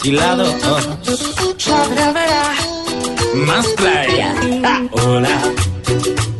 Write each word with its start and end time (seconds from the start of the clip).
Alquilado. 0.00 0.44
Más 3.46 3.66
playa. 3.76 4.34
Hola. 4.92 5.38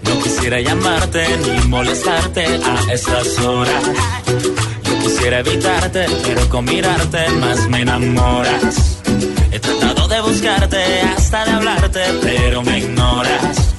No 0.05 0.23
quisiera 0.23 0.61
llamarte 0.61 1.25
ni 1.39 1.69
molestarte 1.69 2.45
a 2.45 2.93
estas 2.93 3.39
horas. 3.39 3.83
Yo 4.85 4.99
quisiera 5.01 5.41
evitarte, 5.41 6.07
pero 6.25 6.49
con 6.49 6.65
mirarte 6.65 7.29
más 7.33 7.69
me 7.69 7.83
enamoras. 7.83 9.01
He 9.53 9.59
tratado 9.59 10.09
de 10.09 10.21
buscarte 10.21 11.01
hasta 11.03 11.45
de 11.45 11.51
hablarte, 11.53 12.01
pero 12.23 12.63
me 12.63 12.79
ignoras. 12.79 13.75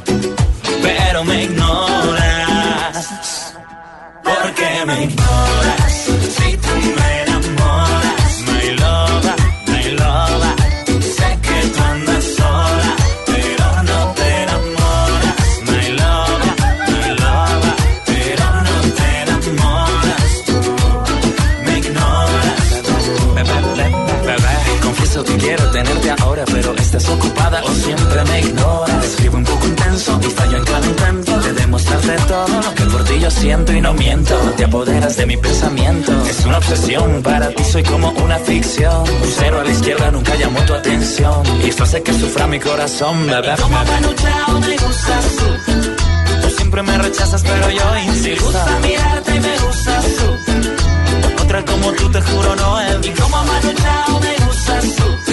Pero 0.82 1.24
me 1.24 1.44
ignoras. 1.44 3.31
¿Por 4.24 4.54
qué 4.54 4.86
me 4.86 5.04
ignoras? 5.04 5.91
Siento 33.32 33.74
y 33.74 33.82
no 33.82 33.94
miento. 33.94 34.36
Te 34.58 34.66
apoderas 34.66 35.18
de 35.18 35.26
mi 35.26 35.38
pensamiento, 35.38 36.12
es 36.26 36.46
una 36.46 36.58
obsesión. 36.58 37.22
Para 37.24 37.50
ti 37.50 37.64
soy 37.64 37.84
como 37.84 38.10
una 38.12 38.38
ficción. 38.38 39.02
Un 39.02 39.32
cero 39.38 39.60
a 39.62 39.64
la 39.64 39.72
izquierda 39.72 40.12
nunca 40.12 40.36
llamó 40.36 40.60
tu 40.62 40.74
atención. 40.74 41.44
Y 41.64 41.70
esto 41.70 41.84
hace 41.84 42.04
que 42.04 42.14
sufra 42.14 42.48
mi 42.48 42.60
corazón, 42.60 43.26
bebé. 43.28 43.56
Como 43.60 43.84
Manuchao 43.84 44.60
me 44.60 44.78
gustas 44.78 45.26
tú. 45.38 46.42
Tú 46.42 46.50
siempre 46.50 46.84
me 46.84 46.98
rechazas, 46.98 47.42
pero 47.44 47.70
yo 47.70 47.98
insisto. 48.06 48.52
Me 48.52 48.52
gusta 48.52 48.80
mirarte 48.82 49.36
y 49.36 49.40
me 49.40 49.58
gustas 49.60 50.06
tú. 50.18 51.44
Otra 51.44 51.66
como 51.66 51.92
tú, 51.94 52.12
te 52.12 52.22
juro, 52.22 52.56
no 52.56 52.82
visto. 52.82 53.08
Y 53.08 53.22
como 53.22 53.44
Manu 53.44 53.74
Chao 53.74 54.20
me 54.20 54.46
gustas 54.46 54.96
tú. 54.96 55.31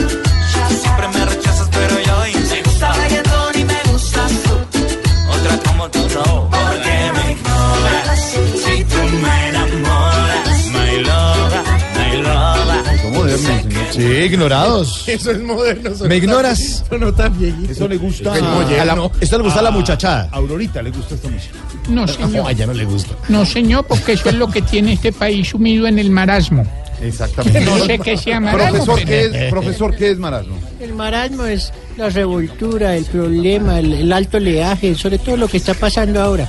Sí, 13.99 14.05
ignorados. 14.05 15.05
Eso 15.09 15.31
es 15.33 15.41
moderno. 15.43 15.91
eso 15.91 16.05
¿Me 16.05 16.09
no 16.11 16.15
ignoras? 16.15 16.59
tan- 16.89 16.99
Eso 16.99 16.99
no 17.07 17.13
tan 17.15 17.39
viejito. 17.39 17.73
Eso 17.73 17.89
le 17.89 17.97
gusta 17.97 18.37
Es 18.37 18.43
a 18.81 18.85
la, 18.85 19.11
Esto 19.21 19.39
le 19.39 19.45
gusta 19.45 19.59
a 19.59 19.63
la 19.63 19.71
muchachada. 19.73 20.29
A 20.31 20.37
Aurorita 20.37 20.81
le 20.83 20.91
gusta 20.91 21.17
esta 21.17 21.29
música. 21.29 21.55
No, 21.89 22.07
No, 22.07 22.09
señor. 22.09 22.47
a 22.47 22.53
ella 22.53 22.67
no 22.67 22.75
le 22.75 22.85
gusta. 22.85 23.15
No, 23.29 23.45
señor, 23.45 23.85
porque 23.87 24.13
eso 24.13 24.29
es 24.29 24.37
lo 24.37 24.49
que 24.49 24.63
tiene 24.63 24.93
este 24.93 25.13
país 25.13 25.49
sumido 25.49 25.87
en 25.89 25.99
el 25.99 26.11
marasmo. 26.11 26.65
Exactamente. 27.03 27.61
No 27.63 27.85
sé 27.85 27.99
qué 27.99 28.17
sea 28.17 28.39
marasmo. 28.41 28.85
Profesor, 28.85 29.05
¿qué 29.09 29.21
es, 29.47 29.51
profesor, 29.51 29.97
¿qué 29.97 30.11
es 30.11 30.19
marasmo? 30.19 30.57
El 30.81 30.95
marasmo 30.95 31.45
es 31.47 31.73
la 31.97 32.09
revoltura, 32.09 32.97
el 32.97 33.05
problema, 33.05 33.79
el, 33.81 33.93
el 33.95 34.13
alto 34.13 34.37
oleaje, 34.37 34.95
sobre 34.95 35.19
todo 35.19 35.37
lo 35.37 35.49
que 35.49 35.57
está 35.57 35.75
pasando 35.75 36.21
ahora. 36.23 36.49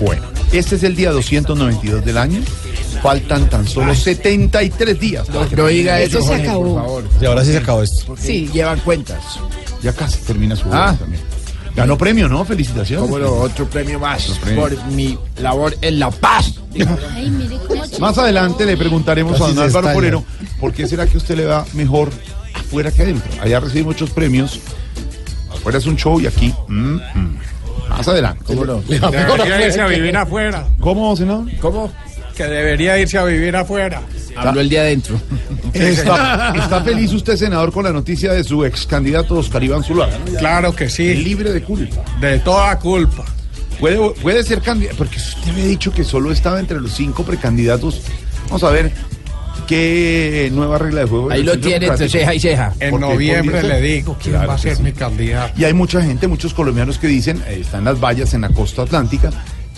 Bueno, 0.00 0.22
este 0.52 0.76
es 0.76 0.82
el 0.82 0.96
día 0.96 1.10
292 1.12 2.04
del 2.04 2.18
año. 2.18 2.40
Faltan 3.02 3.48
tan 3.48 3.66
solo 3.66 3.94
73 3.94 4.98
días. 5.00 5.26
que 5.48 5.56
No 5.56 5.66
diga 5.66 6.00
eso, 6.00 6.20
se 6.20 6.28
Jorge, 6.28 6.42
acabó. 6.42 6.62
por 6.74 6.82
favor. 6.82 7.04
Y 7.20 7.24
ahora 7.26 7.44
sí 7.44 7.52
se 7.52 7.58
acabó 7.58 7.82
esto. 7.82 8.14
Sí, 8.18 8.48
llevan 8.52 8.78
cuentas. 8.80 9.22
Ya 9.82 9.92
casi 9.92 10.18
termina 10.20 10.54
su 10.56 10.64
Ah. 10.72 10.88
obra 10.90 10.96
también. 10.98 11.22
Ganó 11.74 11.96
premio, 11.96 12.28
¿no? 12.28 12.44
Felicitaciones. 12.44 13.04
Como 13.06 13.18
lo 13.18 13.34
otro 13.40 13.64
premio 13.66 13.98
más 14.00 14.26
por 14.56 14.84
mi 14.86 15.16
labor 15.38 15.74
en 15.80 15.98
La 16.00 16.10
Paz. 16.10 16.54
Más 18.00 18.16
adelante 18.18 18.64
le 18.66 18.76
preguntaremos 18.76 19.36
a 19.36 19.44
Casi 19.44 19.54
don 19.54 19.70
se 19.70 19.76
Álvaro. 19.78 19.94
Forero 19.94 20.24
por 20.60 20.72
qué 20.72 20.86
será 20.86 21.06
que 21.06 21.16
usted 21.16 21.36
le 21.36 21.44
va 21.46 21.64
mejor 21.74 22.10
afuera 22.54 22.90
que 22.90 23.02
adentro. 23.02 23.30
Allá 23.42 23.60
recibe 23.60 23.84
muchos 23.84 24.10
premios. 24.10 24.60
Afuera 25.52 25.78
es 25.78 25.86
un 25.86 25.96
show 25.96 26.20
y 26.20 26.26
aquí. 26.26 26.52
mm, 26.68 26.94
mm. 27.14 27.38
Más 27.88 28.06
adelante. 28.06 28.44
¿Cómo 28.46 28.64
no? 28.64 28.82
Debería 28.82 29.66
irse 29.66 29.80
a 29.80 29.86
vivir 29.86 30.16
afuera. 30.16 30.66
¿Cómo, 30.78 31.16
senador? 31.16 31.46
¿Cómo? 31.60 31.90
Que 32.40 32.46
debería 32.46 32.98
irse 32.98 33.18
a 33.18 33.24
vivir 33.24 33.54
afuera. 33.54 34.00
Habló 34.34 34.62
el 34.62 34.70
día 34.70 34.80
adentro. 34.80 35.20
Está, 35.74 36.54
está 36.56 36.82
feliz 36.82 37.12
usted, 37.12 37.36
senador, 37.36 37.70
con 37.70 37.84
la 37.84 37.92
noticia 37.92 38.32
de 38.32 38.42
su 38.42 38.64
ex 38.64 38.86
candidato 38.86 39.34
Oscar 39.34 39.62
Iván 39.62 39.84
Zuluaga. 39.84 40.16
Claro 40.38 40.74
que 40.74 40.88
sí. 40.88 41.12
Libre 41.16 41.52
de 41.52 41.62
culpa. 41.62 42.02
De 42.18 42.38
toda 42.38 42.78
culpa. 42.78 43.26
Puede, 43.78 43.98
puede 44.22 44.42
ser 44.42 44.62
candidato, 44.62 44.96
porque 44.96 45.18
usted 45.18 45.50
había 45.50 45.66
dicho 45.66 45.92
que 45.92 46.02
solo 46.02 46.32
estaba 46.32 46.58
entre 46.58 46.80
los 46.80 46.92
cinco 46.92 47.24
precandidatos. 47.24 48.00
Vamos 48.46 48.64
a 48.64 48.70
ver 48.70 48.90
qué 49.66 50.48
nueva 50.50 50.78
regla 50.78 51.02
de 51.02 51.08
juego. 51.08 51.30
Ahí 51.30 51.42
lo 51.42 51.58
tiene 51.58 51.88
entre 51.88 52.08
ceja 52.08 52.34
y 52.34 52.40
ceja. 52.40 52.72
En 52.80 52.92
Porque 52.92 53.06
noviembre 53.06 53.62
le 53.62 53.82
digo 53.82 54.16
quién 54.18 54.32
Claro 54.32 54.48
va 54.48 54.54
a 54.54 54.58
ser 54.58 54.76
sí. 54.76 54.82
mi 54.82 54.92
candidato. 54.92 55.52
Y 55.60 55.64
hay 55.64 55.74
mucha 55.74 56.00
gente, 56.00 56.26
muchos 56.26 56.54
colombianos 56.54 56.96
que 56.96 57.06
dicen, 57.06 57.42
eh, 57.46 57.58
está 57.60 57.76
en 57.76 57.84
las 57.84 58.00
vallas 58.00 58.32
en 58.32 58.40
la 58.40 58.48
costa 58.48 58.80
atlántica, 58.80 59.30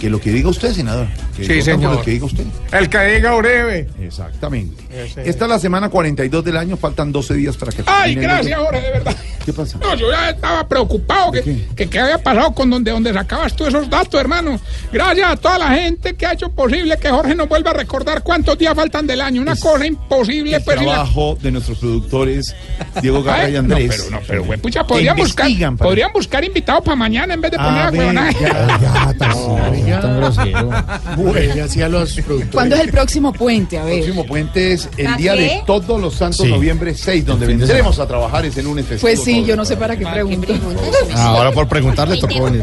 que 0.03 0.11
lo 0.11 0.21
que 0.21 0.33
diga 0.33 0.49
usted, 0.49 0.73
senador. 0.75 1.07
Que 1.37 1.45
Sí, 1.45 1.63
señor. 1.63 1.95
Lo 1.95 2.03
que 2.03 2.11
diga 2.11 2.27
usted. 2.27 2.43
El 2.73 2.89
que 2.91 2.99
diga 3.05 3.37
Uribe. 3.37 3.89
Exactamente. 4.01 4.83
Ese. 4.93 5.29
Esta 5.31 5.45
es 5.45 5.49
la 5.49 5.61
semana 5.61 5.91
42 5.91 6.45
del 6.45 6.57
año, 6.57 6.77
faltan 6.77 7.13
12 7.13 7.35
días 7.35 7.57
para 7.57 7.71
que 7.71 7.85
Ay, 7.87 8.17
gracias. 8.17 8.59
Jorge, 8.59 8.81
de 8.81 8.91
verdad. 8.91 9.17
¿Qué 9.45 9.53
pasa? 9.53 9.79
No, 9.79 9.95
yo 9.95 10.11
ya 10.11 10.31
estaba 10.31 10.67
preocupado 10.67 11.31
que, 11.31 11.67
qué? 11.77 11.89
que 11.89 12.01
había 12.01 12.19
pasado 12.19 12.53
con 12.53 12.69
donde, 12.69 12.91
donde 12.91 13.13
sacabas 13.13 13.55
tú 13.55 13.65
esos 13.65 13.89
datos, 13.89 14.21
hermano. 14.21 14.59
Gracias 14.93 15.31
a 15.31 15.37
toda 15.37 15.59
la 15.59 15.69
gente 15.71 16.15
que 16.15 16.27
ha 16.27 16.33
hecho 16.33 16.49
posible 16.51 16.97
que 16.99 17.09
Jorge 17.09 17.37
nos 17.37 17.49
vuelva 17.49 17.71
a 17.71 17.75
recordar 17.75 18.25
cuántos 18.25 18.59
días 18.59 18.75
faltan 18.75 19.07
del 19.07 19.21
año. 19.21 19.41
Una 19.41 19.55
cosa 19.55 19.87
imposible, 19.87 20.57
El 20.57 20.65
la- 20.67 20.75
trabajo 20.75 21.39
de 21.41 21.53
nuestros 21.53 21.79
productores 21.79 22.55
Diego 23.01 23.23
Garra 23.25 23.49
y 23.51 23.55
Andrés. 23.57 23.89
No, 23.89 23.95
pero 24.09 24.21
no, 24.21 24.27
pero 24.27 24.45
güey, 24.45 24.59
pucha, 24.59 24.85
podrían 24.85 25.17
buscar, 25.17 25.49
podrían 25.77 26.13
buscar 26.13 26.45
invitados 26.45 26.83
para 26.85 26.97
mañana 26.97 27.35
en 27.35 27.41
vez 27.41 27.53
de 27.53 27.57
poner 27.59 27.71
A 27.83 27.87
a 27.87 27.91
ver, 27.93 28.01
huevonaje. 28.01 28.37
ya, 28.43 28.79
ya, 28.81 29.15
tan- 30.01 30.03
Tan 30.03 30.17
grosero. 30.17 30.71
Bueno, 31.17 31.65
hacía 31.65 31.89
los 31.89 32.17
¿Cuándo 32.53 32.75
es 32.77 32.81
el 32.83 32.89
próximo 32.91 33.33
puente? 33.33 33.79
A 33.79 33.83
El 33.83 33.87
ver. 33.89 33.97
próximo 33.99 34.25
puente 34.27 34.73
es 34.73 34.89
el 34.97 35.07
¿A 35.07 35.17
día 35.17 35.35
qué? 35.35 35.41
de 35.43 35.63
todos 35.67 36.01
los 36.01 36.15
santos, 36.15 36.47
Sí. 36.47 36.51
noviembre 36.51 36.95
6, 36.95 37.25
donde 37.27 37.47
vendremos 37.47 37.99
a 37.99 38.07
trabajar 38.07 38.45
ese 38.47 38.63
lunes 38.63 38.87
festivo. 38.87 39.03
Pues 39.09 39.23
sí, 39.23 39.45
yo 39.45 39.57
no 39.57 39.65
sé 39.65 39.77
para 39.77 39.97
qué 39.97 40.07
pregunto. 40.07 40.53
Ahora 41.17 41.53
por 41.53 41.69
preguntarle 41.69 42.17
tocó 42.19 42.45
venir. 42.45 42.63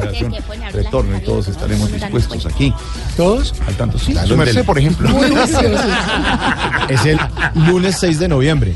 Retorno 0.73 1.17
y 1.17 1.21
todos 1.21 1.47
estaremos 1.47 1.91
dispuestos 1.91 2.45
aquí. 2.45 2.73
¿Todos? 3.17 3.53
Al 3.67 3.75
tanto, 3.75 3.97
sí. 3.99 4.13
Su 4.13 4.19
el 4.33 4.37
merced, 4.37 4.65
por 4.65 4.77
ejemplo. 4.79 5.09
Es 6.89 7.05
el 7.05 7.19
lunes 7.67 7.97
6 7.99 8.19
de 8.19 8.27
noviembre. 8.27 8.73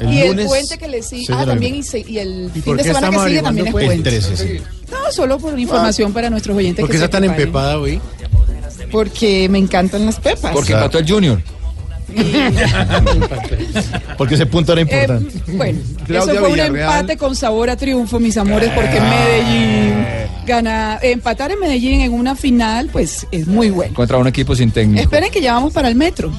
El 0.00 0.12
Y 0.12 0.20
el 0.20 0.28
lunes 0.28 0.46
puente 0.46 0.78
que 0.78 0.88
le 0.88 1.02
sigue. 1.02 1.26
6 1.26 1.36
de 1.38 1.42
Ah, 1.42 1.46
también. 1.46 1.74
Y, 1.74 1.82
se- 1.82 2.00
y 2.06 2.18
el 2.18 2.50
por 2.52 2.62
fin 2.62 2.76
de 2.76 2.84
semana 2.84 3.10
que 3.10 3.28
sigue 3.28 3.42
también 3.42 3.66
es 3.66 3.74
El 3.74 3.80
puente. 3.86 4.10
13, 4.10 4.36
sí. 4.36 4.60
No, 4.90 5.12
solo 5.12 5.38
por 5.38 5.58
información 5.58 6.12
para 6.12 6.30
nuestros 6.30 6.56
oyentes 6.56 6.82
¿Por 6.82 6.90
qué 6.90 6.96
está 6.96 7.08
tan 7.10 7.24
empepada 7.24 7.78
hoy? 7.78 8.00
Porque 8.90 9.48
me 9.48 9.58
encantan 9.58 10.06
las 10.06 10.18
pepas. 10.20 10.52
Porque 10.52 10.68
Claro. 10.72 10.86
mató 10.86 10.98
el 10.98 11.08
Junior. 11.10 11.40
Porque 14.16 14.34
ese 14.34 14.46
punto 14.46 14.72
era 14.72 14.80
Eh, 14.80 14.84
importante. 14.84 15.34
bueno, 15.52 15.78
Claudia 16.06 16.32
eso 16.32 16.40
fue 16.40 16.48
un 16.48 16.54
Villarreal. 16.54 16.90
empate 17.00 17.16
con 17.16 17.36
sabor 17.36 17.70
a 17.70 17.76
triunfo, 17.76 18.18
mis 18.18 18.36
amores, 18.36 18.70
porque 18.74 19.00
Medellín 19.00 19.94
gana. 20.46 20.98
Empatar 21.02 21.50
en 21.52 21.60
Medellín 21.60 22.00
en 22.00 22.12
una 22.12 22.34
final, 22.34 22.88
pues 22.90 23.26
es 23.30 23.46
muy 23.46 23.70
bueno. 23.70 23.94
Contra 23.94 24.16
un 24.16 24.26
equipo 24.26 24.54
sin 24.56 24.70
técnico. 24.70 25.02
Esperen 25.02 25.30
que 25.30 25.40
ya 25.40 25.52
vamos 25.52 25.72
para 25.72 25.88
el 25.88 25.94
metro. 25.94 26.32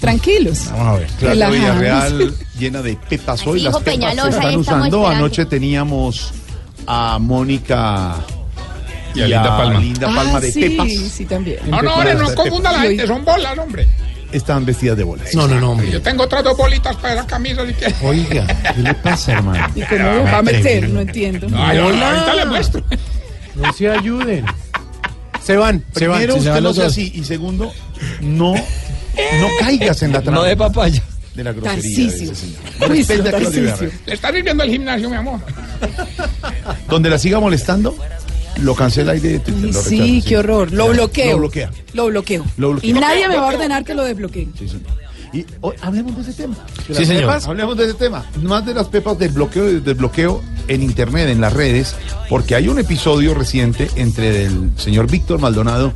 Tranquilos. 0.00 0.66
Vamos 0.70 0.86
a 0.86 0.92
ver. 0.98 1.08
Relajados. 1.20 1.58
Villarreal 1.60 2.34
llena 2.58 2.82
de 2.82 2.96
pepas 3.08 3.46
hoy. 3.46 3.58
Así 3.58 3.64
Las 3.64 3.72
pepas 3.76 3.84
se 3.84 3.90
Peñalosa, 3.98 4.28
están 4.28 4.42
ahí 4.42 4.48
estamos 4.48 4.66
usando. 4.66 4.84
esperando. 4.86 5.08
Anoche 5.08 5.44
teníamos 5.46 6.32
a 6.86 7.18
Mónica 7.18 8.14
Y 9.14 9.22
a 9.22 9.26
Linda 9.26 9.56
Palma. 9.56 9.80
Linda 9.80 10.08
Ah, 10.10 10.14
Palma 10.14 10.40
de 10.40 10.52
sí, 10.52 10.60
Pepas. 10.60 10.88
sí, 10.90 11.24
también. 11.26 11.58
No, 11.68 11.82
no, 11.82 11.94
hombre, 11.94 12.14
no 12.14 12.34
confunda 12.34 12.72
la 12.72 12.80
gente, 12.80 13.06
son 13.06 13.24
bolas, 13.24 13.58
hombre. 13.58 13.88
Estaban 14.30 14.66
vestidas 14.66 14.96
de 14.98 15.04
bolas. 15.04 15.34
No, 15.34 15.48
no, 15.48 15.58
no, 15.58 15.70
hombre. 15.72 15.90
Yo 15.90 16.02
tengo 16.02 16.24
otras 16.24 16.44
dos 16.44 16.54
bolitas 16.56 16.94
para 16.96 17.14
esa 17.14 17.26
camisa 17.26 17.62
si. 17.66 18.04
Oiga, 18.04 18.46
¿qué 18.74 18.82
le 18.82 18.94
pasa, 18.94 19.32
hermano? 19.32 19.66
¿Y 19.74 19.80
cómo 19.82 20.04
lo 20.04 20.24
va 20.24 20.38
a 20.38 20.42
meter? 20.42 20.88
No 20.90 21.00
entiendo. 21.00 21.46
Ay, 21.56 21.78
no, 21.78 21.90
no, 21.90 22.04
ahorita 22.06 22.34
le 22.34 22.44
muestro. 22.44 22.82
No 23.54 23.72
se 23.72 23.88
ayuden. 23.90 24.44
Se 25.42 25.56
van, 25.56 25.82
se 25.94 26.06
van. 26.06 26.18
Primero, 26.18 26.34
si 26.34 26.40
se 26.42 26.48
usted 26.50 26.50
van 26.52 26.62
no 26.62 26.68
los 26.68 26.76
sea 26.76 26.84
dos. 26.84 26.92
así. 26.92 27.10
Y 27.14 27.24
segundo, 27.24 27.72
no, 28.20 28.54
no 29.40 29.48
caigas 29.60 30.02
en 30.02 30.12
la 30.12 30.22
trampa 30.22 30.40
No 30.40 30.46
de 30.46 30.56
papaya. 30.56 31.02
de 31.34 31.44
la 31.44 31.52
grosería. 31.52 31.96
de 32.10 32.24
ese 32.24 32.34
señor. 32.34 32.58
A 33.28 33.38
Claudio. 33.38 33.90
Le 34.06 34.14
está 34.14 34.32
sirviendo 34.32 34.64
el 34.64 34.70
gimnasio, 34.70 35.08
mi 35.10 35.16
amor. 35.16 35.40
Donde 36.88 37.10
la 37.10 37.18
siga 37.18 37.38
molestando, 37.40 37.96
lo 38.60 38.74
cancela 38.74 39.14
y 39.14 39.20
de 39.20 39.38
Twitter. 39.38 39.64
Ay, 39.66 39.72
lo 39.72 39.82
sí, 39.82 40.24
qué 40.26 40.38
horror. 40.38 40.72
Lo 40.72 40.88
bloqueo. 40.88 41.32
Lo 41.32 41.38
bloquea. 41.38 41.70
Lo 41.92 42.06
bloqueo. 42.06 42.44
Lo 42.56 42.70
bloquea. 42.72 42.90
Y 42.90 42.92
nadie 42.92 43.28
me 43.28 43.36
va 43.36 43.44
a 43.44 43.54
ordenar 43.54 43.84
que 43.84 43.94
lo 43.94 44.04
desbloquee. 44.04 44.48
Sí, 44.58 44.68
señor. 44.68 44.82
Y 45.32 45.44
hoy 45.60 45.76
hablemos 45.82 46.16
de 46.16 46.22
ese 46.22 46.32
tema. 46.32 46.56
De 46.86 46.94
Sí, 46.94 47.04
señor. 47.04 47.22
pepas, 47.22 47.46
hablemos 47.46 47.76
de 47.76 47.84
ese 47.84 47.94
tema. 47.94 48.24
Más 48.42 48.64
de 48.64 48.74
las 48.74 48.88
pepas 48.88 49.18
del 49.18 49.30
bloqueo 49.30 49.70
y 49.70 49.80
del 49.80 49.94
bloqueo 49.94 50.42
en 50.68 50.82
internet, 50.82 51.28
en 51.28 51.40
las 51.40 51.52
redes, 51.52 51.94
porque 52.28 52.54
hay 52.54 52.68
un 52.68 52.78
episodio 52.78 53.34
reciente 53.34 53.88
entre 53.96 54.44
el 54.46 54.70
señor 54.76 55.10
Víctor 55.10 55.40
Maldonado, 55.40 55.92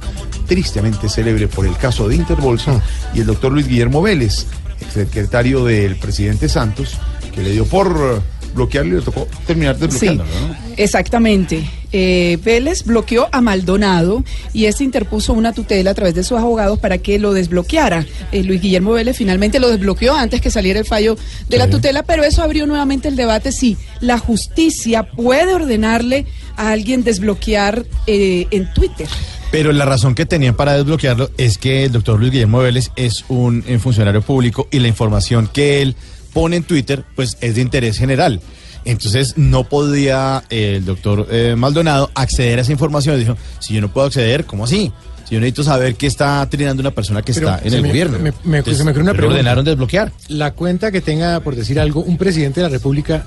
tristemente 0.47 1.09
célebre 1.09 1.49
por 1.49 1.67
el 1.67 1.77
caso 1.77 2.09
de 2.09 2.17
Interbolsa, 2.17 2.81
y 3.15 3.21
el 3.21 3.27
doctor 3.27 3.53
Luis 3.53 3.69
Guillermo 3.69 4.03
Vélez, 4.03 4.47
secretario 4.93 5.65
del 5.65 5.97
presidente 5.99 6.49
Santos, 6.49 6.99
que 7.35 7.43
le 7.43 7.51
dio 7.51 7.65
por 7.67 8.23
bloquearlo 8.55 8.95
y 8.95 8.99
le 8.99 9.05
tocó 9.05 9.27
terminar 9.47 9.77
Sí, 9.77 9.81
desbloqueándolo, 9.83 10.31
¿no? 10.49 10.57
exactamente. 10.77 11.65
Eh, 11.95 12.39
Vélez 12.43 12.85
bloqueó 12.85 13.29
a 13.33 13.43
Maldonado 13.43 14.25
y 14.55 14.65
este 14.65 14.83
interpuso 14.83 15.35
una 15.35 15.53
tutela 15.53 15.91
a 15.91 15.95
través 15.95 16.15
de 16.15 16.23
sus 16.25 16.39
abogados 16.39 16.79
para 16.79 16.97
que 16.99 17.19
lo 17.19 17.35
desbloqueara. 17.35 18.07
Eh, 18.33 18.43
Luis 18.45 18.63
Guillermo 18.63 18.93
Vélez 18.93 19.17
finalmente 19.19 19.61
lo 19.61 19.69
desbloqueó 19.71 20.15
antes 20.15 20.41
que 20.41 20.51
saliera 20.51 20.79
el 20.81 20.87
fallo 20.87 21.19
de 21.51 21.59
la 21.59 21.69
tutela, 21.69 22.03
pero 22.03 22.25
eso 22.25 22.43
abrió 22.43 22.67
nuevamente 22.67 23.09
el 23.09 23.17
debate 23.17 23.53
si 23.53 23.77
la 24.01 24.19
justicia 24.19 25.03
puede 25.03 25.53
ordenarle 25.53 26.25
a 26.57 26.71
alguien 26.71 27.05
desbloquear 27.05 27.85
eh, 28.07 28.47
en 28.51 28.73
Twitter. 28.73 29.07
Pero 29.51 29.71
la 29.73 29.85
razón 29.85 30.15
que 30.15 30.25
tenían 30.25 30.55
para 30.57 30.73
desbloquearlo 30.79 31.31
es 31.37 31.59
que 31.59 31.85
el 31.85 31.93
doctor 31.93 32.19
Luis 32.19 32.33
Guillermo 32.33 32.61
Vélez 32.61 32.91
es 32.97 33.27
un 33.29 33.63
eh, 33.67 33.79
funcionario 33.79 34.23
público 34.23 34.67
y 34.71 34.79
la 34.79 34.89
información 34.89 35.47
que 35.53 35.83
él 35.83 35.95
pone 36.33 36.57
en 36.57 36.63
Twitter 36.65 37.05
pues 37.15 37.37
es 37.41 37.55
de 37.57 37.61
interés 37.61 37.99
general. 37.99 38.41
Entonces 38.85 39.35
no 39.37 39.65
podía 39.69 40.43
eh, 40.51 40.75
el 40.79 40.85
doctor 40.85 41.29
eh, 41.31 41.55
Maldonado 41.57 42.11
acceder 42.15 42.59
a 42.59 42.63
esa 42.63 42.73
información. 42.73 43.19
Dijo, 43.19 43.37
si 43.61 43.75
yo 43.75 43.81
no 43.81 43.93
puedo 43.93 44.09
acceder, 44.09 44.45
¿cómo 44.45 44.65
así? 44.65 44.93
Si 45.29 45.35
yo 45.37 45.41
necesito 45.41 45.63
saber 45.63 45.95
qué 45.95 46.09
está 46.09 46.45
trinando 46.51 46.81
una 46.81 46.91
persona 46.91 47.23
que 47.23 47.33
Pero 47.33 47.49
está 47.49 47.65
en 47.67 47.75
el 47.75 47.83
me- 47.83 47.89
gobierno. 47.89 48.19
me- 48.19 48.33
me- 48.45 48.59
Entonces, 48.59 48.79
se 48.79 48.85
me 48.85 48.91
ocurre 48.91 49.03
una 49.05 49.13
le 49.13 49.19
pregunta. 49.19 49.39
ordenaron 49.39 49.65
desbloquear. 49.65 50.13
La 50.29 50.51
cuenta 50.53 50.91
que 50.91 51.01
tenga, 51.01 51.39
por 51.41 51.55
decir 51.55 51.79
algo, 51.79 52.01
un 52.01 52.19
presidente 52.19 52.61
de 52.61 52.65
la 52.67 52.71
República, 52.73 53.25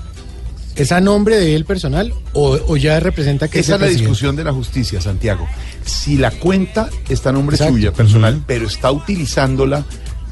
¿es 0.74 0.92
a 0.92 1.00
nombre 1.00 1.36
de 1.38 1.56
él 1.56 1.64
personal 1.64 2.12
o, 2.34 2.58
o 2.68 2.76
ya 2.76 3.00
representa 3.00 3.48
que 3.48 3.60
Esa 3.60 3.76
es 3.76 3.80
la 3.80 3.86
presidente? 3.86 4.02
discusión 4.10 4.36
de 4.36 4.44
la 4.44 4.52
justicia, 4.52 5.00
Santiago. 5.00 5.48
Si 5.86 6.18
la 6.18 6.32
cuenta 6.32 6.90
está 7.08 7.30
a 7.30 7.32
nombre 7.32 7.56
Exacto. 7.56 7.72
suya, 7.72 7.92
personal, 7.92 8.42
pero 8.46 8.66
está 8.66 8.92
utilizándola 8.92 9.84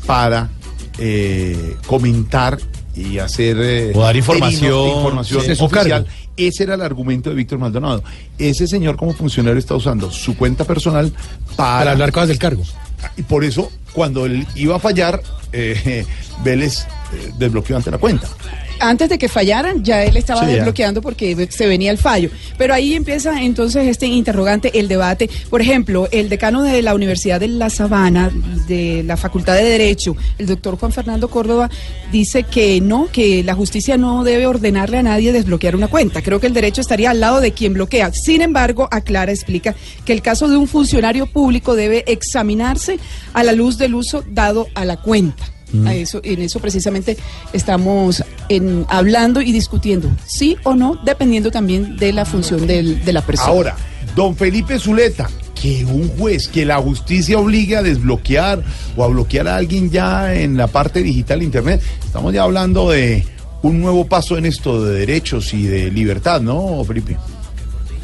para 0.07 0.51
eh, 0.99 1.77
comentar 1.87 2.59
y 2.97 3.19
hacer 3.19 3.57
eh, 3.61 3.93
O 3.95 4.01
dar 4.03 4.17
información. 4.17 4.89
información 4.89 5.43
Sí, 5.43 5.63
oficial. 5.63 6.07
Ese 6.37 6.65
era 6.65 6.75
el 6.75 6.83
argumento 6.83 7.31
de 7.31 7.37
Víctor 7.37 7.59
Maldonado. 7.59 8.03
Ese 8.39 8.67
señor 8.67 8.97
como 8.97 9.13
funcionario 9.15 9.59
está 9.59 9.75
usando 9.75 10.11
su 10.11 10.37
cuenta 10.37 10.65
personal 10.65 11.13
para, 11.57 11.79
Para 11.79 11.91
hablar 11.93 12.13
cosas 12.13 12.29
del 12.29 12.39
cargo. 12.39 12.63
y 13.17 13.23
por 13.23 13.45
eso 13.45 13.71
cuando 13.93 14.27
él 14.27 14.47
iba 14.57 14.77
a 14.77 14.79
fallar, 14.81 15.23
eh, 15.53 16.05
Vélez 16.45 16.81
eh, 17.13 17.31
desbloqueó 17.39 17.77
ante 17.77 17.91
la 17.93 17.99
cuenta. 17.99 18.29
Antes 18.89 19.09
de 19.09 19.19
que 19.19 19.29
fallaran, 19.29 19.83
ya 19.85 20.03
él 20.05 20.17
estaba 20.17 20.41
Sí, 20.41 20.47
ya. 20.47 20.53
desbloqueando 20.57 21.01
porque 21.03 21.49
se 21.51 21.67
venía 21.67 21.91
el 21.91 21.99
fallo. 21.99 22.31
Pero 22.59 22.75
ahí 22.75 22.95
empieza 22.95 23.43
entonces 23.43 23.87
este 23.87 24.07
interrogante, 24.07 24.79
el 24.79 24.89
debate. 24.89 25.29
Por 25.51 25.61
ejemplo, 25.61 26.09
el 26.13 26.29
decano 26.29 26.63
de 26.63 26.83
la 26.83 26.95
Universidad 26.95 27.41
de 27.41 27.49
La 27.49 27.71
Sabana, 27.71 28.31
de 28.69 29.03
la 29.05 29.17
Facultad 29.17 29.55
de 29.55 29.65
Derecho, 29.65 30.17
el 30.39 30.47
doctor 30.47 30.77
Juan 30.79 30.93
Fernando 30.93 31.29
Córdoba, 31.29 31.71
dice 32.13 32.43
que 32.45 32.81
no, 32.81 33.09
que 33.13 33.43
la 33.43 33.55
justicia 33.55 33.97
no 33.97 34.25
debe 34.25 34.47
ordenarle 34.47 34.99
a 34.99 35.03
nadie 35.03 35.33
desbloquear 35.33 35.77
una 35.77 35.89
cuenta. 35.89 36.23
Creo 36.23 36.41
que 36.41 36.47
el 36.47 36.55
derecho 36.55 36.81
estaría 36.81 37.11
al 37.11 37.21
lado 37.21 37.41
de 37.41 37.53
quien 37.53 37.73
bloquea. 37.75 38.13
Sin 38.13 38.43
embargo, 38.43 38.89
aclara, 38.91 39.33
explica 39.33 39.75
que 40.05 40.13
el 40.13 40.23
caso 40.23 40.49
de 40.49 40.57
un 40.57 40.69
funcionario 40.69 41.27
público 41.27 41.75
debe 41.77 42.05
examinarse 42.07 42.99
a 43.33 43.43
la 43.43 43.53
luz 43.53 43.79
del 43.79 43.95
uso 43.95 44.25
dado 44.29 44.67
a 44.75 44.85
la 44.85 44.97
cuenta. 44.97 45.45
A 45.87 45.95
eso, 45.95 46.21
en 46.23 46.43
eso 46.43 46.61
precisamente 46.61 47.17
estamos 47.53 48.23
en, 48.49 48.85
hablando 48.89 49.41
y 49.41 49.53
discutiendo, 49.53 50.11
sí 50.27 50.57
o 50.65 50.75
no, 50.75 50.97
dependiendo 51.05 51.51
también 51.51 51.97
de 51.97 52.13
la 52.13 52.25
función 52.25 52.67
del- 52.67 53.05
de 53.05 53.13
la 53.13 53.23
persona. 53.23 53.49
Ahora, 53.49 53.77
don 54.15 54.37
Felipe 54.37 54.79
Zuleta, 54.79 55.29
que 55.55 55.85
un 55.85 56.09
juez, 56.19 56.49
que 56.49 56.65
la 56.65 56.77
justicia 56.79 57.39
obligue 57.39 57.77
a 57.77 57.83
desbloquear 57.83 58.63
o 58.97 59.05
a 59.05 59.09
bloquear 59.09 59.49
a 59.49 59.57
alguien 59.57 59.91
ya 59.91 60.35
en 60.35 60.57
la 60.57 60.67
parte 60.67 61.03
digital 61.03 61.39
de 61.39 61.45
Internet, 61.47 61.83
estamos 62.05 62.33
ya 62.35 62.43
hablando 62.43 62.91
de 62.91 63.25
un 63.63 63.81
nuevo 63.81 64.07
paso 64.07 64.37
en 64.37 64.45
esto 64.45 64.85
de 64.85 64.99
derechos 64.99 65.55
y 65.55 65.63
de 65.63 65.91
libertad, 65.91 66.41
¿no, 66.43 66.85
Felipe? 66.85 67.17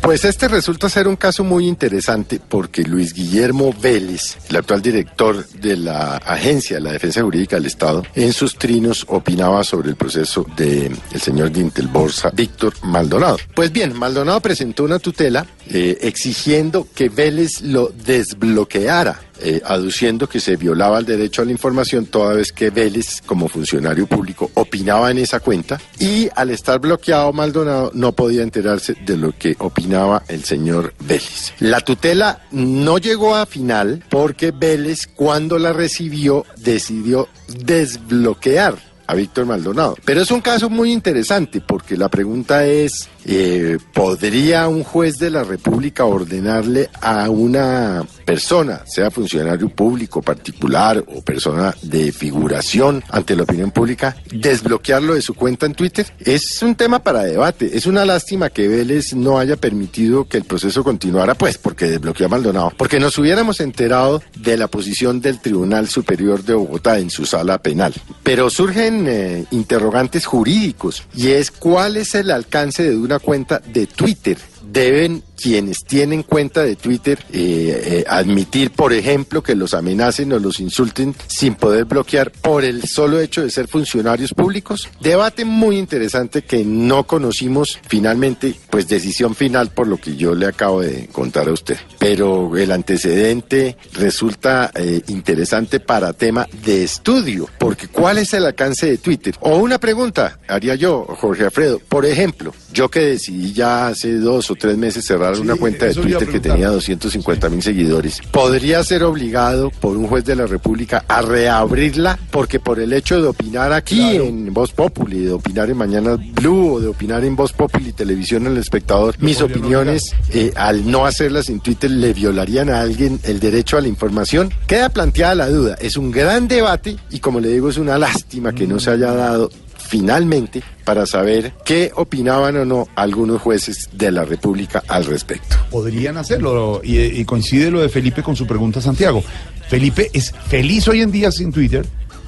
Pues 0.02 0.25
este 0.25 0.49
resulta 0.49 0.88
ser 0.88 1.06
un 1.06 1.17
caso 1.17 1.44
muy 1.44 1.69
interesante 1.69 2.41
porque 2.41 2.82
Luis 2.82 3.12
Guillermo 3.12 3.75
Vélez, 3.81 4.38
el 4.49 4.56
actual 4.56 4.81
director 4.81 5.47
de 5.49 5.76
la 5.76 6.17
Agencia 6.17 6.76
de 6.76 6.82
la 6.82 6.93
Defensa 6.93 7.23
Jurídica 7.23 7.56
del 7.56 7.67
Estado, 7.67 8.02
en 8.14 8.32
sus 8.32 8.56
trinos 8.56 9.05
opinaba 9.08 9.62
sobre 9.62 9.91
el 9.91 9.97
proceso 9.97 10.47
del 10.56 10.97
señor 11.20 11.52
de 11.52 11.61
Intelborsa, 11.61 12.31
Víctor 12.31 12.73
Maldonado. 12.82 13.37
Pues 13.55 13.70
bien, 13.73 13.97
Maldonado 13.97 14.41
presentó 14.41 14.85
una 14.85 14.99
tutela 14.99 15.47
eh, 15.69 15.99
exigiendo 16.00 16.88
que 16.94 17.08
Vélez 17.11 17.61
lo 17.61 17.88
desbloqueara. 17.88 19.20
Eh, 19.42 19.62
aduciendo 19.64 20.28
que 20.28 20.40
se 20.40 20.56
violaba 20.56 20.98
el 20.98 21.06
derecho 21.06 21.42
a 21.42 21.44
la 21.44 21.52
información 21.52 22.06
toda 22.06 22.34
vez 22.34 22.52
que 22.52 22.70
Vélez, 22.70 23.20
como 23.25 23.48
funcionario 23.48 24.06
público, 24.06 24.50
opinaba 24.54 25.10
en 25.10 25.19
esa 25.19 25.40
cuenta 25.40 25.81
y 25.98 26.28
al 26.34 26.50
estar 26.50 26.78
bloqueado 26.78 27.32
Maldonado 27.32 27.90
no 27.94 28.12
podía 28.12 28.42
enterarse 28.42 28.94
de 28.94 29.16
lo 29.16 29.37
que 29.37 29.56
opinaba 29.58 30.22
el 30.28 30.44
señor 30.44 30.94
Vélez. 31.00 31.52
La 31.58 31.81
tutela 31.81 32.42
no 32.50 32.98
llegó 32.98 33.37
a 33.37 33.46
final 33.46 34.04
porque 34.08 34.50
Vélez, 34.50 35.06
cuando 35.06 35.58
la 35.58 35.72
recibió, 35.72 36.44
decidió 36.56 37.29
desbloquear 37.48 38.91
a 39.10 39.15
Víctor 39.15 39.44
Maldonado. 39.44 39.96
Pero 40.05 40.22
es 40.22 40.31
un 40.31 40.41
caso 40.41 40.70
muy 40.70 40.93
interesante 40.93 41.60
porque 41.60 41.96
la 41.96 42.08
pregunta 42.08 42.65
es, 42.65 43.08
eh, 43.24 43.76
¿podría 43.93 44.69
un 44.69 44.84
juez 44.84 45.19
de 45.19 45.31
la 45.31 45.43
República 45.43 46.05
ordenarle 46.05 46.88
a 47.00 47.29
una 47.29 48.05
persona, 48.31 48.82
sea 48.87 49.10
funcionario 49.10 49.69
público, 49.69 50.22
particular 50.22 51.05
o 51.08 51.20
persona 51.20 51.75
de 51.82 52.13
figuración 52.13 53.03
ante 53.08 53.34
la 53.34 53.43
opinión 53.43 53.72
pública, 53.72 54.15
desbloquearlo 54.31 55.15
de 55.15 55.20
su 55.20 55.34
cuenta 55.34 55.67
en 55.67 55.75
Twitter? 55.75 56.06
Es 56.20 56.63
un 56.63 56.77
tema 56.77 57.03
para 57.03 57.25
debate. 57.25 57.77
Es 57.77 57.87
una 57.87 58.05
lástima 58.05 58.49
que 58.49 58.69
Vélez 58.69 59.15
no 59.15 59.41
haya 59.41 59.56
permitido 59.56 60.29
que 60.29 60.37
el 60.37 60.44
proceso 60.44 60.84
continuara, 60.84 61.34
pues 61.34 61.58
porque 61.58 61.87
desbloqueó 61.87 62.27
a 62.27 62.29
Maldonado. 62.29 62.72
Porque 62.77 63.01
nos 63.01 63.19
hubiéramos 63.19 63.58
enterado 63.58 64.22
de 64.37 64.56
la 64.56 64.69
posición 64.69 65.20
del 65.20 65.41
Tribunal 65.41 65.89
Superior 65.89 66.44
de 66.44 66.55
Bogotá 66.55 67.01
en 67.01 67.10
su 67.10 67.27
sala 67.27 67.58
penal. 67.58 67.93
Pero 68.22 68.49
surgen 68.49 69.06
eh, 69.08 69.44
interrogantes 69.51 70.25
jurídicos 70.25 71.03
y 71.17 71.31
es 71.31 71.51
cuál 71.51 71.96
es 71.96 72.15
el 72.15 72.31
alcance 72.31 72.89
de 72.89 72.96
una 72.96 73.19
cuenta 73.19 73.58
de 73.58 73.89
Twitter. 73.89 74.39
Deben 74.72 75.22
quienes 75.41 75.84
tienen 75.84 76.22
cuenta 76.22 76.62
de 76.62 76.77
Twitter 76.77 77.19
eh, 77.32 77.82
eh, 77.84 78.05
admitir, 78.06 78.70
por 78.70 78.93
ejemplo, 78.93 79.43
que 79.43 79.55
los 79.55 79.74
amenacen 79.74 80.32
o 80.32 80.39
los 80.39 80.60
insulten 80.60 81.15
sin 81.27 81.55
poder 81.55 81.86
bloquear 81.86 82.31
por 82.31 82.65
el 82.65 82.84
solo 82.84 83.20
hecho 83.20 83.43
de 83.43 83.50
ser 83.50 83.67
funcionarios 83.67 84.34
públicos. 84.34 84.89
Debate 85.00 85.44
muy 85.44 85.79
interesante 85.79 86.43
que 86.43 86.65
no 86.65 87.05
conocimos 87.05 87.79
finalmente, 87.89 88.55
pues 88.69 88.89
decisión 88.89 89.34
final 89.34 89.70
por 89.70 89.86
lo 89.86 89.96
que 89.96 90.17
yo 90.17 90.34
le 90.34 90.46
acabo 90.46 90.82
de 90.82 91.08
contar 91.08 91.48
a 91.48 91.53
usted. 91.53 91.79
Pero 91.98 92.56
el 92.56 92.70
antecedente 92.70 93.77
resulta 93.94 94.70
eh, 94.74 95.00
interesante 95.08 95.81
para 95.81 96.12
tema 96.12 96.46
de 96.65 96.84
estudio, 96.84 97.48
porque 97.58 97.89
¿cuál 97.89 98.19
es 98.19 98.34
el 98.34 98.44
alcance 98.44 98.86
de 98.86 98.98
Twitter? 98.98 99.34
O 99.41 99.56
una 99.56 99.79
pregunta 99.79 100.39
haría 100.48 100.74
yo, 100.74 101.06
Jorge 101.19 101.44
Alfredo, 101.44 101.81
por 101.89 102.05
ejemplo, 102.05 102.53
yo 102.72 102.91
que 102.91 103.00
decidí 103.00 103.53
ya 103.53 103.89
hace 103.89 104.15
dos 104.15 104.50
o 104.50 104.55
tres 104.60 104.76
meses 104.76 105.05
cerrar 105.05 105.34
Sí, 105.34 105.43
una 105.43 105.56
cuenta 105.56 105.86
de 105.86 105.94
Twitter 105.94 106.29
que 106.29 106.38
tenía 106.38 106.69
250 106.69 107.48
mil 107.48 107.62
seguidores, 107.62 108.20
¿podría 108.31 108.84
ser 108.84 109.02
obligado 109.02 109.70
por 109.70 109.96
un 109.96 110.06
juez 110.06 110.24
de 110.24 110.36
la 110.36 110.46
República 110.46 111.05
a 111.08 111.22
reabrirla? 111.22 112.19
Porque 112.31 112.60
por 112.60 112.79
el 112.79 112.93
hecho 112.93 113.20
de 113.20 113.29
opinar 113.29 113.72
aquí 113.72 114.17
en 114.17 114.52
Voz 114.55 114.72
Populi, 114.72 115.24
de 115.24 115.32
opinar 115.32 115.70
en 115.70 115.76
Mañana 115.76 116.17
Blue 116.17 116.74
o 116.74 116.81
de 116.81 116.88
opinar 116.88 117.24
en 117.24 117.34
Voz 117.34 117.52
Populi 117.52 117.93
Televisión 117.93 118.46
El 118.46 118.58
Espectador, 118.58 119.17
mis 119.19 119.40
opiniones 119.40 120.14
eh, 120.32 120.52
al 120.55 120.88
no 120.88 121.06
hacerlas 121.06 121.48
en 121.48 121.60
Twitter 121.60 121.90
le 121.90 122.12
violarían 122.12 122.70
a 122.70 122.81
alguien 122.81 123.19
el 123.24 123.40
derecho 123.40 123.79
a 123.79 123.81
la 123.81 123.88
información. 123.88 124.52
Queda 124.67 124.90
planteada 124.90 125.34
la 125.34 125.48
duda. 125.48 125.76
Es 125.81 125.96
un 125.96 126.10
gran 126.10 126.46
debate 126.46 126.96
y 127.10 127.20
como 127.20 127.40
le 127.40 127.48
digo 127.48 127.70
es 127.70 127.79
una 127.79 127.98
lástima 127.98 128.52
que 128.52 128.67
no 128.67 128.79
se 128.79 128.90
haya 128.90 129.12
dado 129.12 129.50
finalmente 129.91 130.63
para 130.85 131.05
saber 131.05 131.53
qué 131.65 131.91
opinaban 131.97 132.56
o 132.56 132.65
no 132.65 132.87
algunos 132.94 133.43
jueces 133.43 133.89
de 133.93 134.13
la 134.13 134.25
República 134.25 134.85
al 134.87 135.05
respecto. 135.05 135.56
Podrían 135.69 136.17
hacerlo. 136.17 136.81
Y, 136.85 137.25
coincide 137.25 137.73
lo 137.73 137.81
de 137.81 137.89
Felipe 137.89 138.23
con 138.23 138.37
su 138.37 138.47
pregunta, 138.47 138.81
Santiago. 138.81 139.23
Felipe 139.69 140.09
es 140.13 140.32
feliz 140.47 140.87
hoy 140.87 141.03
en 141.03 141.11
día 141.11 141.32
sin 141.32 141.53
Twitter. 141.53 141.85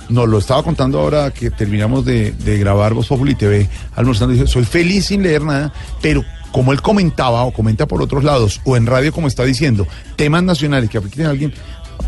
Nos 0.08 0.28
lo 0.28 0.38
estaba 0.38 0.64
contando 0.64 0.98
ahora 0.98 1.30
que 1.30 1.50
terminamos 1.50 2.04
de, 2.04 2.32
de 2.32 2.58
grabar 2.58 2.94
Voz 2.94 3.06
Populi 3.06 3.36
TV, 3.36 3.68
almorzando. 3.94 4.34
Dice, 4.34 4.48
soy 4.48 4.64
feliz 4.64 5.06
sin 5.06 5.22
leer 5.22 5.42
nada, 5.42 5.72
pero 6.00 6.24
como 6.50 6.72
él 6.72 6.82
comentaba 6.82 7.44
o 7.44 7.52
comenta 7.52 7.86
por 7.86 8.02
otros 8.02 8.24
lados, 8.24 8.60
o 8.64 8.76
en 8.76 8.86
radio 8.86 9.12
como 9.12 9.28
está 9.28 9.44
diciendo, 9.44 9.86
temas 10.16 10.42
nacionales 10.42 10.90
que 10.90 10.98
afecten 10.98 11.26
a 11.26 11.30
alguien, 11.30 11.54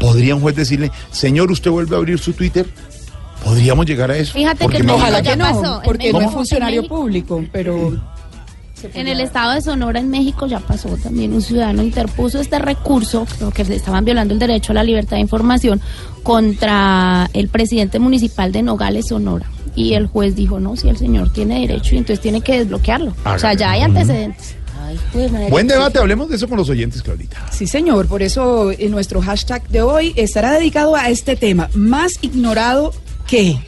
podría 0.01 0.35
un 0.35 0.43
juez 0.43 0.57
decirle, 0.57 0.91
señor, 1.13 1.53
usted 1.53 1.71
vuelve 1.71 1.95
a 1.95 1.99
abrir 1.99 2.19
su 2.19 2.33
Twitter. 2.33 2.67
Podríamos 3.45 3.87
llegar 3.87 4.11
a 4.11 4.17
eso. 4.17 4.33
Fíjate 4.33 4.67
que 4.67 4.83
México 4.83 4.95
Ojalá 4.95 5.23
que 5.23 5.37
no, 5.37 5.45
pasó, 5.45 5.83
porque 5.85 6.13
no 6.13 6.21
es 6.21 6.31
funcionario 6.31 6.87
público, 6.89 7.45
pero... 7.53 8.01
En 8.93 9.09
el 9.09 9.21
estado 9.21 9.53
de 9.53 9.63
Sonora, 9.63 9.99
en 9.99 10.11
México, 10.11 10.47
ya 10.47 10.61
pasó 10.61 10.91
también. 11.03 11.33
Un 11.33 11.41
ciudadano 11.41 11.83
interpuso 11.83 12.39
este 12.39 12.59
recurso, 12.59 13.27
porque 13.41 13.65
se 13.65 13.77
estaban 13.77 14.05
violando 14.05 14.35
el 14.35 14.41
derecho 14.41 14.73
a 14.73 14.75
la 14.75 14.85
libertad 14.85 15.17
de 15.17 15.21
información, 15.21 15.81
contra 16.23 17.31
el 17.33 17.49
presidente 17.49 17.99
municipal 17.99 18.53
de 18.53 18.63
Nogales, 18.63 19.09
Sonora. 19.09 19.47
Y 19.75 19.95
el 19.95 20.07
juez 20.07 20.37
dijo, 20.37 20.61
no, 20.61 20.77
si 20.77 20.89
el 20.89 20.99
señor 20.99 21.33
tiene 21.33 21.61
derecho 21.61 21.95
y 21.95 21.99
entonces 21.99 22.21
tiene 22.21 22.43
que 22.43 22.59
desbloquearlo. 22.59 23.15
O 23.25 23.39
sea, 23.39 23.55
ya 23.55 23.71
hay 23.71 23.81
antecedentes. 23.81 24.55
Buen 25.49 25.67
debate, 25.67 25.99
hablemos 25.99 26.29
de 26.29 26.37
eso 26.37 26.49
con 26.49 26.59
los 26.59 26.69
oyentes, 26.69 27.03
Claudita. 27.03 27.39
Sí, 27.51 27.67
señor. 27.67 28.07
Por 28.07 28.23
eso 28.23 28.71
en 28.71 28.91
nuestro 28.91 29.23
hashtag 29.23 29.67
de 29.69 29.83
hoy 29.83 30.13
estará 30.17 30.53
dedicado 30.53 30.95
a 30.95 31.09
este 31.09 31.37
tema. 31.37 31.71
Más 31.75 32.13
ignorado 32.21 32.93
que. 33.27 33.59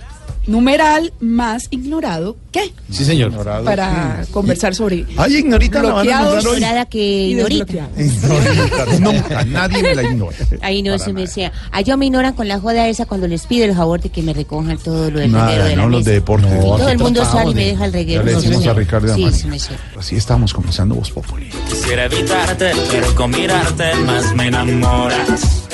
Numeral 0.49 1.13
más 1.19 1.65
ignorado 1.73 2.37
que. 2.53 2.73
Sí, 2.89 3.05
señor. 3.05 3.33
Para 3.65 4.25
conversar 4.31 4.77
sobre. 4.77 5.05
Ay, 5.17 5.39
ignorita, 5.39 5.83
la 5.83 5.93
van 5.93 6.09
a 6.09 6.29
hoy. 6.29 6.39
Ignorada 6.39 6.85
que 6.87 7.27
ignorita. 7.31 7.89
Nunca, 9.01 9.45
nadie 9.45 9.83
me 9.83 9.95
la 9.97 10.03
ignora. 10.05 10.37
Ahí 10.63 10.85
no 10.85 10.97
se 11.01 11.13
me 11.13 11.23
decía. 11.23 11.51
A 11.73 11.81
yo 11.81 11.97
me 11.97 12.07
ignoran 12.07 12.35
con 12.35 12.47
la 12.47 12.61
joda 12.61 12.87
esa 12.87 13.07
cuando 13.07 13.27
les 13.27 13.45
pido 13.45 13.65
el 13.65 13.75
favor 13.75 14.01
de 14.01 14.11
que 14.11 14.23
me 14.23 14.33
recojan 14.35 14.79
todo 14.79 15.11
lo 15.11 15.19
del 15.19 15.33
reguero 15.33 15.47
Nada, 15.47 15.65
de 15.65 15.77
la 15.77 15.83
no 15.83 15.89
los 15.89 15.99
mesa. 16.03 16.11
de 16.11 16.15
deportes. 16.15 16.53
Y 16.57 16.61
todo 16.61 16.89
el 16.91 16.99
mundo 16.99 17.25
sale 17.25 17.51
y 17.51 17.55
me 17.55 17.61
de- 17.65 17.71
deja 17.71 17.85
el 17.87 17.91
Ya 17.93 17.99
reguero. 17.99 18.23
le 18.23 18.31
Sí, 18.31 18.37
decimos 18.37 18.67
a. 18.69 18.73
Ricardo 18.75 19.15
Sí, 19.17 19.33
sí, 19.33 19.47
me. 19.49 19.57
Así 19.99 20.15
estamos 20.15 20.55
comenzando 20.55 20.95
Voz 20.95 21.11
Populi. 21.11 21.49
Quisiera 21.69 22.05
evitarte, 22.05 22.71
pero 22.93 23.13
con 23.17 23.33
mirarte 23.33 23.95
más 24.07 24.33
me 24.37 24.47
enamoras. 24.47 25.65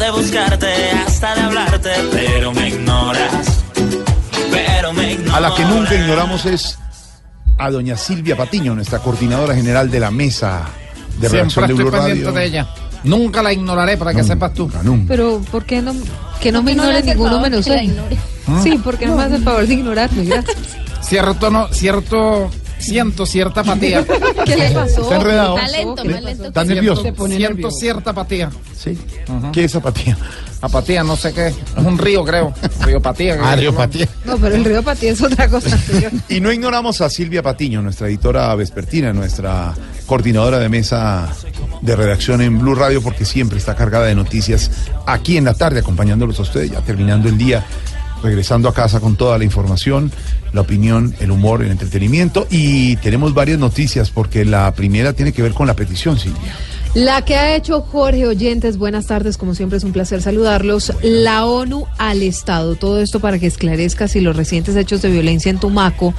De 0.00 0.10
buscarte, 0.12 0.66
hasta 1.06 1.34
de 1.34 1.40
hablarte, 1.42 1.90
pero 2.10 2.54
me 2.54 2.68
ignoras. 2.68 3.62
Pero 4.50 4.94
me 4.94 5.12
ignoras. 5.12 5.34
A 5.34 5.40
la 5.40 5.54
que 5.54 5.62
nunca 5.66 5.94
ignoramos 5.94 6.46
es 6.46 6.78
a 7.58 7.70
doña 7.70 7.98
Silvia 7.98 8.34
Patiño, 8.34 8.74
nuestra 8.74 9.00
coordinadora 9.00 9.54
general 9.54 9.90
de 9.90 10.00
la 10.00 10.10
mesa 10.10 10.62
de 11.18 11.28
Siempre 11.28 11.66
de 11.66 11.72
estoy 11.72 11.84
Blue 11.84 11.90
pendiente 11.90 12.24
Radio. 12.24 12.32
de 12.32 12.44
ella. 12.46 12.68
Nunca 13.04 13.42
la 13.42 13.52
ignoraré 13.52 13.98
para 13.98 14.14
que 14.14 14.24
sepas 14.24 14.54
tú. 14.54 14.70
Nunca. 14.82 15.04
Pero, 15.08 15.42
¿por 15.50 15.66
qué 15.66 15.82
no, 15.82 15.92
que 16.40 16.50
no 16.50 16.62
me 16.62 16.72
ignore 16.72 17.02
ninguno 17.02 17.38
menos 17.38 17.66
él? 17.66 17.94
Sí, 18.62 18.80
porque 18.82 19.06
no 19.06 19.16
me 19.16 19.24
hace 19.24 19.36
el 19.36 19.42
favor 19.44 19.66
de 19.66 19.74
ignorarme, 19.74 20.24
gracias. 20.24 20.56
Cierto, 21.02 21.50
no, 21.50 21.68
cierto, 21.68 22.50
siento 22.80 23.26
cierta 23.26 23.60
apatía. 23.60 24.04
¿Qué 24.44 24.56
le 24.56 24.70
pasó? 24.70 25.02
Está 25.02 25.16
enredado. 25.16 25.58
Está 25.58 25.68
lento, 25.76 26.04
lento. 26.04 26.44
Está 26.46 26.62
que- 26.64 26.74
nervioso. 26.74 27.02
Siento 27.28 27.70
cierta 27.70 28.10
apatía. 28.10 28.50
Sí. 28.76 28.98
¿Qué 29.52 29.64
es 29.64 29.74
apatía? 29.74 30.16
Apatía, 30.62 31.02
no 31.02 31.16
sé 31.16 31.32
qué. 31.32 31.46
Es 31.48 31.54
un 31.76 31.96
río, 31.96 32.22
creo. 32.24 32.52
Riopatía. 32.80 33.34
Ah, 33.40 33.52
creo. 33.54 33.70
riopatía. 33.70 34.06
No, 34.26 34.36
pero 34.36 34.54
el 34.54 34.64
río 34.64 34.82
Patí 34.82 35.06
es 35.06 35.22
otra 35.22 35.48
cosa. 35.48 35.76
señor. 35.78 36.12
Y 36.28 36.40
no 36.40 36.52
ignoramos 36.52 37.00
a 37.00 37.08
Silvia 37.08 37.42
Patiño, 37.42 37.80
nuestra 37.80 38.08
editora 38.08 38.54
vespertina, 38.54 39.12
nuestra 39.12 39.74
coordinadora 40.06 40.58
de 40.58 40.68
mesa 40.68 41.28
de 41.80 41.96
redacción 41.96 42.42
en 42.42 42.58
Blue 42.58 42.74
Radio, 42.74 43.00
porque 43.00 43.24
siempre 43.24 43.56
está 43.58 43.74
cargada 43.74 44.04
de 44.06 44.14
noticias 44.14 44.70
aquí 45.06 45.38
en 45.38 45.44
la 45.46 45.54
tarde, 45.54 45.80
acompañándolos 45.80 46.38
a 46.38 46.42
ustedes, 46.42 46.70
ya 46.72 46.80
terminando 46.82 47.28
el 47.28 47.38
día, 47.38 47.64
regresando 48.22 48.68
a 48.68 48.74
casa 48.74 49.00
con 49.00 49.16
toda 49.16 49.38
la 49.38 49.44
información, 49.44 50.12
la 50.52 50.60
opinión, 50.60 51.14
el 51.20 51.30
humor, 51.30 51.62
el 51.62 51.70
entretenimiento. 51.70 52.46
Y 52.50 52.96
tenemos 52.96 53.34
varias 53.34 53.58
noticias, 53.58 54.10
porque 54.10 54.44
la 54.44 54.72
primera 54.74 55.12
tiene 55.12 55.32
que 55.32 55.42
ver 55.42 55.52
con 55.52 55.66
la 55.66 55.74
petición, 55.74 56.18
Silvia. 56.18 56.54
La 56.94 57.24
que 57.24 57.36
ha 57.36 57.54
hecho 57.54 57.82
Jorge 57.82 58.26
Oyentes, 58.26 58.76
buenas 58.76 59.06
tardes, 59.06 59.36
como 59.36 59.54
siempre 59.54 59.78
es 59.78 59.84
un 59.84 59.92
placer 59.92 60.22
saludarlos. 60.22 60.92
La 61.02 61.46
ONU 61.46 61.86
al 61.98 62.22
Estado, 62.22 62.74
todo 62.74 63.00
esto 63.00 63.20
para 63.20 63.38
que 63.38 63.46
esclarezca 63.46 64.08
si 64.08 64.20
los 64.20 64.34
recientes 64.34 64.74
hechos 64.74 65.00
de 65.00 65.10
violencia 65.10 65.50
en 65.50 65.60
Tumaco 65.60 66.14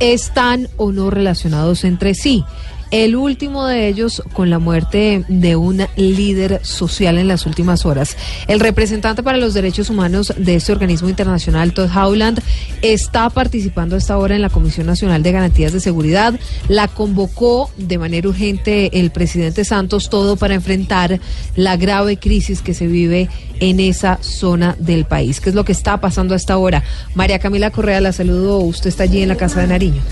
están 0.00 0.68
o 0.78 0.92
no 0.92 1.10
relacionados 1.10 1.84
entre 1.84 2.14
sí. 2.14 2.42
El 2.90 3.16
último 3.16 3.66
de 3.66 3.88
ellos 3.88 4.22
con 4.32 4.50
la 4.50 4.58
muerte 4.58 5.24
de 5.28 5.56
un 5.56 5.84
líder 5.96 6.60
social 6.64 7.18
en 7.18 7.28
las 7.28 7.46
últimas 7.46 7.84
horas. 7.84 8.16
El 8.46 8.60
representante 8.60 9.22
para 9.22 9.38
los 9.38 9.54
derechos 9.54 9.90
humanos 9.90 10.32
de 10.36 10.54
este 10.54 10.72
organismo 10.72 11.08
internacional, 11.08 11.72
Todd 11.72 11.90
Howland, 11.94 12.40
está 12.82 13.30
participando 13.30 13.94
a 13.94 13.98
esta 13.98 14.18
hora 14.18 14.36
en 14.36 14.42
la 14.42 14.50
Comisión 14.50 14.86
Nacional 14.86 15.22
de 15.22 15.32
Garantías 15.32 15.72
de 15.72 15.80
Seguridad. 15.80 16.34
La 16.68 16.88
convocó 16.88 17.70
de 17.76 17.98
manera 17.98 18.28
urgente 18.28 19.00
el 19.00 19.10
presidente 19.10 19.64
Santos, 19.64 20.10
todo 20.10 20.36
para 20.36 20.54
enfrentar 20.54 21.20
la 21.56 21.76
grave 21.76 22.16
crisis 22.16 22.62
que 22.62 22.74
se 22.74 22.86
vive 22.86 23.28
en 23.60 23.80
esa 23.80 24.18
zona 24.20 24.76
del 24.78 25.04
país. 25.04 25.40
¿Qué 25.40 25.50
es 25.50 25.54
lo 25.54 25.64
que 25.64 25.72
está 25.72 26.00
pasando 26.00 26.34
a 26.34 26.36
esta 26.36 26.58
hora? 26.58 26.82
María 27.14 27.38
Camila 27.38 27.70
Correa, 27.70 28.00
la 28.00 28.12
saludo. 28.12 28.58
Usted 28.58 28.88
está 28.88 29.04
allí 29.04 29.22
en 29.22 29.28
la 29.28 29.36
Casa 29.36 29.60
de 29.60 29.66
Nariño. 29.68 30.02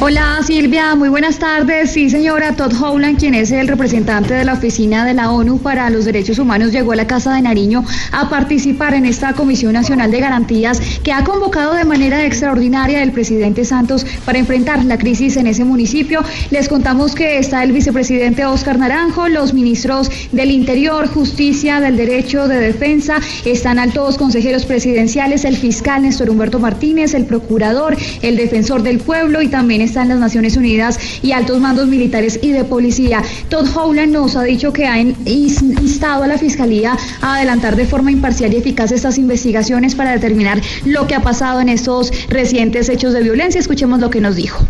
Hola 0.00 0.40
Silvia, 0.44 0.96
muy 0.96 1.08
buenas 1.08 1.38
tardes. 1.38 1.92
Sí, 1.92 2.10
señora 2.10 2.56
Todd 2.56 2.74
Howland, 2.74 3.16
quien 3.16 3.32
es 3.32 3.52
el 3.52 3.68
representante 3.68 4.34
de 4.34 4.44
la 4.44 4.54
Oficina 4.54 5.06
de 5.06 5.14
la 5.14 5.30
ONU 5.30 5.58
para 5.58 5.88
los 5.88 6.04
Derechos 6.04 6.38
Humanos, 6.40 6.72
llegó 6.72 6.92
a 6.92 6.96
la 6.96 7.06
Casa 7.06 7.32
de 7.32 7.40
Nariño 7.40 7.84
a 8.10 8.28
participar 8.28 8.94
en 8.94 9.06
esta 9.06 9.34
Comisión 9.34 9.72
Nacional 9.72 10.10
de 10.10 10.18
Garantías 10.18 10.80
que 11.04 11.12
ha 11.12 11.22
convocado 11.22 11.74
de 11.74 11.84
manera 11.84 12.24
extraordinaria 12.26 13.04
el 13.04 13.12
presidente 13.12 13.64
Santos 13.64 14.04
para 14.26 14.38
enfrentar 14.38 14.84
la 14.84 14.98
crisis 14.98 15.36
en 15.36 15.46
ese 15.46 15.64
municipio. 15.64 16.22
Les 16.50 16.68
contamos 16.68 17.14
que 17.14 17.38
está 17.38 17.62
el 17.62 17.70
vicepresidente 17.70 18.44
Oscar 18.44 18.78
Naranjo, 18.78 19.28
los 19.28 19.54
ministros 19.54 20.10
del 20.32 20.50
Interior, 20.50 21.06
Justicia, 21.06 21.80
del 21.80 21.96
Derecho, 21.96 22.48
de 22.48 22.58
Defensa, 22.58 23.20
están 23.44 23.78
altos 23.78 24.18
consejeros 24.18 24.66
presidenciales, 24.66 25.44
el 25.44 25.56
fiscal 25.56 26.02
Néstor 26.02 26.30
Humberto 26.30 26.58
Martínez, 26.58 27.14
el 27.14 27.26
procurador, 27.26 27.96
el 28.22 28.36
defensor 28.36 28.82
del 28.82 28.98
pueblo 28.98 29.40
y 29.40 29.48
también 29.48 29.84
están 29.94 30.08
las 30.08 30.18
Naciones 30.18 30.56
Unidas 30.56 30.98
y 31.22 31.30
altos 31.30 31.60
mandos 31.60 31.86
militares 31.86 32.40
y 32.42 32.50
de 32.50 32.64
policía. 32.64 33.22
Todd 33.48 33.68
Howland 33.76 34.12
nos 34.12 34.34
ha 34.34 34.42
dicho 34.42 34.72
que 34.72 34.88
ha 34.88 34.98
instado 35.00 36.24
a 36.24 36.26
la 36.26 36.36
Fiscalía 36.36 36.98
a 37.20 37.36
adelantar 37.36 37.76
de 37.76 37.86
forma 37.86 38.10
imparcial 38.10 38.52
y 38.52 38.56
eficaz 38.56 38.90
estas 38.90 39.18
investigaciones 39.18 39.94
para 39.94 40.10
determinar 40.10 40.60
lo 40.84 41.06
que 41.06 41.14
ha 41.14 41.20
pasado 41.20 41.60
en 41.60 41.68
estos 41.68 42.10
recientes 42.28 42.88
hechos 42.88 43.12
de 43.12 43.22
violencia. 43.22 43.60
Escuchemos 43.60 44.00
lo 44.00 44.10
que 44.10 44.20
nos 44.20 44.34
dijo. 44.34 44.66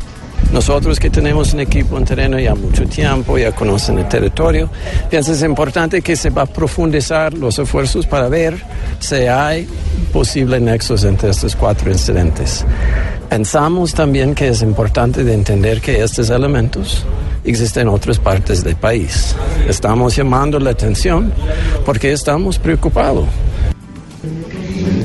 Nosotros 0.54 1.00
que 1.00 1.10
tenemos 1.10 1.52
un 1.52 1.58
equipo 1.58 1.98
en 1.98 2.04
terreno 2.04 2.38
ya 2.38 2.54
mucho 2.54 2.86
tiempo, 2.86 3.36
ya 3.36 3.50
conocen 3.50 3.98
el 3.98 4.08
territorio, 4.08 4.70
pienso 5.10 5.32
es 5.32 5.42
importante 5.42 6.00
que 6.00 6.14
se 6.14 6.30
va 6.30 6.42
a 6.42 6.46
profundizar 6.46 7.34
los 7.34 7.58
esfuerzos 7.58 8.06
para 8.06 8.28
ver 8.28 8.62
si 9.00 9.16
hay 9.16 9.66
posible 10.12 10.60
nexos 10.60 11.02
entre 11.02 11.30
estos 11.30 11.56
cuatro 11.56 11.90
incidentes. 11.90 12.64
Pensamos 13.28 13.92
también 13.94 14.32
que 14.32 14.46
es 14.46 14.62
importante 14.62 15.24
de 15.24 15.34
entender 15.34 15.80
que 15.80 16.00
estos 16.00 16.30
elementos 16.30 17.04
existen 17.42 17.88
en 17.88 17.88
otras 17.88 18.20
partes 18.20 18.62
del 18.62 18.76
país. 18.76 19.34
Estamos 19.68 20.14
llamando 20.14 20.60
la 20.60 20.70
atención 20.70 21.32
porque 21.84 22.12
estamos 22.12 22.60
preocupados. 22.60 23.26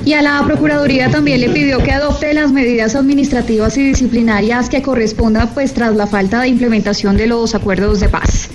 Y 0.06 0.14
a 0.14 0.22
la 0.22 0.44
Procuraduría 0.46 1.10
también 1.10 1.42
le 1.42 1.50
pidió 1.50 1.80
que 1.84 1.92
adopte 1.92 2.34
las 2.34 2.52
medidas 2.52 2.96
administrativas 2.96 3.78
y 3.78 3.84
disciplinarias 3.84 4.70
que 4.70 4.82
correspondan 4.82 5.50
pues 5.54 5.74
tras 5.74 5.96
la 5.96 6.08
falta 6.08 6.42
de 6.42 6.48
implementación 6.48 7.18
de 7.18 7.28
los 7.28 7.56
acuerdos 7.56 8.00
de 8.00 8.10
paz. 8.10 8.50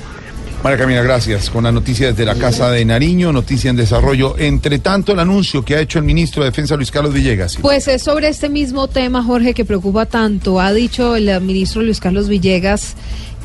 María 0.64 0.78
Camila, 0.78 1.02
gracias. 1.02 1.50
Con 1.50 1.64
la 1.64 1.72
noticia 1.72 2.06
desde 2.06 2.24
la 2.24 2.36
Casa 2.36 2.70
de 2.70 2.82
Nariño, 2.86 3.34
noticia 3.34 3.68
en 3.68 3.76
desarrollo. 3.76 4.34
Entre 4.38 4.78
tanto, 4.78 5.12
el 5.12 5.20
anuncio 5.20 5.62
que 5.62 5.76
ha 5.76 5.80
hecho 5.80 5.98
el 5.98 6.06
ministro 6.06 6.42
de 6.42 6.48
Defensa, 6.48 6.74
Luis 6.74 6.90
Carlos 6.90 7.12
Villegas. 7.12 7.58
Pues 7.60 7.86
es 7.86 8.02
sobre 8.02 8.28
este 8.28 8.48
mismo 8.48 8.88
tema, 8.88 9.22
Jorge, 9.22 9.52
que 9.52 9.66
preocupa 9.66 10.06
tanto. 10.06 10.58
Ha 10.62 10.72
dicho 10.72 11.16
el 11.16 11.38
ministro 11.42 11.82
Luis 11.82 12.00
Carlos 12.00 12.28
Villegas 12.28 12.96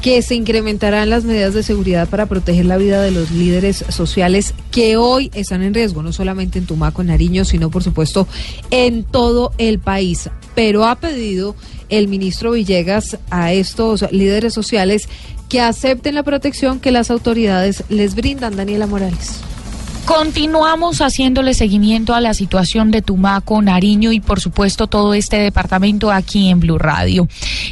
que 0.01 0.21
se 0.21 0.35
incrementarán 0.35 1.09
las 1.09 1.25
medidas 1.25 1.53
de 1.53 1.63
seguridad 1.63 2.07
para 2.07 2.25
proteger 2.25 2.65
la 2.65 2.77
vida 2.77 3.01
de 3.01 3.11
los 3.11 3.31
líderes 3.31 3.83
sociales 3.89 4.53
que 4.71 4.97
hoy 4.97 5.29
están 5.33 5.61
en 5.61 5.73
riesgo, 5.73 6.03
no 6.03 6.13
solamente 6.13 6.57
en 6.57 6.65
Tumaco, 6.65 7.01
en 7.01 7.07
Nariño, 7.07 7.43
sino 7.43 7.69
por 7.69 7.83
supuesto 7.83 8.27
en 8.71 9.03
todo 9.03 9.51
el 9.57 9.79
país. 9.79 10.29
Pero 10.55 10.85
ha 10.85 10.95
pedido 10.95 11.55
el 11.89 12.07
ministro 12.07 12.51
Villegas 12.51 13.17
a 13.29 13.51
estos 13.51 14.09
líderes 14.11 14.53
sociales 14.53 15.09
que 15.49 15.59
acepten 15.59 16.15
la 16.15 16.23
protección 16.23 16.79
que 16.79 16.91
las 16.91 17.11
autoridades 17.11 17.83
les 17.89 18.15
brindan. 18.15 18.55
Daniela 18.55 18.87
Morales. 18.87 19.41
Continuamos 20.09 21.01
haciéndole 21.01 21.53
seguimiento 21.53 22.15
a 22.15 22.19
la 22.19 22.33
situación 22.33 22.89
de 22.89 23.03
Tumaco, 23.03 23.61
Nariño 23.61 24.11
y 24.11 24.19
por 24.19 24.39
supuesto 24.39 24.87
todo 24.87 25.13
este 25.13 25.37
departamento 25.37 26.11
aquí 26.11 26.49
en 26.49 26.59
Blue 26.59 26.79
Radio. 26.79 27.27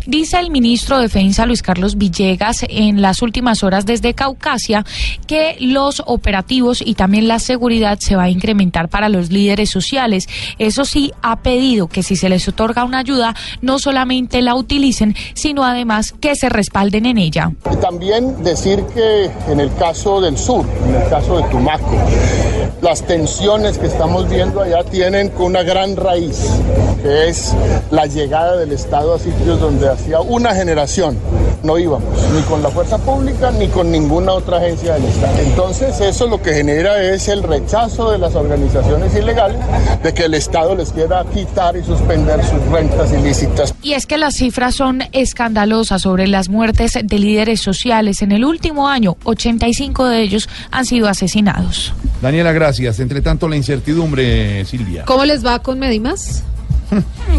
Dice 0.06 0.38
el 0.38 0.52
ministro 0.52 0.98
de 0.98 1.04
Defensa 1.04 1.48
Luis 1.48 1.64
Carlos 1.64 1.98
Villegas 1.98 2.64
en 2.70 3.02
las 3.02 3.24
últimas 3.24 3.64
horas 3.64 3.88
desde 3.88 4.14
Caucasia 4.14 4.86
que 5.26 5.58
los 5.60 6.04
operativos 6.06 6.84
y 6.86 6.94
también 6.94 7.28
la 7.28 7.40
seguridad 7.40 7.98
se 7.98 8.16
va 8.16 8.24
a 8.24 8.30
incrementar 8.30 8.88
para 8.88 9.10
los 9.10 9.32
líderes 9.32 9.72
sociales. 9.72 10.30
Eso 10.60 10.86
sí, 10.86 11.12
ha 11.24 11.42
pedido 11.42 11.88
que 11.88 12.04
si 12.04 12.16
se 12.16 12.30
les 12.30 12.48
otorga 12.48 12.84
una 12.84 13.00
ayuda, 13.00 13.34
no 13.64 13.80
solamente 13.80 14.44
la 14.44 14.54
utilicen, 14.54 15.16
sino 15.34 15.64
además 15.64 16.14
que 16.22 16.36
se 16.36 16.50
respalden 16.50 17.08
en 17.08 17.18
ella. 17.18 17.52
También 17.82 18.44
decir 18.44 18.84
que 18.94 19.32
en 19.52 19.60
el 19.60 19.74
caso 19.74 20.22
del 20.22 20.38
sur, 20.38 20.64
en 20.88 20.94
el 21.02 21.10
caso 21.10 21.38
de 21.38 21.44
Tumaco, 21.50 21.98
las 22.82 23.02
tensiones 23.04 23.78
que 23.78 23.88
estamos 23.88 24.30
viendo 24.30 24.62
allá 24.62 24.84
tienen 24.84 25.32
una 25.40 25.64
gran 25.64 25.96
raíz, 25.96 26.46
que 27.02 27.30
es 27.30 27.54
la 27.92 28.06
llegada 28.06 28.58
del 28.58 28.72
Estado 28.72 29.16
a 29.16 29.20
sitios 29.20 29.60
donde 29.60 29.90
hacía 29.90 30.20
una 30.22 30.54
generación 30.54 31.18
no 31.64 31.78
íbamos, 31.78 32.14
ni 32.34 32.42
con 32.44 32.62
la 32.62 32.70
fuerza 32.70 32.98
pública 32.98 33.52
ni 33.52 33.68
con 33.68 33.92
ninguna 33.92 34.34
otra 34.34 34.58
agencia 34.58 34.94
del 34.94 35.06
Estado. 35.06 35.40
Entonces 35.40 36.00
eso 36.00 36.28
lo 36.28 36.42
que 36.42 36.54
genera 36.54 37.02
es 37.02 37.28
el 37.28 37.44
rechazo 37.44 38.12
de 38.12 38.18
las 38.18 38.36
organizaciones 38.36 39.16
ilegales 39.16 39.60
de 40.04 40.14
que 40.14 40.26
el 40.26 40.34
Estado 40.34 40.76
les 40.76 40.92
quiera 40.92 41.26
quitar 41.34 41.76
y 41.76 41.84
suspender 41.84 42.44
sus 42.44 42.62
rentas 42.72 43.12
ilícitas. 43.12 43.74
Y 43.82 43.94
es 43.94 44.06
que 44.06 44.18
las 44.18 44.36
cifras 44.36 44.76
son 44.76 45.04
escandalosas 45.12 46.04
sobre 46.04 46.28
las 46.28 46.50
muertes 46.50 46.98
de 47.02 47.20
líderes 47.20 47.60
sociales. 47.62 48.22
En 48.22 48.32
el 48.32 48.46
último 48.46 48.88
año, 48.88 49.18
85 49.24 50.06
de 50.06 50.22
ellos 50.22 50.50
han 50.72 50.86
sido 50.86 51.08
asesinados. 51.10 51.94
Daniela, 52.22 52.52
gracias. 52.52 53.00
Entre 53.00 53.22
tanto, 53.22 53.48
la 53.48 53.56
incertidumbre, 53.56 54.66
Silvia. 54.66 55.06
¿Cómo 55.06 55.24
les 55.26 55.46
va 55.46 55.60
con 55.60 55.80
Medimas? 55.80 56.44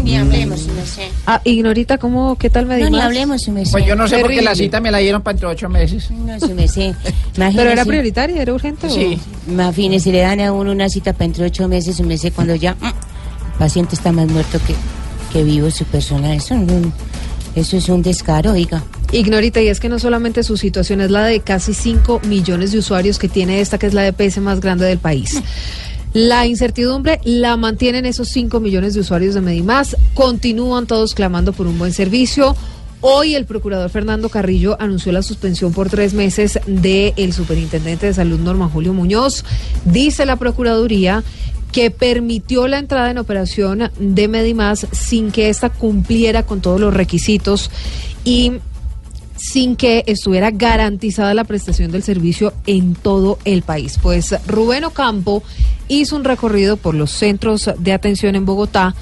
Ni 0.03 0.15
hablemos, 0.15 0.67
no 0.67 0.85
sé. 0.85 1.09
Ah, 1.25 1.41
Ignorita, 1.43 1.97
¿cómo, 1.97 2.35
qué 2.37 2.49
tal 2.51 2.65
No, 2.65 2.69
Medimas? 2.75 2.91
ni 2.91 2.99
hablemos, 3.01 3.41
su 3.41 3.51
merced. 3.51 3.71
Pues 3.71 3.85
yo 3.85 3.95
no 3.95 4.07
sé 4.07 4.19
por 4.19 4.29
qué 4.29 4.41
la 4.43 4.53
cita 4.53 4.79
me 4.79 4.91
la 4.91 4.99
dieron 4.99 5.23
para 5.23 5.33
entre 5.35 5.47
ocho 5.47 5.67
meses. 5.69 6.11
No, 6.11 6.39
su 6.39 6.53
merced. 6.53 6.93
¿Pero 7.01 7.11
era 7.45 7.49
Imagínese. 7.51 7.85
prioritaria, 7.85 8.41
era 8.41 8.53
urgente? 8.53 8.87
o- 8.87 8.89
Sí. 8.91 9.19
Imagínese, 9.47 10.11
le 10.11 10.19
dan 10.21 10.39
a 10.39 10.53
uno 10.53 10.71
una 10.71 10.87
cita 10.87 11.13
para 11.13 11.25
entre 11.25 11.45
ocho 11.45 11.67
meses, 11.67 11.95
su 11.97 12.03
merced, 12.03 12.31
cuando 12.33 12.53
ya 12.55 12.75
mm, 12.75 12.85
el 12.85 12.93
paciente 13.57 13.95
está 13.95 14.11
más 14.11 14.27
muerto 14.27 14.59
que, 14.67 14.75
que 15.33 15.43
vivo, 15.43 15.71
su 15.71 15.83
persona. 15.85 16.35
Eso, 16.35 16.53
no- 16.55 16.93
eso 17.55 17.77
es 17.77 17.89
un 17.89 18.01
descaro, 18.01 18.51
oiga. 18.51 18.83
Ignorita, 19.11 19.61
y 19.61 19.67
es 19.67 19.79
que 19.79 19.89
no 19.89 19.99
solamente 19.99 20.43
su 20.43 20.55
situación 20.55 21.01
es 21.01 21.09
la 21.09 21.25
de 21.25 21.39
casi 21.39 21.73
5 21.73 22.21
millones 22.27 22.71
de 22.71 22.79
usuarios 22.79 23.17
que 23.17 23.27
tiene 23.27 23.59
esta, 23.61 23.77
que 23.77 23.87
es 23.87 23.93
la 23.93 24.05
EPS 24.07 24.37
más 24.39 24.59
grande 24.59 24.85
del 24.85 24.99
país. 24.99 25.41
La 26.13 26.47
incertidumbre 26.47 27.19
la 27.23 27.55
mantienen 27.57 28.05
esos 28.05 28.29
5 28.29 28.59
millones 28.59 28.93
de 28.93 29.01
usuarios 29.01 29.35
de 29.35 29.41
Medimás. 29.41 29.95
Continúan 30.13 30.87
todos 30.87 31.13
clamando 31.13 31.53
por 31.53 31.67
un 31.67 31.77
buen 31.77 31.93
servicio. 31.93 32.55
Hoy 33.01 33.35
el 33.35 33.45
procurador 33.45 33.89
Fernando 33.89 34.27
Carrillo 34.27 34.75
anunció 34.79 35.11
la 35.11 35.21
suspensión 35.21 35.71
por 35.71 35.89
tres 35.89 36.13
meses 36.13 36.59
del 36.67 37.31
superintendente 37.31 38.07
de 38.07 38.13
salud 38.13 38.39
Norman 38.39 38.69
Julio 38.69 38.93
Muñoz. 38.93 39.45
Dice 39.85 40.25
la 40.25 40.35
Procuraduría 40.35 41.23
que 41.71 41.91
permitió 41.91 42.67
la 42.67 42.79
entrada 42.79 43.11
en 43.11 43.17
operación 43.17 43.91
de 43.99 44.27
Medimás 44.27 44.87
sin 44.91 45.31
que 45.31 45.49
ésta 45.49 45.69
cumpliera 45.69 46.43
con 46.43 46.61
todos 46.61 46.79
los 46.79 46.93
requisitos 46.93 47.69
y 48.23 48.53
sin 49.39 49.75
que 49.75 50.03
estuviera 50.05 50.51
garantizada 50.51 51.33
la 51.33 51.45
prestación 51.45 51.91
del 51.91 52.03
servicio 52.03 52.53
en 52.65 52.95
todo 52.95 53.39
el 53.45 53.61
país. 53.61 53.97
Pues 54.01 54.35
Rubén 54.47 54.83
Ocampo 54.83 55.43
hizo 55.87 56.15
un 56.15 56.25
recorrido 56.25 56.75
por 56.75 56.93
los 56.93 57.11
centros 57.11 57.69
de 57.77 57.93
atención 57.93 58.35
en 58.35 58.45
Bogotá 58.45 58.95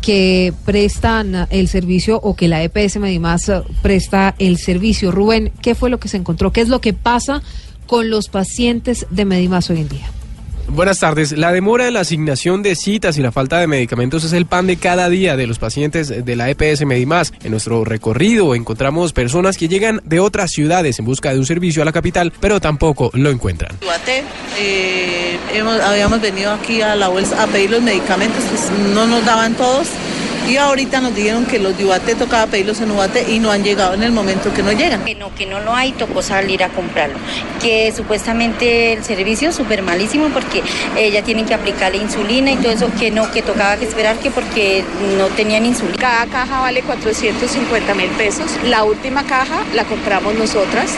que 0.00 0.54
prestan 0.64 1.46
el 1.50 1.68
servicio 1.68 2.20
o 2.22 2.34
que 2.34 2.48
la 2.48 2.62
EPS 2.62 2.98
Medimás 2.98 3.50
presta 3.82 4.34
el 4.38 4.56
servicio. 4.56 5.10
Rubén, 5.10 5.52
¿qué 5.60 5.74
fue 5.74 5.90
lo 5.90 5.98
que 5.98 6.08
se 6.08 6.16
encontró? 6.16 6.52
¿Qué 6.52 6.60
es 6.60 6.68
lo 6.68 6.80
que 6.80 6.92
pasa 6.92 7.42
con 7.86 8.08
los 8.08 8.28
pacientes 8.28 9.06
de 9.10 9.24
Medimás 9.24 9.68
hoy 9.70 9.80
en 9.80 9.88
día? 9.88 10.10
Buenas 10.72 11.00
tardes. 11.00 11.32
La 11.32 11.50
demora 11.50 11.88
en 11.88 11.94
la 11.94 12.00
asignación 12.00 12.62
de 12.62 12.76
citas 12.76 13.18
y 13.18 13.22
la 13.22 13.32
falta 13.32 13.58
de 13.58 13.66
medicamentos 13.66 14.22
es 14.22 14.32
el 14.32 14.46
pan 14.46 14.68
de 14.68 14.76
cada 14.76 15.08
día 15.08 15.36
de 15.36 15.48
los 15.48 15.58
pacientes 15.58 16.24
de 16.24 16.36
la 16.36 16.48
EPS 16.48 16.86
Medimás. 16.86 17.32
En 17.42 17.50
nuestro 17.50 17.84
recorrido 17.84 18.54
encontramos 18.54 19.12
personas 19.12 19.56
que 19.56 19.68
llegan 19.68 20.00
de 20.04 20.20
otras 20.20 20.52
ciudades 20.52 20.98
en 21.00 21.04
busca 21.04 21.32
de 21.32 21.40
un 21.40 21.46
servicio 21.46 21.82
a 21.82 21.84
la 21.84 21.92
capital, 21.92 22.32
pero 22.40 22.60
tampoco 22.60 23.10
lo 23.14 23.30
encuentran. 23.30 23.76
Eh, 24.58 25.38
habíamos 25.84 26.20
venido 26.20 26.52
aquí 26.52 26.82
a 26.82 26.94
la 26.94 27.08
bolsa 27.08 27.42
a 27.42 27.46
pedir 27.48 27.70
los 27.70 27.82
medicamentos, 27.82 28.42
pues 28.44 28.70
no 28.94 29.06
nos 29.06 29.24
daban 29.24 29.54
todos. 29.54 29.88
Y 30.50 30.56
ahorita 30.56 31.00
nos 31.00 31.14
dijeron 31.14 31.46
que 31.46 31.60
los 31.60 31.78
de 31.78 31.84
Ubate 31.84 32.16
tocaba 32.16 32.48
pedirlos 32.48 32.80
en 32.80 32.90
Ubate 32.90 33.24
y 33.30 33.38
no 33.38 33.52
han 33.52 33.62
llegado 33.62 33.94
en 33.94 34.02
el 34.02 34.10
momento 34.10 34.52
que 34.52 34.64
no 34.64 34.72
llegan. 34.72 35.04
Que 35.04 35.14
no, 35.14 35.32
que 35.32 35.46
no 35.46 35.60
lo 35.60 35.72
hay, 35.72 35.92
tocó 35.92 36.22
salir 36.22 36.64
a 36.64 36.70
comprarlo. 36.70 37.14
Que 37.62 37.92
supuestamente 37.96 38.94
el 38.94 39.04
servicio 39.04 39.50
es 39.50 39.54
súper 39.54 39.82
malísimo 39.82 40.26
porque 40.30 40.64
eh, 40.96 41.12
ya 41.12 41.22
tienen 41.22 41.46
que 41.46 41.54
aplicarle 41.54 41.98
insulina 41.98 42.50
y 42.50 42.56
todo 42.56 42.72
eso, 42.72 42.90
que 42.98 43.12
no, 43.12 43.30
que 43.30 43.42
tocaba 43.42 43.76
que 43.76 43.84
esperar 43.84 44.18
que 44.18 44.32
porque 44.32 44.82
no 45.16 45.28
tenían 45.28 45.66
insulina. 45.66 45.98
Cada 46.00 46.26
caja 46.26 46.62
vale 46.62 46.82
450 46.82 47.94
mil 47.94 48.08
pesos. 48.08 48.50
La 48.64 48.82
última 48.82 49.24
caja 49.24 49.62
la 49.72 49.84
compramos 49.84 50.34
nosotras. 50.34 50.96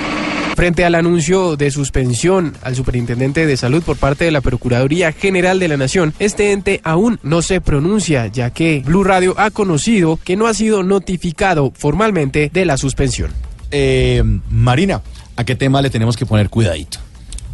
Frente 0.54 0.84
al 0.84 0.94
anuncio 0.94 1.56
de 1.56 1.70
suspensión 1.70 2.54
al 2.62 2.76
superintendente 2.76 3.46
de 3.46 3.56
salud 3.56 3.82
por 3.82 3.96
parte 3.96 4.24
de 4.24 4.30
la 4.30 4.42
Procuraduría 4.42 5.12
General 5.12 5.58
de 5.58 5.68
la 5.68 5.76
Nación, 5.76 6.12
este 6.18 6.52
ente 6.52 6.80
aún 6.84 7.18
no 7.22 7.42
se 7.42 7.60
pronuncia, 7.60 8.26
ya 8.26 8.50
que 8.50 8.82
Blue 8.84 9.02
Radio 9.02 9.34
ha 9.38 9.50
conocido 9.50 10.18
que 10.22 10.36
no 10.36 10.46
ha 10.46 10.54
sido 10.54 10.82
notificado 10.82 11.72
formalmente 11.74 12.50
de 12.52 12.64
la 12.64 12.76
suspensión. 12.76 13.32
Eh, 13.70 14.22
Marina, 14.50 15.00
¿a 15.36 15.44
qué 15.44 15.56
tema 15.56 15.80
le 15.80 15.90
tenemos 15.90 16.16
que 16.16 16.26
poner 16.26 16.50
cuidadito? 16.50 16.98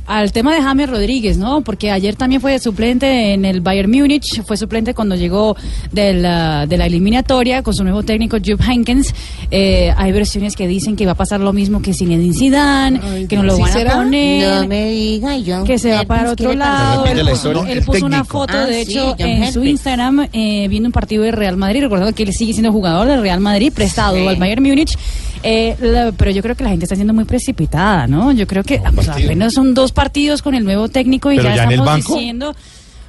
Al 0.09 0.33
tema 0.33 0.55
de 0.55 0.63
James 0.63 0.89
Rodríguez, 0.89 1.37
¿no? 1.37 1.61
Porque 1.61 1.91
ayer 1.91 2.17
también 2.17 2.41
fue 2.41 2.59
suplente 2.59 3.35
en 3.35 3.45
el 3.45 3.61
Bayern 3.61 3.91
Múnich, 3.91 4.43
fue 4.43 4.57
suplente 4.57 4.95
cuando 4.95 5.15
llegó 5.17 5.55
de 5.93 6.15
la, 6.15 6.65
de 6.67 6.79
la 6.79 6.87
eliminatoria 6.87 7.63
con 7.63 7.75
su 7.75 7.85
nuevo 7.85 8.03
técnico 8.03 8.39
Jupp 8.43 8.61
Heynckes. 8.67 9.15
Eh, 9.51 9.93
hay 9.95 10.13
versiones 10.13 10.57
que 10.57 10.67
dicen 10.67 10.97
que 10.97 11.05
va 11.05 11.13
a 11.13 11.15
pasar 11.15 11.41
lo 11.41 11.53
mismo 11.53 11.83
que 11.83 11.93
Zinedine 11.93 12.33
Zidane, 12.35 13.27
que 13.29 13.37
no 13.37 13.43
lo 13.43 13.57
¿Sí 13.57 13.61
van 13.63 13.73
será? 13.73 13.93
a 13.93 13.97
poner, 13.97 14.63
No 14.63 14.67
me 14.67 14.91
diga, 14.91 15.37
John 15.47 15.65
que 15.67 15.79
se 15.79 15.93
va 15.93 16.05
para 16.05 16.31
otro 16.33 16.55
lado. 16.55 17.05
Él, 17.05 17.19
la 17.19 17.31
puso, 17.31 17.51
historia. 17.53 17.73
él 17.75 17.85
una 18.03 18.25
foto, 18.25 18.55
Ah, 18.57 18.65
de 18.67 18.85
sí, 18.87 18.93
hecho, 18.93 19.15
en 19.19 19.53
su. 19.53 19.63
Instagram, 19.63 20.27
eh, 20.33 20.69
viendo 20.69 20.89
un 20.89 20.93
partido 20.93 21.23
de 21.23 21.33
Real 21.33 21.59
Madrid, 21.59 21.83
recordando 21.83 22.15
que 22.15 22.23
él 22.23 22.33
sigue 22.33 22.55
siendo 22.55 22.73
jugador 22.73 23.09
del 23.09 23.21
Real 23.21 23.41
Madrid, 23.41 23.71
prestado 23.75 24.17
Sí. 24.17 24.27
al 24.27 24.37
Bayern 24.37 24.63
Múnich. 24.63 24.97
Eh, 25.45 25.77
la- 25.81 26.11
pero 26.17 26.33
yo 26.33 26.43
creo 26.43 26.57
que 26.57 26.65
la 26.65 26.71
gente 26.71 26.85
está 26.85 26.97
siendo 26.97 27.15
muy 27.15 27.25
precipitada, 27.25 28.09
¿no? 28.09 28.33
Yo 28.33 28.47
creo 28.49 28.65
que 28.65 28.81
pues, 28.95 29.09
apenas 29.09 29.55
son 29.55 29.73
dos 29.73 29.93
partidos 29.99 30.43
con 30.43 30.55
el 30.55 30.65
nuevo 30.65 30.89
técnico 30.89 31.33
y 31.33 31.37
Pero 31.37 31.49
ya, 31.49 31.57
ya 31.57 31.71
estamos 31.71 31.97
diciendo. 31.97 32.55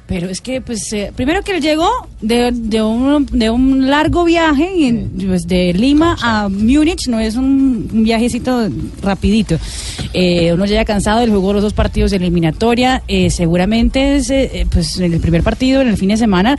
Pero 0.06 0.28
es 0.28 0.40
que, 0.40 0.60
pues, 0.60 0.92
eh, 0.92 1.12
primero 1.14 1.40
que 1.42 1.52
él 1.52 1.62
llegó 1.62 1.88
de, 2.20 2.50
de, 2.52 2.82
un, 2.82 3.26
de 3.26 3.48
un 3.48 3.88
largo 3.88 4.24
viaje 4.24 4.68
y, 4.76 4.92
pues, 5.24 5.46
de 5.46 5.72
Lima 5.72 6.16
a 6.20 6.48
Múnich, 6.48 7.06
no 7.06 7.20
es 7.20 7.36
un, 7.36 7.88
un 7.92 8.02
viajecito 8.02 8.68
rapidito. 9.02 9.56
Eh, 10.12 10.52
uno 10.52 10.66
llega 10.66 10.84
cansado, 10.84 11.20
él 11.20 11.30
jugó 11.30 11.52
los 11.52 11.62
dos 11.62 11.74
partidos 11.74 12.10
de 12.10 12.16
eliminatoria, 12.16 13.04
eh, 13.06 13.30
seguramente 13.30 14.16
es, 14.16 14.30
eh, 14.30 14.66
pues, 14.68 14.98
en 14.98 15.12
el 15.12 15.20
primer 15.20 15.44
partido, 15.44 15.80
en 15.80 15.86
el 15.86 15.96
fin 15.96 16.08
de 16.08 16.16
semana, 16.16 16.56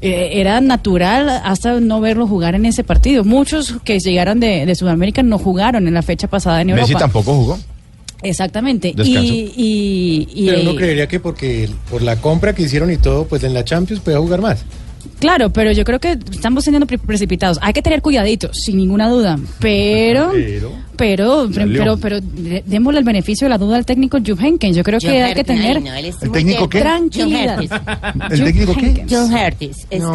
eh, 0.00 0.30
era 0.32 0.60
natural 0.60 1.28
hasta 1.44 1.78
no 1.78 2.00
verlo 2.00 2.26
jugar 2.26 2.56
en 2.56 2.66
ese 2.66 2.82
partido. 2.82 3.22
Muchos 3.22 3.76
que 3.84 4.00
llegaron 4.00 4.40
de, 4.40 4.66
de 4.66 4.74
Sudamérica 4.74 5.22
no 5.22 5.38
jugaron 5.38 5.86
en 5.86 5.94
la 5.94 6.02
fecha 6.02 6.26
pasada 6.26 6.62
en 6.62 6.70
Europa. 6.70 6.88
Messi 6.88 6.98
tampoco 6.98 7.32
jugó. 7.32 7.58
Exactamente. 8.22 8.94
Y, 8.96 9.16
y, 9.56 10.28
y, 10.34 10.46
Pero 10.46 10.58
eh, 10.58 10.62
uno 10.62 10.74
creería 10.74 11.06
que 11.06 11.20
porque 11.20 11.68
por 11.90 12.02
la 12.02 12.16
compra 12.16 12.54
que 12.54 12.62
hicieron 12.62 12.90
y 12.90 12.96
todo, 12.96 13.26
pues 13.26 13.44
en 13.44 13.54
la 13.54 13.64
Champions 13.64 14.02
puede 14.02 14.16
jugar 14.18 14.40
más. 14.40 14.64
Claro, 15.18 15.50
pero 15.52 15.72
yo 15.72 15.84
creo 15.84 15.98
que 15.98 16.18
estamos 16.30 16.64
siendo 16.64 16.86
pre- 16.86 16.98
precipitados. 16.98 17.58
Hay 17.60 17.72
que 17.72 17.82
tener 17.82 18.02
cuidadito, 18.02 18.52
sin 18.52 18.76
ninguna 18.76 19.08
duda. 19.08 19.38
Pero, 19.60 20.32
pero, 20.96 21.46
León. 21.48 21.72
pero, 21.76 21.96
pero 21.96 22.20
de- 22.20 22.62
démosle 22.66 23.00
el 23.00 23.04
beneficio 23.04 23.46
de 23.46 23.50
la 23.50 23.58
duda 23.58 23.76
al 23.76 23.84
técnico 23.86 24.18
Heynckes. 24.18 24.76
Yo 24.76 24.82
creo 24.84 24.98
que 25.00 25.22
hay 25.22 25.34
que 25.34 25.44
tener 25.44 25.76
ay, 25.78 25.82
no, 25.82 25.94
¿El 25.94 26.30
técnico 26.32 26.68
qué? 26.68 26.80
tranquilidad. 26.80 27.58
¿El 28.30 28.44
técnico 28.44 28.74
qué? 28.74 29.04
John 29.10 29.36
Hertes. 29.36 29.86
Es 29.90 30.00
No, 30.00 30.14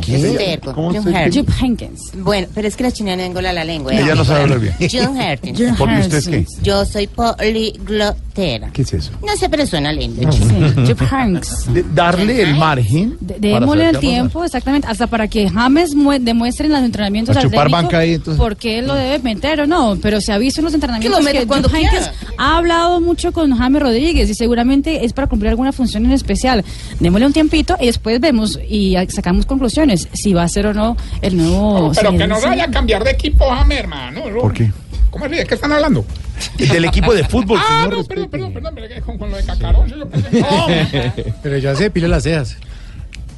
que 0.00 0.14
es 0.16 0.36
terco. 0.36 0.72
no. 0.76 0.92
Es. 0.94 2.12
Bueno, 2.16 2.46
pero 2.54 2.68
es 2.68 2.76
que 2.76 2.82
la 2.84 2.92
china 2.92 3.16
no 3.16 3.22
engola 3.22 3.52
la 3.52 3.64
lengua. 3.64 3.92
Ella 3.94 4.12
¿eh? 4.12 4.16
no 4.16 4.24
sabe 4.24 4.42
hablar 4.42 4.60
bien. 4.60 4.74
John 4.90 5.20
Hertes. 5.20 5.56
John 5.58 5.74
¿Porque 5.76 6.00
usted 6.00 6.18
es 6.18 6.28
qué? 6.28 6.46
Yo 6.62 6.84
soy 6.84 7.06
poliglotera. 7.06 8.70
¿Qué 8.72 8.82
es 8.82 8.92
eso? 8.92 9.12
No 9.26 9.36
sé, 9.36 9.48
pero 9.48 9.66
suena 9.66 9.92
lindo. 9.92 10.22
Heynckes. 10.30 11.72
De- 11.72 11.84
darle 11.94 12.42
el 12.42 12.54
margen. 12.56 13.16
Démosle 13.20 13.88
el 13.90 13.96
a 13.96 14.00
tiempo, 14.28 14.44
exactamente, 14.44 14.86
hasta 14.88 15.06
para 15.06 15.28
que 15.28 15.48
James 15.48 15.94
mue- 15.96 16.20
demuestre 16.20 16.66
en 16.66 16.72
los 16.72 16.82
entrenamientos 16.82 17.36
A 17.36 17.40
al 17.40 17.44
chupar 17.46 17.66
técnico 17.66 17.82
banca 17.82 17.98
ahí, 17.98 18.14
entonces. 18.14 18.38
por 18.40 18.56
qué 18.56 18.82
lo 18.82 18.94
debe 18.94 19.18
meter 19.20 19.60
o 19.62 19.66
no, 19.66 19.96
pero 20.02 20.20
se 20.20 20.32
ha 20.32 20.38
visto 20.38 20.60
en 20.60 20.64
los 20.66 20.74
entrenamientos 20.74 21.18
Que 21.18 21.22
lo 21.22 21.24
meta 21.24 21.40
que 21.40 21.46
cuando 21.46 21.68
quiera. 21.68 22.12
ha 22.38 22.56
hablado 22.56 23.00
mucho 23.00 23.32
con 23.32 23.56
James 23.56 23.82
Rodríguez 23.82 24.28
y 24.30 24.34
seguramente 24.34 25.04
es 25.04 25.12
para 25.12 25.26
cumplir 25.28 25.50
alguna 25.50 25.72
función 25.72 26.04
en 26.06 26.12
especial. 26.12 26.64
Démosle 27.00 27.26
un 27.26 27.32
tiempito 27.32 27.76
y 27.80 27.86
después 27.86 28.20
vemos 28.20 28.58
y 28.68 28.96
sacamos 29.08 29.46
conclusiones 29.46 30.08
si 30.12 30.32
va 30.34 30.42
a 30.44 30.48
ser 30.48 30.66
o 30.66 30.74
no 30.74 30.96
el 31.22 31.36
nuevo... 31.36 31.92
Pero 31.94 32.16
que 32.16 32.26
no 32.26 32.40
vaya 32.40 32.64
a 32.64 32.70
cambiar 32.70 33.04
de 33.04 33.10
equipo, 33.12 33.48
Jame, 33.50 33.76
hermano. 33.78 34.22
¿Por 34.40 34.52
qué? 34.52 34.70
¿Cómo 35.10 35.26
así? 35.26 35.36
¿De 35.36 35.46
qué 35.46 35.54
están 35.54 35.72
hablando? 35.72 36.04
Del 36.58 36.84
equipo 36.86 37.14
de 37.14 37.22
fútbol, 37.24 37.58
Ah, 37.62 37.82
señor. 37.84 37.98
no, 37.98 38.04
perdón, 38.04 38.28
perdón, 38.30 38.52
perdón, 38.52 38.72
pero 38.74 39.04
con, 39.06 39.18
con 39.18 39.30
lo 39.30 39.36
de 39.36 39.44
Cacarón. 39.44 39.86
yo 39.88 40.08
pensé- 40.08 40.40
No, 41.26 41.34
Pero 41.42 41.58
ya 41.58 41.76
se 41.76 41.84
depila 41.84 42.08
las 42.08 42.24
cejas. 42.24 42.56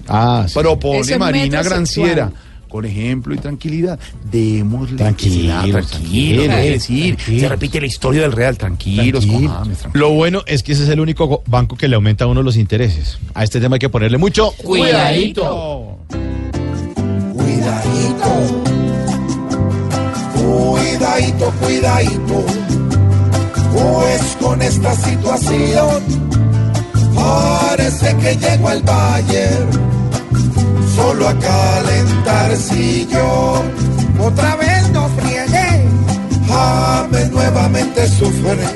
Ah, 0.08 0.46
Propone 0.52 1.18
Marina. 1.18 1.62
Granciera. 1.62 2.30
Con 2.68 2.84
ejemplo 2.84 3.32
y 3.34 3.38
tranquilidad. 3.38 3.98
Démosle. 4.30 4.96
Tranquilo, 4.96 5.54
tranquilo, 5.54 5.80
tranquilo, 5.80 6.42
es 6.52 6.72
decir, 6.72 7.16
se 7.20 7.48
repite 7.48 7.80
la 7.80 7.86
historia 7.86 8.22
del 8.22 8.32
Real. 8.32 8.58
Tranquilos, 8.58 9.24
Tranquilo. 9.24 9.48
con 9.52 9.58
James, 9.62 9.78
tranquilos. 9.78 10.08
Lo 10.08 10.14
bueno 10.14 10.42
es 10.46 10.62
que 10.64 10.72
ese 10.72 10.82
es 10.82 10.88
el 10.88 10.98
único 11.00 11.42
banco 11.46 11.76
que 11.76 11.86
le 11.88 11.94
aumenta 11.94 12.24
a 12.24 12.26
uno 12.26 12.42
los 12.42 12.56
intereses. 12.56 13.18
A 13.34 13.44
este 13.44 13.60
tema 13.60 13.76
hay 13.76 13.80
que 13.80 13.88
ponerle 13.88 14.18
mucho 14.18 14.50
Cuidadito. 14.58 15.98
Cuidadito, 17.32 18.62
cuidadito, 20.34 21.50
cuidadito, 21.60 22.44
pues 23.72 24.36
con 24.40 24.60
esta 24.60 24.94
situación 24.94 26.02
parece 27.14 28.16
que 28.16 28.36
llegó 28.36 28.70
el 28.72 28.82
Bayern 28.82 29.85
solo 30.96 31.28
a 31.28 31.34
calentar 31.38 32.56
sillón. 32.56 33.62
Otra 34.18 34.56
vez 34.56 34.90
no 34.90 35.08
friegue, 35.10 35.88
James 36.48 37.30
nuevamente 37.30 38.08
sufre, 38.08 38.66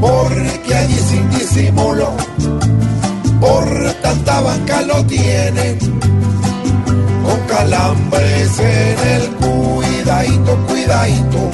porque 0.00 0.74
allí 0.74 0.98
sin 1.10 1.28
disimulo, 1.30 2.12
por 3.40 3.66
tanta 4.02 4.40
banca 4.40 4.82
lo 4.82 5.04
tienen 5.06 5.78
con 7.24 7.40
calambres 7.48 8.58
en 8.58 8.98
el 9.16 9.28
cuidadito, 9.42 10.56
cuidadito. 10.68 11.50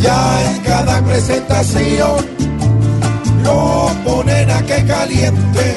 Ya 0.00 0.50
en 0.50 0.58
cada 0.62 1.00
presentación 1.02 2.26
lo 3.44 3.90
ponen 4.04 4.50
a 4.50 4.62
que 4.62 4.84
caliente, 4.84 5.76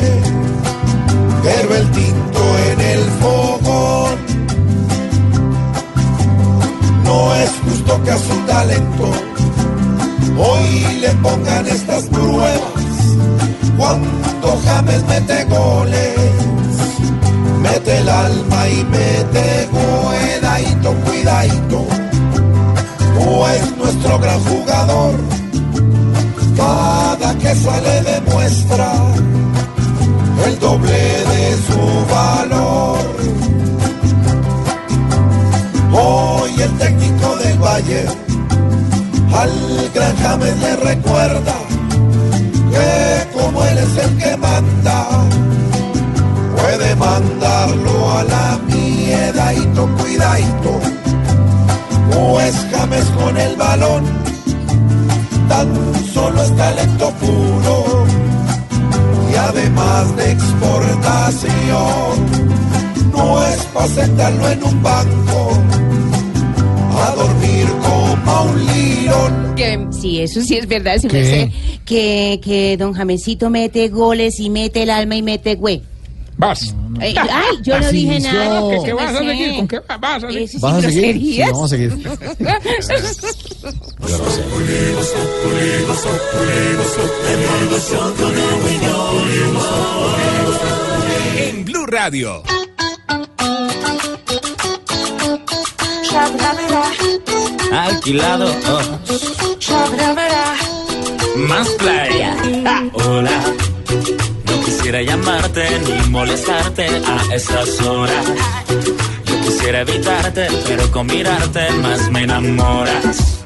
pero 1.44 1.76
el 1.76 1.92
tinto 1.92 2.35
el 2.96 3.04
fogón. 3.22 4.16
No 7.04 7.36
es 7.36 7.52
justo 7.66 8.04
que 8.04 8.12
a 8.12 8.18
su 8.18 8.36
talento 8.48 9.12
hoy 10.38 10.98
le 11.02 11.10
pongan 11.26 11.68
estas 11.68 12.04
pruebas 12.06 12.76
cuando 13.78 14.62
James 14.66 15.04
mete 15.08 15.44
goles 15.46 16.36
mete 17.62 17.98
el 17.98 18.10
alma 18.10 18.70
y 18.70 18.84
mete 18.86 19.68
cuidadito, 19.72 20.94
cuidadito, 21.06 21.86
pues 23.16 23.78
nuestro 23.78 24.20
gran 24.20 24.40
jugador, 24.44 25.16
cada 26.56 27.36
que 27.38 27.56
sale 27.56 28.02
demuestra 28.02 28.94
el 30.44 30.60
doble 30.60 30.92
de 30.92 31.58
su 31.68 31.80
valor. 32.14 33.00
Hoy 35.94 36.62
el 36.62 36.72
técnico 36.78 37.36
del 37.38 37.58
Valle 37.58 38.06
al 39.34 39.92
gran 39.94 40.16
James 40.18 40.58
le 40.60 40.76
recuerda 40.78 41.56
que 42.72 43.38
como 43.38 43.64
él 43.64 43.78
es 43.78 43.98
el 43.98 44.18
que 44.18 44.38
manda, 44.38 45.08
puede 46.58 46.96
mandarlo 46.96 48.12
a 48.18 48.24
la 48.24 48.60
miedadito, 48.68 49.88
cuidadito. 49.98 50.80
Pues 52.12 52.66
James 52.72 53.06
con 53.18 53.38
el 53.38 53.56
balón, 53.56 54.04
tan 55.50 55.68
solo 56.14 56.44
es 56.44 56.56
talento 56.56 57.12
puro 57.20 58.25
y 59.36 59.38
además 59.38 60.16
de 60.16 60.32
exportación, 60.32 61.52
no 63.12 63.46
es 63.46 63.66
para 63.66 63.88
sentarlo 63.88 64.50
en 64.50 64.64
un 64.64 64.82
banco 64.82 65.52
a 66.98 67.12
dormir 67.16 67.68
como 67.82 68.44
un 68.44 68.66
lirón. 68.66 69.56
Que, 69.56 69.88
sí, 69.92 70.22
eso 70.22 70.42
sí 70.42 70.56
es 70.56 70.66
verdad, 70.68 71.00
sé. 71.00 71.52
Que, 71.84 72.40
que 72.42 72.78
don 72.78 72.94
Jamesito 72.94 73.50
mete 73.50 73.90
goles 73.90 74.40
y 74.40 74.50
mete 74.50 74.84
el 74.84 74.90
alma 74.90 75.18
y 75.18 75.22
mete 75.22 75.56
güey. 75.56 75.82
Vas. 76.38 76.76
Ay, 77.00 77.16
ay, 77.18 77.56
yo 77.64 77.80
no 77.80 77.92
dije 77.92 78.20
nada. 78.20 78.62
¿Qué, 78.70 78.80
qué 78.86 78.94
vas 78.94 79.16
a 79.16 79.18
seguir? 79.20 79.56
¿Con 79.56 79.68
qué 79.68 79.80
va- 79.80 79.98
vas 79.98 80.24
a 80.24 80.28
seguir? 80.32 80.50
¿Vas 80.60 80.76
a 80.76 80.82
seguir? 80.82 81.16
Sí, 81.16 81.40
vamos 81.42 81.64
a 81.66 81.76
seguir. 81.76 81.92
En 91.38 91.64
Blue 91.66 91.86
Radio. 91.86 92.42
Alquilado. 97.72 98.48
oh. 98.68 98.82
Más 101.38 101.68
playa. 101.72 102.36
Ah, 102.66 102.84
Hola. 102.94 103.42
Quisiera 104.66 105.02
llamarte 105.04 105.64
ni 105.80 106.10
molestarte 106.10 106.88
a 106.88 107.36
estas 107.36 107.80
horas. 107.82 108.26
Yo 109.26 109.42
quisiera 109.42 109.82
evitarte, 109.82 110.48
pero 110.68 110.92
con 110.92 111.08
mirarte 111.08 111.70
más 111.82 112.10
me 112.12 112.24
enamoras. 112.24 113.44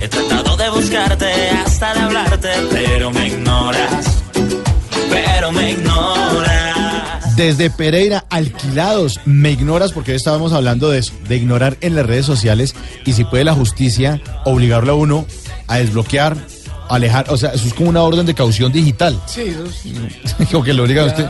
He 0.00 0.08
tratado 0.08 0.56
de 0.56 0.70
buscarte 0.70 1.26
hasta 1.50 1.92
de 1.94 2.00
hablarte, 2.00 2.48
pero 2.70 3.10
me 3.10 3.28
ignoras. 3.28 4.22
Pero 5.10 5.52
me 5.52 5.72
ignoras. 5.72 7.36
Desde 7.36 7.70
Pereira, 7.70 8.24
alquilados, 8.30 9.20
me 9.24 9.50
ignoras 9.50 9.92
porque 9.92 10.14
estábamos 10.14 10.52
hablando 10.52 10.90
de 10.90 10.98
eso, 10.98 11.12
de 11.28 11.36
ignorar 11.36 11.76
en 11.80 11.96
las 11.96 12.06
redes 12.06 12.26
sociales 12.26 12.74
y 13.04 13.12
si 13.12 13.24
puede 13.24 13.44
la 13.44 13.54
justicia 13.54 14.20
obligarlo 14.44 14.92
a 14.92 14.96
uno 14.96 15.26
a 15.66 15.78
desbloquear, 15.78 16.36
alejar, 16.94 17.26
o 17.30 17.36
sea, 17.36 17.50
eso 17.50 17.66
es 17.66 17.74
como 17.74 17.88
una 17.90 18.02
orden 18.02 18.26
de 18.26 18.34
caución 18.34 18.72
digital. 18.72 19.18
Sí, 19.26 19.42
eso 19.42 19.64
es- 19.66 20.54
o 20.54 20.62
que 20.62 20.72
le 20.74 20.82
obliga 20.82 21.02
a 21.02 21.06
usted. 21.06 21.26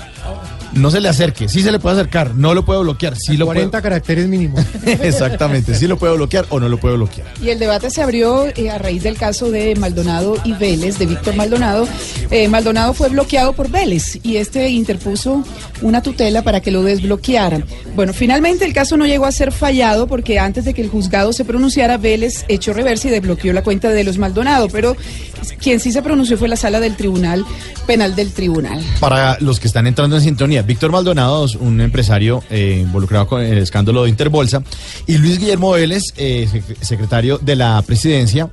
No 0.74 0.90
se 0.90 1.02
le 1.02 1.08
acerque, 1.10 1.50
sí 1.50 1.62
se 1.62 1.70
le 1.70 1.78
puede 1.78 1.96
acercar, 1.96 2.34
no 2.34 2.54
lo 2.54 2.64
puede 2.64 2.80
bloquear, 2.80 3.14
sí 3.14 3.36
lo 3.36 3.44
40 3.44 3.82
caracteres 3.82 4.26
mínimo. 4.26 4.54
puede. 4.82 4.92
Exactamente, 5.06 5.74
sí 5.74 5.86
lo 5.86 5.98
puede 5.98 6.14
bloquear 6.14 6.46
o 6.48 6.58
no 6.60 6.66
lo 6.70 6.78
puede 6.78 6.96
bloquear. 6.96 7.26
Y 7.42 7.50
el 7.50 7.58
debate 7.58 7.90
se 7.90 8.00
abrió 8.00 8.46
eh, 8.56 8.70
a 8.70 8.78
raíz 8.78 9.02
del 9.02 9.18
caso 9.18 9.50
de 9.50 9.74
Maldonado 9.76 10.34
y 10.44 10.54
Vélez, 10.54 10.98
de 10.98 11.04
Víctor 11.04 11.36
Maldonado. 11.36 11.86
Eh, 12.30 12.48
Maldonado 12.48 12.94
fue 12.94 13.10
bloqueado 13.10 13.52
por 13.52 13.68
Vélez 13.70 14.18
y 14.22 14.36
este 14.38 14.70
interpuso 14.70 15.44
una 15.82 16.00
tutela 16.02 16.40
para 16.40 16.62
que 16.62 16.70
lo 16.70 16.82
desbloquearan. 16.82 17.66
Bueno, 17.94 18.14
finalmente 18.14 18.64
el 18.64 18.72
caso 18.72 18.96
no 18.96 19.04
llegó 19.06 19.26
a 19.26 19.32
ser 19.32 19.52
fallado 19.52 20.06
porque 20.06 20.38
antes 20.38 20.64
de 20.64 20.72
que 20.72 20.80
el 20.80 20.88
juzgado 20.88 21.34
se 21.34 21.44
pronunciara, 21.44 21.98
Vélez 21.98 22.46
echó 22.48 22.72
reversa 22.72 23.08
y 23.08 23.10
desbloqueó 23.10 23.52
la 23.52 23.62
cuenta 23.62 23.90
de 23.90 24.04
los 24.04 24.16
Maldonado, 24.16 24.68
pero 24.68 24.96
quien 25.60 25.80
sí 25.80 25.92
se 25.92 26.02
pronunció 26.02 26.36
fue 26.36 26.48
la 26.48 26.56
sala 26.56 26.80
del 26.80 26.96
Tribunal 26.96 27.44
Penal 27.86 28.14
del 28.14 28.32
Tribunal. 28.32 28.80
Para 29.00 29.36
los 29.40 29.58
que 29.60 29.66
están 29.66 29.86
entrando 29.86 30.16
en 30.16 30.22
sintonía, 30.22 30.62
Víctor 30.62 30.92
Maldonado 30.92 31.46
un 31.60 31.80
empresario 31.80 32.42
eh, 32.50 32.80
involucrado 32.82 33.26
con 33.26 33.42
el 33.42 33.58
escándalo 33.58 34.04
de 34.04 34.10
Interbolsa 34.10 34.62
y 35.06 35.18
Luis 35.18 35.38
Guillermo 35.38 35.72
Vélez, 35.72 36.02
eh, 36.16 36.48
sec- 36.50 36.76
secretario 36.80 37.38
de 37.38 37.56
la 37.56 37.82
presidencia, 37.82 38.50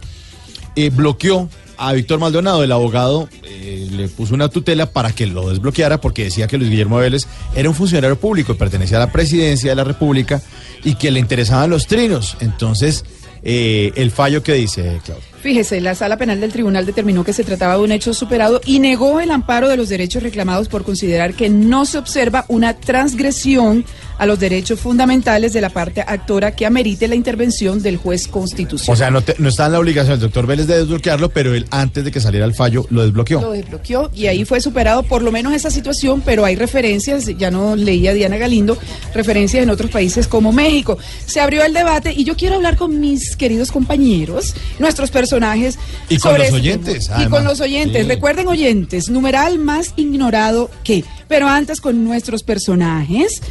eh, 0.76 0.90
bloqueó 0.90 1.50
a 1.78 1.94
Víctor 1.94 2.20
Maldonado, 2.20 2.62
el 2.64 2.72
abogado 2.74 3.30
eh, 3.44 3.88
le 3.92 4.10
puso 4.10 4.34
una 4.34 4.50
tutela 4.50 4.88
para 4.88 5.14
que 5.14 5.26
lo 5.28 5.50
desbloqueara 5.50 6.02
porque 6.02 6.26
decía 6.26 6.46
que 6.48 6.58
Luis 6.58 6.70
Guillermo 6.70 6.98
Vélez 6.98 7.26
era 7.56 7.70
un 7.70 7.76
funcionario 7.76 8.20
público, 8.20 8.56
pertenecía 8.56 8.98
a 8.98 9.02
la 9.02 9.12
presidencia 9.12 9.70
de 9.70 9.76
la 9.78 9.86
República 9.86 10.42
y 10.84 10.96
que 10.96 11.10
le 11.10 11.20
interesaban 11.22 11.70
los 11.70 11.88
trinos. 11.88 12.36
Entonces, 12.42 13.06
eh, 13.44 13.92
el 13.96 14.12
fallo 14.12 14.44
que 14.44 14.54
dice, 14.54 15.00
Claudia. 15.04 15.26
Fíjese, 15.42 15.80
la 15.80 15.96
sala 15.96 16.18
penal 16.18 16.42
del 16.42 16.52
tribunal 16.52 16.86
determinó 16.86 17.24
que 17.24 17.32
se 17.32 17.46
trataba 17.46 17.78
de 17.78 17.84
un 17.84 17.92
hecho 17.94 18.14
superado 18.14 18.60
y 18.66 18.80
negó 18.80 19.22
el 19.22 19.32
amparo 19.32 19.70
de 19.70 19.78
los 19.78 19.88
derechos 19.88 20.22
reclamados 20.22 20.68
por 20.68 20.84
considerar 20.84 21.34
que 21.34 21.50
no 21.50 21.86
se 21.86 21.98
observa 21.98 22.44
una 22.50 22.74
transgresión 22.74 23.86
a 24.20 24.26
los 24.28 24.40
derechos 24.40 24.80
fundamentales 24.80 25.54
de 25.54 25.62
la 25.62 25.70
parte 25.70 26.02
actora 26.02 26.56
que 26.56 26.66
amerite 26.68 27.08
la 27.08 27.16
intervención 27.16 27.82
del 27.82 27.98
juez 27.98 28.28
constitucional. 28.28 28.94
O 28.94 28.98
sea, 28.98 29.10
no, 29.10 29.22
te- 29.22 29.36
no 29.40 29.50
está 29.50 29.66
en 29.66 29.72
la 29.72 29.80
obligación 29.80 30.14
el 30.14 30.20
doctor 30.20 30.46
Vélez 30.46 30.68
de 30.68 30.78
desbloquearlo, 30.78 31.30
pero 31.30 31.56
él 31.56 31.66
antes 31.72 32.04
de 32.04 32.12
que 32.12 32.20
saliera 32.20 32.46
el 32.46 32.54
fallo 32.54 32.86
lo 32.92 33.02
desbloqueó. 33.04 33.42
Lo 33.42 33.52
desbloqueó 33.52 34.12
y 34.14 34.28
ahí 34.28 34.46
fue 34.46 34.62
superado 34.62 35.04
por 35.04 35.22
lo 35.24 35.32
menos 35.32 35.54
esa 35.54 35.72
situación, 35.72 36.22
pero 36.24 36.46
hay 36.46 36.56
referencias, 36.56 37.26
ya 37.38 37.50
no 37.50 37.76
leía 37.76 38.14
Diana 38.14 38.38
Galindo, 38.38 38.78
referencias 39.14 39.64
en 39.64 39.70
otros 39.70 39.90
países 39.90 40.28
como 40.28 40.52
México. 40.52 40.98
Se 41.26 41.40
abrió 41.40 41.64
el 41.64 41.74
debate 41.74 42.14
y 42.16 42.26
yo 42.26 42.36
quiero 42.36 42.56
hablar 42.56 42.76
con 42.76 43.00
mis 43.00 43.36
queridos 43.36 43.72
compañeros, 43.72 44.54
nuestros 44.80 45.12
personajes. 45.12 45.80
Y 46.10 46.18
con 46.18 46.32
sobre 46.34 46.40
los 46.40 46.48
este 46.48 46.56
oyentes. 46.58 47.10
Y 47.20 47.26
con 47.30 47.44
los 47.46 47.60
oyentes. 47.62 48.04
Sí. 48.04 48.08
Recuerden 48.10 48.48
oyentes, 48.50 49.10
numeral 49.10 49.60
más 49.60 49.94
ignorado 49.96 50.70
que. 50.84 51.06
Pero 51.30 51.48
antes 51.48 51.80
con 51.80 52.04
nuestros 52.04 52.44
personajes. 52.44 53.42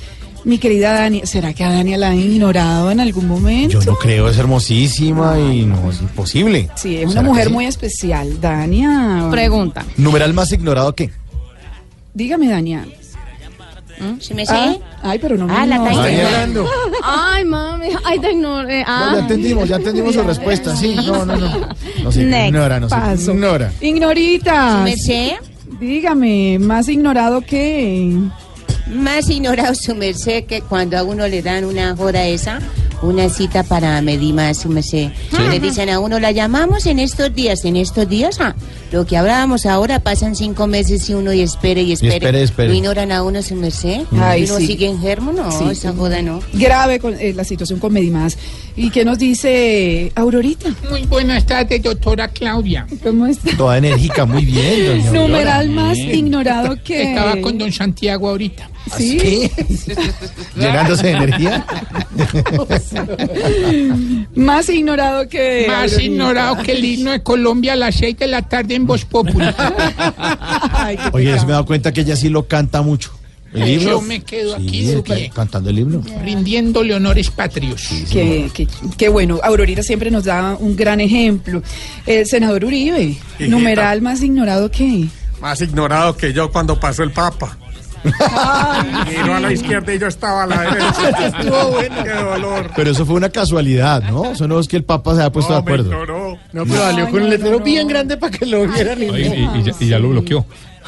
Mi 0.45 0.59
querida 0.59 0.93
Dani, 0.93 1.23
¿será 1.25 1.53
que 1.53 1.65
a 1.65 1.71
Dani 1.73 1.97
la 1.97 2.09
han 2.11 2.19
ignorado 2.19 2.91
en 2.91 3.01
algún 3.01 3.27
momento? 3.27 3.81
Yo 3.81 3.93
no 3.93 3.99
creo, 3.99 4.29
es 4.29 4.39
hermosísima 4.39 5.39
y 5.39 5.65
no 5.67 5.91
es 5.91 6.01
imposible. 6.01 6.71
Sí, 6.77 6.97
es 6.97 7.03
una 7.05 7.11
¿Será 7.13 7.23
que 7.23 7.29
mujer 7.29 7.47
sí? 7.49 7.53
muy 7.53 7.67
especial. 7.67 8.41
Dania. 8.41 9.29
Pregunta. 9.31 9.85
Numeral 9.97 10.33
más 10.35 10.53
ignorado 10.53 10.95
que. 10.95 11.11
Dígame, 12.15 12.49
Dania. 12.49 12.87
¿Se 14.21 14.33
me 14.33 14.45
Ah, 14.49 14.77
ay, 15.03 15.19
pero 15.19 15.37
no 15.37 15.47
me 15.49 15.53
Ah, 15.53 15.67
la 15.67 15.77
está 15.89 16.11
ignorando. 16.13 16.67
Ay, 17.03 17.45
mami, 17.45 17.89
ay, 18.05 18.19
te 18.21 18.31
ignoré. 18.31 18.85
Ah. 18.87 19.11
ya 19.15 19.19
entendimos, 19.21 19.69
ya 19.69 19.75
entendimos 19.77 20.15
su 20.15 20.23
respuesta. 20.23 20.77
Sí, 20.77 20.95
no, 20.95 21.25
no, 21.27 21.37
no. 21.37 21.69
No 22.05 22.13
se 22.13 22.23
Next. 22.25 22.47
ignora, 22.49 22.79
no 22.79 22.89
se 22.89 22.95
Paso. 22.95 23.33
ignora. 23.33 23.73
Ignorita. 23.81 24.79
¿Su 24.79 24.85
merced? 24.85 25.33
Dígame, 25.81 26.59
más 26.61 26.89
ignorado 26.89 27.41
que. 27.41 28.15
Más 28.93 29.29
ignorado 29.29 29.75
su 29.75 29.95
merced 29.95 30.45
que 30.45 30.63
cuando 30.63 30.97
a 30.99 31.03
uno 31.03 31.27
le 31.29 31.43
dan 31.43 31.65
una 31.65 31.95
hora 31.99 32.27
esa, 32.27 32.59
una 33.03 33.29
cita 33.29 33.63
para 33.63 34.01
medir 34.03 34.35
más 34.35 34.59
su 34.59 34.69
merced. 34.69 35.11
Le 35.51 35.61
dicen 35.61 35.89
a 35.91 36.01
uno, 36.01 36.19
la 36.19 36.31
llamamos 36.33 36.87
en 36.87 36.99
estos 36.99 37.35
días, 37.35 37.65
en 37.65 37.77
estos 37.77 38.09
días, 38.09 38.39
ah, 38.41 38.55
lo 38.91 39.07
que 39.07 39.17
hablábamos 39.17 39.67
ahora, 39.67 40.01
pasan 40.01 40.35
cinco 40.35 40.67
meses 40.67 41.09
y 41.11 41.15
uno 41.15 41.33
y 41.33 41.41
espere 41.43 41.83
y 41.83 41.93
espere. 41.93 42.15
espere, 42.17 42.43
espere. 42.43 42.69
Lo 42.69 42.75
ignoran 42.75 43.13
a 43.13 43.23
uno 43.23 43.43
su 43.43 43.55
merced. 43.55 44.01
Ay, 44.19 44.43
y 44.43 44.45
uno 44.47 44.57
sí. 44.59 44.67
sigue 44.67 44.89
enfermo, 44.89 45.33
no, 45.33 45.51
Sí. 45.53 45.65
esa 45.71 45.93
joda 45.93 46.23
no. 46.23 46.41
Grave 46.55 46.99
con, 46.99 47.15
eh, 47.21 47.33
la 47.35 47.45
situación 47.45 47.79
con 47.79 47.93
Medimás. 47.93 48.37
¿Y 48.79 48.91
qué 48.91 49.05
nos 49.05 49.19
dice 49.19 50.13
Aurorita? 50.15 50.69
Muy 50.89 51.05
buenas 51.07 51.45
tardes, 51.45 51.83
doctora 51.83 52.29
Claudia. 52.29 52.87
¿Cómo 53.03 53.27
está? 53.27 53.57
Toda 53.57 53.79
enérgica, 53.79 54.25
muy 54.25 54.45
bien, 54.45 54.87
doña. 54.87 55.11
Numeral 55.11 55.71
más 55.71 55.97
Bien. 55.97 56.15
ignorado 56.15 56.77
que. 56.85 57.11
Estaba 57.11 57.41
con 57.41 57.59
don 57.59 57.73
Santiago 57.73 58.29
ahorita. 58.29 58.71
Sí. 58.97 59.51
Llenándose 60.57 61.09
de 61.09 61.13
energía. 61.13 61.67
Más 64.37 64.69
ignorado 64.69 65.29
que. 65.29 65.65
Más 65.67 65.93
Aurorita. 65.93 66.05
ignorado 66.05 66.63
que 66.63 66.73
el 66.73 66.85
himno 66.85 67.11
de 67.11 67.23
Colombia 67.23 67.73
a 67.73 67.77
las 67.77 67.97
6 67.97 68.17
de 68.17 68.27
la 68.29 68.43
tarde 68.43 68.77
en 68.77 68.87
Voz 68.87 69.05
qué 69.05 69.55
Oye, 71.13 71.39
se 71.39 71.45
me 71.45 71.51
he 71.51 71.53
dado 71.53 71.67
cuenta 71.67 71.93
que 71.93 72.03
ella 72.03 72.15
sí 72.15 72.29
lo 72.29 72.47
canta 72.47 72.83
mucho. 72.83 73.18
El 73.55 73.61
Yo 73.61 73.67
libro. 73.67 74.01
me 74.03 74.21
quedo 74.21 74.55
aquí 74.57 74.69
Sí, 74.69 74.87
de 74.87 75.03
ca- 75.03 75.15
pie, 75.15 75.31
cantando 75.35 75.71
el 75.71 75.79
himno. 75.79 76.03
rindiéndole 76.23 76.95
honores 76.95 77.31
patrios. 77.31 77.89
Qué, 78.13 78.51
qué- 78.53 78.69
qué 78.97 79.09
bueno. 79.09 79.41
Aurorita 79.43 79.83
siempre 79.83 80.11
nos 80.11 80.25
da 80.25 80.55
un 80.61 80.77
gran 80.77 81.01
ejemplo. 81.01 81.63
El 82.07 82.27
senador 82.27 82.65
Uribe, 82.65 83.03
Hijita. 83.03 83.47
numeral 83.49 84.03
más 84.03 84.23
ignorado 84.23 84.71
que. 84.71 85.07
Más 85.41 85.61
ignorado 85.63 86.17
que 86.17 86.33
yo 86.33 86.51
cuando 86.53 86.79
pasó 86.79 87.03
el 87.03 87.11
Papa. 87.13 87.57
Miró 89.09 89.35
a 89.37 89.41
la 89.41 89.53
izquierda 89.53 89.93
y 89.95 89.99
yo 89.99 90.07
estaba 90.07 90.45
a 90.45 90.47
la 90.47 90.61
derecha. 90.63 91.27
Estuvo 91.39 91.71
bueno. 91.73 91.97
Qué 92.05 92.11
dolor. 92.11 92.71
Pero 92.77 92.91
eso 92.91 93.07
fue 93.07 93.15
una 93.17 93.29
casualidad, 93.29 94.03
¿no? 94.11 94.33
Eso 94.33 94.47
no 94.47 94.61
es 94.61 94.69
que 94.69 94.77
el 94.77 94.85
Papa 94.85 95.15
se 95.15 95.21
haya 95.23 95.33
puesto 95.33 95.53
de 95.55 95.59
No, 95.59 95.63
acuerdo. 95.63 96.39
No, 96.53 96.65
pero 96.65 96.77
salió 96.83 97.11
con 97.11 97.23
el 97.23 97.31
letrero 97.31 97.61
bien 97.61 97.89
grande 97.89 98.17
para 98.17 98.37
que 98.37 98.47
lo 98.47 98.67
vieran. 98.69 99.03
Y, 99.03 99.07
y, 99.07 99.63
ya, 99.65 99.73
y 99.81 99.89
ya 99.89 99.99
lo 99.99 100.11
bloqueó. 100.11 100.45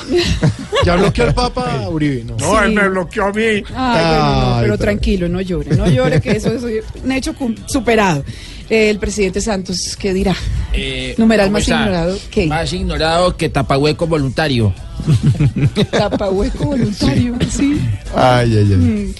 ya 0.84 0.96
bloqueó 0.96 1.26
al 1.26 1.34
Papa 1.34 1.88
Uribe. 1.88 2.24
No. 2.24 2.36
No, 2.36 2.62
él 2.62 2.72
me 2.72 2.88
bloqueó 2.88 3.24
a 3.26 3.32
mí. 3.32 3.42
Ay, 3.42 3.62
bueno, 3.64 4.32
no, 4.32 4.54
Ay, 4.56 4.62
pero 4.62 4.78
tranquilo, 4.78 5.28
no 5.28 5.40
llore, 5.40 5.76
no 5.76 5.88
llore, 5.88 6.20
que 6.20 6.32
eso 6.32 6.52
es 6.52 6.62
un 7.02 7.12
hecho 7.12 7.34
superado. 7.66 8.24
Eh, 8.68 8.90
el 8.90 8.98
presidente 8.98 9.40
Santos, 9.40 9.96
¿qué 9.98 10.14
dirá? 10.14 10.34
Eh, 10.72 11.14
Numeral 11.18 11.46
¿cómo 11.46 11.54
más 11.54 11.62
está? 11.62 11.80
ignorado 11.80 12.18
que. 12.30 12.46
Más 12.46 12.72
ignorado 12.72 13.36
que 13.36 13.48
tapahueco 13.48 14.06
voluntario. 14.06 14.72
Tapahueco 15.90 16.66
voluntario, 16.66 17.34
sí. 17.50 17.80
Ay, 18.14 18.56
ay, 18.56 18.68
ay. 18.70 18.76
Mm. 18.76 19.14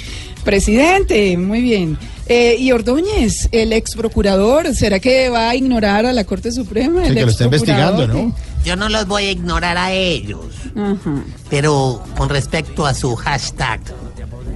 Presidente, 0.45 1.37
muy 1.37 1.61
bien. 1.63 1.99
Eh, 2.33 2.55
y 2.61 2.71
Ordóñez, 2.71 3.49
el 3.51 3.73
ex 3.73 3.97
procurador, 3.97 4.73
¿será 4.73 5.01
que 5.01 5.29
va 5.31 5.49
a 5.51 5.57
ignorar 5.57 6.07
a 6.07 6.13
la 6.13 6.23
Corte 6.23 6.53
Suprema? 6.53 7.03
Sí, 7.03 7.09
El 7.09 7.15
que 7.17 7.25
lo 7.25 7.31
está 7.33 7.45
investigando, 7.47 8.07
¿no? 8.07 8.33
Yo 8.65 8.77
no 8.77 8.89
los 8.89 9.09
voy 9.09 9.25
a 9.25 9.31
ignorar 9.33 9.77
a 9.77 9.91
ellos, 9.91 10.47
Ajá. 10.77 11.25
pero 11.49 12.05
con 12.17 12.29
respecto 12.29 12.87
a 12.87 12.95
su 12.95 13.17
hashtag, 13.17 13.81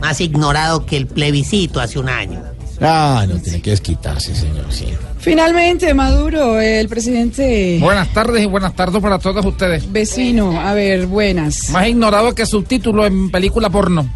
más 0.01 0.21
ignorado 0.21 0.87
que 0.87 0.97
el 0.97 1.09
plebiscito 1.09 1.81
hace 1.81 1.99
un 1.99 2.09
año. 2.09 2.45
Ah, 2.81 3.25
no 3.29 3.37
tiene 3.41 3.61
que 3.63 3.71
desquitarse, 3.71 4.35
señor. 4.35 4.67
Sí. 4.71 4.87
Finalmente, 5.19 5.95
Maduro, 5.95 6.61
el 6.61 6.87
presidente 6.89 7.79
Buenas 7.81 8.09
tardes 8.13 8.43
y 8.43 8.47
buenas 8.47 8.75
tardes 8.77 9.01
para 9.01 9.19
todos 9.19 9.45
ustedes. 9.47 9.91
vecino. 9.91 10.61
A 10.61 10.75
ver, 10.75 11.07
buenas. 11.07 11.71
Más 11.71 11.87
ignorado 11.89 12.35
que 12.35 12.45
subtítulo 12.45 13.07
en 13.07 13.31
película 13.31 13.71
porno. 13.71 14.07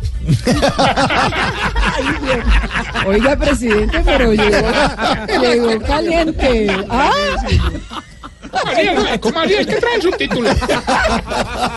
Oiga, 3.06 3.36
presidente, 3.36 4.02
pero 4.04 4.32
llegó, 4.34 4.68
llegó 5.40 5.80
caliente. 5.86 6.66
Ah, 6.90 7.10
María, 8.64 9.18
¿Cómo 9.20 9.38
haría? 9.38 9.60
Es 9.60 9.66
que 9.66 9.76
traen 9.76 10.02
subtítulos. 10.02 10.56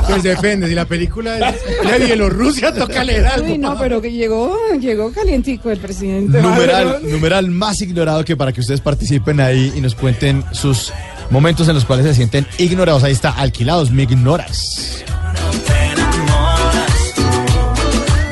Pues 0.08 0.24
depende, 0.24 0.68
si 0.68 0.76
la 0.76 0.86
película 0.86 1.50
es 1.50 1.56
de 1.90 2.06
Bielorrusia, 2.06 2.74
toca 2.74 3.04
leer 3.04 3.26
algo. 3.28 3.48
uy, 3.48 3.58
no, 3.58 3.78
pero 3.78 4.02
que 4.02 4.12
llegó, 4.12 4.58
llegó 4.80 5.12
calientico 5.12 5.70
el 5.72 5.80
presidente. 5.80 6.42
Numeral, 6.42 7.00
numeral 7.04 7.50
más 7.50 7.82
ignorado 7.82 8.24
que 8.26 8.36
para 8.36 8.52
que 8.52 8.62
ustedes 8.62 8.82
participen 8.82 9.40
ahí 9.40 9.72
y 9.76 9.82
nos 9.82 9.96
cuenten 9.96 10.44
sus 10.52 10.92
momentos 11.30 11.68
en 11.68 11.76
los 11.76 11.86
cuales 11.86 12.06
se 12.06 12.14
sienten 12.16 12.46
ignorados. 12.58 13.04
Ahí 13.04 13.14
está, 13.14 13.32
alquilados, 13.32 13.92
me 13.92 14.04
ignoras. 14.04 15.04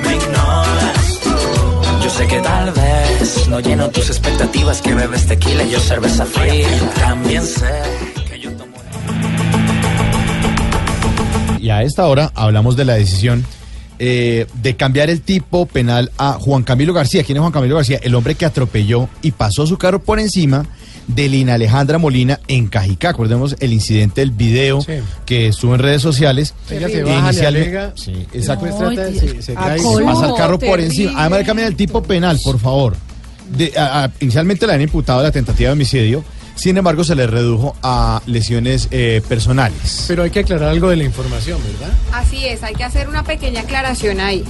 me 0.04 0.16
ignoras 0.16 1.20
tú. 1.24 2.04
Yo 2.04 2.10
sé 2.10 2.28
que 2.28 2.40
tal 2.40 2.72
vez 2.72 3.48
no 3.48 3.60
lleno 3.60 3.90
tus 3.90 4.10
expectativas 4.10 4.82
que 4.82 4.94
bebes 4.94 5.28
tequila 5.28 5.64
y 5.64 5.72
yo 5.72 5.80
cerveza 5.80 6.26
fría. 6.26 6.68
También 7.00 7.44
sé 7.46 8.09
Y 11.70 11.72
a 11.72 11.84
esta 11.84 12.08
hora 12.08 12.32
hablamos 12.34 12.76
de 12.76 12.84
la 12.84 12.96
decisión 12.96 13.46
eh, 14.00 14.48
de 14.64 14.76
cambiar 14.76 15.12
el 15.12 15.22
tipo 15.22 15.68
penal 15.68 16.10
a 16.18 16.34
Juan 16.34 16.64
Camilo 16.64 16.94
García. 16.96 17.24
¿Quién 17.24 17.36
es 17.38 17.42
Juan 17.42 17.52
Camilo 17.52 17.76
García? 17.76 18.00
El 18.02 18.16
hombre 18.16 18.34
que 18.34 18.44
atropelló 18.46 19.08
y 19.22 19.30
pasó 19.34 19.68
su 19.68 19.78
carro 19.78 20.02
por 20.02 20.20
encima 20.20 20.66
de 21.06 21.30
Lina 21.30 21.54
Alejandra 21.54 22.00
Molina 22.00 22.40
en 22.48 22.66
Cajicá. 22.70 23.10
Acordemos 23.10 23.56
el 23.60 23.72
incidente 23.72 24.22
del 24.22 24.32
video 24.32 24.82
Sí. 24.82 24.94
que 25.28 25.50
estuvo 25.50 25.76
en 25.76 25.82
redes 25.82 26.02
sociales. 26.02 26.56
Ella 26.72 26.90
se 26.90 27.04
baja, 27.04 27.14
le 27.14 27.20
inicialmente- 27.28 27.68
alega. 27.70 27.94
Sí, 27.96 28.14
exacto. 28.34 28.66
Después 28.66 28.96
trata 28.96 29.12
de- 29.12 29.20
se, 29.20 29.42
se 29.44 29.54
cae. 29.54 29.80
pasa 30.04 30.26
el 30.28 30.34
carro 30.34 30.58
por 30.58 30.80
encima. 30.80 31.14
Además, 31.22 31.44
cambia 31.46 31.68
el 31.68 31.76
tipo 31.76 32.02
penal, 32.02 32.40
por 32.44 32.58
favor. 32.60 32.96
De- 33.56 33.74
a- 33.78 34.06
a- 34.06 34.12
inicialmente 34.22 34.66
le 34.66 34.74
han 34.74 34.82
imputado 34.82 35.22
la 35.22 35.32
tentativa 35.32 35.68
de 35.70 35.74
homicidio, 35.74 36.24
sin 36.60 36.78
embargo, 36.78 37.04
se 37.04 37.16
le 37.16 37.26
redujo 37.28 37.76
a 37.82 38.22
lesiones 38.26 38.88
eh, 38.92 39.22
personales. 39.28 40.06
Pero 40.08 40.24
hay 40.24 40.30
que 40.30 40.40
aclarar 40.40 40.70
algo 40.70 40.90
de 40.90 40.98
la 40.98 41.04
información, 41.06 41.60
¿verdad? 41.80 41.94
Así 42.12 42.46
es, 42.46 42.64
hay 42.64 42.76
que 42.76 42.84
hacer 42.84 43.08
una 43.08 43.24
pequeña 43.24 43.62
aclaración 43.62 44.20
ahí. 44.20 44.44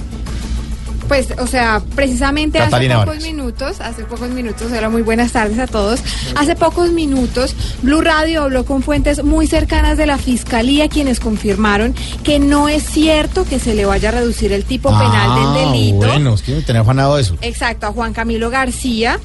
Pues, 1.08 1.26
o 1.40 1.46
sea, 1.48 1.82
precisamente 1.96 2.58
Catalina 2.60 2.94
hace 2.94 3.04
pocos 3.06 3.16
Vargas. 3.18 3.32
minutos, 3.34 3.80
hace 3.80 4.04
pocos 4.04 4.28
minutos, 4.30 4.70
hola, 4.70 4.88
muy 4.88 5.02
buenas 5.02 5.32
tardes 5.32 5.58
a 5.58 5.66
todos. 5.66 6.00
Hace 6.36 6.54
pocos 6.54 6.90
minutos, 6.92 7.56
Blue 7.82 8.00
Radio 8.00 8.42
habló 8.44 8.64
con 8.64 8.84
fuentes 8.84 9.24
muy 9.24 9.48
cercanas 9.48 9.98
de 9.98 10.06
la 10.06 10.18
fiscalía, 10.18 10.88
quienes 10.88 11.18
confirmaron 11.18 11.96
que 12.22 12.38
no 12.38 12.68
es 12.68 12.84
cierto 12.84 13.44
que 13.44 13.58
se 13.58 13.74
le 13.74 13.86
vaya 13.86 14.10
a 14.10 14.12
reducir 14.12 14.52
el 14.52 14.64
tipo 14.64 14.90
penal 14.90 15.30
Ah, 15.32 15.54
del 15.64 15.72
delito. 15.72 16.06
Bueno, 16.06 16.34
es 16.34 16.42
que 16.42 16.54
me 16.54 16.62
tenía 16.62 16.82
afanado 16.82 17.18
eso. 17.18 17.36
Exacto, 17.42 17.88
a 17.88 17.92
Juan 17.92 18.12
Camilo 18.12 18.48
García. 18.48 19.18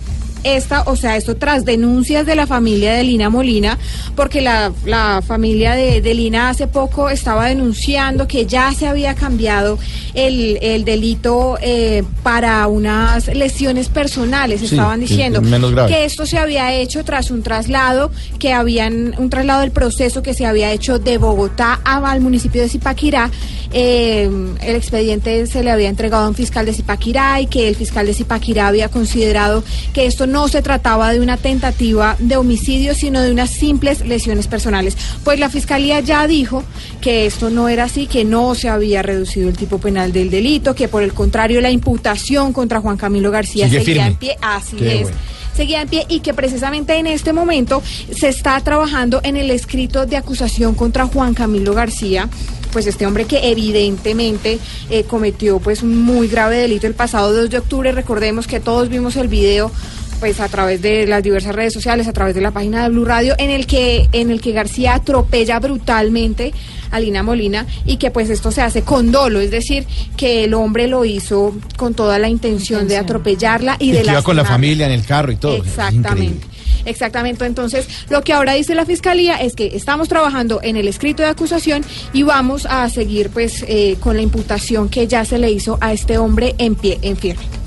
Esta, 0.45 0.83
o 0.83 0.95
sea, 0.95 1.17
esto 1.17 1.35
tras 1.35 1.65
denuncias 1.65 2.25
de 2.25 2.35
la 2.35 2.45
familia 2.47 2.93
de 2.93 3.03
Lina 3.03 3.29
Molina, 3.29 3.77
porque 4.15 4.41
la, 4.41 4.71
la 4.85 5.21
familia 5.25 5.73
de, 5.73 5.99
de 6.01 6.13
Lina 6.13 6.49
hace 6.49 6.67
poco 6.67 7.09
estaba 7.09 7.47
denunciando 7.47 8.27
que 8.27 8.45
ya 8.45 8.71
se 8.73 8.87
había 8.87 9.15
cambiado 9.15 9.79
el, 10.13 10.59
el 10.61 10.85
delito 10.85 11.57
eh, 11.61 12.03
para 12.21 12.67
unas 12.67 13.27
lesiones 13.33 13.89
personales. 13.89 14.59
Sí, 14.61 14.67
Estaban 14.67 14.99
diciendo 14.99 15.41
que 15.87 16.05
esto 16.05 16.25
se 16.27 16.37
había 16.37 16.73
hecho 16.73 17.03
tras 17.03 17.31
un 17.31 17.41
traslado 17.41 18.11
que 18.37 18.53
habían, 18.53 19.15
un 19.17 19.29
traslado 19.31 19.61
del 19.61 19.71
proceso 19.71 20.21
que 20.21 20.35
se 20.35 20.45
había 20.45 20.71
hecho 20.71 20.99
de 20.99 21.17
Bogotá 21.17 21.79
a- 21.83 22.05
al 22.11 22.21
municipio 22.21 22.61
de 22.61 22.69
Zipaquirá. 22.69 23.31
Eh, 23.73 24.29
el 24.61 24.75
expediente 24.75 25.47
se 25.47 25.63
le 25.63 25.71
había 25.71 25.89
entregado 25.89 26.25
a 26.25 26.29
un 26.29 26.35
fiscal 26.35 26.65
de 26.67 26.73
Zipaquirá 26.73 27.41
y 27.41 27.47
que 27.47 27.67
el 27.67 27.75
fiscal 27.75 28.05
de 28.05 28.13
Zipaquirá 28.13 28.67
había 28.67 28.89
considerado 28.89 29.63
que 29.91 30.05
esto 30.05 30.27
no 30.27 30.34
se 30.47 30.61
trataba 30.61 31.11
de 31.11 31.19
una 31.19 31.37
tentativa 31.37 32.15
de 32.19 32.37
homicidio, 32.37 32.93
sino 32.93 33.21
de 33.21 33.31
unas 33.31 33.49
simples 33.51 34.01
lesiones 34.05 34.47
personales. 34.47 34.97
Pues 35.23 35.39
la 35.39 35.49
fiscalía 35.49 35.99
ya 36.01 36.27
dijo 36.27 36.63
que 37.01 37.25
esto 37.25 37.49
no 37.49 37.69
era 37.69 37.85
así, 37.85 38.07
que 38.07 38.23
no 38.25 38.53
se 38.55 38.69
había 38.69 39.01
reducido 39.01 39.49
el 39.49 39.57
tipo 39.57 39.77
penal 39.79 40.11
del 40.13 40.29
delito, 40.29 40.75
que 40.75 40.87
por 40.87 41.03
el 41.03 41.13
contrario 41.13 41.61
la 41.61 41.71
imputación 41.71 42.53
contra 42.53 42.81
Juan 42.81 42.97
Camilo 42.97 43.31
García 43.31 43.67
Sigue 43.67 43.79
seguía 43.79 43.93
firme. 43.93 44.07
en 44.07 44.15
pie. 44.15 44.37
Así 44.41 44.75
Qué 44.75 44.95
es 44.95 45.01
bueno. 45.03 45.17
seguía 45.55 45.81
en 45.81 45.87
pie 45.89 46.05
y 46.09 46.19
que 46.19 46.33
precisamente 46.33 46.95
en 46.97 47.07
este 47.07 47.31
momento 47.33 47.81
se 48.13 48.27
está 48.27 48.59
trabajando 48.61 49.21
en 49.23 49.37
el 49.37 49.49
escrito 49.51 50.05
de 50.05 50.17
acusación 50.17 50.75
contra 50.75 51.05
Juan 51.07 51.33
Camilo 51.33 51.73
García, 51.73 52.27
pues 52.73 52.87
este 52.87 53.05
hombre 53.05 53.23
que 53.23 53.49
evidentemente 53.51 54.59
eh, 54.89 55.03
cometió 55.05 55.59
pues 55.59 55.81
un 55.81 55.97
muy 56.03 56.27
grave 56.27 56.57
delito 56.57 56.87
el 56.87 56.93
pasado 56.93 57.33
2 57.33 57.49
de 57.49 57.59
octubre. 57.59 57.91
Recordemos 57.93 58.47
que 58.47 58.59
todos 58.59 58.89
vimos 58.89 59.15
el 59.15 59.29
video 59.29 59.71
pues 60.19 60.39
a 60.39 60.47
través 60.47 60.81
de 60.81 61.07
las 61.07 61.23
diversas 61.23 61.55
redes 61.55 61.73
sociales, 61.73 62.07
a 62.07 62.13
través 62.13 62.35
de 62.35 62.41
la 62.41 62.51
página 62.51 62.83
de 62.83 62.89
Blue 62.89 63.05
Radio, 63.05 63.35
en 63.37 63.49
el 63.49 63.67
que 63.67 64.09
en 64.11 64.31
el 64.31 64.41
que 64.41 64.51
García 64.51 64.95
atropella 64.95 65.59
brutalmente 65.59 66.53
a 66.91 66.99
Lina 66.99 67.23
Molina 67.23 67.65
y 67.85 67.97
que 67.97 68.11
pues 68.11 68.29
esto 68.29 68.51
se 68.51 68.61
hace 68.61 68.83
con 68.83 69.11
dolo, 69.11 69.39
es 69.39 69.51
decir, 69.51 69.85
que 70.15 70.45
el 70.45 70.53
hombre 70.53 70.87
lo 70.87 71.05
hizo 71.05 71.55
con 71.77 71.93
toda 71.93 72.19
la 72.19 72.29
intención 72.29 72.87
de 72.87 72.97
atropellarla 72.97 73.77
y, 73.79 73.89
Y 73.89 73.91
de 73.91 74.01
que 74.03 74.11
iba 74.11 74.21
con 74.21 74.35
la 74.35 74.45
familia 74.45 74.85
en 74.85 74.93
el 74.93 75.05
carro 75.05 75.31
y 75.31 75.35
todo. 75.35 75.55
Exactamente. 75.55 76.47
Exactamente, 76.85 77.45
entonces 77.45 77.87
lo 78.09 78.21
que 78.21 78.31
ahora 78.31 78.53
dice 78.53 78.75
la 78.75 78.85
fiscalía 78.85 79.37
es 79.37 79.55
que 79.55 79.75
estamos 79.75 80.07
trabajando 80.07 80.59
en 80.61 80.77
el 80.77 80.87
escrito 80.87 81.23
de 81.23 81.29
acusación 81.29 81.83
y 82.13 82.21
vamos 82.21 82.67
a 82.67 82.87
seguir 82.89 83.31
pues 83.31 83.65
eh, 83.67 83.97
con 83.99 84.15
la 84.15 84.21
imputación 84.21 84.87
que 84.87 85.07
ya 85.07 85.25
se 85.25 85.39
le 85.39 85.49
hizo 85.49 85.79
a 85.81 85.93
este 85.93 86.19
hombre 86.19 86.53
en 86.59 86.75
pie, 86.75 86.99
en 87.01 87.17
firme. 87.17 87.64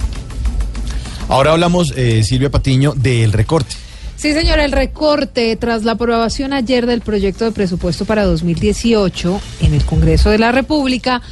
Ahora 1.29 1.53
hablamos, 1.53 1.93
eh, 1.97 2.25
Silvia 2.25 2.51
Patiño, 2.51 2.95
del 2.97 3.33
recorte. 3.33 3.75
Sí, 4.17 4.33
señora, 4.33 4.65
el 4.65 4.73
recorte 4.73 5.55
tras 5.57 5.85
la 5.85 5.93
aprobación 5.93 6.53
ayer 6.53 6.87
del 6.87 7.03
proyecto 7.03 7.45
de 7.45 7.53
presupuesto 7.53 8.05
para 8.05 8.25
2018 8.25 9.41
en 9.61 9.75
el 9.75 9.85
Congreso 9.85 10.31
de 10.31 10.39
la 10.39 10.51
República, 10.51 11.23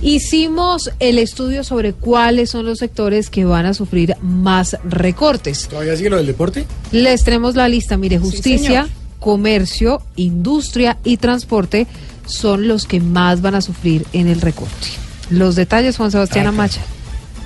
hicimos 0.00 0.92
el 1.00 1.18
estudio 1.18 1.64
sobre 1.64 1.92
cuáles 1.92 2.50
son 2.50 2.66
los 2.66 2.78
sectores 2.78 3.30
que 3.30 3.44
van 3.44 3.66
a 3.66 3.74
sufrir 3.74 4.14
más 4.22 4.76
recortes. 4.84 5.66
¿Todavía 5.68 5.96
sigue 5.96 6.10
lo 6.10 6.18
del 6.18 6.26
deporte? 6.26 6.66
Les 6.92 7.24
tenemos 7.24 7.56
la 7.56 7.68
lista, 7.68 7.96
mire, 7.96 8.18
justicia, 8.18 8.82
señor. 8.82 8.88
comercio, 9.18 10.02
industria 10.14 10.98
y 11.02 11.16
transporte 11.16 11.88
son 12.26 12.68
los 12.68 12.84
que 12.84 13.00
más 13.00 13.40
van 13.40 13.56
a 13.56 13.60
sufrir 13.60 14.06
en 14.12 14.28
el 14.28 14.40
recorte. 14.40 14.86
Los 15.30 15.56
detalles, 15.56 15.96
Juan 15.96 16.12
Sebastián 16.12 16.46
Amacha. 16.46 16.82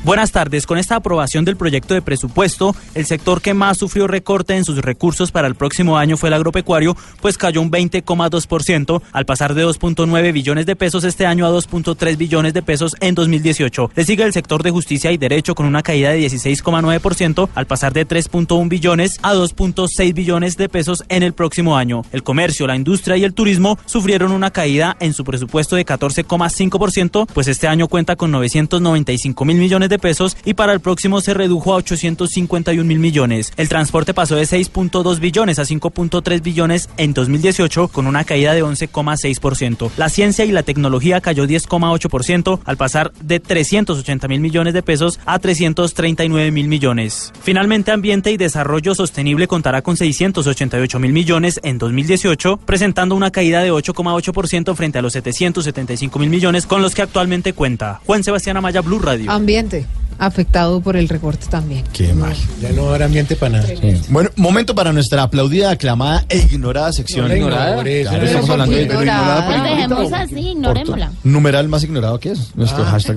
Buenas 0.03 0.33
tardes. 0.33 0.67
Con 0.67 0.79
esta 0.79 0.97
aprobación 0.97 1.45
del 1.45 1.59
proyecto 1.59 1.93
de 1.93 2.01
presupuesto, 2.01 2.75
el 2.95 3.05
sector 3.05 3.43
que 3.43 3.53
más 3.53 3.77
sufrió 3.77 4.07
recorte 4.07 4.57
en 4.57 4.65
sus 4.65 4.79
recursos 4.79 5.31
para 5.31 5.47
el 5.47 5.57
próximo 5.57 5.99
año 5.99 6.17
fue 6.17 6.31
el 6.31 6.35
agropecuario, 6.35 6.97
pues 7.21 7.37
cayó 7.37 7.61
un 7.61 7.71
20,2% 7.71 9.03
al 9.13 9.27
pasar 9.27 9.53
de 9.53 9.67
2.9 9.67 10.33
billones 10.33 10.65
de 10.65 10.75
pesos 10.75 11.05
este 11.05 11.27
año 11.27 11.45
a 11.45 11.51
2.3 11.51 12.17
billones 12.17 12.55
de 12.55 12.63
pesos 12.63 12.97
en 13.01 13.15
2018. 13.15 13.91
Le 13.95 14.05
sigue 14.05 14.25
el 14.25 14.33
sector 14.33 14.63
de 14.63 14.71
justicia 14.71 15.13
y 15.13 15.19
derecho 15.19 15.55
con 15.55 15.67
una 15.67 15.83
caída 15.83 16.13
de 16.13 16.21
16,9% 16.21 17.51
al 17.55 17.67
pasar 17.67 17.93
de 17.93 18.09
3.1 18.09 18.71
billones 18.71 19.19
a 19.21 19.35
2.6 19.35 20.15
billones 20.15 20.57
de 20.57 20.71
pesos 20.71 21.05
en 21.11 21.23
el 21.23 21.35
próximo 21.35 21.77
año. 21.77 22.07
El 22.11 22.23
comercio, 22.23 22.67
la 22.67 22.75
industria 22.75 23.19
y 23.19 23.25
el 23.25 23.35
turismo 23.35 23.79
sufrieron 23.85 24.33
una 24.33 24.51
caída 24.51 24.97
en 24.99 25.13
su 25.13 25.25
presupuesto 25.25 25.77
de 25.77 25.85
14,5%, 25.85 27.27
pues 27.27 27.49
este 27.49 27.69
año 27.69 27.87
cuenta 27.87 28.17
con 28.17 28.31
995 28.31 29.45
mil 29.45 29.59
millones 29.59 29.90
de 29.91 29.99
pesos 29.99 30.39
y 30.47 30.55
para 30.55 30.73
el 30.73 30.81
próximo 30.81 31.21
se 31.21 31.35
redujo 31.35 31.75
a 31.75 31.77
851 31.77 32.83
mil 32.85 32.99
millones. 32.99 33.53
El 33.59 33.69
transporte 33.69 34.15
pasó 34.15 34.37
de 34.37 34.45
6.2 34.45 35.19
billones 35.19 35.59
a 35.59 35.65
5.3 35.65 36.43
billones 36.43 36.89
en 36.97 37.13
2018 37.13 37.89
con 37.89 38.07
una 38.07 38.25
caída 38.25 38.55
de 38.55 38.65
11,6%. 38.65 39.91
La 39.99 40.09
ciencia 40.09 40.45
y 40.45 40.53
la 40.53 40.63
tecnología 40.63 41.21
cayó 41.21 41.45
10,8% 41.45 42.61
al 42.65 42.77
pasar 42.77 43.13
de 43.21 43.41
380 43.41 44.29
mil 44.29 44.41
millones 44.41 44.75
de 44.75 44.83
pesos 44.83 45.21
a 45.27 45.39
339 45.39 46.51
mil 46.51 46.69
millones. 46.69 47.33
Finalmente, 47.43 47.91
Ambiente 47.91 48.31
y 48.31 48.37
Desarrollo 48.37 48.95
Sostenible 48.95 49.47
contará 49.47 49.83
con 49.83 49.97
688 49.97 50.99
mil 50.99 51.13
millones 51.13 51.61
en 51.63 51.79
2018, 51.79 52.59
presentando 52.59 53.15
una 53.15 53.31
caída 53.31 53.63
de 53.63 53.73
8,8% 53.73 54.75
frente 54.75 54.99
a 54.99 55.03
los 55.03 55.13
775 55.13 56.19
mil 56.19 56.31
millones 56.31 56.67
con 56.67 56.83
los 56.83 56.95
que 56.95 57.03
actualmente 57.03 57.53
cuenta. 57.53 58.01
Juan 58.07 58.23
Sebastián 58.25 58.57
Amaya, 58.57 58.81
Blue 58.81 58.99
Radio. 58.99 59.31
Ambiente, 59.31 59.80
afectado 60.21 60.81
por 60.81 60.97
el 60.97 61.09
recorte 61.09 61.47
también. 61.49 61.85
Qué 61.93 62.13
mal. 62.15 62.35
Ya 62.61 62.71
no 62.71 62.91
habrá 62.91 63.07
ambiente 63.07 63.35
para 63.37 63.59
nada. 63.59 63.69
Bueno, 64.09 64.31
momento 64.37 64.75
para 64.75 64.93
nuestra 64.93 65.23
aplaudida, 65.25 65.71
aclamada 65.71 66.25
e 66.29 66.39
ignorada 66.39 66.93
sección. 66.93 67.23
No 67.29 67.29
la 67.29 67.37
ignores, 67.71 68.07
Claro, 68.09 68.25
estamos 68.25 68.51
hablando 68.51 68.77
de 68.77 68.83
ignorada 68.83 69.47
por 69.47 69.57
Nos 69.57 69.67
ignorada. 69.69 69.77
dejemos 69.77 70.13
así, 70.13 70.49
ignorémosla. 70.51 71.13
Numeral 71.25 71.69
más 71.69 71.83
ignorado 71.85 72.21
que 72.21 72.33
es. 72.33 72.55
Nuestro 72.55 72.85
Ah. 72.85 72.91
hashtag. 72.91 73.17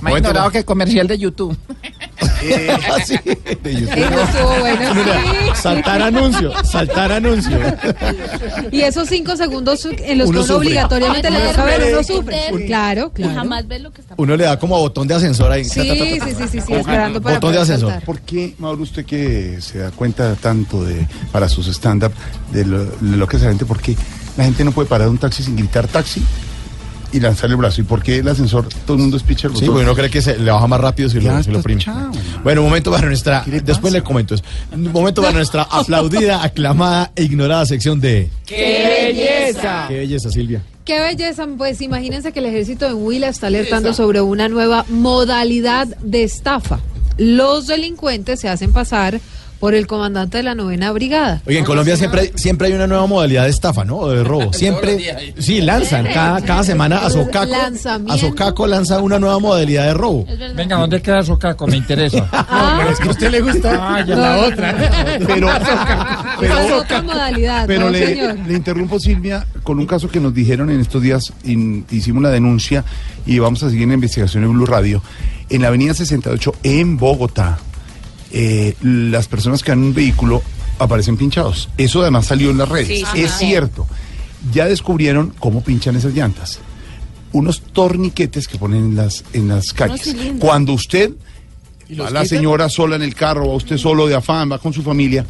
Más 0.00 0.16
ignorado 0.16 0.50
que 0.50 0.58
el 0.58 0.64
comercial 0.64 1.06
de 1.06 1.18
YouTube. 1.18 1.56
Sí, 3.04 3.16
de 3.62 3.74
YouTube. 3.74 3.96
Eso 3.96 4.20
estuvo 4.22 4.58
bueno, 4.60 4.94
Mira, 4.94 5.20
sí. 5.22 5.60
Saltar 5.62 6.02
anuncio, 6.02 6.52
saltar 6.64 7.12
anuncio. 7.12 7.58
Y 8.70 8.80
esos 8.82 9.08
cinco 9.08 9.36
segundos 9.36 9.84
en 9.84 10.18
los 10.18 10.26
que 10.26 10.30
Uno 10.30 10.40
uno 10.40 10.42
sufre. 10.42 10.56
obligatoriamente 10.56 11.30
le 11.30 11.40
deja 11.40 11.64
ver, 11.64 11.92
uno 11.92 12.02
sufre. 12.04 12.40
Claro, 12.66 13.10
Y 13.14 13.22
claro. 13.22 13.34
jamás 13.34 13.66
ves 13.68 13.82
lo 13.82 13.90
que 13.92 14.00
está 14.02 14.14
Uno 14.16 14.36
le 14.36 14.44
da 14.44 14.58
como 14.58 14.78
botón 14.78 15.08
de 15.08 15.14
ascensor 15.14 15.50
ahí. 15.50 15.64
Sí, 15.64 15.80
sí, 15.80 16.34
sí, 16.38 16.48
sí, 16.48 16.60
sí, 16.66 16.72
esperando 16.72 17.20
para 17.20 17.36
Botón 17.36 17.52
de 17.52 17.56
poder 17.56 17.60
ascensor. 17.60 17.90
saltar. 17.90 18.06
¿Por 18.06 18.20
qué, 18.20 18.54
Mauro, 18.58 18.82
usted 18.82 19.04
que 19.04 19.60
se 19.60 19.78
da 19.78 19.90
cuenta 19.90 20.34
tanto 20.36 20.84
de 20.84 21.06
para 21.32 21.48
sus 21.48 21.66
stand-up 21.68 22.12
de 22.52 22.64
lo, 22.64 22.84
de 22.84 23.16
lo 23.16 23.26
que 23.26 23.36
es 23.36 23.42
la 23.42 23.48
gente, 23.48 23.64
por 23.64 23.80
qué 23.80 23.96
la 24.36 24.44
gente 24.44 24.64
no 24.64 24.72
puede 24.72 24.88
parar 24.88 25.08
un 25.08 25.18
taxi 25.18 25.42
sin 25.42 25.56
gritar 25.56 25.88
taxi 25.88 26.22
y 27.12 27.20
lanzar 27.20 27.50
el 27.50 27.56
brazo? 27.56 27.80
¿Y 27.80 27.84
por 27.84 28.02
qué 28.02 28.18
el 28.18 28.28
ascensor 28.28 28.68
todo 28.86 28.96
el 28.96 29.00
mundo 29.02 29.16
es 29.16 29.22
pitcher? 29.22 29.50
Sí, 29.56 29.64
porque 29.66 29.82
uno 29.82 29.94
cree 29.94 30.10
que 30.10 30.20
se 30.22 30.38
le 30.38 30.50
baja 30.50 30.66
más 30.66 30.80
rápido 30.80 31.08
si 31.08 31.20
Ya 31.20 31.34
lo, 31.36 31.42
si 31.42 31.50
lo 31.50 31.60
oprime. 31.60 31.80
chao. 31.80 32.10
Bueno, 32.44 32.62
momento 32.62 32.90
para 32.90 33.06
nuestra. 33.06 33.44
Después 33.46 33.92
le 33.92 34.02
comento 34.02 34.34
eso. 34.34 34.44
Un 34.72 34.92
momento 34.92 35.22
para 35.22 35.34
nuestra 35.34 35.62
aplaudida, 35.70 36.42
aclamada 36.42 37.10
e 37.16 37.24
ignorada 37.24 37.64
sección 37.66 38.00
de. 38.00 38.30
¡Qué 38.46 39.12
belleza! 39.12 39.86
Qué 39.88 39.96
belleza, 39.98 40.30
Silvia. 40.30 40.62
Qué 40.84 40.98
belleza, 41.00 41.46
pues 41.58 41.82
imagínense 41.82 42.32
que 42.32 42.38
el 42.38 42.46
ejército 42.46 42.86
de 42.86 42.94
Huila 42.94 43.28
está 43.28 43.48
alertando 43.48 43.92
sobre 43.92 44.22
una 44.22 44.48
nueva 44.48 44.86
modalidad 44.88 45.86
de 45.86 46.22
estafa. 46.22 46.80
Los 47.18 47.66
delincuentes 47.66 48.40
se 48.40 48.48
hacen 48.48 48.72
pasar 48.72 49.20
por 49.60 49.74
el 49.74 49.86
comandante 49.86 50.38
de 50.38 50.42
la 50.44 50.54
novena 50.54 50.92
brigada. 50.92 51.42
Oye, 51.46 51.58
en 51.58 51.64
Colombia 51.64 51.96
siempre 51.96 52.20
hay, 52.20 52.30
siempre 52.36 52.68
hay 52.68 52.74
una 52.74 52.86
nueva 52.86 53.06
modalidad 53.06 53.44
de 53.44 53.50
estafa, 53.50 53.84
¿no? 53.84 53.96
O 53.96 54.10
de 54.10 54.22
robo. 54.24 54.52
Siempre. 54.58 55.32
Sí, 55.38 55.60
lanzan. 55.60 56.06
Cada, 56.12 56.40
cada 56.42 56.62
semana 56.62 56.98
Azocaco. 56.98 57.46
Lanzamiento. 57.50 58.12
Azocaco 58.12 58.66
lanza 58.66 59.00
una 59.00 59.18
nueva 59.18 59.38
modalidad 59.38 59.86
de 59.86 59.94
robo. 59.94 60.26
Venga, 60.54 60.76
¿dónde 60.76 61.02
queda 61.02 61.22
Socaco? 61.22 61.66
Me 61.66 61.76
interesa. 61.76 62.28
Ah. 62.50 62.76
pero 62.78 62.90
es 62.92 62.98
que 62.98 63.08
a 63.08 63.10
usted 63.10 63.30
le 63.30 63.40
gusta 63.40 63.78
Ah, 63.80 64.04
ya. 64.04 64.16
la 64.16 64.36
No, 64.36 64.42
no, 64.42 64.46
otra. 64.48 64.74
Pero, 65.18 66.52
Esa 66.54 66.66
es 66.66 66.72
otra 66.72 67.02
modalidad, 67.02 67.66
pero 67.66 67.80
no, 67.86 67.90
le, 67.90 68.06
señor. 68.06 68.36
le 68.46 68.54
interrumpo, 68.54 68.98
Silvia, 68.98 69.46
con 69.62 69.78
un 69.78 69.86
caso 69.86 70.08
que 70.08 70.18
nos 70.20 70.32
dijeron 70.34 70.70
en 70.70 70.80
estos 70.80 71.02
días, 71.02 71.32
in- 71.44 71.84
hicimos 71.90 72.22
la 72.22 72.30
denuncia 72.30 72.84
y 73.26 73.38
vamos 73.38 73.62
a 73.62 73.70
seguir 73.70 73.86
la 73.88 73.94
investigación 73.94 74.44
en 74.44 74.52
Blue 74.52 74.66
Radio. 74.66 75.02
En 75.50 75.62
la 75.62 75.68
avenida 75.68 75.94
68 75.94 76.54
en 76.62 76.96
Bogotá, 76.96 77.58
eh, 78.32 78.74
las 78.82 79.28
personas 79.28 79.62
que 79.62 79.72
han 79.72 79.78
un 79.78 79.94
vehículo 79.94 80.42
aparecen 80.78 81.16
pinchados. 81.16 81.68
Eso 81.76 82.02
además 82.02 82.26
salió 82.26 82.50
en 82.50 82.58
las 82.58 82.68
redes. 82.68 82.86
Sí, 82.86 83.04
es 83.14 83.32
cierto. 83.32 83.86
Ya 84.52 84.66
descubrieron 84.66 85.34
cómo 85.38 85.62
pinchan 85.62 85.96
esas 85.96 86.14
llantas. 86.14 86.60
Unos 87.32 87.60
torniquetes 87.60 88.48
que 88.48 88.58
ponen 88.58 88.84
en 88.84 88.96
las, 88.96 89.24
en 89.32 89.48
las 89.48 89.72
calles. 89.72 90.14
Cuando 90.38 90.72
usted 90.72 91.12
¿Y 91.88 91.96
va 91.96 92.10
la 92.10 92.24
señora 92.24 92.68
sola 92.68 92.96
en 92.96 93.02
el 93.02 93.14
carro, 93.14 93.48
va 93.48 93.54
usted 93.54 93.76
solo 93.76 94.06
de 94.06 94.14
afán, 94.14 94.50
va 94.50 94.58
con 94.58 94.72
su 94.72 94.82
familia, 94.82 95.24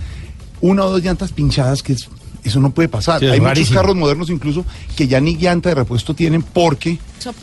una 0.60 0.84
o 0.84 0.90
dos 0.90 1.02
llantas 1.02 1.32
pinchadas 1.32 1.82
que 1.82 1.94
es 1.94 2.08
Eso 2.44 2.60
no 2.60 2.70
puede 2.70 2.88
pasar. 2.88 3.20
Sí, 3.20 3.26
Hay 3.26 3.32
muchos 3.40 3.46
rarísimo. 3.48 3.80
carros 3.80 3.96
modernos 3.96 4.30
incluso 4.30 4.64
que 4.96 5.06
ya 5.08 5.20
ni 5.20 5.36
llanta 5.36 5.68
de 5.70 5.74
repuesto 5.74 6.14
tienen 6.14 6.42
porque 6.42 6.98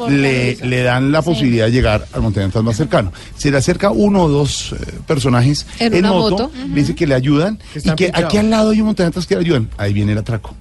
le, 0.10 0.84
dan 0.84 1.12
la 1.12 1.21
Sí. 1.21 1.29
posibilidad 1.29 1.65
de 1.65 1.71
llegar 1.71 2.08
al 2.13 2.21
montañistas 2.21 2.63
más 2.63 2.77
cercano. 2.77 3.12
Se 3.38 3.51
le 3.51 3.58
acerca 3.58 3.91
uno 3.91 4.23
o 4.23 4.29
dos 4.29 4.73
eh, 4.73 4.93
personajes 5.05 5.65
En 5.79 5.93
en, 5.93 5.99
una 5.99 6.13
moto, 6.13 6.51
dice 6.73 6.95
que 6.95 7.05
le 7.08 7.13
ayudan 7.15 7.58
Que 7.73 7.79
y 7.79 7.81
que 7.96 8.06
pinchados. 8.06 8.25
aquí 8.25 8.37
al 8.37 8.50
lado 8.50 8.69
hay 8.71 8.79
un 8.79 8.87
montañistas 8.87 9.27
que 9.27 9.35
le 9.35 9.41
ayudan. 9.41 9.69
Ahí 9.77 9.93
viene 9.93 10.13
el 10.13 10.17
atraco. 10.19 10.56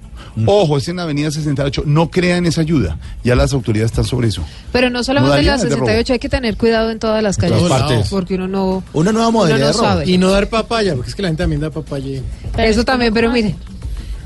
Ojo, 0.47 0.77
es 0.77 0.89
en 0.89 0.97
la 0.97 1.03
avenida 1.03 1.31
68. 1.31 1.83
No 1.85 2.11
crean 2.11 2.45
esa 2.45 2.59
ayuda. 2.59 2.99
Ya 3.23 3.35
las 3.37 3.53
autoridades 3.53 3.91
están 3.91 4.03
sobre 4.03 4.27
eso. 4.27 4.43
Pero 4.73 4.89
no 4.89 5.01
solamente 5.01 5.39
en 5.39 5.45
la 5.45 5.53
Modalidades 5.53 5.61
de 5.69 5.75
robo. 5.77 5.85
68 5.85 6.11
hay 6.13 6.19
que 6.19 6.27
tener 6.27 6.57
cuidado 6.57 6.91
en 6.91 6.99
todas 6.99 7.23
las 7.23 7.37
calles. 7.37 7.57
todas. 7.57 8.09
Porque 8.09 8.35
uno 8.35 8.45
no. 8.49 8.83
Una 8.91 9.13
nueva 9.13 9.31
modalidad 9.31 9.67
no 9.67 9.73
sabe. 9.73 10.09
Y 10.11 10.17
no 10.17 10.29
dar 10.31 10.49
papaya, 10.49 10.93
porque 10.95 11.09
es 11.09 11.15
que 11.15 11.21
la 11.21 11.29
gente 11.29 11.41
también 11.41 11.61
da 11.61 11.69
papaya. 11.69 12.21
Eso 12.57 12.83
también, 12.83 13.13
pero 13.13 13.31
mire. 13.31 13.55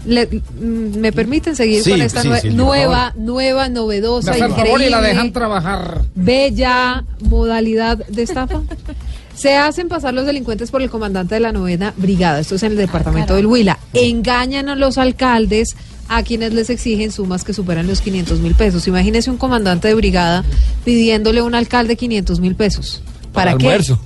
Le- 0.06 0.28
mm, 0.28 0.98
¿Me 1.00 1.12
permiten 1.12 1.56
seguir 1.56 1.84
Sí, 1.84 1.92
con 1.92 2.02
esta 2.02 2.22
sí, 2.22 2.28
nue- 2.30 2.42
sí, 2.42 2.48
por 2.50 2.58
nueva, 2.58 3.14
nueva, 3.18 3.70
novedosa, 3.70 4.34
favor 4.34 4.50
y 4.58 4.64
la 4.66 4.70
increíble, 4.70 5.02
dejan 5.08 5.32
trabajar. 5.34 6.02
bella 6.16 7.04
modalidad 7.22 7.98
de 8.08 8.24
estafa? 8.24 8.62
Se 9.36 9.56
hacen 9.56 9.88
pasar 9.88 10.14
los 10.14 10.26
delincuentes 10.26 10.70
por 10.70 10.82
el 10.82 10.90
comandante 10.90 11.36
de 11.36 11.40
la 11.42 11.54
novena 11.54 11.94
brigada, 11.96 12.40
esto 12.42 12.56
es 12.56 12.64
en 12.64 12.74
el 12.74 12.78
departamento 12.78 13.36
del 13.36 13.46
Huila. 13.46 13.80
Engañan 13.94 14.68
a 14.68 14.76
los 14.76 14.98
alcaldes 14.98 15.78
a 16.10 16.24
quienes 16.24 16.54
les 16.54 16.70
exigen 16.70 17.12
sumas 17.14 17.46
que 17.46 17.54
superan 17.54 17.88
los 17.88 18.02
500 18.02 18.40
mil 18.40 18.54
pesos. 18.56 18.86
Imagínese 18.88 19.30
un 19.32 19.38
comandante 19.38 19.88
de 19.88 19.94
brigada 19.94 20.44
pidiéndole 20.84 21.40
a 21.40 21.44
un 21.46 21.56
alcalde 21.56 21.96
500 21.96 22.40
mil 22.42 22.56
pesos. 22.56 23.02
¿Para 23.32 23.52
qué? 23.58 23.68
almuerzo. 23.68 24.00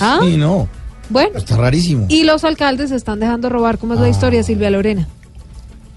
¿Ah? 0.00 0.18
Sí, 0.22 0.36
no. 0.36 0.68
Bueno, 1.10 1.38
Está 1.38 1.56
rarísimo. 1.56 2.06
y 2.08 2.24
los 2.24 2.42
alcaldes 2.42 2.88
se 2.88 2.96
están 2.96 3.20
dejando 3.20 3.48
robar. 3.48 3.78
¿Cómo 3.78 3.94
es 3.94 4.00
la 4.00 4.08
historia, 4.08 4.42
Silvia 4.42 4.70
Lorena? 4.70 5.06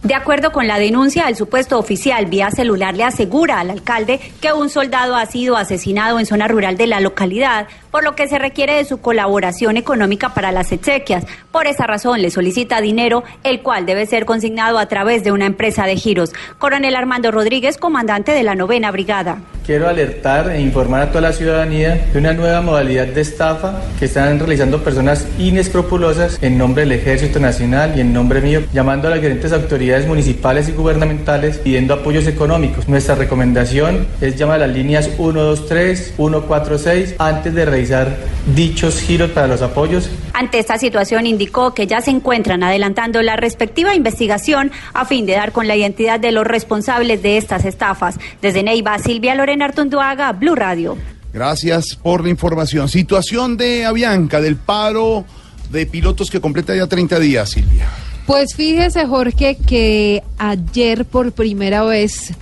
De 0.01 0.15
acuerdo 0.15 0.53
con 0.53 0.65
la 0.65 0.79
denuncia, 0.79 1.27
el 1.27 1.35
supuesto 1.35 1.77
oficial 1.77 2.27
vía 2.27 2.51
celular 2.51 2.95
le 2.95 3.03
asegura 3.03 3.59
al 3.59 3.69
alcalde 3.69 4.21
que 4.39 4.53
un 4.53 4.69
soldado 4.69 5.17
ha 5.17 5.25
sido 5.25 5.57
asesinado 5.57 6.19
en 6.19 6.25
zona 6.25 6.47
rural 6.47 6.77
de 6.77 6.87
la 6.87 7.01
localidad, 7.01 7.67
por 7.91 8.05
lo 8.05 8.15
que 8.15 8.29
se 8.29 8.39
requiere 8.39 8.75
de 8.75 8.85
su 8.85 9.01
colaboración 9.01 9.75
económica 9.75 10.33
para 10.33 10.53
las 10.53 10.71
exequias. 10.71 11.25
Por 11.51 11.67
esa 11.67 11.85
razón 11.85 12.21
le 12.21 12.31
solicita 12.31 12.79
dinero, 12.79 13.25
el 13.43 13.61
cual 13.61 13.85
debe 13.85 14.05
ser 14.05 14.23
consignado 14.23 14.79
a 14.79 14.85
través 14.85 15.25
de 15.25 15.33
una 15.33 15.45
empresa 15.45 15.85
de 15.85 15.97
giros. 15.97 16.31
Coronel 16.59 16.95
Armando 16.95 17.29
Rodríguez, 17.31 17.77
comandante 17.77 18.31
de 18.31 18.43
la 18.43 18.55
novena 18.55 18.91
brigada. 18.91 19.39
Quiero 19.65 19.87
alertar 19.87 20.49
e 20.49 20.61
informar 20.61 21.01
a 21.01 21.09
toda 21.09 21.21
la 21.21 21.33
ciudadanía 21.33 22.07
de 22.11 22.17
una 22.17 22.33
nueva 22.33 22.61
modalidad 22.61 23.05
de 23.05 23.21
estafa 23.21 23.81
que 23.99 24.05
están 24.05 24.39
realizando 24.39 24.81
personas 24.83 25.27
inescrupulosas 25.37 26.41
en 26.41 26.57
nombre 26.57 26.83
del 26.83 26.93
Ejército 26.93 27.39
Nacional 27.39 27.93
y 27.95 28.01
en 28.01 28.13
nombre 28.13 28.41
mío, 28.41 28.63
llamando 28.73 29.07
a 29.07 29.11
las 29.11 29.19
diferentes 29.19 29.51
autoridades 29.51 29.88
municipales 30.07 30.69
y 30.69 30.71
gubernamentales 30.71 31.57
pidiendo 31.57 31.93
apoyos 31.93 32.27
económicos. 32.27 32.87
Nuestra 32.87 33.15
recomendación 33.15 34.07
es 34.21 34.35
llamar 34.35 34.61
a 34.61 34.67
las 34.67 34.75
líneas 34.75 35.05
123, 35.15 36.13
146 36.15 37.15
antes 37.17 37.53
de 37.53 37.65
realizar 37.65 38.17
dichos 38.55 38.99
giros 38.99 39.31
para 39.31 39.47
los 39.47 39.61
apoyos 39.61 40.09
Ante 40.33 40.59
esta 40.59 40.77
situación 40.77 41.25
indicó 41.25 41.73
que 41.73 41.87
ya 41.87 42.01
se 42.01 42.11
encuentran 42.11 42.63
adelantando 42.63 43.21
la 43.21 43.35
respectiva 43.35 43.95
investigación 43.95 44.71
a 44.93 45.05
fin 45.05 45.25
de 45.25 45.33
dar 45.33 45.51
con 45.51 45.67
la 45.67 45.75
identidad 45.75 46.19
de 46.19 46.31
los 46.31 46.45
responsables 46.45 47.21
de 47.21 47.37
estas 47.37 47.65
estafas. 47.65 48.17
Desde 48.41 48.63
Neiva, 48.63 48.97
Silvia 48.99 49.35
Lorena 49.35 49.65
Artunduaga, 49.65 50.31
Blue 50.33 50.55
Radio. 50.55 50.97
Gracias 51.33 51.95
por 51.95 52.23
la 52.23 52.29
información. 52.29 52.89
Situación 52.89 53.57
de 53.57 53.85
Avianca, 53.85 54.41
del 54.41 54.55
paro 54.55 55.25
de 55.71 55.85
pilotos 55.85 56.29
que 56.31 56.41
completa 56.41 56.75
ya 56.75 56.87
30 56.87 57.19
días, 57.19 57.49
Silvia. 57.49 57.87
Pues 58.29 58.53
fíjese, 58.53 59.07
Jorge, 59.07 59.55
que 59.55 60.21
ayer 60.37 61.03
por 61.03 61.31
primera 61.31 61.81
vez 61.81 62.35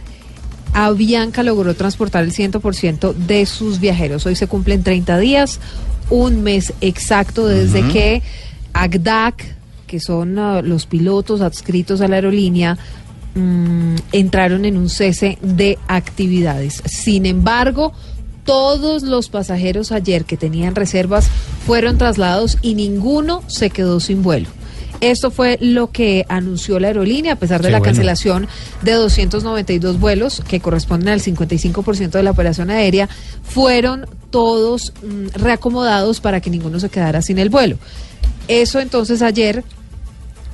Avianca 0.73 1.43
logró 1.43 1.75
transportar 1.75 2.25
el 2.25 2.33
100% 2.33 3.13
de 3.13 3.45
sus 3.45 3.79
viajeros. 3.79 4.25
Hoy 4.25 4.35
se 4.35 4.47
cumplen 4.47 4.83
30 4.83 5.17
días, 5.17 5.61
un 6.09 6.43
mes 6.43 6.73
exacto 6.81 7.47
desde 7.47 7.87
que 7.87 8.21
ACDAC, 8.73 9.55
que 9.87 10.01
son 10.01 10.37
ah, 10.37 10.61
los 10.61 10.87
pilotos 10.87 11.39
adscritos 11.39 12.01
a 12.01 12.09
la 12.09 12.15
aerolínea, 12.15 12.77
mm, 13.35 13.95
entraron 14.11 14.65
en 14.65 14.75
un 14.75 14.89
cese 14.89 15.37
de 15.41 15.79
actividades. 15.87 16.83
Sin 16.83 17.25
embargo, 17.25 17.93
todos 18.43 19.03
los 19.03 19.29
pasajeros 19.29 19.93
ayer 19.93 20.25
que 20.25 20.35
tenían 20.35 20.75
reservas 20.75 21.29
fueron 21.65 21.97
trasladados 21.97 22.57
y 22.61 22.75
ninguno 22.75 23.41
se 23.47 23.69
quedó 23.69 24.01
sin 24.01 24.21
vuelo. 24.21 24.49
Esto 25.01 25.31
fue 25.31 25.57
lo 25.61 25.91
que 25.91 26.25
anunció 26.27 26.79
la 26.79 26.87
aerolínea, 26.87 27.33
a 27.33 27.35
pesar 27.35 27.61
de 27.61 27.67
Qué 27.67 27.71
la 27.71 27.79
bueno. 27.79 27.91
cancelación 27.91 28.47
de 28.81 28.93
292 28.93 29.99
vuelos, 29.99 30.41
que 30.47 30.59
corresponden 30.59 31.09
al 31.09 31.21
55% 31.21 32.11
de 32.11 32.23
la 32.23 32.31
operación 32.31 32.69
aérea, 32.69 33.07
fueron 33.43 34.07
todos 34.29 34.93
mm, 35.03 35.39
reacomodados 35.39 36.19
para 36.19 36.41
que 36.41 36.49
ninguno 36.49 36.79
se 36.79 36.89
quedara 36.89 37.21
sin 37.21 37.37
el 37.37 37.49
vuelo. 37.49 37.77
Eso 38.47 38.79
entonces 38.79 39.21
ayer 39.21 39.63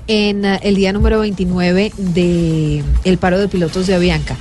en 0.07 0.45
eh, 0.45 0.59
el 0.63 0.75
día 0.75 0.91
número 0.93 1.19
29 1.19 1.93
de 1.97 2.83
el 3.03 3.17
paro 3.17 3.39
de 3.39 3.47
pilotos 3.47 3.87
de 3.87 3.95
Avianca. 3.95 4.35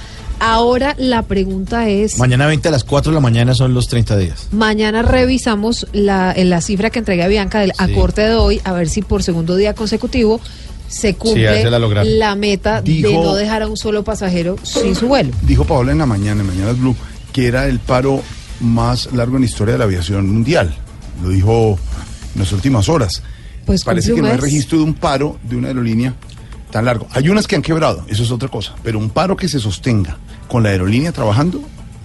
Ahora 0.45 0.97
la 0.99 1.23
pregunta 1.23 1.89
es, 1.89 2.19
Mañana 2.19 2.49
20 2.49 2.67
a 2.67 2.71
las 2.73 2.83
4 2.83 3.13
de 3.13 3.15
la 3.15 3.21
mañana 3.21 3.55
son 3.55 3.75
los 3.75 3.87
30 3.87 4.17
días. 4.17 4.49
mañana 4.51 5.03
revisamos 5.03 5.87
la, 5.93 6.33
eh, 6.33 6.45
la 6.45 6.61
cifra 6.61 6.91
que 6.91 6.99
entrega 6.99 7.27
Avianca 7.27 7.61
del 7.61 7.73
a 7.79 7.87
corte 7.87 8.23
de 8.23 8.35
hoy, 8.35 8.61
a 8.65 8.73
ver 8.73 8.89
si 8.89 9.03
por 9.03 9.23
segundo 9.23 9.55
día 9.55 9.75
consecutivo 9.75 10.41
se 10.89 11.15
cumple 11.15 11.49
a 11.49 12.05
la 12.05 12.35
meta 12.35 12.83
de 12.83 13.03
no 13.13 13.37
dejar 13.37 13.63
a 13.63 13.69
un 13.69 13.77
solo 13.77 14.03
pasajero 14.03 14.57
sin 14.65 14.97
su 14.97 15.07
vuelo. 15.07 15.31
Dijo 15.43 15.65
Paola 15.65 15.93
en 15.93 15.99
la 15.99 16.07
mañana, 16.07 16.41
en 16.41 16.49
Mañanas 16.49 16.77
Blue, 16.77 16.97
que 17.33 17.47
era 17.47 17.69
el 17.69 17.79
paro 17.79 18.21
más 18.59 19.13
largo 19.13 19.37
en 19.37 19.43
la 19.43 19.49
historia 19.49 19.75
de 19.75 19.79
la 19.79 19.85
aviación 19.85 20.29
mundial. 20.29 20.75
Lo 21.23 21.29
dijo 21.29 21.79
en 22.35 22.41
las 22.41 22.51
últimas 22.51 22.89
horas. 22.89 23.23
Pues 23.65 23.85
Parece 23.85 24.13
que 24.13 24.21
no 24.21 24.27
hay 24.27 24.39
registro 24.39 24.79
de 24.79 24.85
un 24.85 24.95
paro 24.95 25.39
de 25.45 25.55
una 25.55 25.69
aerolínea 25.69 26.15
tan 26.73 26.87
largo. 26.87 27.07
Hay 27.13 27.29
unas 27.29 27.47
que 27.47 27.55
han 27.55 27.63
quebrado, 27.63 28.05
eso 28.09 28.25
es 28.25 28.33
otra 28.33 28.49
cosa. 28.49 28.75
Pero 28.83 28.99
un 28.99 29.11
paro 29.11 29.37
que 29.37 29.47
se 29.47 29.61
sostenga 29.61 30.19
con 30.49 30.65
la 30.65 30.71
aerolínea 30.71 31.13
trabajando, 31.13 31.63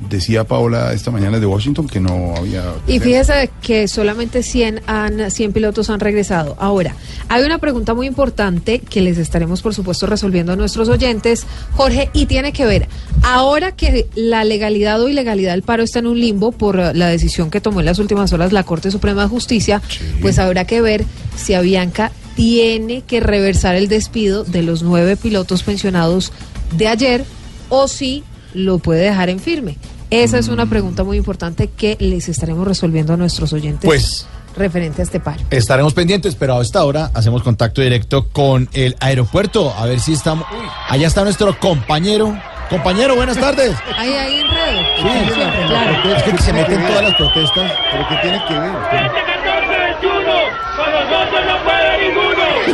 decía 0.09 0.43
Paola 0.43 0.93
esta 0.93 1.09
mañana 1.09 1.39
de 1.39 1.45
Washington 1.45 1.87
que 1.87 1.99
no 1.99 2.35
había. 2.35 2.63
Y 2.85 2.99
fíjese 2.99 3.49
que 3.61 3.87
solamente 3.87 4.43
100, 4.43 4.81
han, 4.85 5.31
100 5.31 5.53
pilotos 5.53 5.89
han 5.89 5.99
regresado. 5.99 6.55
Ahora, 6.59 6.95
hay 7.29 7.43
una 7.43 7.57
pregunta 7.57 7.93
muy 7.93 8.07
importante 8.07 8.79
que 8.79 9.01
les 9.01 9.17
estaremos, 9.17 9.61
por 9.61 9.73
supuesto, 9.73 10.05
resolviendo 10.05 10.53
a 10.53 10.55
nuestros 10.55 10.89
oyentes, 10.89 11.45
Jorge, 11.73 12.09
y 12.13 12.27
tiene 12.27 12.51
que 12.51 12.65
ver, 12.65 12.87
ahora 13.23 13.71
que 13.71 14.07
la 14.15 14.43
legalidad 14.43 15.01
o 15.01 15.09
ilegalidad 15.09 15.51
del 15.51 15.63
paro 15.63 15.81
está 15.81 15.99
en 15.99 16.07
un 16.07 16.19
limbo 16.19 16.51
por 16.51 16.75
la 16.75 17.07
decisión 17.07 17.49
que 17.49 17.61
tomó 17.61 17.79
en 17.79 17.85
las 17.87 17.99
últimas 17.99 18.31
horas 18.33 18.51
la 18.51 18.63
Corte 18.63 18.91
Suprema 18.91 19.23
de 19.23 19.29
Justicia, 19.29 19.81
pues 20.21 20.39
habrá 20.39 20.65
que 20.65 20.81
ver 20.81 21.05
si 21.35 21.53
Avianca 21.53 22.11
tiene 22.37 23.01
que 23.01 23.19
reversar 23.19 23.75
el 23.75 23.87
despido 23.87 24.43
de 24.43 24.61
los 24.61 24.83
nueve 24.83 25.17
pilotos 25.17 25.63
pensionados 25.63 26.31
de 26.77 26.87
ayer 26.87 27.25
o 27.69 27.87
si 27.87 28.23
lo 28.53 28.77
puede 28.77 29.01
dejar 29.01 29.29
en 29.29 29.39
firme. 29.39 29.75
Esa 30.11 30.37
es 30.37 30.47
una 30.47 30.67
pregunta 30.67 31.03
muy 31.03 31.17
importante 31.17 31.67
que 31.75 31.97
les 31.99 32.29
estaremos 32.29 32.65
resolviendo 32.65 33.13
a 33.13 33.17
nuestros 33.17 33.51
oyentes 33.53 33.85
Pues 33.87 34.27
referente 34.55 35.01
a 35.01 35.05
este 35.05 35.19
paro. 35.19 35.41
estaremos 35.49 35.93
pendientes, 35.95 36.35
pero 36.35 36.57
a 36.57 36.61
esta 36.61 36.85
hora 36.85 37.09
hacemos 37.15 37.41
contacto 37.41 37.81
directo 37.81 38.29
con 38.29 38.69
el 38.73 38.95
aeropuerto. 38.99 39.73
A 39.75 39.85
ver 39.87 39.99
si 39.99 40.13
estamos. 40.13 40.45
Allá 40.87 41.07
está 41.07 41.23
nuestro 41.23 41.59
compañero. 41.59 42.39
Compañero, 42.69 43.15
buenas 43.15 43.37
tardes. 43.37 43.75
Ahí, 43.97 44.13
ahí 44.13 44.39
enredo. 44.41 44.81
Sí, 44.97 45.33
siempre, 45.33 45.65
claro. 45.67 46.15
Es 46.15 46.23
que 46.23 46.37
se 46.37 46.53
meten 46.53 46.85
todas 46.85 47.01
las 47.03 47.15
protestas. 47.15 47.71
¿Pero 47.91 48.07
qué 48.09 48.15
tiene 48.21 48.41
que 48.47 48.53
ver? 48.53 49.36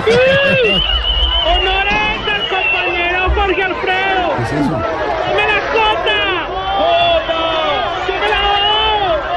Ninguno. 0.06 0.84
Honores 1.46 2.20
al 2.28 2.44
compañero 2.50 3.20
Jorge 3.36 3.64
Alfredo. 3.64 4.24
¿Qué 4.38 4.44
es 4.44 4.52
eso? 4.52 4.72
¡Dame 4.72 5.46
la 5.48 5.60
cota! 5.74 6.22
¡Cota! 6.78 7.42
¡Dame 8.08 8.28
la 8.30 8.42
O! 8.52 8.66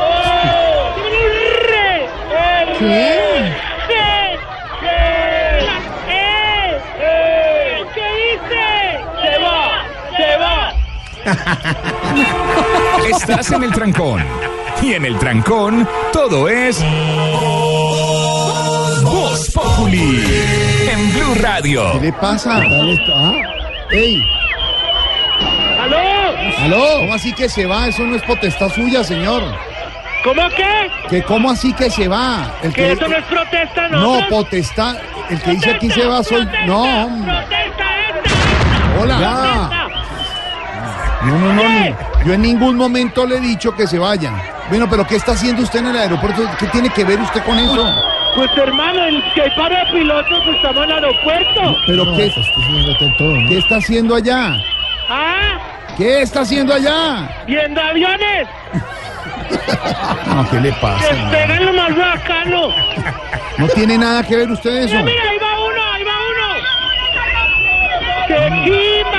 ¡Oh! 0.00 0.94
¡Dame 0.96 1.20
un 1.26 1.34
re! 1.68 1.90
¡El 2.60 2.68
¿Qué? 2.78 3.54
¡Sí! 3.88 3.96
¡Sí! 4.80 4.88
¡Eh! 6.08 6.80
¡Eh! 7.00 7.84
¿Qué 7.94 8.06
dice? 8.22 8.66
¡Se 9.22 9.32
va! 9.42 9.60
¡Se 10.16 10.30
va! 10.38 10.56
Estás 13.08 13.46
en 13.52 13.62
el 13.64 13.72
trancón. 13.72 14.20
Y 14.82 14.92
en 14.92 15.04
el 15.06 15.18
trancón, 15.18 15.88
todo 16.12 16.48
es. 16.48 16.84
Voz 19.36 19.50
Populi. 19.50 20.24
En 20.90 21.12
Blue 21.12 21.34
Radio. 21.42 21.92
¿Qué 21.92 22.06
le 22.06 22.12
pasa? 22.14 22.58
¿Ah? 22.58 23.32
¡Ey! 23.90 24.22
¿Aló? 25.78 25.98
¿Aló? 26.62 27.00
¿Cómo 27.00 27.14
así 27.14 27.34
que 27.34 27.46
se 27.46 27.66
va? 27.66 27.88
Eso 27.88 28.04
no 28.04 28.16
es 28.16 28.22
potestad 28.22 28.70
suya, 28.70 29.04
señor. 29.04 29.42
¿Cómo 30.24 30.48
qué? 30.56 30.90
¿Que 31.10 31.22
¿Cómo 31.22 31.50
así 31.50 31.74
que 31.74 31.90
se 31.90 32.08
va? 32.08 32.50
El 32.62 32.72
¿Que 32.72 32.92
eso 32.92 33.06
no 33.06 33.14
es 33.14 33.24
protesta, 33.24 33.88
no? 33.88 34.20
No, 34.20 34.28
potestad. 34.28 34.96
El 35.28 35.38
que 35.42 35.50
dice 35.50 35.70
aquí 35.70 35.90
se 35.90 36.06
va 36.06 36.24
soy. 36.24 36.48
No, 36.66 37.04
hombre. 37.04 37.34
¡Protesta 37.34 37.84
Hola. 38.98 39.14
Contesta. 39.16 39.88
No, 41.26 41.38
no, 41.38 41.52
no, 41.52 41.62
no. 41.62 42.24
Yo 42.24 42.32
en 42.32 42.40
ningún 42.40 42.76
momento 42.76 43.26
le 43.26 43.36
he 43.36 43.40
dicho 43.40 43.74
que 43.76 43.86
se 43.86 43.98
vayan. 43.98 44.40
Bueno, 44.70 44.88
pero 44.88 45.06
¿qué 45.06 45.16
está 45.16 45.32
haciendo 45.32 45.62
usted 45.62 45.80
en 45.80 45.88
el 45.88 45.96
aeropuerto? 45.98 46.42
¿Qué 46.58 46.66
tiene 46.68 46.88
que 46.88 47.04
ver 47.04 47.20
usted 47.20 47.44
con 47.44 47.58
eso? 47.58 48.15
Pues 48.36 48.50
hermano, 48.58 49.02
el 49.06 49.24
que 49.32 49.42
hay 49.42 49.50
para 49.56 49.82
de 49.84 49.92
pilotos 49.92 50.42
pues, 50.44 50.56
estamos 50.56 50.84
en 50.84 50.90
el 50.90 50.96
aeropuerto. 50.96 51.76
¿Pero 51.86 52.04
qué, 52.16 52.30
qué 53.48 53.58
está 53.58 53.76
haciendo 53.76 54.14
allá? 54.14 54.62
¿Ah? 55.08 55.58
¿Qué 55.96 56.20
está 56.20 56.42
haciendo 56.42 56.74
allá? 56.74 57.30
Viendo 57.46 57.80
aviones. 57.80 58.46
No, 60.26 60.50
¿qué 60.50 60.60
le 60.60 60.72
pasa? 60.74 61.14
Despegan 61.14 61.64
lo 61.64 61.72
más 61.72 61.96
bacano. 61.96 62.74
No 63.56 63.68
tiene 63.68 63.96
nada 63.96 64.22
que 64.22 64.36
ver 64.36 64.50
usted 64.50 64.84
eso. 64.84 64.96
Mira, 64.96 65.04
mira, 65.04 65.30
ahí 65.30 65.38
va 65.38 65.58
uno, 65.66 65.82
ahí 65.94 66.04
va 66.04 66.12
uno. 66.30 66.48
¡Qué 68.28 68.34
chimba! 68.64 69.15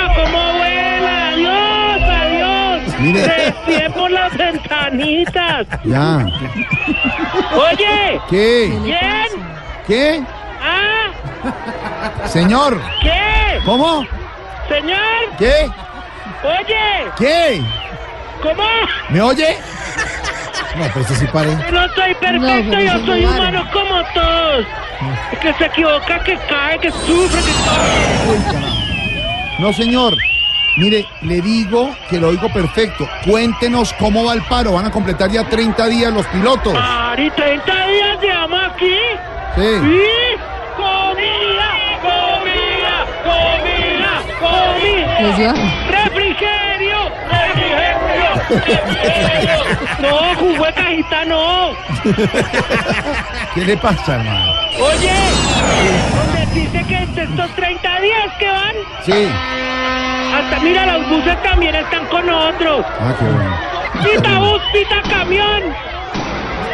Mire. 3.00 3.26
Recién 3.28 3.92
por 3.94 4.10
las 4.12 4.36
ventanitas. 4.38 5.68
Ya. 5.84 6.26
Oye. 7.56 8.22
¿Qué? 8.30 8.78
¿Quién? 8.84 9.28
¿Qué? 9.88 10.24
¿Ah? 10.62 12.28
Señor. 12.28 12.82
¿Qué? 13.02 13.60
¿Cómo? 13.66 14.06
Señor. 14.68 14.98
¿Qué? 15.38 15.70
Oye. 16.44 17.12
¿Qué? 17.18 17.62
¿Cómo? 18.42 18.64
¿Me 19.10 19.22
oye? 19.22 19.58
No, 20.76 20.84
pero 20.94 21.02
este 21.02 21.16
sí 21.16 21.26
pare. 21.34 21.56
No 21.72 21.88
soy 21.96 22.14
perfecto, 22.16 22.70
pero 22.70 22.82
yo 22.82 23.06
soy 23.06 23.22
no 23.24 23.30
vale. 23.32 23.42
humano 23.50 23.70
como 23.74 24.04
todos. 24.14 24.66
El 25.32 25.40
que 25.40 25.54
se 25.54 25.66
equivoca, 25.66 26.20
que 26.24 26.38
cae, 26.50 26.80
que 26.80 26.92
sufre, 26.92 27.42
que 27.42 27.54
No, 29.60 29.74
señor. 29.74 30.14
Mire, 30.78 31.06
le 31.22 31.42
digo 31.42 31.90
que 32.10 32.20
lo 32.20 32.30
oigo 32.30 32.48
perfecto. 32.54 33.08
Cuéntenos 33.26 33.94
cómo 33.94 34.24
va 34.26 34.34
el 34.34 34.44
paro. 34.44 34.74
Van 34.74 34.86
a 34.86 34.92
completar 34.92 35.30
ya 35.32 35.44
30 35.50 35.88
días 35.88 36.14
los 36.14 36.26
pilotos. 36.28 36.74
Ari, 36.80 37.30
30 37.32 37.88
días 37.88 38.22
llevamos 38.22 38.62
aquí. 38.74 38.96
Sí. 39.56 39.62
¿Y? 39.62 40.38
Comida, 40.78 41.70
comida, 42.02 42.96
comida, 43.26 44.14
comida. 44.40 45.36
Dio- 45.36 45.54
Refrigerio, 45.90 47.00
refrigerio, 47.32 48.30
refrigerio. 48.62 49.60
No, 50.00 50.74
cajita 50.76 51.26
no. 51.26 51.72
¿Qué 53.56 53.62
le 53.66 53.78
pasa, 53.78 54.16
hermano? 54.16 54.52
Oye, 54.80 55.14
donde 56.16 56.46
dice 56.54 56.84
que 56.88 57.06
de 57.16 57.24
estos 57.24 57.50
30 57.56 58.00
días 58.00 58.28
que 58.38 58.48
van, 58.48 58.76
Sí. 59.04 59.28
Hasta 60.36 60.60
mira, 60.60 60.86
los 60.98 61.10
buses 61.10 61.44
también 61.44 61.76
están 61.76 62.06
con 62.08 62.26
nosotros. 62.26 62.86
Ah, 63.00 63.14
qué 63.20 63.26
bueno. 63.26 63.58
Pita 64.04 64.40
bus, 64.40 64.62
pita 64.74 65.02
camión, 65.10 65.64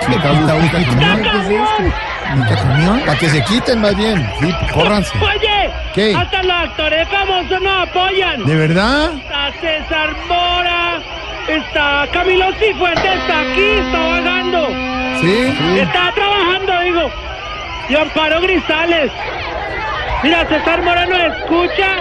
busca, 0.08 0.32
busca, 0.32 0.54
pita 0.60 0.86
camión. 0.86 1.94
¿Quita 2.34 2.56
camión? 2.62 3.00
Para 3.06 3.20
que 3.20 3.30
se 3.30 3.44
quiten 3.44 3.82
más 3.82 3.96
bien. 3.96 4.30
Sí, 4.40 4.54
córranse. 4.74 5.18
Oye, 5.20 5.70
¿Qué? 5.94 6.16
hasta 6.16 6.44
los 6.44 6.52
actores 6.54 7.08
famosos 7.10 7.62
nos 7.62 7.88
apoyan. 7.88 8.46
¿De 8.46 8.56
verdad? 8.56 9.12
Está 9.14 9.52
César 9.62 10.16
Mora, 10.28 11.00
está 11.48 12.08
Camilo 12.12 12.52
Cifuentes, 12.54 13.06
está 13.06 13.42
aquí, 13.42 13.70
está 13.86 14.00
bajando. 14.00 14.68
Sí. 15.22 15.80
Está 15.80 16.12
trabajando, 16.14 16.80
digo. 16.82 17.12
Y 17.90 17.96
Amparo 17.96 18.42
Grisales. 18.42 19.12
Mira, 20.24 20.46
César 20.48 20.82
Mora 20.82 21.06
nos 21.06 21.20
escucha, 21.20 21.98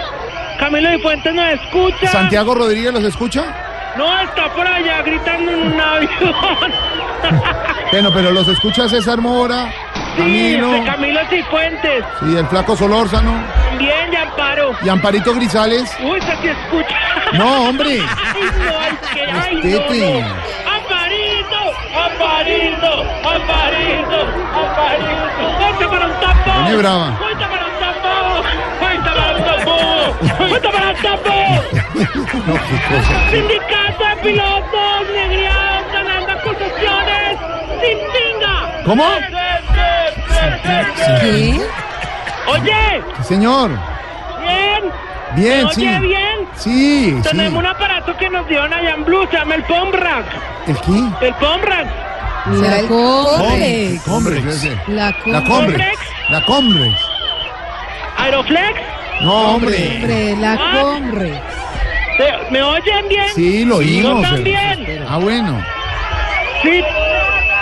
Camilo 0.63 0.89
Cifuentes 0.91 1.33
nos 1.35 1.45
escucha. 1.51 2.07
¿Santiago 2.07 2.55
Rodríguez 2.55 2.93
los 2.93 3.03
escucha? 3.03 3.43
No, 3.97 4.21
está 4.21 4.49
por 4.53 4.65
allá 4.65 5.01
gritando 5.01 5.51
en 5.51 5.73
un 5.73 5.81
avión. 5.81 6.11
Bueno, 7.91 8.09
pero 8.11 8.31
los 8.31 8.47
escucha 8.47 8.89
César 8.89 9.19
Mora, 9.21 9.71
Sí, 10.15 10.17
Camilo, 10.17 10.73
este 10.73 10.85
Camilo 10.91 11.19
Cifuentes. 11.29 12.03
sí, 12.21 12.35
el 12.37 12.47
flaco 12.47 12.75
Solórzano 12.75 13.31
Bien, 13.77 14.11
y 14.11 14.15
Amparo. 14.15 14.71
y 14.83 14.89
Amparito 14.89 15.33
Grisales. 15.35 15.95
Uy, 16.01 16.19
se 16.21 16.35
te 16.37 16.51
escucha. 16.51 16.97
No, 17.33 17.69
hombre. 17.69 17.99
Ay, 18.33 18.43
no, 18.57 18.79
ay, 18.79 18.97
que, 19.13 19.21
ay, 19.21 19.55
no, 19.55 20.19
no. 20.19 20.35
Amparito, 20.73 21.59
Amparito, 22.03 22.91
Amparito, 23.29 24.19
Amparito. 24.57 25.59
Ponte 25.59 25.87
para 25.87 26.05
un 26.07 26.13
tapón. 26.13 27.17
Ponte 27.19 27.45
para 27.45 27.65
un 27.65 27.79
tapón. 27.79 28.43
Tapón. 29.77 30.37
Ponte 30.37 30.69
para 30.69 30.93
qué 30.93 32.77
cosa. 32.89 33.29
Sindicato 33.31 34.03
de 34.03 34.15
pilotos, 34.21 35.09
negriados, 35.13 35.83
ganando 35.93 36.31
acusaciones. 36.31 37.39
Sin 37.81 37.97
pinga. 38.13 38.83
¿Cómo? 38.85 39.05
¿Qué? 41.21 41.61
Oye, 42.47 43.03
Sí, 43.17 43.23
Señor. 43.23 43.71
bien. 44.41 44.91
Bien, 45.35 45.65
¿Me 45.65 45.73
sí. 45.73 45.87
oye 45.87 45.99
bien? 45.99 46.47
Sí, 46.55 47.11
sí. 47.23 47.29
Tenemos 47.29 47.59
un 47.59 47.65
aparato 47.65 48.15
que 48.17 48.29
nos 48.29 48.47
dieron 48.47 48.71
allá 48.73 48.91
en 48.91 49.05
Blue, 49.05 49.25
se 49.31 49.37
llama 49.37 49.55
el 49.55 49.63
Pomrack. 49.63 50.25
¿El 50.67 50.77
qué? 50.81 51.25
El 51.27 51.33
Pomrack. 51.35 51.87
La 52.45 52.81
Comrex. 52.87 54.03
Combrex. 54.03 54.63
La. 54.89 55.13
Combrex. 55.43 55.99
La 56.29 56.45
Combrex. 56.45 56.99
Aeroflex. 58.17 58.79
No, 59.21 59.55
hombre. 59.55 59.95
Hombre, 59.97 60.35
la 60.37 60.53
Ah. 60.59 60.99
¿Me- 62.19 62.49
¿Me 62.51 62.61
oyen 62.61 63.07
bien? 63.09 63.25
Sí, 63.33 63.65
lo 63.65 63.77
oímos. 63.77 64.21
Yo 64.21 64.29
también. 64.35 65.05
Ah, 65.09 65.17
bueno. 65.17 65.63
Sí. 66.61 66.83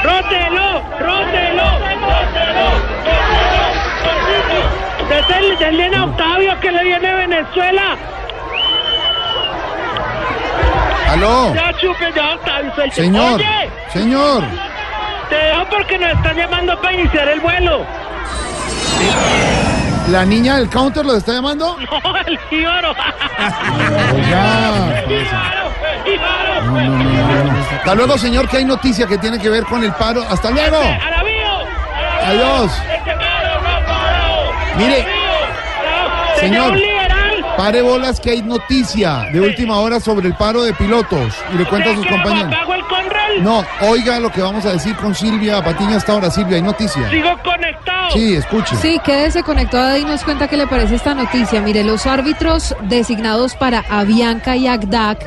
Rótelo, 0.03 0.81
rótelo, 0.99 1.63
rótelo. 1.79 2.71
Desde 5.09 5.55
denle 5.65 5.95
a 5.95 6.05
Octavio 6.05 6.59
que 6.59 6.71
le 6.71 6.83
viene 6.83 7.07
a 7.09 7.15
Venezuela. 7.15 7.95
Aló. 11.09 11.53
Ya 11.53 11.73
chupe, 11.79 12.11
ya 12.15 12.33
Octavio. 12.35 12.73
suelte. 12.75 12.95
Señor. 12.95 13.33
Oye, 13.35 13.69
Señor. 13.93 14.43
te 15.29 15.35
dejo 15.35 15.65
porque 15.69 15.97
nos 15.97 16.11
están 16.13 16.35
llamando 16.37 16.79
para 16.81 16.93
iniciar 16.93 17.27
el 17.29 17.39
vuelo. 17.41 17.85
¿La 20.11 20.25
niña 20.25 20.57
del 20.57 20.69
counter 20.69 21.05
los 21.05 21.17
está 21.17 21.33
llamando? 21.33 21.77
No, 22.03 22.17
el 22.17 22.37
jíbaro. 22.49 22.93
Oiga. 24.13 25.03
No, 26.65 26.81
no, 26.81 27.03
no. 27.03 27.51
Hasta 27.77 27.95
luego, 27.95 28.17
señor, 28.17 28.49
que 28.49 28.57
hay 28.57 28.65
noticia 28.65 29.07
que 29.07 29.17
tiene 29.17 29.39
que 29.39 29.49
ver 29.49 29.63
con 29.63 29.83
el 29.83 29.93
paro. 29.93 30.23
Hasta 30.29 30.51
luego. 30.51 30.77
Arabío. 30.77 31.65
Adiós. 32.25 32.71
Este. 32.93 33.11
Mire, 34.77 35.07
Señor. 36.39 36.90
Pare 37.61 37.83
bolas 37.83 38.19
que 38.19 38.31
hay 38.31 38.41
noticia 38.41 39.29
de 39.31 39.39
última 39.39 39.79
hora 39.81 39.99
sobre 39.99 40.27
el 40.27 40.33
paro 40.33 40.63
de 40.63 40.73
pilotos. 40.73 41.35
Y 41.53 41.59
le 41.59 41.65
cuenta 41.65 41.91
a 41.91 41.95
sus 41.95 42.03
¿Qué, 42.03 42.09
compañeros. 42.09 42.51
No, 43.41 43.63
oiga 43.81 44.19
lo 44.19 44.31
que 44.31 44.41
vamos 44.41 44.65
a 44.65 44.71
decir 44.71 44.95
con 44.95 45.13
Silvia 45.13 45.63
Patiño 45.63 45.95
hasta 45.95 46.11
ahora. 46.11 46.31
Silvia, 46.31 46.55
hay 46.55 46.63
noticia. 46.63 47.07
Sigo 47.11 47.29
conectado. 47.43 48.09
Sí, 48.13 48.33
escuche. 48.33 48.75
Sí, 48.77 48.99
quédese 49.05 49.43
conectada 49.43 49.99
y 49.99 50.05
nos 50.05 50.23
cuenta 50.23 50.47
qué 50.47 50.57
le 50.57 50.65
parece 50.65 50.95
esta 50.95 51.13
noticia. 51.13 51.61
Mire, 51.61 51.83
los 51.83 52.07
árbitros 52.07 52.75
designados 52.81 53.53
para 53.53 53.85
Avianca 53.91 54.55
y 54.55 54.65
Agdac 54.65 55.23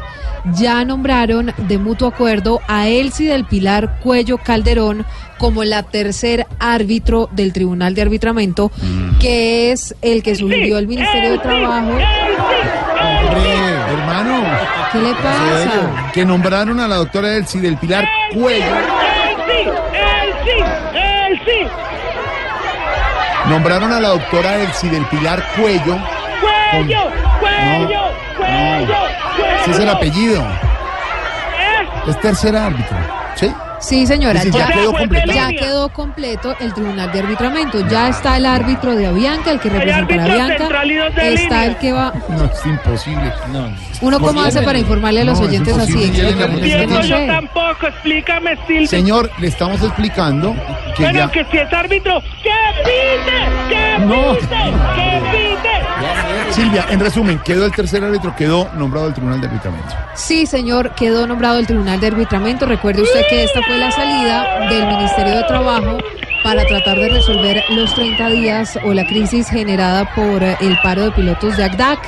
ya 0.52 0.84
nombraron 0.84 1.52
de 1.56 1.78
mutuo 1.78 2.08
acuerdo 2.08 2.60
a 2.68 2.88
Elsie 2.88 3.30
del 3.30 3.44
Pilar 3.44 3.98
Cuello 4.02 4.38
Calderón 4.38 5.04
como 5.38 5.64
la 5.64 5.82
tercer 5.82 6.46
árbitro 6.58 7.28
del 7.32 7.52
Tribunal 7.52 7.94
de 7.94 8.02
Arbitramiento, 8.02 8.70
que 9.20 9.72
es 9.72 9.94
el 10.02 10.22
que 10.22 10.34
sugirió 10.34 10.78
el 10.78 10.86
Ministerio 10.86 11.32
de 11.32 11.38
Trabajo. 11.38 11.90
Hombre, 11.90 13.54
hermano. 13.88 14.44
¿Qué 14.92 14.98
le 14.98 15.14
pasa? 15.14 16.10
Que 16.12 16.24
nombraron 16.24 16.78
a 16.80 16.88
la 16.88 16.96
doctora 16.96 17.36
Elsie 17.36 17.60
del 17.60 17.76
Pilar 17.76 18.08
Cuello. 18.32 18.64
Nombraron 23.48 23.92
a 23.92 24.00
la 24.00 24.08
doctora 24.10 24.62
Elsie 24.62 24.88
del 24.90 25.04
Pilar 25.06 25.44
Cuello. 25.56 25.98
Cuello, 26.70 27.10
cuello, 27.40 28.00
cuello, 28.36 29.03
Ese 29.64 29.72
es 29.72 29.78
el 29.78 29.88
apellido. 29.88 30.42
¿Eh? 30.42 31.88
Es 32.06 32.20
tercer 32.20 32.54
árbitro. 32.54 32.98
¿Sí? 33.34 33.50
Sí, 33.80 34.06
señora, 34.06 34.42
ya, 34.44 34.50
ya 34.50 34.68
quedó 34.68 34.92
completo. 34.92 35.32
ya 35.32 35.48
quedó 35.48 35.88
completo 35.90 36.56
el 36.60 36.72
tribunal 36.72 37.12
de 37.12 37.18
arbitramiento. 37.20 37.86
Ya 37.88 38.08
está 38.08 38.36
el 38.36 38.46
árbitro 38.46 38.94
de 38.94 39.06
Avianca, 39.06 39.50
el 39.50 39.60
que 39.60 39.68
representará 39.68 40.22
a 40.22 40.26
Avianca. 40.26 40.64
Está 40.64 40.82
línea. 40.84 41.64
el 41.66 41.76
que 41.76 41.92
va. 41.92 42.12
No, 42.28 42.44
es 42.44 42.66
imposible. 42.66 43.32
¿Uno 44.00 44.20
cómo 44.20 44.42
hace 44.42 44.62
para 44.62 44.78
informarle 44.78 45.20
a 45.20 45.24
los 45.24 45.40
No, 45.40 45.46
oyentes 45.46 45.76
así? 45.76 45.94
no 45.94 46.00
Entiendo 46.02 47.00
yo 47.02 47.26
tampoco, 47.26 47.86
explícame, 47.88 48.56
Silvia. 48.66 48.86
Señor, 48.88 49.30
le 49.38 49.48
estamos 49.48 49.82
explicando 49.82 50.54
que 50.96 51.02
bueno, 51.02 51.18
ya... 51.18 51.30
que 51.30 51.44
si 51.50 51.58
es 51.58 51.72
árbitro, 51.72 52.20
¡que 52.42 52.50
pite! 52.84 53.68
¡Que 53.68 53.98
No. 54.04 54.34
pite! 54.34 54.46
¡Que 54.94 55.20
pite! 55.30 56.52
Silvia, 56.52 56.86
en 56.90 57.00
resumen, 57.00 57.38
quedó 57.44 57.64
el 57.66 57.72
tercer 57.72 58.04
árbitro, 58.04 58.34
quedó 58.36 58.70
nombrado 58.74 59.08
el 59.08 59.14
tribunal 59.14 59.40
de 59.40 59.46
arbitramiento. 59.48 59.94
Sí, 60.14 60.46
señor, 60.46 60.90
quedó 60.94 61.26
nombrado 61.26 61.58
el 61.58 61.66
Tribunal 61.66 61.98
de 61.98 62.06
Arbitramiento. 62.08 62.66
Recuerde 62.66 63.02
usted 63.02 63.22
que 63.28 63.42
esta 63.44 63.60
fue 63.66 63.78
la 63.78 63.90
salida 63.90 64.68
del 64.68 64.86
Ministerio 64.86 65.36
de 65.36 65.44
Trabajo 65.44 65.98
para 66.42 66.66
tratar 66.66 66.98
de 66.98 67.08
resolver 67.08 67.62
los 67.70 67.94
30 67.94 68.28
días 68.28 68.78
o 68.84 68.92
la 68.92 69.06
crisis 69.06 69.48
generada 69.48 70.14
por 70.14 70.42
el 70.42 70.78
paro 70.82 71.04
de 71.04 71.10
pilotos 71.12 71.56
de 71.56 71.64
ACDAC. 71.64 71.98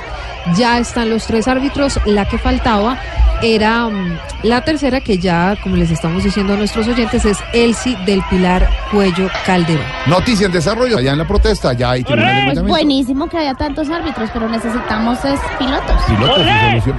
Ya 0.56 0.78
están 0.78 1.10
los 1.10 1.26
tres 1.26 1.48
árbitros. 1.48 1.98
La 2.04 2.28
que 2.28 2.38
faltaba 2.38 2.98
era 3.42 3.88
mm, 3.88 4.18
la 4.42 4.60
tercera, 4.62 5.00
que 5.00 5.18
ya, 5.18 5.56
como 5.62 5.76
les 5.76 5.90
estamos 5.90 6.22
diciendo 6.22 6.54
a 6.54 6.56
nuestros 6.56 6.86
oyentes, 6.86 7.24
es 7.24 7.38
Elsie 7.52 7.96
del 8.04 8.22
Pilar 8.30 8.68
Cuello 8.92 9.28
Calderón. 9.44 9.84
Noticia 10.06 10.46
en 10.46 10.52
desarrollo, 10.52 10.98
allá 10.98 11.12
en 11.12 11.18
la 11.18 11.26
protesta, 11.26 11.72
ya 11.72 11.92
hay 11.92 12.04
tribunal 12.04 12.54
de 12.54 12.60
Pues 12.60 12.66
buenísimo 12.66 13.28
que 13.28 13.38
haya 13.38 13.54
tantos 13.54 13.88
árbitros, 13.90 14.30
pero 14.32 14.48
necesitamos 14.48 15.24
es 15.24 15.40
pilotos. 15.58 16.02
Pilotos. 16.06 16.46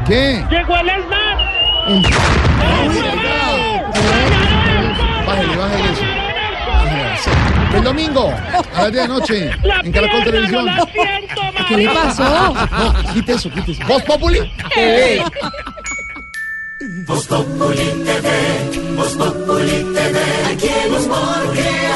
¿Qué? 0.08 0.44
Llegó 0.50 0.76
el 0.78 0.90
SMAT. 0.90 1.38
Bájale, 2.60 3.37
eso. 5.74 6.04
El 7.76 7.84
domingo, 7.84 8.34
a 8.76 8.84
las 8.84 8.92
10 8.92 8.94
de 8.94 9.00
la 9.00 9.08
noche, 9.08 9.52
en 9.84 9.92
Caracol 9.92 10.24
Televisión. 10.24 10.66
¿Qué 11.68 11.78
le 11.78 11.90
pasó? 11.90 12.24
No, 12.24 13.14
quite 13.14 13.34
eso, 13.34 13.50
quite 13.52 13.72
eso. 13.72 13.84
¿Voz 13.88 14.04
Populi? 14.04 14.40
TV. 14.74 15.24
Voz 17.08 17.26
Populi 17.28 18.04
TV, 18.06 18.96
Voz 18.96 19.14
Populi 19.16 19.84
TV, 19.94 20.20
aquí 20.52 20.68
el 20.86 20.94
humor 20.94 21.52
crea. 21.54 21.88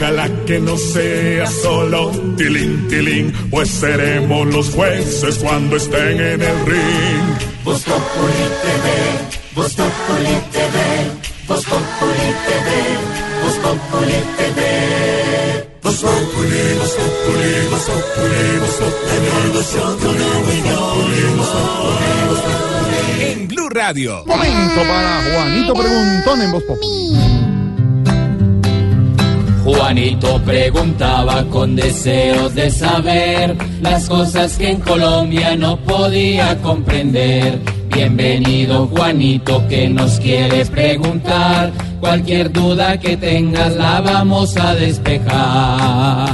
Ojalá 0.00 0.28
que 0.46 0.58
no 0.58 0.78
sea 0.78 1.46
solo 1.46 2.10
tilín, 2.38 2.88
tilín, 2.88 3.32
pues 3.50 3.68
seremos 3.68 4.46
los 4.46 4.70
jueces 4.70 5.36
cuando 5.38 5.76
estén 5.76 6.18
en 6.18 6.40
el 6.40 6.66
ring. 6.66 7.36
Voz 7.64 7.82
Populi 7.82 8.46
TV, 8.62 9.39
Voz 9.52 9.74
Populi 9.74 10.36
TV, 10.52 10.76
Voz 11.48 11.64
Populi 11.64 12.34
TV, 12.46 12.68
Voz 13.42 13.56
Populi 13.58 14.18
TV. 14.36 14.60
Voz 15.82 15.96
Populi, 15.96 16.62
Voz 16.78 16.94
Populi, 16.94 17.52
Voz 17.68 17.82
Populi, 17.82 18.46
Voz 18.60 18.76
Populi. 18.78 20.20
En 23.22 23.48
Blue 23.48 23.68
Radio. 23.70 24.24
Momento 24.24 24.82
para 24.82 25.20
Juanito 25.34 25.74
Preguntón 25.74 26.42
en 26.42 26.52
Voz 26.52 26.62
Populi. 26.62 27.18
Juanito 29.64 30.40
preguntaba 30.44 31.44
con 31.46 31.74
deseos 31.74 32.54
de 32.54 32.70
saber 32.70 33.56
las 33.82 34.08
cosas 34.08 34.56
que 34.56 34.70
en 34.70 34.80
Colombia 34.80 35.56
no 35.56 35.76
podía 35.76 36.56
comprender. 36.62 37.79
Bienvenido 37.92 38.86
Juanito 38.86 39.66
que 39.68 39.88
nos 39.88 40.20
quiere 40.20 40.64
preguntar. 40.66 41.72
Cualquier 42.00 42.50
duda 42.52 42.98
que 42.98 43.16
tengas 43.16 43.76
la 43.76 44.00
vamos 44.00 44.56
a 44.56 44.74
despejar. 44.74 46.30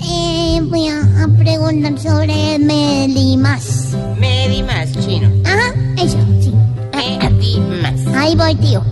Eh, 0.00 0.60
voy 0.62 0.88
a, 0.88 1.24
a 1.24 1.28
preguntar 1.38 1.98
sobre 1.98 2.58
Medimas. 2.58 3.96
Medimas, 4.18 4.92
chino. 5.04 5.30
Ajá, 5.44 5.74
eso, 5.96 6.18
sí. 6.40 6.52
Medimas. 6.94 8.06
Ahí 8.14 8.36
voy, 8.36 8.54
tío. 8.56 8.82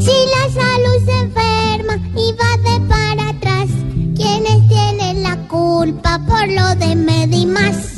Si 0.00 0.12
la 0.34 0.50
salud 0.52 1.04
se 1.04 1.18
enferma 1.20 1.98
y 2.16 2.32
va 2.32 2.70
de 2.70 2.80
para 2.88 3.28
atrás, 3.28 3.68
¿quiénes 4.16 4.66
tienen 4.68 5.22
la 5.22 5.36
culpa 5.48 6.20
por 6.26 6.48
lo 6.48 6.74
de 6.76 6.96
Medimas? 6.96 7.95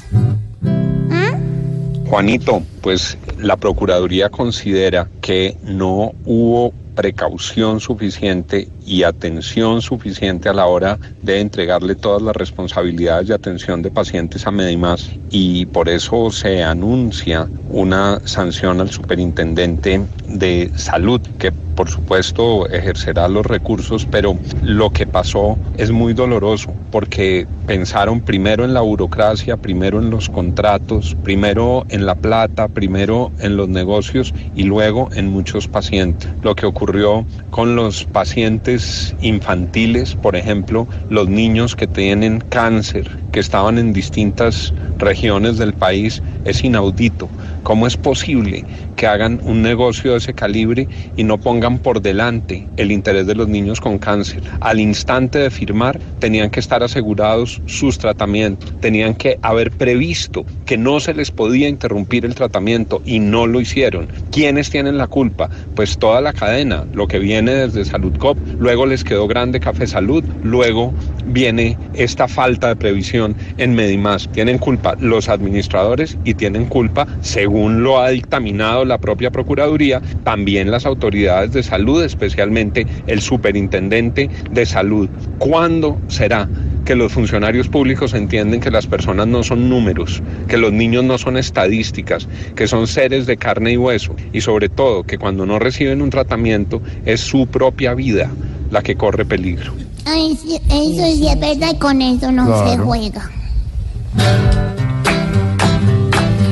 Juanito, 2.08 2.62
pues 2.80 3.18
la 3.36 3.56
Procuraduría 3.56 4.30
considera 4.30 5.10
que 5.20 5.56
no 5.60 6.14
hubo 6.24 6.72
precaución 6.98 7.78
suficiente 7.78 8.66
y 8.84 9.04
atención 9.04 9.80
suficiente 9.80 10.48
a 10.48 10.52
la 10.52 10.66
hora 10.66 10.98
de 11.22 11.38
entregarle 11.38 11.94
todas 11.94 12.20
las 12.20 12.34
responsabilidades 12.34 13.28
de 13.28 13.34
atención 13.34 13.82
de 13.82 13.92
pacientes 13.92 14.44
a 14.48 14.50
Medimás 14.50 15.08
y 15.30 15.66
por 15.66 15.88
eso 15.88 16.32
se 16.32 16.64
anuncia 16.64 17.46
una 17.70 18.20
sanción 18.24 18.80
al 18.80 18.90
superintendente 18.90 20.00
de 20.26 20.72
salud 20.74 21.20
que 21.38 21.52
por 21.78 21.88
supuesto 21.88 22.68
ejercerá 22.68 23.28
los 23.28 23.46
recursos, 23.46 24.04
pero 24.10 24.36
lo 24.64 24.90
que 24.90 25.06
pasó 25.06 25.56
es 25.76 25.92
muy 25.92 26.12
doloroso 26.12 26.74
porque 26.90 27.46
pensaron 27.68 28.20
primero 28.20 28.64
en 28.64 28.74
la 28.74 28.80
burocracia, 28.80 29.56
primero 29.56 30.00
en 30.00 30.10
los 30.10 30.28
contratos, 30.28 31.16
primero 31.22 31.86
en 31.88 32.04
la 32.04 32.16
plata, 32.16 32.66
primero 32.66 33.30
en 33.38 33.56
los 33.56 33.68
negocios 33.68 34.34
y 34.56 34.64
luego 34.64 35.08
en 35.14 35.28
muchos 35.28 35.68
pacientes. 35.68 36.28
Lo 36.42 36.56
que 36.56 36.66
ocurrió 36.88 37.26
con 37.50 37.76
los 37.76 38.04
pacientes 38.04 39.14
infantiles, 39.20 40.14
por 40.14 40.36
ejemplo, 40.36 40.88
los 41.10 41.28
niños 41.28 41.76
que 41.76 41.86
tienen 41.86 42.40
cáncer, 42.48 43.10
que 43.30 43.40
estaban 43.40 43.76
en 43.76 43.92
distintas 43.92 44.72
regiones 44.96 45.58
del 45.58 45.74
país, 45.74 46.22
es 46.46 46.64
inaudito. 46.64 47.28
¿Cómo 47.62 47.86
es 47.86 47.98
posible 47.98 48.64
que 48.96 49.06
hagan 49.06 49.40
un 49.44 49.60
negocio 49.60 50.12
de 50.12 50.18
ese 50.18 50.32
calibre 50.32 50.88
y 51.16 51.24
no 51.24 51.36
pongan 51.36 51.78
por 51.78 52.00
delante 52.00 52.66
el 52.78 52.90
interés 52.90 53.26
de 53.26 53.34
los 53.34 53.48
niños 53.48 53.80
con 53.80 53.98
cáncer? 53.98 54.42
Al 54.60 54.80
instante 54.80 55.38
de 55.38 55.50
firmar 55.50 55.98
tenían 56.18 56.48
que 56.48 56.60
estar 56.60 56.82
asegurados 56.82 57.60
sus 57.66 57.98
tratamientos, 57.98 58.72
tenían 58.80 59.14
que 59.14 59.38
haber 59.42 59.70
previsto 59.72 60.46
que 60.64 60.78
no 60.78 61.00
se 61.00 61.12
les 61.12 61.30
podía 61.30 61.68
interrumpir 61.68 62.24
el 62.24 62.34
tratamiento 62.34 63.02
y 63.04 63.18
no 63.18 63.46
lo 63.46 63.60
hicieron. 63.60 64.08
¿Quiénes 64.30 64.70
tienen 64.70 64.96
la 64.96 65.06
culpa? 65.06 65.50
Pues 65.74 65.98
toda 65.98 66.22
la 66.22 66.32
cadena, 66.32 66.77
lo 66.92 67.06
que 67.06 67.18
viene 67.18 67.52
desde 67.52 67.84
Salud 67.84 68.16
Cop, 68.18 68.38
luego 68.58 68.86
les 68.86 69.04
quedó 69.04 69.26
grande 69.26 69.60
Café 69.60 69.86
Salud, 69.86 70.24
luego 70.42 70.92
viene 71.26 71.76
esta 71.94 72.28
falta 72.28 72.68
de 72.68 72.76
previsión 72.76 73.36
en 73.56 73.74
Medimás. 73.74 74.28
Tienen 74.32 74.58
culpa 74.58 74.96
los 75.00 75.28
administradores 75.28 76.18
y 76.24 76.34
tienen 76.34 76.66
culpa, 76.66 77.06
según 77.20 77.82
lo 77.82 78.00
ha 78.00 78.10
dictaminado 78.10 78.84
la 78.84 78.98
propia 78.98 79.30
Procuraduría, 79.30 80.02
también 80.24 80.70
las 80.70 80.86
autoridades 80.86 81.52
de 81.52 81.62
salud, 81.62 82.02
especialmente 82.02 82.86
el 83.06 83.20
superintendente 83.20 84.30
de 84.50 84.66
salud. 84.66 85.08
¿Cuándo 85.38 86.00
será 86.08 86.48
que 86.84 86.94
los 86.94 87.12
funcionarios 87.12 87.68
públicos 87.68 88.14
entienden 88.14 88.60
que 88.60 88.70
las 88.70 88.86
personas 88.86 89.26
no 89.26 89.42
son 89.42 89.68
números, 89.68 90.22
que 90.48 90.56
los 90.56 90.72
niños 90.72 91.04
no 91.04 91.18
son 91.18 91.36
estadísticas, 91.36 92.26
que 92.56 92.66
son 92.66 92.86
seres 92.86 93.26
de 93.26 93.36
carne 93.36 93.72
y 93.72 93.76
hueso 93.76 94.16
y 94.32 94.40
sobre 94.40 94.68
todo 94.68 95.02
que 95.02 95.18
cuando 95.18 95.44
no 95.44 95.58
reciben 95.58 96.00
un 96.00 96.10
tratamiento 96.10 96.67
es 97.04 97.20
su 97.20 97.46
propia 97.46 97.94
vida 97.94 98.30
la 98.70 98.82
que 98.82 98.96
corre 98.96 99.24
peligro? 99.24 99.72
Ay, 100.04 100.38
sí, 100.40 100.56
eso 100.68 101.16
sí 101.16 101.28
es 101.28 101.40
verdad 101.40 101.72
y 101.74 101.78
con 101.78 102.00
eso 102.00 102.32
no 102.32 102.46
se 102.68 102.78
juega. 102.78 103.30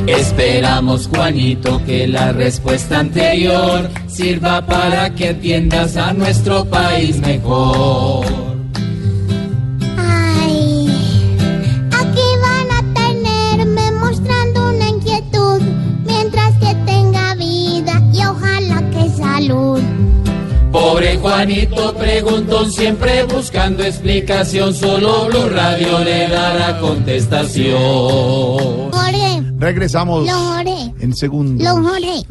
Esperamos, 0.06 1.08
Juanito, 1.08 1.82
que 1.84 2.06
la 2.06 2.32
respuesta 2.32 3.00
anterior 3.00 3.90
sirva 4.06 4.64
para 4.64 5.12
que 5.14 5.30
atiendas 5.30 5.96
a 5.96 6.12
nuestro 6.12 6.64
país 6.64 7.18
mejor. 7.18 8.45
Juanito 21.20 21.94
preguntón, 21.94 22.70
siempre 22.72 23.24
buscando 23.24 23.82
explicación, 23.84 24.74
solo 24.74 25.26
Blue 25.26 25.48
Radio 25.48 25.98
le 26.04 26.28
dará 26.28 26.78
contestación. 26.80 27.76
Jorge, 28.92 29.42
Regresamos 29.58 30.26
lo 30.26 30.32
Jorge, 30.34 30.92
en 31.00 31.14
segundo. 31.16 31.64
lo 31.64 31.82
Jorge, 31.82 32.22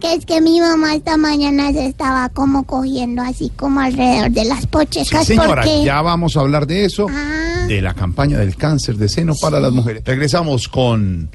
que 0.00 0.14
es 0.14 0.26
que 0.26 0.40
mi 0.40 0.60
mamá 0.60 0.94
esta 0.94 1.16
mañana 1.16 1.72
se 1.72 1.86
estaba 1.86 2.28
como 2.28 2.64
cogiendo 2.64 3.22
así 3.22 3.50
como 3.56 3.80
alrededor 3.80 4.30
de 4.30 4.44
las 4.44 4.60
Sí, 4.60 4.66
pochecas 4.66 5.26
señora, 5.26 5.62
porque... 5.62 5.84
ya 5.84 6.02
vamos 6.02 6.36
a 6.36 6.40
hablar 6.40 6.66
de 6.66 6.84
eso, 6.84 7.06
Ah. 7.10 7.66
de 7.68 7.80
la 7.80 7.94
campaña 7.94 8.38
del 8.38 8.56
cáncer 8.56 8.96
de 8.96 9.08
seno 9.08 9.34
para 9.40 9.60
las 9.60 9.72
mujeres. 9.72 10.02
Regresamos 10.04 10.68
con 10.68 11.30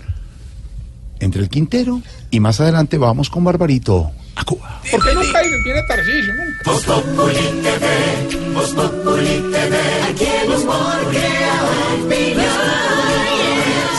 entre 1.19 1.41
el 1.41 1.49
Quintero 1.49 2.01
y 2.31 2.39
más 2.39 2.61
adelante 2.61 2.97
vamos 2.97 3.29
con 3.29 3.43
Barbarito 3.43 4.11
a 4.39 4.43
Cuba. 4.43 4.81
¿Por 4.91 5.03
qué 5.03 5.13
nunca 5.13 5.41
viene 5.63 5.83
Tarcisio? 5.83 6.33
nunca? 6.33 6.71
Voz 6.71 6.83
Populi 6.83 7.45
TV, 7.63 8.53
Voz 8.53 8.69
Populi 8.71 9.51
TV, 9.51 9.77
aquí 10.09 10.25
el 10.43 10.51
humor 10.51 10.97
crea 11.11 11.61
opinión. 12.03 12.49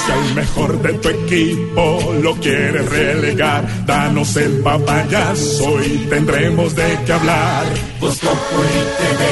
Si 0.05 0.13
al 0.13 0.35
mejor 0.35 0.83
de 0.83 0.93
tu 0.95 1.09
equipo 1.09 2.15
lo 2.23 2.35
quieres 2.37 2.89
relegar, 2.89 3.87
danos 3.87 4.37
el 4.37 4.61
papayazo 4.63 5.83
y 5.83 6.07
tendremos 6.09 6.75
de 6.75 6.99
qué 7.07 7.13
hablar. 7.13 7.65
Voz 8.01 8.19
Populi 8.19 8.81
TV, 8.99 9.23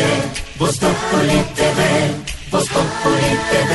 Voz 0.58 0.78
Populi 0.78 1.42
TV, 1.56 1.80
Voz 2.50 2.68
Populi 2.68 3.30
TV, 3.50 3.72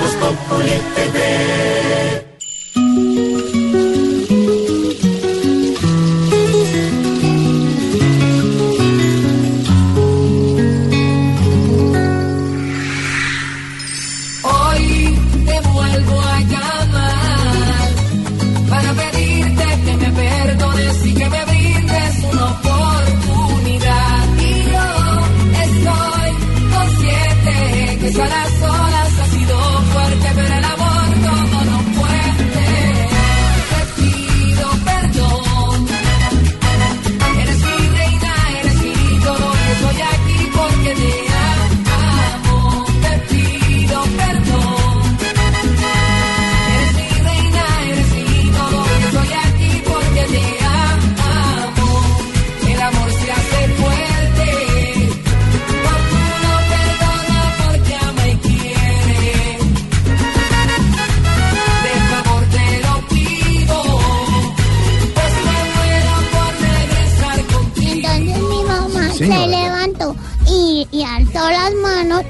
Voz 0.00 0.14
Populi 0.14 0.80
TV. 0.94 1.91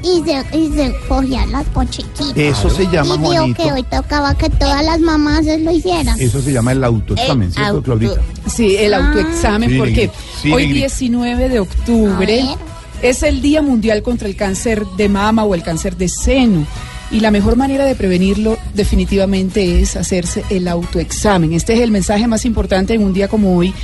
Y 0.02 0.22
se, 0.24 0.56
y 0.58 0.72
se 0.72 0.94
cogía 1.08 1.46
las 1.46 1.64
pochiquitas. 1.66 2.36
Eso 2.36 2.68
se 2.70 2.84
llama, 2.88 3.14
Y 3.14 3.18
Juanito. 3.18 3.62
que 3.62 3.72
hoy 3.72 3.82
tocaba 3.84 4.34
que 4.34 4.50
todas 4.50 4.84
las 4.84 5.00
mamás 5.00 5.44
lo 5.46 5.70
hicieran. 5.70 6.20
Eso 6.20 6.40
se 6.42 6.52
llama 6.52 6.72
el 6.72 6.82
autoexamen, 6.84 7.48
El 7.48 7.54
¿cierto, 7.54 7.70
auto- 7.76 7.82
Claudita? 7.82 8.20
Sí, 8.46 8.76
el 8.76 8.94
autoexamen, 8.94 9.70
Sí, 9.70 9.78
porque 9.78 10.10
sí, 10.42 10.52
hoy 10.52 10.62
Negri. 10.66 10.78
19 10.80 11.48
de 11.48 11.60
octubre 11.60 12.40
A 12.42 12.46
ver. 12.46 12.58
es 13.02 13.22
el 13.22 13.40
Día 13.42 13.62
Mundial 13.62 14.02
contra 14.02 14.28
el 14.28 14.36
Cáncer 14.36 14.84
de 14.96 15.08
Mama 15.08 15.44
o 15.44 15.54
el 15.54 15.62
cáncer 15.62 15.96
de 15.96 16.08
seno. 16.08 16.66
Y 17.10 17.20
la 17.20 17.30
mejor 17.30 17.56
manera 17.56 17.84
de 17.84 17.94
prevenirlo 17.94 18.56
definitivamente 18.74 19.80
es 19.82 19.96
hacerse 19.96 20.44
el 20.48 20.66
autoexamen. 20.66 21.52
Este 21.52 21.74
es 21.74 21.80
el 21.80 21.90
mensaje 21.90 22.26
más 22.26 22.44
importante 22.46 22.94
en 22.94 23.02
un 23.04 23.12
día 23.12 23.28
como 23.28 23.54
hoy, 23.56 23.74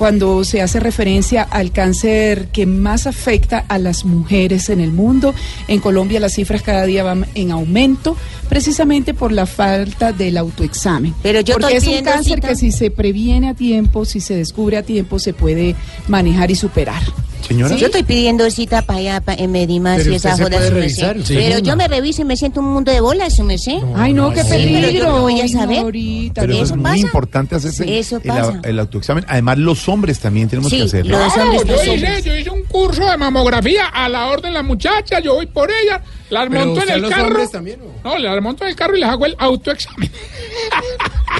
cuando 0.00 0.44
se 0.44 0.62
hace 0.62 0.80
referencia 0.80 1.42
al 1.42 1.72
cáncer 1.72 2.48
que 2.54 2.64
más 2.64 3.06
afecta 3.06 3.66
a 3.68 3.76
las 3.76 4.06
mujeres 4.06 4.70
en 4.70 4.80
el 4.80 4.92
mundo. 4.92 5.34
En 5.68 5.78
Colombia 5.78 6.18
las 6.20 6.32
cifras 6.32 6.62
cada 6.62 6.86
día 6.86 7.02
van 7.04 7.26
en 7.34 7.50
aumento, 7.50 8.16
precisamente 8.48 9.12
por 9.12 9.30
la 9.30 9.44
falta 9.44 10.12
del 10.12 10.38
autoexamen. 10.38 11.14
Pero 11.22 11.40
yo 11.42 11.58
Porque 11.58 11.76
estoy 11.76 11.92
es 11.92 11.98
un 11.98 12.04
cáncer 12.06 12.34
cita. 12.36 12.48
que 12.48 12.56
si 12.56 12.72
se 12.72 12.90
previene 12.90 13.50
a 13.50 13.54
tiempo, 13.54 14.06
si 14.06 14.20
se 14.20 14.34
descubre 14.36 14.78
a 14.78 14.82
tiempo, 14.82 15.18
se 15.18 15.34
puede 15.34 15.76
manejar 16.08 16.50
y 16.50 16.54
superar. 16.54 17.02
Señora. 17.46 17.74
Yo 17.76 17.86
estoy 17.86 18.02
pidiendo 18.02 18.48
cita 18.50 18.82
para 18.82 18.98
allá, 18.98 19.20
pa- 19.22 19.34
en 19.34 19.50
Medimas 19.50 19.98
Pero 19.98 20.12
y 20.12 20.16
esa 20.16 20.36
joda, 20.36 20.64
su 20.68 20.74
revisar, 20.74 21.16
Pero 21.26 21.58
yo 21.58 21.74
me 21.74 21.88
reviso 21.88 22.20
y 22.22 22.24
me 22.26 22.36
siento 22.36 22.60
un 22.60 22.66
mundo 22.72 22.92
de 22.92 23.00
bolas, 23.00 23.34
su 23.34 23.42
merced. 23.44 23.78
Ay, 23.96 24.12
no, 24.12 24.30
qué 24.30 24.42
Sí, 24.44 24.48
pero 24.50 24.60
yo 24.68 24.80
peligro. 24.86 25.08
no 25.08 25.20
voy 25.22 25.40
a 25.40 25.44
Ay, 25.44 25.52
no, 25.54 25.60
saber. 25.60 25.78
ahorita, 25.78 26.40
Pero 26.42 26.52
eso, 26.52 26.62
¿Eso 26.64 26.74
es 26.76 26.80
pasa? 26.82 26.92
muy 26.94 27.00
importante 27.00 27.54
hacerse 27.56 27.98
Eso 27.98 28.20
el, 28.22 28.60
el 28.62 28.78
autoexamen. 28.78 29.24
Además, 29.26 29.56
los 29.58 29.88
hombres 29.90 30.18
también 30.20 30.48
tenemos 30.48 30.70
Sí, 30.70 30.78
que 30.78 30.82
hacerlo. 30.84 31.18
los 31.18 31.32
Claro, 31.34 31.50
hombres, 31.50 31.66
yo 31.66 31.72
los 31.74 31.82
hice, 31.82 31.90
hombres. 31.92 32.24
yo 32.24 32.36
hice 32.36 32.50
un 32.50 32.62
curso 32.64 33.10
de 33.10 33.16
mamografía 33.18 33.86
a 33.88 34.08
la 34.08 34.26
orden 34.28 34.54
las 34.54 34.64
muchachas, 34.64 35.22
yo 35.22 35.34
voy 35.34 35.46
por 35.46 35.70
ellas, 35.70 36.00
las 36.30 36.48
Pero 36.48 36.64
monto 36.66 36.82
en 36.82 36.90
el 36.90 37.00
los 37.02 37.10
carro. 37.10 37.26
hombres 37.26 37.50
también, 37.50 37.80
¿o? 37.82 38.08
No, 38.08 38.18
las 38.18 38.42
monto 38.42 38.64
en 38.64 38.70
el 38.70 38.76
carro 38.76 38.96
y 38.96 39.00
les 39.00 39.08
hago 39.08 39.26
el 39.26 39.34
autoexamen. 39.38 40.10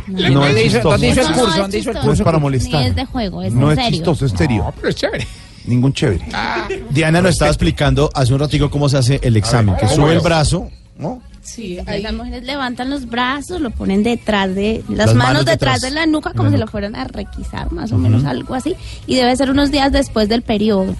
No 0.06 0.16
doy- 0.18 0.26
es 0.26 0.34
¿Dónde 0.34 0.62
hizo- 0.64 0.72
chistoso. 0.74 0.90
dónde 0.90 1.08
hizo 1.08 1.20
el 1.20 1.26
No, 1.28 1.32
curso? 1.34 1.50
es 1.50 1.56
¿Dónde 1.56 1.78
hizo 1.78 1.90
el 1.90 1.94
chistoso. 1.96 2.06
No 2.06 2.12
es 2.12 2.20
para 2.22 2.38
Ni 2.38 2.42
molestar. 2.42 2.86
es 2.86 2.96
de 2.96 3.04
juego, 3.04 3.42
es 3.42 3.52
no 3.52 3.70
en 3.72 3.78
es 3.78 3.84
serio. 3.84 3.98
chistoso, 3.98 4.26
es 4.26 4.32
serio. 4.32 4.62
No, 4.64 4.72
pero 4.72 4.88
es 4.88 4.94
chévere. 4.96 5.26
Ningún 5.66 5.92
chévere. 5.92 6.24
Diana 6.90 7.20
nos 7.22 7.32
estaba 7.32 7.50
explicando 7.50 8.10
hace 8.14 8.32
un 8.32 8.40
ratico 8.40 8.70
cómo 8.70 8.88
se 8.88 8.96
hace 8.98 9.20
el 9.22 9.36
examen, 9.36 9.76
que 9.76 9.82
¿cómo 9.86 9.94
sube 9.96 10.14
el 10.14 10.20
brazo, 10.20 10.68
¿no? 10.98 11.22
Sí, 11.42 11.78
Las 12.02 12.12
mujeres 12.12 12.44
levantan 12.44 12.90
los 12.90 13.06
brazos, 13.08 13.60
lo 13.60 13.70
ponen 13.70 14.02
detrás 14.02 14.54
de 14.54 14.84
las, 14.88 14.96
Las 14.98 15.06
manos, 15.14 15.16
manos 15.16 15.44
detrás, 15.46 15.76
detrás 15.76 15.80
de 15.80 15.90
la 15.90 16.06
nuca, 16.06 16.32
como 16.34 16.50
si 16.50 16.56
lo 16.58 16.66
fueran 16.66 16.94
a 16.94 17.04
requisar, 17.04 17.72
más 17.72 17.90
o 17.92 17.98
menos 17.98 18.24
algo 18.24 18.54
así. 18.54 18.76
Y 19.06 19.16
debe 19.16 19.34
ser 19.36 19.50
unos 19.50 19.70
días 19.70 19.90
después 19.90 20.28
del 20.28 20.42
periodo, 20.42 20.94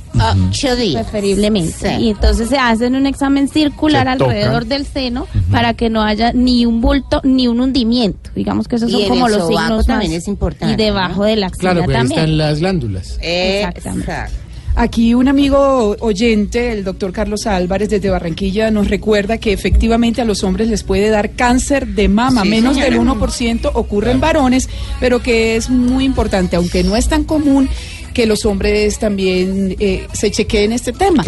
Ocho 0.48 0.74
días. 0.76 1.02
preferiblemente. 1.04 1.72
Sí. 1.96 2.04
Y 2.04 2.10
entonces 2.10 2.48
se 2.48 2.58
hacen 2.58 2.96
un 2.96 3.06
examen 3.06 3.48
circular 3.48 4.04
Se 4.06 4.12
alrededor 4.12 4.62
tocan. 4.64 4.68
del 4.70 4.86
seno 4.86 5.26
para 5.50 5.74
que 5.74 5.90
no 5.90 6.02
haya 6.02 6.32
ni 6.32 6.64
un 6.66 6.80
bulto 6.80 7.20
ni 7.22 7.46
un 7.46 7.60
hundimiento. 7.60 8.30
Digamos 8.34 8.66
que 8.66 8.76
esos 8.76 8.90
Y 8.90 8.92
son 8.92 9.08
como 9.08 9.28
los 9.28 9.46
signos 9.46 9.86
también 9.86 10.12
más- 10.12 10.22
es 10.22 10.28
importante, 10.28 10.72
Y 10.74 10.76
debajo 10.76 11.24
de 11.24 11.36
la 11.36 11.46
axila 11.48 11.72
Claro, 11.72 11.86
pero 11.86 11.98
ahí 11.98 12.06
están 12.06 12.38
las 12.38 12.60
glándulas. 12.60 13.18
Exactamente. 13.20 14.10
Exacto. 14.10 14.36
Aquí 14.80 15.12
un 15.12 15.28
amigo 15.28 15.94
oyente, 16.00 16.72
el 16.72 16.84
doctor 16.84 17.12
Carlos 17.12 17.46
Álvarez 17.46 17.90
desde 17.90 18.08
Barranquilla, 18.08 18.70
nos 18.70 18.88
recuerda 18.88 19.36
que 19.36 19.52
efectivamente 19.52 20.22
a 20.22 20.24
los 20.24 20.42
hombres 20.42 20.68
les 20.68 20.84
puede 20.84 21.10
dar 21.10 21.32
cáncer 21.32 21.86
de 21.88 22.08
mama, 22.08 22.44
Sí, 22.44 22.48
menos 22.48 22.76
señora. 22.76 22.90
del 22.90 22.98
1% 22.98 23.72
ocurre 23.74 24.12
en 24.12 24.20
varones, 24.20 24.70
pero 24.98 25.20
que 25.20 25.56
es 25.56 25.68
muy 25.68 26.06
importante, 26.06 26.56
aunque 26.56 26.82
no 26.82 26.96
es 26.96 27.08
tan 27.08 27.24
común, 27.24 27.68
que 28.14 28.24
los 28.24 28.46
hombres 28.46 28.98
también 28.98 29.76
eh, 29.80 30.06
se 30.14 30.30
chequeen 30.30 30.72
este 30.72 30.94
tema. 30.94 31.24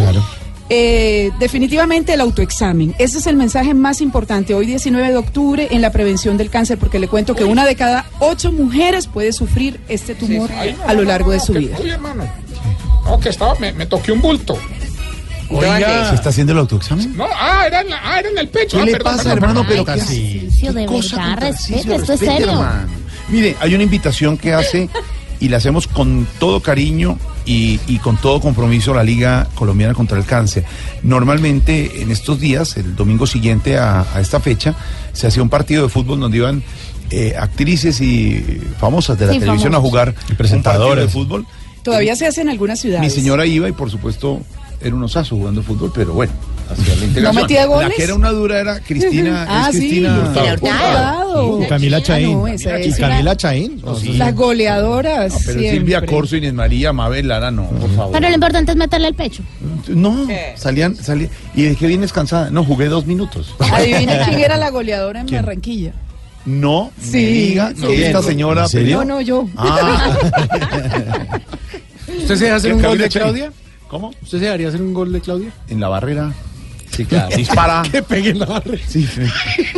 Eh, 0.70 1.30
definitivamente 1.38 2.14
el 2.14 2.22
autoexamen. 2.22 2.94
Ese 2.98 3.18
es 3.18 3.26
el 3.26 3.36
mensaje 3.36 3.74
más 3.74 4.00
importante 4.00 4.54
hoy 4.54 4.64
19 4.64 5.08
de 5.08 5.16
octubre 5.16 5.68
en 5.72 5.82
la 5.82 5.92
prevención 5.92 6.38
del 6.38 6.48
cáncer, 6.48 6.78
porque 6.78 6.98
le 6.98 7.06
cuento 7.06 7.34
que 7.34 7.44
una 7.44 7.66
de 7.66 7.76
cada 7.76 8.06
ocho 8.18 8.50
mujeres 8.50 9.08
puede 9.08 9.34
sufrir 9.34 9.78
este 9.88 10.14
tumor 10.14 10.48
a 10.86 10.94
lo 10.94 11.02
largo 11.02 11.32
de 11.32 11.40
su 11.40 11.52
vida. 11.52 11.76
Uy. 11.78 11.92
No, 13.12 13.20
que 13.20 13.28
estaba, 13.28 13.54
me, 13.58 13.72
me 13.72 13.86
toqué 13.86 14.10
un 14.12 14.20
bulto. 14.20 14.56
Oiga, 15.50 16.08
¿se 16.08 16.14
está 16.14 16.30
haciendo 16.30 16.52
el 16.54 16.58
autoexamen? 16.60 17.14
No, 17.16 17.26
ah, 17.38 17.64
era 17.66 17.82
en, 17.82 17.90
la- 17.90 18.00
ah, 18.02 18.18
era 18.20 18.28
en 18.30 18.38
el 18.38 18.48
pecho. 18.48 18.78
¿Qué 18.78 18.82
Ah, 18.82 18.86
le 18.86 18.92
perdón, 18.92 19.16
pasa, 19.16 19.22
perdón, 19.34 19.50
hermano? 19.50 19.66
perdón. 19.68 19.84
Pero 19.86 19.98
¿qué 19.98 20.00
Sí. 20.04 20.38
Tarcisio, 20.40 20.72
de 20.72 20.86
cosa 20.86 21.36
respete, 21.36 21.94
esto 21.96 22.12
es 22.14 22.20
serio. 22.20 22.50
hermano. 22.52 22.88
Mire, 23.28 23.56
hay 23.60 23.74
una 23.74 23.84
invitación 23.84 24.38
que 24.38 24.54
hace 24.54 24.88
y 25.40 25.48
la 25.48 25.58
hacemos 25.58 25.86
con 25.88 26.26
todo 26.38 26.60
cariño 26.62 27.18
y, 27.44 27.80
y 27.86 27.98
con 27.98 28.16
todo 28.16 28.40
compromiso 28.40 28.94
la 28.94 29.02
Liga 29.04 29.46
Colombiana 29.54 29.92
contra 29.92 30.16
el 30.16 30.24
Cáncer. 30.24 30.64
Normalmente 31.02 32.00
en 32.00 32.10
estos 32.10 32.40
días, 32.40 32.76
el 32.78 32.96
domingo 32.96 33.26
siguiente 33.26 33.76
a, 33.76 34.06
a 34.14 34.20
esta 34.20 34.40
fecha, 34.40 34.74
se 35.12 35.26
hacía 35.26 35.42
un 35.42 35.50
partido 35.50 35.82
de 35.82 35.88
fútbol 35.90 36.18
donde 36.20 36.38
iban 36.38 36.62
eh, 37.10 37.34
actrices 37.38 38.00
y 38.00 38.60
famosas 38.80 39.18
de 39.18 39.26
la 39.26 39.32
Sí, 39.34 39.40
televisión 39.40 39.72
famosos. 39.72 39.86
a 39.86 39.90
jugar 39.90 40.08
Y 40.08 40.10
un 40.10 40.14
partido 40.16 40.28
de 40.30 40.36
presentadores. 40.36 41.12
fútbol. 41.12 41.46
Todavía 41.82 42.14
se 42.16 42.26
hace 42.26 42.40
en 42.42 42.48
algunas 42.48 42.80
ciudades. 42.80 43.02
Mi 43.02 43.10
señora 43.10 43.44
iba 43.46 43.68
y 43.68 43.72
por 43.72 43.90
supuesto 43.90 44.40
era 44.80 44.94
un 44.94 45.02
osazo 45.04 45.36
jugando 45.36 45.62
fútbol, 45.62 45.92
pero 45.94 46.12
bueno, 46.12 46.32
hacía 46.70 46.96
la 46.96 47.04
integración. 47.06 47.42
metía 47.42 47.66
goles? 47.66 47.88
La 47.90 47.94
que 47.94 48.02
era 48.02 48.14
una 48.14 48.30
dura 48.30 48.60
era 48.60 48.80
Cristina, 48.80 49.46
Ah, 49.48 49.68
es 49.70 49.76
sí. 49.76 49.88
Cristina. 49.88 50.32
Hurtado. 50.60 51.62
Y 51.62 51.66
Camila 51.66 51.96
Ah, 51.98 52.02
Chaín. 52.02 52.32
no, 52.32 52.46
esa 52.48 52.78
y 52.80 52.88
es 52.88 52.96
Camila 52.98 53.36
Chaín. 53.36 53.80
No, 53.84 53.94
sí. 53.94 54.12
Las 54.14 54.34
goleadoras. 54.34 55.32
No, 55.32 55.38
pero 55.46 55.58
siempre. 55.60 55.70
Silvia 55.70 56.04
Corso, 56.06 56.36
Inés 56.36 56.52
María, 56.54 56.92
Mabel 56.92 57.28
Lara, 57.28 57.50
no, 57.50 57.66
por 57.68 57.90
favor. 57.94 58.12
Pero 58.12 58.28
lo 58.28 58.34
importante 58.34 58.72
es 58.72 58.76
meterle 58.76 59.08
el 59.08 59.14
pecho. 59.14 59.42
No, 59.88 60.26
salían, 60.56 60.94
salían. 60.96 61.30
¿Y 61.54 61.62
de 61.62 61.76
qué 61.76 61.86
vienes 61.86 62.12
cansada? 62.12 62.50
No, 62.50 62.64
jugué 62.64 62.86
dos 62.86 63.06
minutos. 63.06 63.54
Adivina 63.58 64.24
quién 64.26 64.40
era 64.40 64.56
la 64.56 64.70
goleadora 64.70 65.20
en 65.20 65.26
Barranquilla. 65.26 65.92
No, 66.44 66.90
Sí, 67.00 67.12
me 67.12 67.22
diga 67.22 67.72
sí. 67.76 67.86
que 67.86 68.06
esta 68.08 68.20
señora. 68.22 68.62
¿En 68.64 68.68
serio? 68.68 68.98
No, 68.98 69.04
no, 69.04 69.20
yo. 69.20 69.46
Ah. 69.56 70.16
¿Usted 72.18 72.36
se 72.36 72.44
deja 72.44 72.56
hacer 72.56 72.70
¿Qué, 72.70 72.76
un 72.76 72.82
gol 72.82 72.98
de? 72.98 73.08
Claudia? 73.08 73.52
¿Cómo? 73.88 74.08
¿Usted 74.22 74.38
se 74.38 74.44
dejaría 74.44 74.68
hacer 74.68 74.82
un 74.82 74.94
gol 74.94 75.12
de 75.12 75.20
Claudia? 75.20 75.52
En 75.68 75.80
la 75.80 75.88
barrera. 75.88 76.32
Sí, 76.90 77.04
claro. 77.04 77.28
Dispara. 77.36 77.82
Que 77.90 78.02
peguen 78.02 78.38
la 78.38 78.46
barra. 78.46 78.76
Sí, 78.86 79.06
sí, 79.06 79.22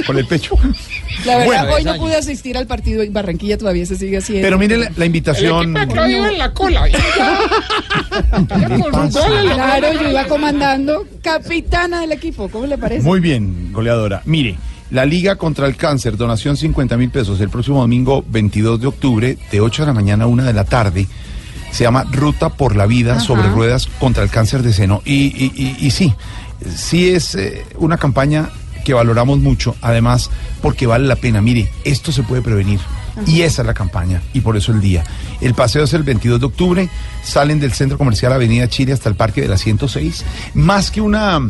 con 0.07 0.19
el 0.19 0.27
pecho. 0.27 0.57
La 1.25 1.39
verdad, 1.39 1.47
Bueno, 1.47 1.75
hoy 1.75 1.85
no 1.85 1.95
pude 1.97 2.17
asistir 2.17 2.57
al 2.57 2.67
partido 2.67 3.03
en 3.03 3.13
Barranquilla, 3.13 3.57
todavía 3.57 3.87
se 3.87 3.97
sigue 3.97 4.19
haciendo. 4.19 4.45
Pero 4.45 4.59
mire 4.59 4.77
la, 4.77 4.91
la 4.97 5.07
invitación. 5.07 5.77
El 5.77 5.83
equipo 5.83 5.87
de 5.87 5.93
Claudio 5.93 6.27
en 6.27 6.39
la 6.39 6.53
cola. 6.53 6.89
Claro, 9.55 9.93
yo 9.93 10.11
iba 10.11 10.25
comandando 10.27 11.07
capitana 11.23 12.01
del 12.01 12.13
equipo, 12.13 12.49
¿cómo 12.49 12.67
le 12.67 12.79
parece? 12.79 13.03
Muy 13.03 13.21
bien, 13.21 13.73
goleadora. 13.73 14.23
Mire, 14.25 14.57
la 14.91 15.05
Liga 15.05 15.37
contra 15.37 15.67
el 15.67 15.77
Cáncer, 15.77 16.17
donación 16.17 16.57
50 16.57 16.97
mil 16.97 17.11
pesos 17.11 17.41
el 17.41 17.49
próximo 17.49 17.81
domingo 17.81 18.25
22 18.29 18.81
de 18.81 18.87
octubre, 18.87 19.39
de 19.51 19.61
8 19.61 19.83
de 19.83 19.87
la 19.87 19.93
mañana 19.93 20.25
a 20.25 20.27
1 20.27 20.45
de 20.45 20.53
la 20.53 20.65
tarde. 20.65 21.07
Se 21.75 21.83
llama 21.85 22.05
Ruta 22.11 22.51
por 22.51 22.77
la 22.77 22.87
Vida 22.87 23.13
Ajá. 23.17 23.21
sobre 23.21 23.49
ruedas 23.49 23.87
contra 23.99 24.23
el 24.23 24.31
cáncer 24.31 24.63
de 24.63 24.73
seno. 24.73 25.03
Y, 25.05 25.25
y- 25.45 25.53
y- 25.57 25.87
y 25.87 25.91
sí, 25.91 26.15
sí 26.77 27.09
es 27.11 27.35
eh, 27.35 27.67
una 27.79 27.97
campaña 27.99 28.49
que 28.85 28.95
valoramos 28.95 29.41
mucho, 29.41 29.75
además 29.83 30.31
porque 30.63 30.87
vale 30.87 31.07
la 31.09 31.17
pena. 31.17 31.41
Mire, 31.41 31.69
esto 31.85 32.13
se 32.13 32.23
puede 32.23 32.43
prevenir. 32.43 32.79
Y 33.27 33.43
esa 33.43 33.63
es 33.63 33.67
la 33.67 33.75
campaña, 33.75 34.21
y 34.33 34.41
por 34.41 34.57
eso 34.57 34.73
el 34.73 34.81
día. 34.81 35.05
El 35.41 35.55
paseo 35.55 35.85
es 35.85 35.93
el 35.95 36.03
22 36.03 36.41
de 36.41 36.47
octubre, 36.47 36.89
salen 37.23 37.61
del 37.61 37.73
Centro 37.73 37.97
Comercial 37.97 38.33
Avenida 38.33 38.69
Chile 38.69 38.93
hasta 38.93 39.09
el 39.09 39.15
Parque 39.15 39.41
de 39.41 39.49
la 39.49 39.57
106. 39.57 40.25
Más 40.55 40.91
que 40.91 41.01
una, 41.01 41.41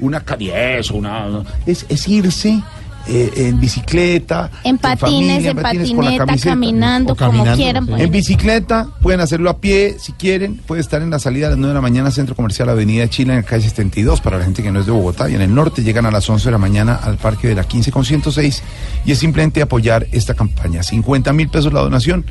una 0.00 0.20
cariez, 0.24 0.90
una, 0.90 1.44
es, 1.64 1.86
es 1.88 2.06
irse 2.08 2.60
eh, 3.08 3.30
en 3.36 3.60
bicicleta, 3.60 4.50
En 4.64 4.78
patines, 4.78 5.44
familia, 5.44 5.50
en 5.50 5.56
con 5.56 5.56
la 5.56 5.62
patineta, 5.62 6.26
camiseta. 6.26 6.50
caminando, 6.50 7.16
como 7.16 7.44
quieran. 7.54 7.86
pues. 7.86 8.02
En 8.02 8.10
bicicleta, 8.10 8.88
pueden 9.00 9.20
hacerlo 9.20 9.48
a 9.50 9.58
pie 9.58 9.96
si 9.98 10.12
quieren. 10.12 10.56
Puede 10.56 10.80
estar 10.80 11.02
en 11.02 11.10
la 11.10 11.18
salida 11.18 11.46
a 11.46 11.50
las 11.50 11.58
9 11.58 11.68
de 11.68 11.74
la 11.74 11.80
mañana, 11.80 12.10
Centro 12.10 12.34
Comercial 12.34 12.68
Avenida 12.68 13.08
Chile, 13.08 13.32
en 13.34 13.40
la 13.40 13.44
calle 13.44 13.68
72, 13.68 14.20
para 14.20 14.38
la 14.38 14.44
gente 14.44 14.62
que 14.62 14.72
no 14.72 14.80
es 14.80 14.86
de 14.86 14.92
Bogotá. 14.92 15.30
Y 15.30 15.34
en 15.34 15.42
el 15.42 15.54
norte 15.54 15.82
llegan 15.82 16.06
a 16.06 16.10
las 16.10 16.28
11 16.28 16.46
de 16.46 16.50
la 16.52 16.58
mañana 16.58 16.96
al 16.96 17.16
Parque 17.16 17.48
de 17.48 17.54
la 17.54 17.64
15 17.64 17.92
con 17.92 18.04
106. 18.04 18.62
Y 19.04 19.12
es 19.12 19.18
simplemente 19.18 19.62
apoyar 19.62 20.06
esta 20.10 20.34
campaña. 20.34 20.82
50 20.82 21.32
mil 21.32 21.48
pesos 21.48 21.72
la 21.72 21.80
donación. 21.80 22.24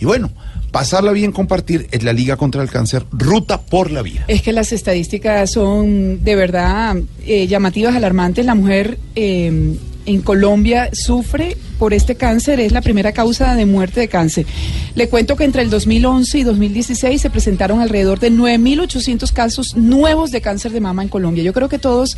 Y 0.00 0.04
bueno, 0.04 0.30
pasarla 0.72 1.12
bien, 1.12 1.30
compartir 1.30 1.86
es 1.92 2.02
la 2.02 2.12
Liga 2.12 2.36
contra 2.36 2.62
el 2.62 2.70
Cáncer, 2.70 3.04
Ruta 3.12 3.60
por 3.60 3.90
la 3.90 4.02
Vida. 4.02 4.24
Es 4.26 4.42
que 4.42 4.52
las 4.52 4.72
estadísticas 4.72 5.52
son 5.52 6.24
de 6.24 6.34
verdad 6.34 6.96
eh, 7.24 7.46
llamativas, 7.46 7.94
alarmantes. 7.94 8.44
La 8.44 8.54
mujer 8.56 8.98
eh, 9.14 9.76
en 10.06 10.20
Colombia 10.22 10.90
sufre 10.92 11.56
por 11.78 11.94
este 11.94 12.14
cáncer, 12.14 12.60
es 12.60 12.72
la 12.72 12.80
primera 12.80 13.12
causa 13.12 13.54
de 13.54 13.66
muerte 13.66 14.00
de 14.00 14.08
cáncer. 14.08 14.46
Le 14.94 15.08
cuento 15.08 15.36
que 15.36 15.44
entre 15.44 15.62
el 15.62 15.70
2011 15.70 16.38
y 16.38 16.42
2016 16.44 17.20
se 17.20 17.30
presentaron 17.30 17.80
alrededor 17.80 18.20
de 18.20 18.30
9.800 18.32 19.32
casos 19.32 19.76
nuevos 19.76 20.30
de 20.30 20.40
cáncer 20.40 20.72
de 20.72 20.80
mama 20.80 21.02
en 21.02 21.08
Colombia. 21.08 21.42
Yo 21.42 21.52
creo 21.52 21.68
que 21.68 21.78
todos 21.78 22.16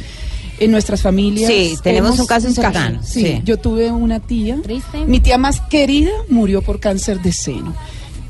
en 0.59 0.71
nuestras 0.71 1.03
familias. 1.03 1.51
Sí, 1.51 1.75
tenemos 1.83 2.19
un 2.19 2.27
caso 2.27 2.51
cercano, 2.51 3.01
Sí, 3.03 3.23
sí. 3.23 3.43
yo 3.45 3.59
tuve 3.59 3.91
una 3.91 4.21
tía. 4.21 4.59
Mi 5.07 5.21
tía 5.21 5.39
más 5.39 5.61
querida 5.63 6.11
murió 6.29 6.63
por 6.63 6.81
cáncer 6.81 7.21
de 7.23 7.33
seno. 7.33 7.75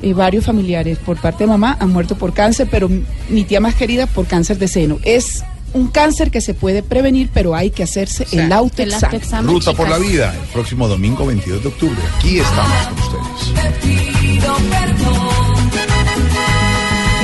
Eh, 0.02 0.12
varios 0.12 0.44
familiares 0.44 0.98
por 0.98 1.16
parte 1.20 1.44
de 1.44 1.48
mamá 1.48 1.76
han 1.80 1.90
muerto 1.92 2.16
por 2.16 2.32
cáncer, 2.34 2.68
pero 2.70 2.90
mi 3.28 3.44
tía 3.44 3.60
más 3.60 3.74
querida 3.74 4.06
por 4.06 4.26
cáncer 4.26 4.58
de 4.58 4.68
seno. 4.68 4.98
Es 5.02 5.42
un 5.74 5.88
cáncer 5.88 6.30
que 6.30 6.40
se 6.40 6.54
puede 6.54 6.82
prevenir, 6.82 7.28
pero 7.34 7.54
hay 7.54 7.70
que 7.70 7.82
hacerse 7.82 8.26
el 8.32 8.50
autoexamen. 8.52 9.46
Ruta 9.46 9.72
por 9.74 9.88
la 9.88 9.98
Vida, 9.98 10.34
el 10.34 10.48
próximo 10.48 10.88
domingo 10.88 11.26
22 11.26 11.62
de 11.62 11.68
octubre. 11.68 11.98
Aquí 12.16 12.38
estamos 12.38 12.86
con 12.86 12.98
ustedes. 13.00 13.76
pido 13.82 14.54
perdón. 14.70 15.44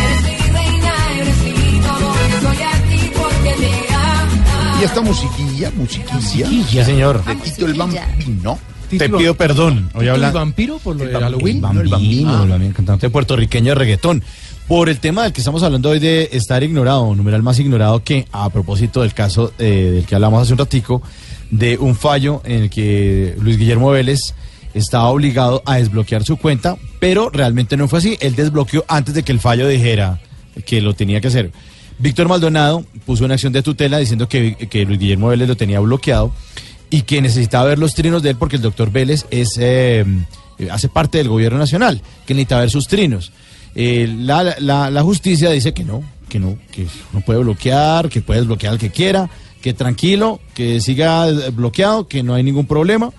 Eres 0.05 0.23
mi 0.23 0.53
reina, 0.53 0.95
eres 1.17 1.37
mi 1.39 1.81
todo, 1.81 2.15
estoy 2.35 2.63
aquí 2.63 3.11
porque 3.15 3.55
te 3.59 3.95
amo. 3.95 4.81
Y 4.81 4.85
esta 4.85 5.01
musiquilla, 5.01 5.71
musiquilla. 5.77 6.47
Sí, 6.49 6.65
señor. 6.85 7.25
De 7.25 7.35
Tito 7.37 7.67
el 7.67 7.75
Bambino. 7.75 8.59
Te 8.91 9.09
pido 9.09 9.35
perdón. 9.37 9.89
Hoy 9.95 10.01
¿Tito 10.01 10.13
habla 10.15 10.27
el 10.29 10.33
vampiro 10.35 10.79
por 10.81 10.97
lo 10.97 11.05
de 11.05 11.13
El 11.13 11.21
Halloween? 11.21 11.61
Bambino, 11.61 11.75
No, 11.75 11.81
el 11.83 11.89
bambino. 11.89 12.43
el 12.43 12.49
bambino, 12.51 12.75
cantante 12.75 13.09
puertorriqueño 13.09 13.71
de 13.71 13.75
reggaetón. 13.77 14.25
Por 14.71 14.89
el 14.89 15.01
tema 15.01 15.25
del 15.25 15.33
que 15.33 15.41
estamos 15.41 15.65
hablando 15.65 15.91
hoy 15.91 15.99
de 15.99 16.29
estar 16.31 16.63
ignorado, 16.63 17.13
numeral 17.17 17.43
más 17.43 17.59
ignorado 17.59 18.05
que 18.05 18.29
a 18.31 18.49
propósito 18.51 19.03
del 19.03 19.13
caso 19.13 19.53
eh, 19.59 19.91
del 19.95 20.07
que 20.07 20.15
hablamos 20.15 20.41
hace 20.41 20.53
un 20.53 20.61
ratico, 20.61 21.03
de 21.51 21.77
un 21.77 21.97
fallo 21.97 22.41
en 22.45 22.63
el 22.63 22.71
que 22.71 23.35
Luis 23.41 23.59
Guillermo 23.59 23.91
Vélez 23.91 24.33
estaba 24.73 25.09
obligado 25.09 25.61
a 25.67 25.79
desbloquear 25.79 26.23
su 26.23 26.37
cuenta, 26.37 26.77
pero 27.01 27.31
realmente 27.31 27.77
no 27.77 27.89
fue 27.89 27.99
así. 27.99 28.17
Él 28.21 28.37
desbloqueó 28.37 28.85
antes 28.87 29.13
de 29.13 29.25
que 29.25 29.33
el 29.33 29.41
fallo 29.41 29.67
dijera 29.67 30.21
que 30.65 30.81
lo 30.81 30.95
tenía 30.95 31.21
que 31.21 31.27
hacer. 31.27 31.51
Víctor 31.99 32.29
Maldonado 32.29 32.85
puso 33.05 33.25
una 33.25 33.35
acción 33.35 33.53
de 33.53 33.65
tutela 33.65 33.99
diciendo 33.99 34.29
que, 34.29 34.55
que 34.55 34.85
Luis 34.85 35.01
Guillermo 35.01 35.27
Vélez 35.27 35.49
lo 35.49 35.57
tenía 35.57 35.81
bloqueado 35.81 36.33
y 36.91 37.03
que 37.03 37.21
necesitaba 37.21 37.65
ver 37.65 37.81
los 37.81 37.95
trinos 37.95 38.23
de 38.23 38.31
él 38.31 38.37
porque 38.37 38.55
el 38.55 38.63
doctor 38.63 38.93
Vélez 38.93 39.27
es, 39.33 39.59
eh, 39.59 40.05
hace 40.71 40.89
parte 40.89 41.19
del 41.19 41.29
gobierno 41.29 41.59
nacional, 41.59 42.01
que 42.25 42.35
necesita 42.35 42.61
ver 42.61 42.71
sus 42.71 42.87
trinos. 42.87 43.33
Eh, 43.75 44.13
la, 44.19 44.57
la- 44.59 45.03
justicia 45.03 45.51
dice 45.51 45.73
que 45.73 45.85
no, 45.85 46.03
que 46.29 46.39
no, 46.39 46.59
que 46.73 46.87
no 47.13 47.21
puede 47.21 47.41
bloquear, 47.41 48.09
que 48.09 48.21
puede 48.21 48.41
desbloquear 48.41 48.73
al 48.75 48.79
que 48.79 48.91
quiera, 48.91 49.31
que 49.63 49.73
tranquilo, 49.75 50.41
que 50.55 50.81
siga 50.81 51.27
bloqueado, 51.53 52.07
que 52.09 52.23
no 52.23 52.35
hay 52.35 52.43
ningún 52.43 52.67
problema. 52.67 53.13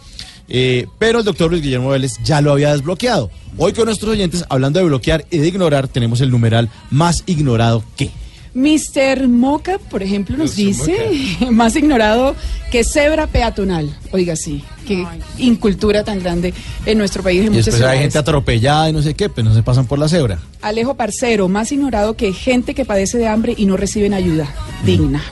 Eh, 0.53 0.87
pero 0.99 1.19
el 1.19 1.25
doctor 1.25 1.49
Luis 1.49 1.63
Guillermo 1.63 1.89
Vélez 1.89 2.13
ya 2.23 2.41
lo 2.41 2.51
había 2.51 2.73
desbloqueado. 2.73 3.31
Hoy 3.57 3.71
con 3.73 3.85
nuestros 3.85 4.11
oyentes, 4.11 4.43
hablando 4.49 4.79
de 4.79 4.85
bloquear 4.85 5.25
y 5.31 5.37
de 5.37 5.47
ignorar, 5.47 5.87
tenemos 5.87 6.19
el 6.19 6.29
numeral 6.29 6.69
más 6.89 7.23
ignorado 7.25 7.83
que. 7.95 8.09
Mr. 8.53 9.27
Moca, 9.27 9.77
por 9.77 10.03
ejemplo, 10.03 10.37
nos 10.37 10.55
dice, 10.55 10.95
más 11.51 11.75
ignorado 11.75 12.35
que 12.69 12.83
cebra 12.83 13.27
peatonal. 13.27 13.95
Oiga, 14.11 14.35
sí, 14.35 14.63
qué 14.87 15.05
incultura 15.37 16.03
tan 16.03 16.19
grande 16.19 16.53
en 16.85 16.97
nuestro 16.97 17.23
país 17.23 17.41
en 17.41 17.47
Y 17.47 17.49
muchas 17.49 17.65
después 17.65 17.83
hay 17.83 17.99
gente 17.99 18.17
atropellada 18.17 18.89
y 18.89 18.93
no 18.93 19.01
sé 19.01 19.13
qué, 19.13 19.29
pero 19.29 19.49
no 19.49 19.55
se 19.55 19.63
pasan 19.63 19.85
por 19.87 19.99
la 19.99 20.09
cebra. 20.09 20.39
Alejo 20.61 20.95
Parcero, 20.95 21.47
más 21.47 21.71
ignorado 21.71 22.15
que 22.15 22.33
gente 22.33 22.73
que 22.73 22.85
padece 22.85 23.17
de 23.17 23.27
hambre 23.27 23.53
y 23.57 23.65
no 23.65 23.77
reciben 23.77 24.13
ayuda 24.13 24.53
digna. 24.85 25.23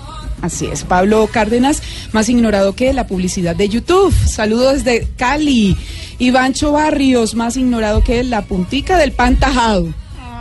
Así 0.42 0.68
es. 0.68 0.84
Pablo 0.84 1.28
Cárdenas, 1.32 1.82
más 2.14 2.30
ignorado 2.30 2.74
que 2.74 2.94
la 2.94 3.08
publicidad 3.08 3.56
de 3.56 3.68
YouTube. 3.68 4.14
Saludos 4.26 4.84
desde 4.86 5.08
Cali. 5.18 5.76
Ivancho 6.18 6.72
Barrios, 6.72 7.36
más 7.36 7.58
ignorado 7.58 8.04
que 8.04 8.24
la 8.24 8.44
puntica 8.44 8.98
del 8.98 9.12
pan 9.12 9.38
tajado. 9.38 9.90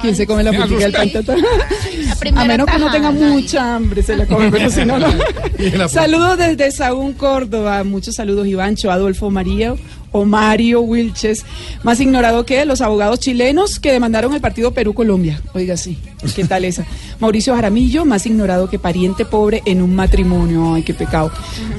¿Quién 0.01 0.15
se 0.17 0.27
come 0.27 0.45
la 0.45 0.53
me 0.53 0.59
puntica 0.59 0.85
del 0.85 0.93
pan 0.93 1.09
asusté. 1.09 1.23
tajado? 1.23 2.41
A 2.41 2.45
menos 2.45 2.67
que 2.67 2.79
no 2.79 2.91
tenga 2.91 3.11
mucha 3.11 3.77
hambre, 3.77 4.03
se 4.03 4.17
la 4.17 4.27
come, 4.27 4.51
pero 4.51 4.71
si 4.71 4.85
no, 4.85 4.99
no. 4.99 5.09
Saludos 5.89 6.39
desde 6.39 6.71
Sagún, 6.71 7.15
Córdoba. 7.15 7.85
Muchos 7.85 8.15
saludos, 8.15 8.47
Ivancho, 8.47 8.91
Adolfo 8.91 9.31
María 9.31 9.75
o 10.13 10.25
Mario 10.25 10.81
Wilches. 10.81 11.45
Más 11.83 12.01
ignorado 12.01 12.45
que 12.47 12.65
los 12.65 12.81
abogados 12.81 13.21
chilenos 13.21 13.79
que 13.81 13.93
demandaron 13.93 14.35
el 14.35 14.41
partido 14.41 14.73
Perú-Colombia. 14.73 15.41
Oiga, 15.55 15.77
sí. 15.77 15.99
¿Qué 16.35 16.45
tal 16.45 16.65
esa? 16.65 16.85
Mauricio 17.21 17.55
Jaramillo, 17.55 18.05
más 18.05 18.27
ignorado 18.27 18.69
que 18.69 18.79
pariente 18.79 19.25
pobre 19.25 19.63
en 19.67 19.83
un 19.83 19.95
matrimonio. 19.95 20.75
Ay, 20.75 20.83
qué 20.83 20.95
pecado. 20.95 21.31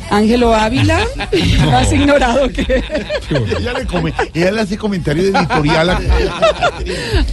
Ángelo 0.10 0.54
Ávila, 0.54 1.00
más 1.66 1.92
ignorado 1.92 2.50
que. 2.50 2.62
ella, 3.60 3.74
le 3.74 3.86
come- 3.86 4.14
ella 4.34 4.52
le 4.52 4.62
hace 4.62 4.78
comentario 4.78 5.24
editorial. 5.24 5.90
a- 5.90 6.02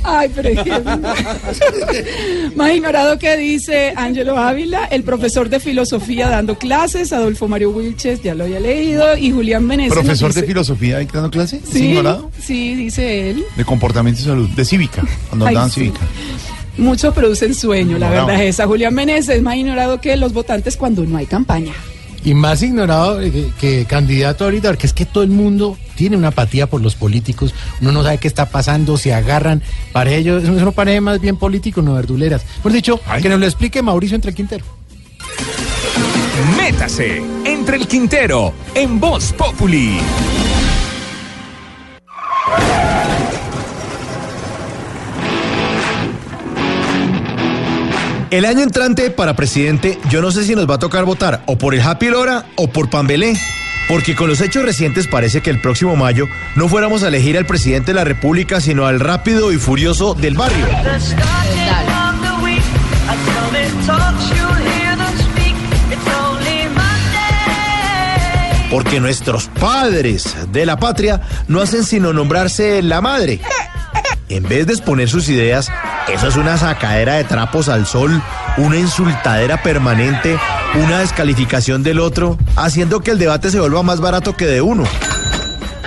Ay, 0.03 0.31
pero 0.35 0.49
es 0.49 0.61
que- 0.61 2.53
Más 2.55 2.73
ignorado 2.75 3.19
que 3.19 3.37
dice 3.37 3.93
Ángelo 3.97 4.37
Ávila, 4.39 4.87
el 4.87 5.03
profesor 5.03 5.49
de 5.49 5.61
filosofía 5.61 6.29
dando 6.29 6.57
clases, 6.59 7.13
Adolfo 7.13 7.49
Mario 7.49 7.71
Wilches, 7.71 8.23
ya 8.23 8.35
lo 8.35 8.45
había 8.45 8.61
leído, 8.61 9.17
y 9.17 9.31
Julián 9.31 9.65
Meneses. 9.67 9.95
nos 9.95 10.05
Profesor 10.05 10.33
de 10.33 10.41
dice- 10.43 10.47
ahí 10.93 11.07
dando 11.13 11.31
clase. 11.31 11.57
¿Es 11.65 11.71
Sí, 11.71 11.87
ignorado? 11.89 12.31
sí, 12.41 12.75
dice 12.75 13.31
él. 13.31 13.45
De 13.57 13.65
comportamiento 13.65 14.21
y 14.21 14.25
salud. 14.25 14.49
De 14.51 14.65
cívica. 14.65 15.03
Cuando 15.29 15.47
Ay, 15.47 15.51
andaban 15.51 15.71
sí. 15.71 15.81
cívica. 15.81 16.01
Muchos 16.79 17.15
producen 17.15 17.55
sueño, 17.55 17.99
la 17.99 18.11
verdad 18.11 18.35
es 18.43 18.51
esa. 18.55 18.67
Julián 18.67 18.95
Meneses, 18.95 19.41
más 19.43 19.57
ignorado 19.57 20.01
que 20.01 20.15
los 20.17 20.33
votantes 20.35 20.77
cuando 20.77 21.05
no 21.05 21.17
hay 21.17 21.25
campaña. 21.27 21.73
Y 22.23 22.35
más 22.35 22.61
ignorado 22.63 23.21
eh, 23.23 23.31
que, 23.31 23.51
que 23.59 23.85
candidato 23.87 24.45
ahorita, 24.45 24.69
porque 24.71 24.87
es 24.87 24.93
que 24.93 25.07
todo 25.07 25.23
el 25.23 25.31
mundo 25.31 25.79
tiene 25.95 26.17
una 26.17 26.29
apatía 26.29 26.67
por 26.67 26.81
los 26.83 26.95
políticos. 26.97 27.55
Uno 27.81 27.93
no 27.93 28.03
sabe 28.03 28.19
qué 28.19 28.29
está 28.29 28.51
pasando, 28.51 28.97
se 28.99 29.15
agarran. 29.15 29.63
Para 29.93 30.11
ellos, 30.13 30.43
eso 30.43 30.53
no 30.53 30.73
parece 30.73 31.01
más 31.01 31.21
bien 31.21 31.37
político, 31.37 31.81
no 31.83 31.95
verduleras. 31.95 32.43
Por 32.63 32.73
dicho, 32.73 33.01
que 33.23 33.29
nos 33.29 33.39
lo 33.41 33.47
explique 33.47 33.81
Mauricio 33.81 34.17
entre 34.17 34.35
Quintero. 34.35 34.65
Métase 36.57 37.23
entre 37.45 37.77
el 37.77 37.87
Quintero 37.87 38.53
en 38.75 39.01
Voz 39.01 39.33
Populi. 39.33 39.99
El 48.31 48.45
año 48.45 48.63
entrante 48.63 49.11
para 49.11 49.35
presidente, 49.35 49.99
yo 50.11 50.21
no 50.21 50.31
sé 50.31 50.45
si 50.45 50.55
nos 50.55 50.69
va 50.69 50.75
a 50.75 50.79
tocar 50.79 51.05
votar 51.05 51.43
o 51.47 51.57
por 51.57 51.75
el 51.75 51.81
Happy 51.81 52.09
Lora 52.09 52.45
o 52.57 52.69
por 52.69 52.91
Pambelé. 52.91 53.35
Porque 53.89 54.17
con 54.17 54.29
los 54.29 54.41
hechos 54.41 54.65
recientes 54.65 55.07
parece 55.07 55.41
que 55.41 55.51
el 55.51 55.61
próximo 55.61 55.97
mayo 55.97 56.27
no 56.57 56.69
fuéramos 56.69 57.03
a 57.03 57.09
elegir 57.09 57.39
al 57.39 57.47
presidente 57.47 57.93
de 57.93 57.95
la 57.95 58.05
República, 58.05 58.61
sino 58.61 58.85
al 58.85 59.01
rápido 59.01 59.53
y 59.53 59.59
furioso 59.59 60.15
del 60.15 60.35
barrio. 60.35 60.67
Porque 68.71 69.01
nuestros 69.01 69.49
padres 69.61 70.37
de 70.53 70.67
la 70.67 70.79
patria 70.79 71.21
no 71.49 71.61
hacen 71.61 71.85
sino 71.85 72.13
nombrarse 72.13 72.83
la 72.83 73.01
madre. 73.01 73.41
En 74.29 74.43
vez 74.43 74.67
de 74.67 74.73
exponer 74.73 75.09
sus 75.09 75.29
ideas, 75.29 75.71
eso 76.13 76.27
es 76.27 76.37
una 76.37 76.59
sacadera 76.59 77.15
de 77.15 77.25
trapos 77.25 77.69
al 77.69 77.87
sol, 77.87 78.21
una 78.57 78.77
insultadera 78.77 79.63
permanente, 79.63 80.37
una 80.75 80.99
descalificación 80.99 81.85
del 81.85 82.01
otro, 82.01 82.37
haciendo 82.57 83.01
que 83.01 83.13
el 83.13 83.19
debate 83.19 83.51
se 83.51 83.61
vuelva 83.61 83.85
más 83.85 84.01
barato 84.01 84.37
que 84.37 84.47
de 84.47 84.61
uno. 84.61 84.85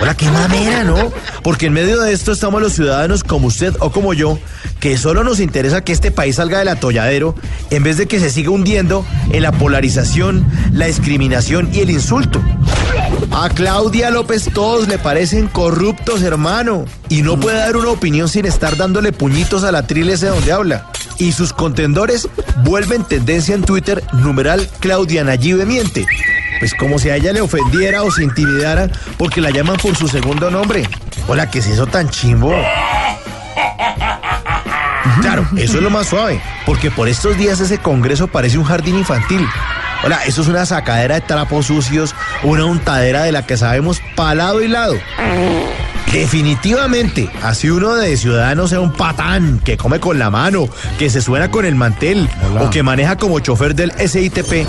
Hola, 0.00 0.16
qué 0.16 0.30
mamera, 0.30 0.82
¿no? 0.82 1.12
Porque 1.42 1.66
en 1.66 1.74
medio 1.74 2.00
de 2.00 2.12
esto 2.14 2.32
estamos 2.32 2.62
los 2.62 2.72
ciudadanos 2.72 3.22
como 3.22 3.48
usted 3.48 3.74
o 3.80 3.92
como 3.92 4.14
yo, 4.14 4.38
que 4.80 4.96
solo 4.96 5.24
nos 5.24 5.40
interesa 5.40 5.84
que 5.84 5.92
este 5.92 6.10
país 6.10 6.36
salga 6.36 6.58
del 6.58 6.68
atolladero 6.68 7.34
en 7.70 7.82
vez 7.82 7.98
de 7.98 8.06
que 8.06 8.18
se 8.18 8.30
siga 8.30 8.50
hundiendo 8.50 9.04
en 9.30 9.42
la 9.42 9.52
polarización, 9.52 10.46
la 10.72 10.86
discriminación 10.86 11.68
y 11.74 11.80
el 11.80 11.90
insulto. 11.90 12.40
A 13.30 13.50
Claudia 13.50 14.10
López 14.10 14.48
todos 14.54 14.88
le 14.88 14.96
parecen 14.96 15.48
corruptos, 15.48 16.22
hermano. 16.22 16.86
Y 17.10 17.20
no 17.20 17.38
puede 17.38 17.58
dar 17.58 17.76
una 17.76 17.90
opinión 17.90 18.28
sin 18.28 18.46
estar 18.46 18.78
dándole 18.78 19.12
puñitos 19.12 19.64
a 19.64 19.72
la 19.72 19.86
trilese 19.86 20.28
donde 20.28 20.52
habla. 20.52 20.86
Y 21.18 21.32
sus 21.32 21.52
contendores 21.52 22.26
vuelven 22.64 23.04
tendencia 23.04 23.54
en 23.54 23.62
Twitter, 23.62 24.02
numeral 24.14 24.66
Claudia 24.80 25.24
Nayibe 25.24 25.66
miente. 25.66 26.06
Pues 26.60 26.74
como 26.74 26.98
si 26.98 27.08
a 27.08 27.16
ella 27.16 27.32
le 27.32 27.40
ofendiera 27.40 28.02
o 28.02 28.10
se 28.10 28.22
intimidara 28.22 28.88
porque 29.16 29.40
la 29.40 29.50
llaman 29.50 29.78
por 29.78 29.96
su 29.96 30.06
segundo 30.06 30.50
nombre. 30.50 30.88
Hola, 31.26 31.50
¿qué 31.50 31.58
es 31.60 31.66
eso 31.66 31.86
tan 31.86 32.08
chimbo? 32.10 32.54
Claro, 35.22 35.46
eso 35.56 35.78
es 35.78 35.82
lo 35.82 35.90
más 35.90 36.08
suave, 36.08 36.40
porque 36.66 36.90
por 36.90 37.08
estos 37.08 37.36
días 37.36 37.60
ese 37.60 37.78
congreso 37.78 38.28
parece 38.28 38.58
un 38.58 38.64
jardín 38.64 38.98
infantil. 38.98 39.46
Hola, 40.04 40.20
eso 40.26 40.42
es 40.42 40.48
una 40.48 40.64
sacadera 40.66 41.16
de 41.16 41.20
trapos 41.22 41.66
sucios, 41.66 42.14
una 42.42 42.64
untadera 42.64 43.22
de 43.22 43.32
la 43.32 43.46
que 43.46 43.56
sabemos 43.56 44.00
palado 44.14 44.62
y 44.62 44.68
lado. 44.68 44.94
Definitivamente, 46.12 47.30
así 47.42 47.70
uno 47.70 47.94
de 47.94 48.16
ciudadanos 48.16 48.70
sea 48.70 48.80
un 48.80 48.92
patán 48.92 49.60
que 49.64 49.76
come 49.76 50.00
con 50.00 50.18
la 50.18 50.28
mano, 50.28 50.68
que 50.98 51.08
se 51.08 51.20
suena 51.20 51.50
con 51.50 51.64
el 51.64 51.74
mantel 51.74 52.28
o 52.58 52.68
que 52.70 52.82
maneja 52.82 53.16
como 53.16 53.40
chofer 53.40 53.74
del 53.74 53.92
SITP. 53.92 54.66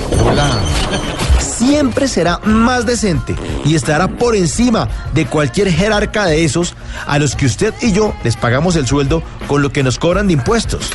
Siempre 1.42 2.08
será 2.08 2.40
más 2.44 2.86
decente 2.86 3.36
y 3.66 3.76
estará 3.76 4.08
por 4.08 4.36
encima 4.36 4.88
de 5.14 5.26
cualquier 5.26 5.72
jerarca 5.72 6.26
de 6.26 6.46
esos 6.46 6.76
a 7.08 7.20
los 7.20 7.36
que 7.36 7.46
usted 7.46 7.74
y 7.82 7.92
yo 7.92 8.14
les 8.24 8.36
pagamos 8.36 8.76
el 8.76 8.88
sueldo 8.88 9.24
con 9.48 9.62
lo 9.62 9.72
que 9.72 9.84
nos 9.84 9.98
cobran 9.98 10.28
de 10.28 10.34
impuestos. 10.34 10.92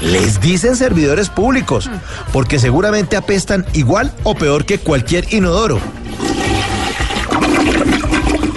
Les 0.00 0.40
dicen 0.40 0.76
servidores 0.76 1.28
públicos, 1.28 1.90
porque 2.32 2.58
seguramente 2.58 3.16
apestan 3.16 3.66
igual 3.72 4.12
o 4.22 4.34
peor 4.34 4.64
que 4.64 4.78
cualquier 4.78 5.32
inodoro. 5.32 5.80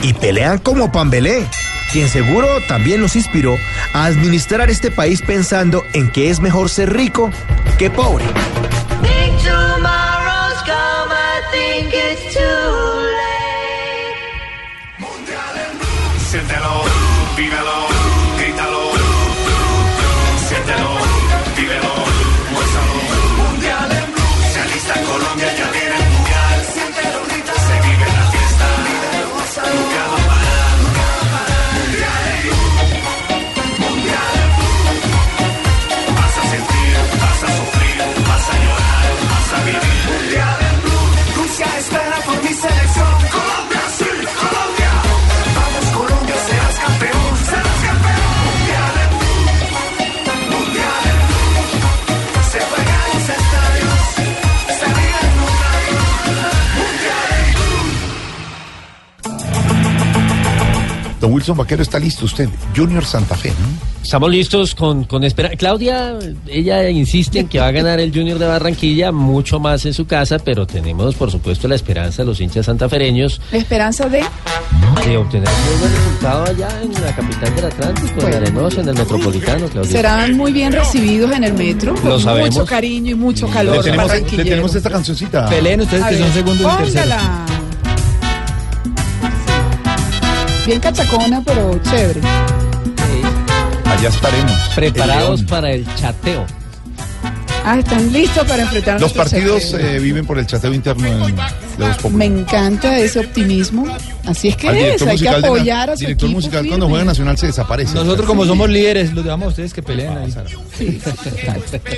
Y 0.03 0.13
pelean 0.13 0.59
como 0.59 0.91
Pambelé, 0.91 1.45
quien 1.91 2.09
seguro 2.09 2.47
también 2.67 3.01
los 3.01 3.15
inspiró 3.15 3.55
a 3.93 4.05
administrar 4.05 4.69
este 4.69 4.91
país 4.91 5.21
pensando 5.21 5.83
en 5.93 6.11
que 6.11 6.29
es 6.29 6.39
mejor 6.39 6.69
ser 6.69 6.93
rico 6.93 7.31
que 7.77 7.89
pobre. 7.89 8.25
female 17.41 17.70
Wilson 61.41 61.57
Vaquero 61.57 61.81
está 61.81 61.97
listo 61.97 62.25
usted. 62.25 62.47
Junior 62.75 63.03
Santa 63.03 63.35
Fe, 63.35 63.49
¿no? 63.49 64.03
Estamos 64.03 64.29
listos 64.29 64.75
con, 64.75 65.05
con 65.05 65.23
esperanza. 65.23 65.57
Claudia, 65.57 66.19
ella 66.47 66.87
insiste 66.87 67.39
en 67.39 67.47
que 67.47 67.59
va 67.59 67.67
a 67.67 67.71
ganar 67.71 67.99
el 67.99 68.13
Junior 68.13 68.37
de 68.37 68.45
Barranquilla 68.45 69.11
mucho 69.11 69.59
más 69.59 69.83
en 69.87 69.93
su 69.95 70.05
casa, 70.05 70.37
pero 70.37 70.67
tenemos, 70.67 71.15
por 71.15 71.31
supuesto, 71.31 71.67
la 71.67 71.73
esperanza 71.73 72.21
de 72.21 72.27
los 72.27 72.39
hinchas 72.41 72.67
santafereños 72.67 73.41
La 73.51 73.57
esperanza 73.57 74.07
de... 74.07 74.23
de 75.05 75.17
obtener 75.17 75.49
un 75.49 75.71
muy 75.71 75.79
buen 75.79 75.91
resultado 75.95 76.43
allá 76.45 76.81
en 76.83 76.93
la 76.93 77.15
capital 77.15 77.55
del 77.55 77.65
Atlántico, 77.65 78.27
en 78.27 78.33
Arenosa, 78.35 78.81
en 78.81 78.89
el 78.89 78.95
Metropolitano, 78.95 79.67
Claudia. 79.67 79.91
Serán 79.91 80.37
muy 80.37 80.51
bien 80.51 80.73
recibidos 80.73 81.31
en 81.31 81.43
el 81.43 81.53
metro, 81.53 81.95
Lo 81.95 82.01
con 82.01 82.21
sabemos. 82.21 82.53
mucho 82.55 82.65
cariño 82.67 83.11
y 83.11 83.15
mucho 83.15 83.47
calor. 83.47 83.77
Le 83.77 83.83
tenemos, 83.83 84.05
le 84.05 84.11
barranquillero. 84.13 84.49
tenemos 84.49 84.75
esta 84.75 84.89
cancioncita. 84.91 85.49
Peleen 85.49 85.81
ustedes 85.81 86.05
que 86.05 86.17
son 86.19 86.33
segundos 86.33 86.71
y 86.73 86.83
terceros. 86.83 87.15
Bien 90.71 90.79
cachacona, 90.79 91.43
pero 91.45 91.77
chévere. 91.83 92.21
Allá 93.83 94.07
estaremos. 94.07 94.53
Preparados 94.73 95.41
El 95.41 95.45
para 95.45 95.71
el 95.71 95.95
chateo. 95.95 96.45
Ah, 97.65 97.77
están 97.77 98.13
listos 98.13 98.47
para 98.47 98.61
enfrentar 98.63 99.01
Los 99.01 99.11
partidos 99.11 99.73
eh, 99.73 99.99
viven 99.99 100.25
por 100.25 100.39
el 100.39 100.47
chateo 100.47 100.73
interno 100.73 101.05
en- 101.27 101.35
de 101.81 101.87
los 101.87 102.11
Me 102.11 102.25
encanta 102.25 102.97
ese 102.97 103.19
optimismo. 103.19 103.85
Así 104.25 104.49
es 104.49 104.55
que 104.55 104.67
es, 104.95 105.01
hay 105.01 105.17
que 105.17 105.23
de 105.23 105.29
apoyar 105.29 105.89
a 105.89 105.97
su 105.97 106.01
director 106.01 106.27
equipo 106.27 106.37
musical 106.37 106.59
firme. 106.59 106.69
cuando 106.69 106.89
juega 106.89 107.05
Nacional 107.05 107.37
se 107.37 107.47
desaparece. 107.47 107.95
Nosotros 107.95 108.27
como 108.27 108.45
somos 108.45 108.69
líderes, 108.69 109.13
los 109.13 109.23
dejamos 109.23 109.47
a 109.47 109.49
ustedes 109.49 109.73
que 109.73 109.81
peleen 109.81 110.17
ahí. 110.17 110.33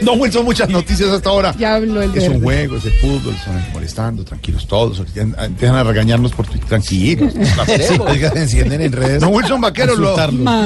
Don 0.01 0.19
Wilson, 0.21 0.45
muchas 0.45 0.69
noticias 0.69 1.09
hasta 1.09 1.29
ahora. 1.29 1.53
Ya 1.57 1.75
habló 1.75 2.01
el 2.01 2.15
Es 2.15 2.29
un 2.29 2.41
juego, 2.41 2.77
es 2.77 2.85
el 2.85 2.93
fútbol, 2.93 3.35
están 3.35 3.65
molestando, 3.73 4.23
tranquilos 4.23 4.67
todos. 4.67 5.03
Empiezan 5.15 5.75
a 5.75 5.83
regañarnos 5.83 6.31
por 6.31 6.47
Twitter, 6.47 6.67
tranquilos. 6.67 7.33
Sí, 7.83 7.97
oiga, 7.99 8.31
se 8.31 8.39
encienden 8.39 8.81
en 8.81 8.91
redes. 8.91 9.19
Don 9.19 9.33
Wilson 9.33 9.59
Vaquero, 9.61 9.95
lo, 9.95 10.15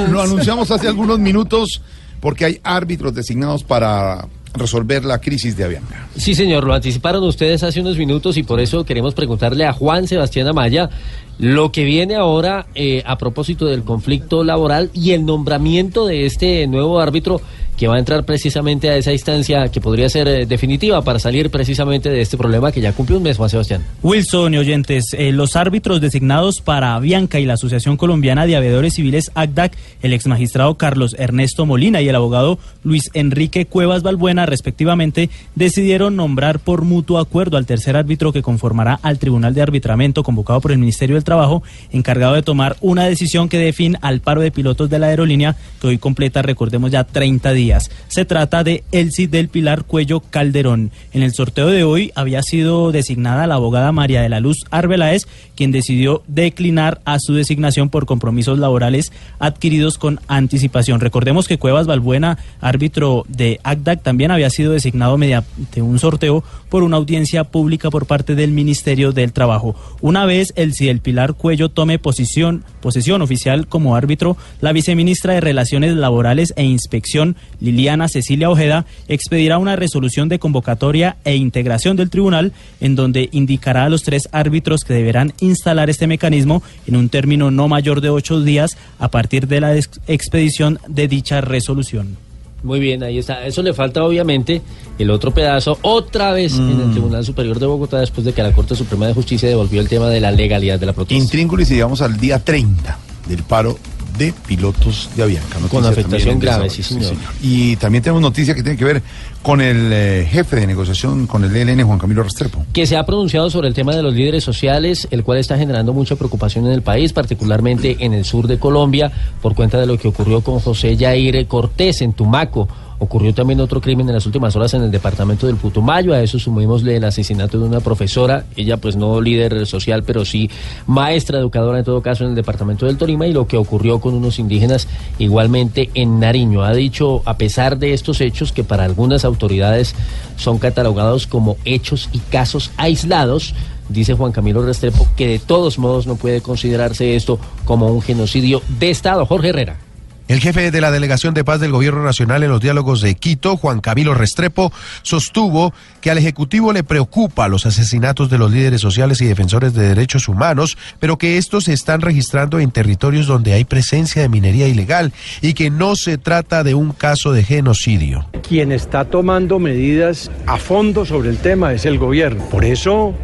lo 0.08 0.22
anunciamos 0.22 0.70
hace 0.70 0.88
algunos 0.88 1.18
minutos 1.18 1.80
porque 2.20 2.44
hay 2.44 2.60
árbitros 2.62 3.14
designados 3.14 3.64
para 3.64 4.26
resolver 4.54 5.04
la 5.04 5.20
crisis 5.20 5.56
de 5.56 5.64
Avianca. 5.64 6.06
Sí, 6.16 6.34
señor, 6.34 6.64
lo 6.64 6.74
anticiparon 6.74 7.22
ustedes 7.24 7.62
hace 7.62 7.80
unos 7.80 7.96
minutos 7.96 8.36
y 8.36 8.42
por 8.42 8.60
eso 8.60 8.84
queremos 8.84 9.14
preguntarle 9.14 9.66
a 9.66 9.72
Juan 9.72 10.06
Sebastián 10.06 10.48
Amaya 10.48 10.90
lo 11.38 11.70
que 11.70 11.84
viene 11.84 12.16
ahora 12.16 12.66
eh, 12.74 13.02
a 13.06 13.16
propósito 13.16 13.66
del 13.66 13.84
conflicto 13.84 14.42
laboral 14.42 14.90
y 14.92 15.12
el 15.12 15.24
nombramiento 15.24 16.06
de 16.06 16.26
este 16.26 16.66
nuevo 16.66 17.00
árbitro 17.00 17.40
que 17.78 17.86
va 17.86 17.94
a 17.94 17.98
entrar 18.00 18.24
precisamente 18.24 18.90
a 18.90 18.96
esa 18.96 19.12
instancia 19.12 19.68
que 19.68 19.80
podría 19.80 20.08
ser 20.08 20.26
eh, 20.26 20.46
definitiva 20.46 21.00
para 21.02 21.20
salir 21.20 21.48
precisamente 21.48 22.10
de 22.10 22.20
este 22.20 22.36
problema 22.36 22.72
que 22.72 22.80
ya 22.80 22.92
cumple 22.92 23.16
un 23.16 23.22
mes, 23.22 23.36
Juan 23.36 23.48
Sebastián. 23.48 23.84
Wilson 24.02 24.54
y 24.54 24.58
oyentes, 24.58 25.14
eh, 25.16 25.30
los 25.30 25.54
árbitros 25.54 26.00
designados 26.00 26.60
para 26.60 26.96
Avianca 26.96 27.38
y 27.38 27.46
la 27.46 27.54
Asociación 27.54 27.96
Colombiana 27.96 28.46
de 28.46 28.56
Aviadores 28.56 28.94
Civiles 28.94 29.30
ACDAC, 29.34 29.76
el 30.02 30.12
ex 30.12 30.26
magistrado 30.26 30.74
Carlos 30.74 31.14
Ernesto 31.18 31.66
Molina 31.66 32.02
y 32.02 32.08
el 32.08 32.16
abogado 32.16 32.58
Luis 32.82 33.10
Enrique 33.14 33.66
Cuevas 33.66 34.02
Balbuena, 34.02 34.44
respectivamente, 34.44 35.30
decidieron 35.54 36.16
nombrar 36.16 36.58
por 36.58 36.82
mutuo 36.82 37.18
acuerdo 37.18 37.56
al 37.58 37.66
tercer 37.66 37.96
árbitro 37.96 38.32
que 38.32 38.42
conformará 38.42 38.98
al 39.02 39.20
Tribunal 39.20 39.54
de 39.54 39.62
Arbitramiento 39.62 40.24
convocado 40.24 40.60
por 40.60 40.72
el 40.72 40.78
Ministerio 40.78 41.14
del 41.14 41.24
Trabajo, 41.24 41.62
encargado 41.92 42.34
de 42.34 42.42
tomar 42.42 42.76
una 42.80 43.04
decisión 43.04 43.48
que 43.48 43.58
dé 43.58 43.72
fin 43.72 43.96
al 44.00 44.18
paro 44.20 44.40
de 44.40 44.50
pilotos 44.50 44.90
de 44.90 44.98
la 44.98 45.06
aerolínea, 45.06 45.54
que 45.80 45.86
hoy 45.86 45.98
completa, 45.98 46.42
recordemos 46.42 46.90
ya, 46.90 47.04
30 47.04 47.52
días. 47.52 47.67
Se 48.08 48.24
trata 48.24 48.64
de 48.64 48.84
Elsie 48.92 49.28
del 49.28 49.48
Pilar 49.48 49.84
Cuello 49.84 50.20
Calderón. 50.20 50.90
En 51.12 51.22
el 51.22 51.32
sorteo 51.32 51.68
de 51.68 51.84
hoy 51.84 52.12
había 52.14 52.42
sido 52.42 52.92
designada 52.92 53.46
la 53.46 53.56
abogada 53.56 53.92
María 53.92 54.22
de 54.22 54.28
la 54.28 54.40
Luz 54.40 54.64
Arbeláez, 54.70 55.26
quien 55.54 55.70
decidió 55.70 56.22
declinar 56.26 57.00
a 57.04 57.18
su 57.18 57.34
designación 57.34 57.90
por 57.90 58.06
compromisos 58.06 58.58
laborales 58.58 59.12
adquiridos 59.38 59.98
con 59.98 60.20
anticipación. 60.28 61.00
Recordemos 61.00 61.46
que 61.46 61.58
Cuevas 61.58 61.86
Balbuena, 61.86 62.38
árbitro 62.60 63.24
de 63.28 63.60
ACDAC, 63.62 64.02
también 64.02 64.30
había 64.30 64.50
sido 64.50 64.72
designado 64.72 65.18
mediante 65.18 65.82
un 65.82 65.98
sorteo 65.98 66.42
por 66.70 66.82
una 66.82 66.96
audiencia 66.96 67.44
pública 67.44 67.90
por 67.90 68.06
parte 68.06 68.34
del 68.34 68.52
Ministerio 68.52 69.12
del 69.12 69.32
Trabajo. 69.32 69.74
Una 70.00 70.24
vez 70.24 70.52
Elsie 70.56 70.88
del 70.88 71.00
Pilar 71.00 71.34
Cuello 71.34 71.68
tome 71.68 71.98
posición, 71.98 72.64
posesión 72.80 73.20
oficial 73.22 73.66
como 73.66 73.96
árbitro, 73.96 74.36
la 74.60 74.72
viceministra 74.72 75.34
de 75.34 75.40
Relaciones 75.40 75.94
Laborales 75.94 76.54
e 76.56 76.64
Inspección, 76.64 77.36
Liliana 77.60 78.08
Cecilia 78.08 78.50
Ojeda, 78.50 78.86
expedirá 79.08 79.58
una 79.58 79.76
resolución 79.76 80.28
de 80.28 80.38
convocatoria 80.38 81.16
e 81.24 81.36
integración 81.36 81.96
del 81.96 82.10
tribunal 82.10 82.52
en 82.80 82.94
donde 82.96 83.28
indicará 83.32 83.84
a 83.84 83.88
los 83.88 84.02
tres 84.02 84.28
árbitros 84.32 84.84
que 84.84 84.94
deberán 84.94 85.32
instalar 85.40 85.90
este 85.90 86.06
mecanismo 86.06 86.62
en 86.86 86.96
un 86.96 87.08
término 87.08 87.50
no 87.50 87.68
mayor 87.68 88.00
de 88.00 88.10
ocho 88.10 88.40
días 88.42 88.76
a 88.98 89.08
partir 89.10 89.46
de 89.48 89.60
la 89.60 89.76
ex- 89.76 90.00
expedición 90.06 90.78
de 90.88 91.08
dicha 91.08 91.40
resolución. 91.40 92.16
Muy 92.62 92.80
bien, 92.80 93.04
ahí 93.04 93.18
está. 93.18 93.46
Eso 93.46 93.62
le 93.62 93.72
falta 93.72 94.02
obviamente 94.02 94.62
el 94.98 95.10
otro 95.10 95.30
pedazo 95.32 95.78
otra 95.82 96.32
vez 96.32 96.56
en 96.58 96.80
el 96.80 96.90
Tribunal 96.90 97.24
Superior 97.24 97.60
de 97.60 97.66
Bogotá 97.66 98.00
después 98.00 98.24
de 98.24 98.32
que 98.32 98.42
la 98.42 98.50
Corte 98.52 98.74
Suprema 98.74 99.06
de 99.06 99.14
Justicia 99.14 99.48
devolvió 99.48 99.80
el 99.80 99.88
tema 99.88 100.08
de 100.10 100.20
la 100.20 100.32
legalidad 100.32 100.78
de 100.80 100.86
la 100.86 100.92
protesta. 100.92 101.22
Intríngulis 101.22 101.70
y 101.70 101.74
llegamos 101.74 102.02
al 102.02 102.18
día 102.18 102.42
30 102.42 102.98
del 103.28 103.44
paro 103.44 103.78
de 104.18 104.34
pilotos 104.46 105.10
de 105.16 105.22
Avianca. 105.22 105.58
Con 105.70 105.86
afectación 105.86 106.38
grave, 106.38 106.64
desarrollo, 106.64 106.82
sí, 106.88 107.04
señor. 107.04 107.32
Y 107.40 107.76
también 107.76 108.02
tenemos 108.02 108.20
noticia 108.20 108.54
que 108.54 108.62
tiene 108.62 108.76
que 108.76 108.84
ver 108.84 109.02
con 109.42 109.60
el 109.60 109.92
eh, 109.92 110.26
jefe 110.30 110.56
de 110.56 110.66
negociación 110.66 111.26
con 111.26 111.44
el 111.44 111.54
ELN, 111.54 111.82
Juan 111.86 111.98
Camilo 111.98 112.22
Restrepo. 112.22 112.64
que 112.72 112.86
se 112.86 112.96
ha 112.96 113.06
pronunciado 113.06 113.50
sobre 113.50 113.68
el 113.68 113.74
tema 113.74 113.94
de 113.94 114.02
los 114.02 114.14
líderes 114.14 114.44
sociales, 114.44 115.08
el 115.10 115.24
cual 115.24 115.38
está 115.38 115.56
generando 115.56 115.92
mucha 115.92 116.16
preocupación 116.16 116.66
en 116.66 116.72
el 116.72 116.82
país, 116.82 117.12
particularmente 117.12 117.96
en 118.00 118.12
el 118.12 118.24
sur 118.24 118.46
de 118.46 118.58
Colombia, 118.58 119.10
por 119.40 119.54
cuenta 119.54 119.78
de 119.78 119.86
lo 119.86 119.98
que 119.98 120.08
ocurrió 120.08 120.40
con 120.40 120.60
José 120.60 120.96
Yair 120.96 121.46
Cortés 121.46 122.02
en 122.02 122.12
Tumaco. 122.12 122.68
Ocurrió 123.00 123.32
también 123.32 123.60
otro 123.60 123.80
crimen 123.80 124.08
en 124.08 124.14
las 124.14 124.26
últimas 124.26 124.56
horas 124.56 124.74
en 124.74 124.82
el 124.82 124.90
departamento 124.90 125.46
del 125.46 125.54
Putumayo. 125.54 126.12
A 126.12 126.20
eso 126.20 126.38
sumémosle 126.38 126.96
el 126.96 127.04
asesinato 127.04 127.58
de 127.58 127.64
una 127.64 127.80
profesora, 127.80 128.46
ella 128.56 128.76
pues 128.76 128.96
no 128.96 129.20
líder 129.20 129.66
social, 129.66 130.02
pero 130.02 130.24
sí 130.24 130.50
maestra 130.88 131.38
educadora 131.38 131.78
en 131.78 131.84
todo 131.84 132.02
caso 132.02 132.24
en 132.24 132.30
el 132.30 132.36
departamento 132.36 132.86
del 132.86 132.96
Tolima 132.98 133.28
y 133.28 133.32
lo 133.32 133.46
que 133.46 133.56
ocurrió 133.56 134.00
con 134.00 134.14
unos 134.14 134.40
indígenas 134.40 134.88
igualmente 135.18 135.90
en 135.94 136.18
Nariño. 136.18 136.64
Ha 136.64 136.72
dicho, 136.72 137.22
a 137.24 137.36
pesar 137.36 137.78
de 137.78 137.92
estos 137.92 138.20
hechos 138.20 138.50
que 138.50 138.64
para 138.64 138.84
algunas 138.84 139.24
autoridades 139.28 139.94
son 140.36 140.58
catalogados 140.58 141.26
como 141.26 141.56
hechos 141.64 142.08
y 142.12 142.18
casos 142.18 142.70
aislados, 142.76 143.54
dice 143.88 144.14
Juan 144.14 144.32
Camilo 144.32 144.64
Restrepo 144.64 145.06
que 145.16 145.28
de 145.28 145.38
todos 145.38 145.78
modos 145.78 146.06
no 146.06 146.16
puede 146.16 146.40
considerarse 146.40 147.16
esto 147.16 147.38
como 147.64 147.88
un 147.88 148.02
genocidio 148.02 148.62
de 148.80 148.90
Estado. 148.90 149.24
Jorge 149.26 149.50
Herrera. 149.50 149.87
El 150.28 150.40
jefe 150.40 150.70
de 150.70 150.80
la 150.82 150.90
Delegación 150.90 151.32
de 151.32 151.42
Paz 151.42 151.58
del 151.58 151.72
Gobierno 151.72 152.02
Nacional 152.02 152.42
en 152.42 152.50
los 152.50 152.60
diálogos 152.60 153.00
de 153.00 153.14
Quito, 153.14 153.56
Juan 153.56 153.80
Camilo 153.80 154.12
Restrepo, 154.12 154.70
sostuvo 155.00 155.72
que 156.02 156.10
al 156.10 156.18
Ejecutivo 156.18 156.74
le 156.74 156.84
preocupa 156.84 157.48
los 157.48 157.64
asesinatos 157.64 158.28
de 158.28 158.36
los 158.36 158.52
líderes 158.52 158.82
sociales 158.82 159.22
y 159.22 159.24
defensores 159.24 159.72
de 159.72 159.88
derechos 159.88 160.28
humanos, 160.28 160.76
pero 161.00 161.16
que 161.16 161.38
estos 161.38 161.64
se 161.64 161.72
están 161.72 162.02
registrando 162.02 162.60
en 162.60 162.72
territorios 162.72 163.26
donde 163.26 163.54
hay 163.54 163.64
presencia 163.64 164.20
de 164.20 164.28
minería 164.28 164.68
ilegal 164.68 165.14
y 165.40 165.54
que 165.54 165.70
no 165.70 165.96
se 165.96 166.18
trata 166.18 166.62
de 166.62 166.74
un 166.74 166.92
caso 166.92 167.32
de 167.32 167.42
genocidio. 167.42 168.28
Quien 168.46 168.70
está 168.70 169.06
tomando 169.06 169.58
medidas 169.58 170.30
a 170.46 170.58
fondo 170.58 171.06
sobre 171.06 171.30
el 171.30 171.38
tema 171.38 171.72
es 171.72 171.86
el 171.86 171.96
gobierno. 171.96 172.44
Por 172.50 172.66
eso, 172.66 173.14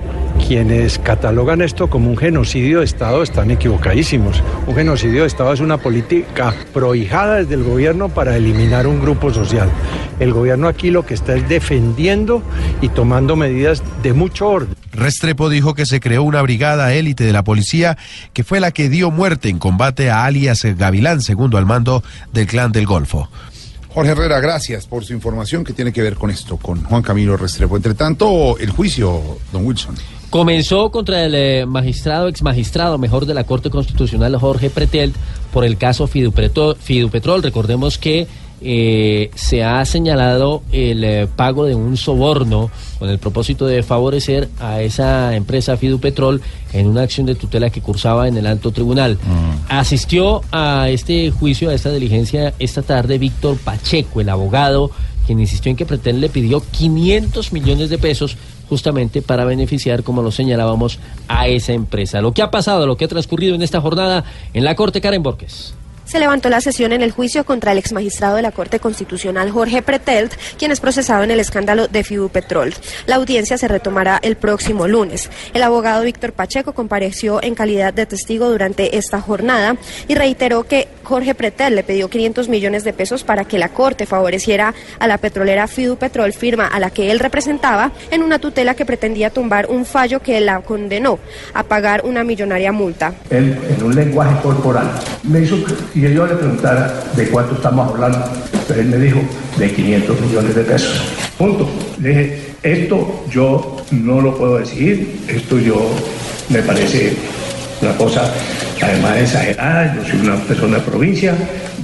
quienes 0.47 0.99
catalogan 0.99 1.63
esto 1.63 1.89
como 1.89 2.11
un 2.11 2.17
genocidio 2.17 2.81
de 2.81 2.85
Estado 2.85 3.23
están 3.23 3.51
equivocadísimos. 3.51 4.43
Un 4.67 4.75
genocidio 4.75 5.23
de 5.23 5.27
Estado 5.27 5.53
es 5.53 5.61
una 5.61 5.79
política 5.79 6.55
prohijada 6.73 7.37
desde 7.37 7.55
el 7.55 7.65
gobierno 7.65 8.09
para 8.09 8.37
eliminar 8.37 8.87
un 8.87 9.01
grupo 9.01 9.33
social. 9.33 9.71
El 10.21 10.33
gobierno 10.33 10.69
aquí 10.69 10.91
lo 10.91 11.07
que 11.07 11.15
está 11.15 11.35
es 11.35 11.49
defendiendo 11.49 12.43
y 12.83 12.89
tomando 12.89 13.37
medidas 13.37 13.83
de 14.03 14.13
mucho 14.13 14.49
orden. 14.49 14.75
Restrepo 14.93 15.49
dijo 15.49 15.75
que 15.75 15.87
se 15.87 16.01
creó 16.01 16.23
una 16.23 16.43
brigada 16.43 16.93
élite 16.93 17.25
de 17.25 17.33
la 17.33 17.43
policía 17.43 17.97
que 18.33 18.45
fue 18.45 18.61
la 18.61 18.71
que 18.71 18.89
dio 18.89 19.11
muerte 19.11 19.49
en 19.49 19.59
combate 19.59 20.11
a 20.11 20.25
alias 20.25 20.63
Gavilán, 20.65 21.23
segundo 21.23 21.59
al 21.59 21.67
mando 21.67 22.03
del 22.33 22.47
clan 22.47 22.71
del 22.71 22.87
Golfo. 22.87 23.29
Jorge 23.95 24.11
Herrera, 24.11 24.41
gracias 24.41 24.89
por 24.89 25.05
su 25.05 25.13
información 25.13 25.63
que 25.63 25.73
tiene 25.73 25.93
que 25.93 26.03
ver 26.03 26.17
con 26.17 26.29
esto, 26.29 26.57
con 26.57 26.83
Juan 26.83 27.01
Camilo 27.01 27.37
Restrepo. 27.37 27.77
Entre 27.77 27.95
tanto, 27.95 28.59
el 28.59 28.71
juicio, 28.71 29.39
don 29.53 29.65
Wilson. 29.65 29.95
Comenzó 30.31 30.91
contra 30.91 31.23
el 31.23 31.35
eh, 31.37 31.65
magistrado, 31.65 32.27
ex 32.27 32.43
magistrado 32.43 32.99
mejor 32.99 33.25
de 33.25 33.35
la 33.35 33.45
Corte 33.45 33.71
Constitucional, 33.71 34.35
Jorge 34.37 34.69
Pretel, 34.69 35.13
por 35.53 35.65
el 35.65 35.79
caso 35.79 36.09
Fidupetrol. 36.09 36.75
Fidupetrol. 36.75 37.41
Recordemos 37.41 37.97
que 37.97 38.27
eh, 38.67 39.31
se 39.35 39.63
ha 39.63 39.85
señalado 39.85 40.63
el 40.73 41.05
eh, 41.05 41.29
pago 41.37 41.67
de 41.67 41.75
un 41.75 41.99
soborno 41.99 42.71
con 42.99 43.11
el 43.11 43.19
propósito 43.19 43.67
de 43.67 43.83
favorecer 43.83 44.49
a 44.59 44.81
esa 44.81 45.37
empresa 45.37 45.77
Fidupetrol 45.77 46.41
en 46.73 46.87
una 46.87 47.03
acción 47.03 47.27
de 47.27 47.35
tutela 47.35 47.69
que 47.69 47.83
cursaba 47.83 48.27
en 48.27 48.39
el 48.39 48.47
alto 48.47 48.71
tribunal. 48.71 49.19
Asistió 49.69 50.41
a 50.51 50.89
este 50.89 51.31
juicio, 51.31 51.69
a 51.69 51.75
esta 51.75 51.93
diligencia 51.93 52.55
esta 52.59 52.81
tarde 52.81 53.19
Víctor 53.19 53.59
Pacheco, 53.59 54.23
el 54.23 54.31
abogado, 54.31 54.91
quien 55.27 55.41
insistió 55.41 55.71
en 55.71 55.77
que 55.77 55.85
Pretel 55.85 56.23
le 56.23 56.31
pidió 56.31 56.63
500 56.63 57.53
millones 57.53 57.91
de 57.91 57.99
pesos 57.99 58.39
justamente 58.71 59.21
para 59.21 59.45
beneficiar, 59.45 60.03
como 60.03 60.23
lo 60.23 60.31
señalábamos, 60.31 60.99
a 61.29 61.49
esa 61.49 61.75
empresa. 61.75 62.23
Lo 62.23 62.33
que 62.33 62.41
ha 62.41 62.51
pasado, 62.51 62.87
lo 62.87 62.97
que 62.97 63.05
ha 63.05 63.09
transcurrido 63.09 63.55
en 63.55 63.63
esta 63.63 63.83
jornada 63.83 64.25
en 64.55 64.65
la 64.65 64.75
Corte 64.75 65.03
Karen 65.03 65.23
Borges. 65.23 65.75
Se 66.05 66.19
levantó 66.19 66.51
la 66.51 66.61
sesión 66.61 66.93
en 66.93 67.03
el 67.03 67.13
juicio 67.13 67.45
contra 67.45 67.73
el 67.73 67.79
exmagistrado 67.79 68.37
de 68.37 68.43
la 68.43 68.53
Corte 68.53 68.79
Constitucional 68.79 69.51
Jorge 69.51 69.83
Pretelt, 69.83 70.35
quien 70.59 70.71
es 70.71 70.81
procesado 70.81 71.23
en 71.25 71.31
el 71.31 71.41
escándalo 71.41 71.89
de 71.89 72.05
Fidupetrol. 72.05 72.75
La 73.07 73.17
audiencia 73.17 73.57
se 73.57 73.69
retomará 73.69 74.19
el 74.23 74.37
próximo 74.37 74.87
lunes. 74.87 75.31
El 75.55 75.63
abogado 75.63 76.05
Víctor 76.05 76.33
Pacheco 76.33 76.73
compareció 76.73 77.43
en 77.43 77.55
calidad 77.55 77.95
de 77.95 78.07
testigo 78.07 78.51
durante 78.51 78.99
esta 78.99 79.21
jornada 79.21 79.77
y 80.07 80.15
reiteró 80.15 80.65
que 80.65 80.89
Jorge 81.03 81.35
Pretel 81.35 81.75
le 81.75 81.85
pidió 81.85 82.09
500 82.09 82.49
millones 82.49 82.85
de 82.85 82.93
pesos 82.93 83.25
para 83.25 83.45
que 83.45 83.59
la 83.59 83.71
Corte 83.71 84.07
favoreciera 84.07 84.75
a 84.99 85.07
la 85.07 85.19
petrolera 85.19 85.67
Fidupetrol, 85.67 86.33
firma 86.33 86.67
a 86.67 86.81
la 86.81 86.91
que 86.91 87.11
él 87.11 87.19
representaba, 87.19 87.93
en 88.11 88.23
una 88.23 88.39
tutela 88.39 88.75
que 88.75 88.85
pretendía 88.85 89.31
tumbar 89.31 89.67
un 89.71 89.87
fallo 89.87 90.21
que 90.21 90.41
la 90.41 90.61
condenó 90.61 91.19
a 91.55 91.63
pagar 91.63 92.03
una 92.05 92.25
millonaria 92.25 92.73
multa. 92.73 93.15
En 93.31 93.59
un 93.83 93.95
lenguaje 93.95 94.41
corporal, 94.43 94.91
me 95.23 95.41
hizo 95.41 95.57
que 96.01 96.15
yo 96.15 96.27
le 96.27 96.35
preguntara 96.35 96.93
de 97.15 97.29
cuánto 97.29 97.55
estamos 97.55 97.91
hablando. 97.91 98.19
Pero 98.67 98.81
él 98.81 98.89
me 98.89 98.97
dijo 98.97 99.21
de 99.57 99.73
500 99.73 100.21
millones 100.21 100.55
de 100.55 100.63
pesos. 100.63 101.03
Punto. 101.39 101.69
Le 102.01 102.09
dije, 102.09 102.43
esto 102.63 103.25
yo 103.31 103.77
no 103.91 104.21
lo 104.21 104.37
puedo 104.37 104.59
decir, 104.59 105.21
esto 105.29 105.59
yo 105.59 105.91
me 106.49 106.63
parece 106.63 107.17
una 107.81 107.97
cosa 107.97 108.33
además 108.83 109.19
exagerada, 109.19 109.95
yo 109.95 110.09
soy 110.09 110.21
una 110.21 110.37
persona 110.37 110.77
de 110.79 110.83
provincia, 110.83 111.35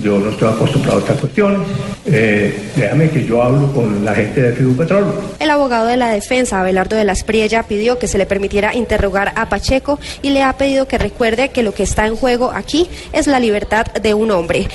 yo 0.02 0.18
no 0.18 0.30
estoy 0.30 0.48
acostumbrado 0.48 0.98
a 0.98 1.00
estas 1.00 1.18
cuestiones, 1.18 1.60
eh, 2.06 2.70
déjame 2.76 3.10
que 3.10 3.24
yo 3.24 3.42
hablo 3.42 3.72
con 3.72 4.04
la 4.04 4.14
gente 4.14 4.42
de 4.42 4.52
Fidupetrol. 4.52 5.14
El 5.38 5.50
abogado 5.50 5.86
de 5.86 5.96
la 5.96 6.10
defensa, 6.10 6.60
Abelardo 6.60 6.96
de 6.96 7.04
las 7.04 7.24
Priella, 7.24 7.62
pidió 7.64 7.98
que 7.98 8.08
se 8.08 8.18
le 8.18 8.26
permitiera 8.26 8.74
interrogar 8.74 9.32
a 9.36 9.48
Pacheco 9.48 9.98
y 10.22 10.30
le 10.30 10.42
ha 10.42 10.52
pedido 10.54 10.86
que 10.86 10.98
recuerde 10.98 11.50
que 11.50 11.62
lo 11.62 11.72
que 11.72 11.82
está 11.82 12.06
en 12.06 12.16
juego 12.16 12.50
aquí 12.54 12.88
es 13.12 13.26
la 13.26 13.40
libertad 13.40 13.86
de 13.86 14.14
un 14.14 14.30
hombre. 14.30 14.68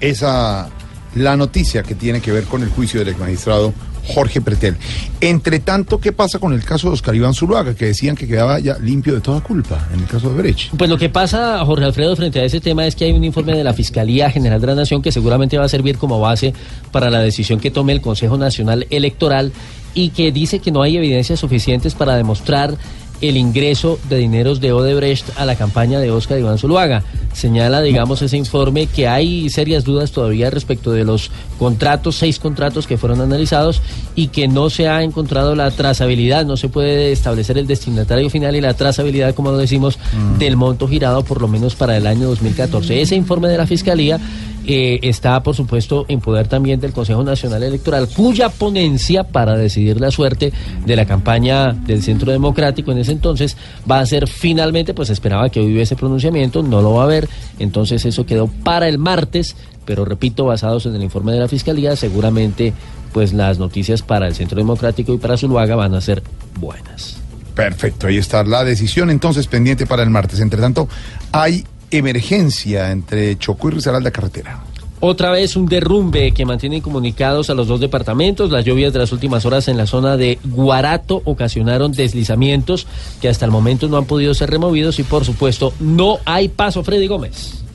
Esa 0.00 0.68
la 1.16 1.36
noticia 1.36 1.82
que 1.82 1.94
tiene 1.94 2.20
que 2.20 2.30
ver 2.30 2.44
con 2.44 2.62
el 2.62 2.68
juicio 2.68 3.00
del 3.00 3.08
exmagistrado 3.08 3.72
Jorge 4.06 4.40
Pretel. 4.40 4.76
Entre 5.20 5.60
tanto, 5.60 5.98
¿qué 5.98 6.12
pasa 6.12 6.38
con 6.38 6.52
el 6.52 6.64
caso 6.64 6.88
de 6.88 6.94
Oscar 6.94 7.14
Iván 7.14 7.34
Zuluaga, 7.34 7.74
que 7.74 7.86
decían 7.86 8.16
que 8.16 8.26
quedaba 8.26 8.58
ya 8.58 8.78
limpio 8.78 9.14
de 9.14 9.20
toda 9.20 9.40
culpa 9.40 9.88
en 9.92 10.00
el 10.00 10.06
caso 10.06 10.30
de 10.30 10.36
Brecht? 10.36 10.74
Pues 10.76 10.88
lo 10.90 10.98
que 10.98 11.08
pasa, 11.08 11.64
Jorge 11.64 11.84
Alfredo, 11.84 12.16
frente 12.16 12.40
a 12.40 12.44
ese 12.44 12.60
tema 12.60 12.86
es 12.86 12.94
que 12.94 13.04
hay 13.04 13.12
un 13.12 13.24
informe 13.24 13.56
de 13.56 13.64
la 13.64 13.74
Fiscalía 13.74 14.30
General 14.30 14.60
de 14.60 14.66
la 14.68 14.74
Nación 14.74 15.02
que 15.02 15.12
seguramente 15.12 15.58
va 15.58 15.64
a 15.64 15.68
servir 15.68 15.98
como 15.98 16.20
base 16.20 16.54
para 16.92 17.10
la 17.10 17.20
decisión 17.20 17.60
que 17.60 17.70
tome 17.70 17.92
el 17.92 18.00
Consejo 18.00 18.36
Nacional 18.36 18.86
Electoral 18.90 19.52
y 19.94 20.10
que 20.10 20.30
dice 20.30 20.58
que 20.58 20.70
no 20.70 20.82
hay 20.82 20.96
evidencias 20.98 21.40
suficientes 21.40 21.94
para 21.94 22.16
demostrar 22.16 22.76
el 23.20 23.36
ingreso 23.36 23.98
de 24.08 24.18
dineros 24.18 24.60
de 24.60 24.72
Odebrecht 24.72 25.38
a 25.38 25.44
la 25.44 25.56
campaña 25.56 25.98
de 25.98 26.10
Oscar 26.10 26.38
Iván 26.38 26.58
Zuluaga. 26.58 27.02
Señala, 27.32 27.82
digamos, 27.82 28.22
ese 28.22 28.36
informe 28.36 28.86
que 28.86 29.08
hay 29.08 29.50
serias 29.50 29.84
dudas 29.84 30.10
todavía 30.10 30.50
respecto 30.50 30.92
de 30.92 31.04
los 31.04 31.30
contratos, 31.58 32.16
seis 32.16 32.38
contratos 32.38 32.86
que 32.86 32.96
fueron 32.96 33.20
analizados 33.20 33.82
y 34.14 34.28
que 34.28 34.48
no 34.48 34.70
se 34.70 34.88
ha 34.88 35.02
encontrado 35.02 35.54
la 35.54 35.70
trazabilidad, 35.70 36.46
no 36.46 36.56
se 36.56 36.68
puede 36.68 37.12
establecer 37.12 37.58
el 37.58 37.66
destinatario 37.66 38.30
final 38.30 38.56
y 38.56 38.60
la 38.60 38.74
trazabilidad, 38.74 39.34
como 39.34 39.50
lo 39.50 39.58
decimos, 39.58 39.98
del 40.38 40.56
monto 40.56 40.88
girado 40.88 41.24
por 41.24 41.40
lo 41.40 41.48
menos 41.48 41.74
para 41.74 41.96
el 41.96 42.06
año 42.06 42.28
2014. 42.28 43.02
Ese 43.02 43.16
informe 43.16 43.48
de 43.48 43.58
la 43.58 43.66
Fiscalía 43.66 44.18
eh, 44.66 44.98
está, 45.02 45.42
por 45.42 45.54
supuesto, 45.54 46.06
en 46.08 46.20
poder 46.20 46.48
también 46.48 46.80
del 46.80 46.92
Consejo 46.92 47.22
Nacional 47.22 47.62
Electoral, 47.62 48.08
cuya 48.08 48.48
ponencia 48.48 49.24
para 49.24 49.56
decidir 49.56 50.00
la 50.00 50.10
suerte 50.10 50.52
de 50.84 50.96
la 50.96 51.06
campaña 51.06 51.72
del 51.72 52.02
Centro 52.02 52.32
Democrático 52.32 52.92
en 52.92 52.98
ese 52.98 53.12
entonces 53.12 53.56
va 53.90 54.00
a 54.00 54.06
ser 54.06 54.26
finalmente, 54.28 54.92
pues 54.92 55.10
esperaba 55.10 55.48
que 55.50 55.60
hoy 55.60 55.72
hubiese 55.72 55.96
pronunciamiento, 55.96 56.62
no 56.62 56.82
lo 56.82 56.94
va 56.94 57.02
a 57.02 57.04
haber, 57.04 57.28
entonces 57.58 58.04
eso 58.04 58.26
quedó 58.26 58.48
para 58.48 58.88
el 58.88 58.98
martes, 58.98 59.56
pero 59.84 60.04
repito, 60.04 60.44
basados 60.44 60.86
en 60.86 60.96
el 60.96 61.02
informe 61.02 61.32
de 61.32 61.40
la 61.40 61.48
Fiscalía, 61.48 61.94
seguramente 61.94 62.72
pues 63.12 63.32
las 63.32 63.58
noticias 63.58 64.02
para 64.02 64.26
el 64.26 64.34
Centro 64.34 64.58
Democrático 64.58 65.14
y 65.14 65.18
para 65.18 65.36
Zuluaga 65.36 65.76
van 65.76 65.94
a 65.94 66.00
ser 66.00 66.22
buenas. 66.58 67.18
Perfecto, 67.54 68.08
ahí 68.08 68.18
está 68.18 68.44
la 68.44 68.64
decisión 68.64 69.08
entonces 69.10 69.46
pendiente 69.46 69.86
para 69.86 70.02
el 70.02 70.10
martes. 70.10 70.40
Entre 70.40 70.60
tanto, 70.60 70.88
hay 71.32 71.64
emergencia 71.90 72.90
entre 72.90 73.38
Chocó 73.38 73.68
y 73.68 73.72
Risaralda 73.72 74.10
Carretera. 74.10 74.62
Otra 75.00 75.30
vez 75.30 75.56
un 75.56 75.66
derrumbe 75.66 76.32
que 76.32 76.46
mantiene 76.46 76.80
comunicados 76.80 77.50
a 77.50 77.54
los 77.54 77.68
dos 77.68 77.80
departamentos. 77.80 78.50
Las 78.50 78.64
lluvias 78.64 78.92
de 78.94 78.98
las 78.98 79.12
últimas 79.12 79.44
horas 79.44 79.68
en 79.68 79.76
la 79.76 79.86
zona 79.86 80.16
de 80.16 80.38
Guarato 80.44 81.20
ocasionaron 81.24 81.92
deslizamientos 81.92 82.86
que 83.20 83.28
hasta 83.28 83.44
el 83.44 83.50
momento 83.50 83.88
no 83.88 83.98
han 83.98 84.06
podido 84.06 84.32
ser 84.32 84.50
removidos 84.50 84.98
y 84.98 85.02
por 85.02 85.24
supuesto 85.24 85.74
no 85.80 86.18
hay 86.24 86.48
paso. 86.48 86.82
Freddy 86.82 87.06
Gómez. 87.08 87.65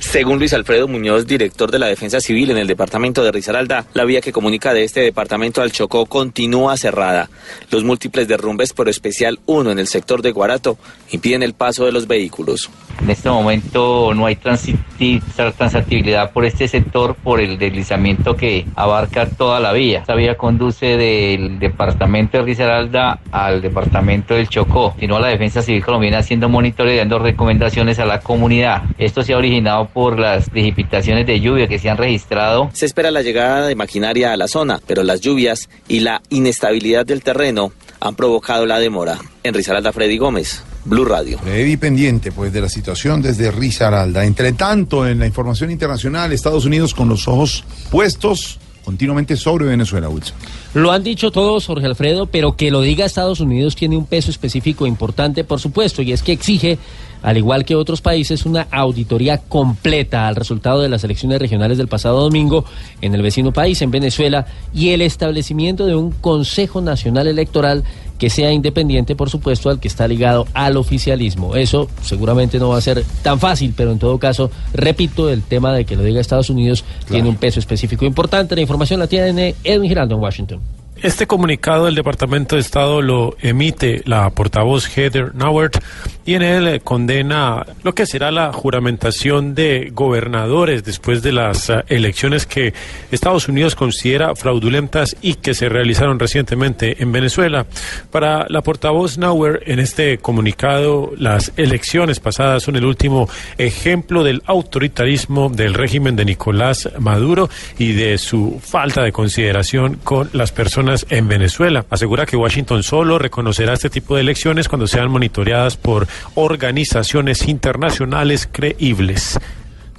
Según 0.00 0.38
Luis 0.38 0.54
Alfredo 0.54 0.88
Muñoz, 0.88 1.26
director 1.26 1.70
de 1.70 1.78
la 1.78 1.86
Defensa 1.86 2.20
Civil 2.20 2.50
en 2.50 2.56
el 2.56 2.66
departamento 2.66 3.22
de 3.22 3.30
Risaralda, 3.30 3.84
la 3.92 4.04
vía 4.04 4.22
que 4.22 4.32
comunica 4.32 4.72
de 4.72 4.82
este 4.82 5.00
departamento 5.00 5.60
al 5.60 5.72
Chocó 5.72 6.06
continúa 6.06 6.76
cerrada. 6.78 7.28
Los 7.70 7.84
múltiples 7.84 8.26
derrumbes, 8.26 8.72
por 8.72 8.88
especial 8.88 9.38
uno 9.46 9.70
en 9.70 9.78
el 9.78 9.86
sector 9.86 10.22
de 10.22 10.32
Guarato, 10.32 10.78
impiden 11.12 11.42
el 11.42 11.52
paso 11.52 11.84
de 11.84 11.92
los 11.92 12.08
vehículos. 12.08 12.70
En 13.00 13.10
este 13.10 13.30
momento 13.30 14.12
no 14.14 14.26
hay 14.26 14.36
transitabilidad 14.36 16.32
por 16.32 16.44
este 16.44 16.66
sector 16.68 17.14
por 17.14 17.40
el 17.40 17.58
deslizamiento 17.58 18.36
que 18.36 18.66
abarca 18.76 19.26
toda 19.26 19.60
la 19.60 19.72
vía. 19.72 20.00
Esta 20.00 20.14
vía 20.14 20.36
conduce 20.36 20.96
del 20.96 21.58
departamento 21.58 22.38
de 22.38 22.44
Risaralda 22.44 23.20
al 23.30 23.62
departamento 23.62 24.34
del 24.34 24.48
Chocó. 24.48 24.90
Continúa 24.90 25.20
la 25.20 25.28
Defensa 25.28 25.62
Civil 25.62 25.84
colombiana 25.84 26.18
haciendo 26.18 26.48
monitoreo 26.48 26.94
y 26.94 26.98
dando 26.98 27.18
recomendaciones 27.18 27.98
a 27.98 28.04
la 28.04 28.20
comunidad. 28.20 28.82
Esto 28.98 29.22
se 29.22 29.32
ha 29.32 29.38
originado 29.38 29.89
por 29.92 30.18
las 30.18 30.50
precipitaciones 30.50 31.26
de 31.26 31.40
lluvia 31.40 31.68
que 31.68 31.78
se 31.78 31.90
han 31.90 31.96
registrado 31.96 32.70
Se 32.72 32.86
espera 32.86 33.10
la 33.10 33.22
llegada 33.22 33.66
de 33.66 33.74
maquinaria 33.74 34.32
a 34.32 34.36
la 34.36 34.48
zona, 34.48 34.80
pero 34.86 35.02
las 35.02 35.20
lluvias 35.20 35.68
y 35.88 36.00
la 36.00 36.22
inestabilidad 36.30 37.06
del 37.06 37.22
terreno 37.22 37.72
han 38.00 38.14
provocado 38.14 38.66
la 38.66 38.78
demora. 38.78 39.18
En 39.42 39.54
Risaralda, 39.54 39.92
Freddy 39.92 40.18
Gómez, 40.18 40.62
Blue 40.84 41.04
Radio. 41.04 41.38
Freddy 41.38 41.76
pendiente 41.76 42.32
pues 42.32 42.52
de 42.52 42.60
la 42.60 42.68
situación 42.68 43.20
desde 43.22 43.50
Risaralda. 43.50 44.24
Entre 44.24 44.52
tanto, 44.52 45.06
en 45.06 45.18
la 45.18 45.26
información 45.26 45.70
internacional, 45.70 46.32
Estados 46.32 46.64
Unidos 46.64 46.94
con 46.94 47.08
los 47.08 47.28
ojos 47.28 47.64
puestos 47.90 48.58
continuamente 48.84 49.36
sobre 49.36 49.66
Venezuela, 49.66 50.08
Wilson. 50.08 50.34
Lo 50.74 50.90
han 50.90 51.02
dicho 51.02 51.30
todos, 51.30 51.66
Jorge 51.66 51.86
Alfredo, 51.86 52.26
pero 52.26 52.56
que 52.56 52.70
lo 52.70 52.80
diga 52.80 53.04
Estados 53.04 53.40
Unidos 53.40 53.76
tiene 53.76 53.96
un 53.96 54.06
peso 54.06 54.30
específico 54.30 54.86
importante, 54.86 55.44
por 55.44 55.60
supuesto, 55.60 56.02
y 56.02 56.12
es 56.12 56.22
que 56.22 56.32
exige, 56.32 56.78
al 57.22 57.36
igual 57.36 57.64
que 57.64 57.76
otros 57.76 58.00
países, 58.00 58.46
una 58.46 58.66
auditoría 58.70 59.38
completa 59.38 60.28
al 60.28 60.36
resultado 60.36 60.80
de 60.80 60.88
las 60.88 61.04
elecciones 61.04 61.38
regionales 61.38 61.78
del 61.78 61.88
pasado 61.88 62.20
domingo 62.20 62.64
en 63.00 63.14
el 63.14 63.22
vecino 63.22 63.52
país, 63.52 63.82
en 63.82 63.90
Venezuela, 63.90 64.46
y 64.72 64.90
el 64.90 65.02
establecimiento 65.02 65.86
de 65.86 65.94
un 65.94 66.10
Consejo 66.12 66.80
Nacional 66.80 67.26
Electoral 67.26 67.84
que 68.18 68.28
sea 68.28 68.52
independiente, 68.52 69.16
por 69.16 69.30
supuesto, 69.30 69.70
al 69.70 69.80
que 69.80 69.88
está 69.88 70.06
ligado 70.06 70.46
al 70.52 70.76
oficialismo. 70.76 71.56
Eso 71.56 71.88
seguramente 72.02 72.58
no 72.58 72.68
va 72.68 72.76
a 72.76 72.82
ser 72.82 73.02
tan 73.22 73.40
fácil, 73.40 73.72
pero 73.74 73.92
en 73.92 73.98
todo 73.98 74.18
caso, 74.18 74.50
repito, 74.74 75.30
el 75.30 75.42
tema 75.42 75.72
de 75.72 75.86
que 75.86 75.96
lo 75.96 76.02
diga 76.02 76.20
Estados 76.20 76.50
Unidos 76.50 76.84
tiene 77.08 77.30
un 77.30 77.36
peso 77.36 77.60
específico 77.60 78.04
importante. 78.04 78.54
La 78.54 78.60
información 78.60 79.00
la 79.00 79.06
tiene 79.06 79.54
Edwin 79.64 79.88
Giraldo 79.88 80.16
en 80.16 80.20
Washington. 80.20 80.79
Este 81.02 81.26
comunicado 81.26 81.86
del 81.86 81.94
Departamento 81.94 82.56
de 82.56 82.60
Estado 82.60 83.00
lo 83.00 83.34
emite 83.40 84.02
la 84.04 84.28
portavoz 84.28 84.86
Heather 84.86 85.34
Nauert 85.34 85.82
y 86.26 86.34
en 86.34 86.42
él 86.42 86.68
eh, 86.68 86.80
condena 86.80 87.64
lo 87.82 87.94
que 87.94 88.04
será 88.04 88.30
la 88.30 88.52
juramentación 88.52 89.54
de 89.54 89.90
gobernadores 89.94 90.84
después 90.84 91.22
de 91.22 91.32
las 91.32 91.70
eh, 91.70 91.82
elecciones 91.88 92.44
que 92.44 92.74
Estados 93.10 93.48
Unidos 93.48 93.76
considera 93.76 94.34
fraudulentas 94.34 95.16
y 95.22 95.36
que 95.36 95.54
se 95.54 95.70
realizaron 95.70 96.18
recientemente 96.18 97.02
en 97.02 97.12
Venezuela. 97.12 97.64
Para 98.10 98.44
la 98.50 98.60
portavoz 98.60 99.16
Nauer, 99.16 99.62
en 99.64 99.80
este 99.80 100.18
comunicado, 100.18 101.12
las 101.16 101.52
elecciones 101.56 102.20
pasadas 102.20 102.62
son 102.62 102.76
el 102.76 102.84
último 102.84 103.26
ejemplo 103.56 104.22
del 104.22 104.42
autoritarismo 104.44 105.48
del 105.48 105.72
régimen 105.72 106.14
de 106.14 106.26
Nicolás 106.26 106.90
Maduro 106.98 107.48
y 107.78 107.92
de 107.92 108.18
su 108.18 108.60
falta 108.62 109.02
de 109.02 109.12
consideración 109.12 109.98
con 110.04 110.28
las 110.34 110.52
personas 110.52 110.89
en 111.08 111.28
Venezuela. 111.28 111.84
Asegura 111.90 112.26
que 112.26 112.36
Washington 112.36 112.82
solo 112.82 113.18
reconocerá 113.18 113.74
este 113.74 113.90
tipo 113.90 114.14
de 114.14 114.22
elecciones 114.22 114.68
cuando 114.68 114.86
sean 114.86 115.10
monitoreadas 115.10 115.76
por 115.76 116.06
organizaciones 116.34 117.46
internacionales 117.48 118.48
creíbles. 118.50 119.38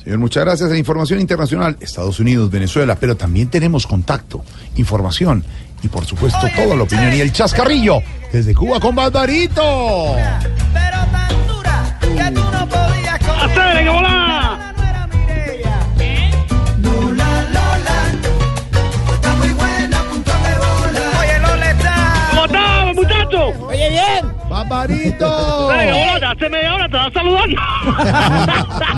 Señor, 0.04 0.20
muchas 0.20 0.46
gracias. 0.46 0.70
La 0.70 0.78
información 0.78 1.20
internacional, 1.20 1.78
Estados 1.80 2.20
Unidos, 2.20 2.50
Venezuela, 2.50 2.98
pero 3.00 3.16
también 3.16 3.50
tenemos 3.50 3.86
contacto, 3.86 4.44
información 4.76 5.44
y 5.84 5.88
por 5.88 6.06
supuesto 6.06 6.40
toda 6.56 6.76
la 6.76 6.84
opinión 6.84 7.14
y 7.14 7.22
el 7.22 7.32
chascarrillo 7.32 8.02
desde 8.32 8.54
Cuba 8.54 8.80
con 8.80 8.96
Barbarito. 8.96 10.16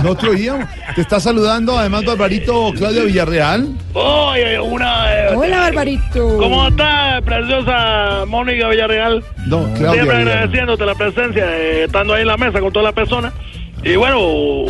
No 0.03 0.15
te 0.15 0.27
oíamos. 0.29 0.67
Te 0.95 1.01
está 1.01 1.19
saludando 1.19 1.77
además 1.77 2.03
Barbarito 2.05 2.71
Claudia 2.77 3.03
Villarreal. 3.03 3.69
Oye, 3.93 4.59
una. 4.59 5.13
eh, 5.13 5.35
Hola, 5.35 5.59
Barbarito. 5.61 6.37
¿Cómo 6.37 6.67
está, 6.67 7.21
preciosa 7.23 8.25
Mónica 8.27 8.67
Villarreal? 8.69 9.23
No, 9.45 9.63
Claudia 9.75 9.77
Siempre 9.77 10.01
Villarreal. 10.03 10.27
agradeciéndote 10.29 10.85
la 10.85 10.95
presencia, 10.95 11.45
eh, 11.57 11.83
estando 11.85 12.13
ahí 12.13 12.21
en 12.21 12.27
la 12.27 12.37
mesa 12.37 12.59
con 12.59 12.71
todas 12.73 12.85
las 12.85 12.93
personas. 12.93 13.33
Y 13.85 13.95
bueno, 13.97 14.17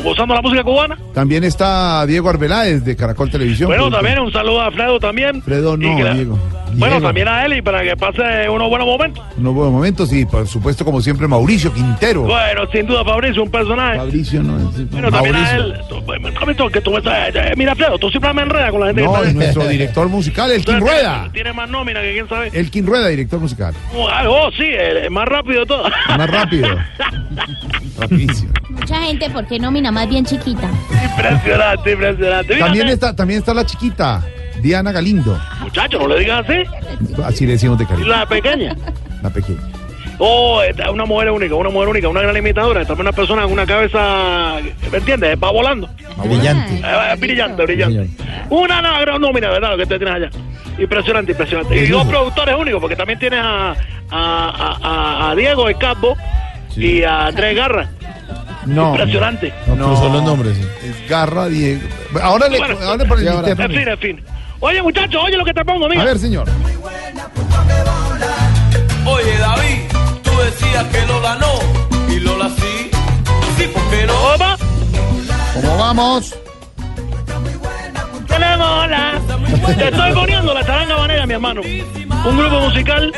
gozando 0.04 0.34
la 0.34 0.42
música 0.42 0.64
cubana. 0.64 0.98
También 1.14 1.44
está 1.44 2.04
Diego 2.08 2.30
Arbeláez 2.30 2.84
de 2.84 2.96
Caracol 2.96 3.30
Televisión. 3.30 3.68
Bueno, 3.68 3.92
también 3.92 4.18
un 4.20 4.32
saludo 4.32 4.62
a 4.62 4.72
Fredo 4.72 5.00
también. 5.00 5.42
Fredo 5.44 5.78
no, 5.78 5.94
Y 5.94 5.98
que 5.98 6.04
la- 6.04 6.14
Diego. 6.16 6.40
Bueno, 6.76 6.96
Diego. 6.96 7.08
también 7.08 7.28
a 7.28 7.46
él 7.46 7.54
y 7.58 7.62
para 7.62 7.84
que 7.84 7.96
pase 7.98 8.50
unos 8.50 8.70
buenos 8.70 8.88
momentos. 8.88 9.24
Unos 9.38 9.54
buenos 9.54 9.74
momentos 9.74 10.12
y 10.14 10.26
por 10.26 10.48
supuesto 10.48 10.84
como 10.86 11.02
siempre 11.02 11.28
Mauricio 11.28 11.74
Quintero. 11.74 12.22
Bueno, 12.24 12.62
sin 12.72 12.86
duda, 12.88 13.04
Fabricio, 13.04 13.44
un 13.44 13.52
personaje. 13.52 13.98
Mauricio 13.98 14.44
no 14.44 14.58
es... 14.70 14.90
Bueno, 14.92 15.10
también 15.12 15.36
a 15.36 15.40
Mauricio. 15.42 15.66
él. 15.66 16.04
Pues, 16.06 16.34
Camito, 16.40 16.70
que 16.70 16.82
tú 16.82 16.98
estás- 16.98 17.34
eh, 17.36 17.54
Mira, 17.56 17.76
Fredo, 17.76 17.98
tú 17.98 18.10
siempre 18.10 18.34
me 18.34 18.42
enredas 18.42 18.72
con 18.72 18.80
la 18.82 18.88
gente 18.88 19.02
que 19.02 19.08
No, 19.08 19.16
está 19.18 19.30
y 19.30 19.34
nuestro 19.34 19.68
director 19.68 20.10
musical, 20.10 20.52
Elkin 20.52 20.74
Entonces, 20.76 21.02
Rueda. 21.02 21.30
Tiene, 21.32 21.54
más 21.54 21.70
nómina 21.70 22.02
que 22.02 22.14
quién 22.14 22.28
sabe. 22.30 22.50
Elkin 22.54 22.86
Rueda, 22.86 23.08
director 23.08 23.40
musical. 23.40 23.74
Oh, 23.96 24.08
ah, 24.10 24.24
oh, 24.30 24.52
sí, 24.52 24.64
el, 24.66 24.98
el 24.98 25.12
más 25.12 25.26
rápido 25.28 25.62
de 25.62 25.66
todo. 25.66 25.84
Más 26.10 26.30
rápido. 26.30 26.68
Rapidísimo. 28.00 28.52
Mucha 28.70 29.02
gente, 29.04 29.30
porque 29.30 29.60
nómina 29.60 29.92
más 29.92 30.10
bien 30.10 30.26
chiquita. 30.26 30.70
Impresionante, 31.04 31.92
impresionante. 31.92 32.58
También 32.58 32.88
eh, 32.90 32.94
está, 32.94 33.16
también 33.16 33.40
está 33.40 33.54
la 33.54 33.66
chiquita, 33.66 34.22
Diana 34.64 34.94
Galindo. 34.94 35.38
Muchacho, 35.60 36.00
no 36.00 36.08
le 36.08 36.20
digas 36.22 36.46
así. 36.48 36.64
Así 37.22 37.46
le 37.46 37.52
decimos 37.54 37.78
de 37.78 37.86
cariño. 37.86 38.08
La 38.08 38.26
pequeña. 38.26 38.74
La 39.22 39.30
pequeña. 39.30 39.60
Oh, 40.20 40.62
una 40.92 41.06
mujer 41.06 41.32
única, 41.32 41.54
una 41.56 41.70
mujer 41.70 41.90
única, 41.90 42.08
una 42.08 42.22
gran 42.22 42.38
imitadora. 42.38 42.82
Es 42.82 42.90
una 42.90 43.12
persona 43.12 43.44
con 43.44 43.52
una 43.52 43.66
cabeza, 43.66 44.56
¿me 44.90 44.98
entiendes? 44.98 45.38
Va 45.42 45.52
volando. 45.52 45.90
Brillante. 46.24 46.82
Eh, 46.82 47.16
brillante, 47.18 47.64
brillante. 47.64 48.10
Una 48.50 48.82
no, 48.82 49.00
gran 49.02 49.20
nómina, 49.20 49.50
¿verdad? 49.50 49.72
Lo 49.72 49.78
que 49.78 49.84
usted 49.84 49.98
tiene 49.98 50.12
allá. 50.14 50.30
Impresionante, 50.80 51.34
impresionante. 51.34 51.76
Y 51.76 51.88
dos 51.88 52.08
productores 52.08 52.56
únicos, 52.58 52.80
porque 52.80 52.96
también 52.96 53.20
tienes 53.20 53.40
a, 53.44 53.76
a, 54.12 55.30
a, 55.30 55.36
Diego 55.36 55.68
El 55.68 55.78
Campo 55.78 56.16
y 56.78 57.04
a 57.04 57.28
Andrés 57.28 57.56
Garra. 57.58 57.90
No. 58.66 58.92
Impresionante. 58.92 59.54
No, 59.68 59.76
no, 59.76 59.98
son 59.98 60.14
los 60.14 60.24
nombres. 60.24 60.58
Es 60.58 61.10
Garra, 61.10 61.50
Diego. 61.50 61.82
Ahora 62.22 62.48
le, 62.48 62.60
Bueno, 62.60 62.78
ahora 62.82 63.06
por 63.06 63.20
el 63.20 63.28
en 63.28 63.58
fin, 63.58 63.88
en 63.90 63.98
fin. 63.98 64.24
Oye, 64.66 64.82
muchachos, 64.82 65.22
oye 65.22 65.36
lo 65.36 65.44
que 65.44 65.54
te 65.54 65.66
pongo, 65.66 65.90
mira. 65.90 66.04
A 66.04 66.06
ver, 66.06 66.18
señor. 66.18 66.48
Oye, 69.06 69.38
David, 69.38 69.78
tú 70.24 70.32
decías 70.38 70.86
que 70.86 71.06
Lola 71.06 71.36
no, 71.36 72.14
y 72.14 72.20
Lola 72.22 72.50
sí. 72.50 72.90
Sí, 73.58 73.68
¿por 73.68 73.84
qué 73.90 74.08
no? 74.08 74.14
¿Cómo? 74.14 74.56
¿Cómo 75.54 75.78
vamos? 75.78 76.34
Tenemos 78.26 78.90
la... 78.90 79.22
Te 79.78 79.90
estoy 79.90 80.14
poniendo 80.14 80.54
la 80.54 80.66
charanga 80.66 80.98
manera, 80.98 81.26
mi 81.26 81.34
hermano. 81.34 81.60
Un 81.62 82.38
grupo 82.38 82.62
musical 82.62 83.12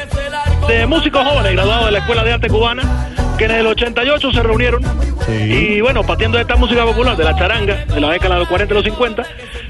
de 0.67 0.87
músicos 0.87 1.27
jóvenes 1.27 1.51
graduados 1.51 1.85
de 1.85 1.91
la 1.91 1.99
Escuela 1.99 2.23
de 2.23 2.33
Arte 2.33 2.47
Cubana 2.47 3.11
que 3.37 3.45
en 3.45 3.51
el 3.51 3.67
88 3.67 4.31
se 4.31 4.41
reunieron 4.41 4.81
y 5.29 5.79
bueno, 5.81 6.01
partiendo 6.01 6.37
de 6.37 6.41
esta 6.41 6.55
música 6.55 6.83
popular, 6.85 7.15
de 7.15 7.23
la 7.23 7.35
charanga, 7.35 7.85
de 7.85 8.01
la 8.01 8.09
década 8.09 8.35
de 8.35 8.39
los 8.39 8.49
40 8.49 8.73
y 8.73 8.77
los 8.77 8.83
50, 8.85 9.23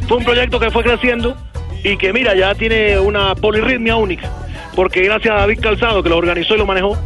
fue 0.07 0.17
un 0.17 0.23
proyecto 0.23 0.57
que 0.57 0.71
fue 0.71 0.81
creciendo 0.81 1.35
y 1.85 1.97
que 1.97 2.11
mira, 2.11 2.33
ya 2.35 2.55
tiene 2.55 2.97
una 2.97 3.35
polirritmia 3.35 3.95
única, 3.95 4.27
porque 4.75 5.03
gracias 5.03 5.35
a 5.35 5.41
David 5.41 5.59
Calzado 5.61 6.01
que 6.01 6.09
lo 6.09 6.17
organizó 6.17 6.55
y 6.55 6.57
lo 6.57 6.65
manejó, 6.65 6.97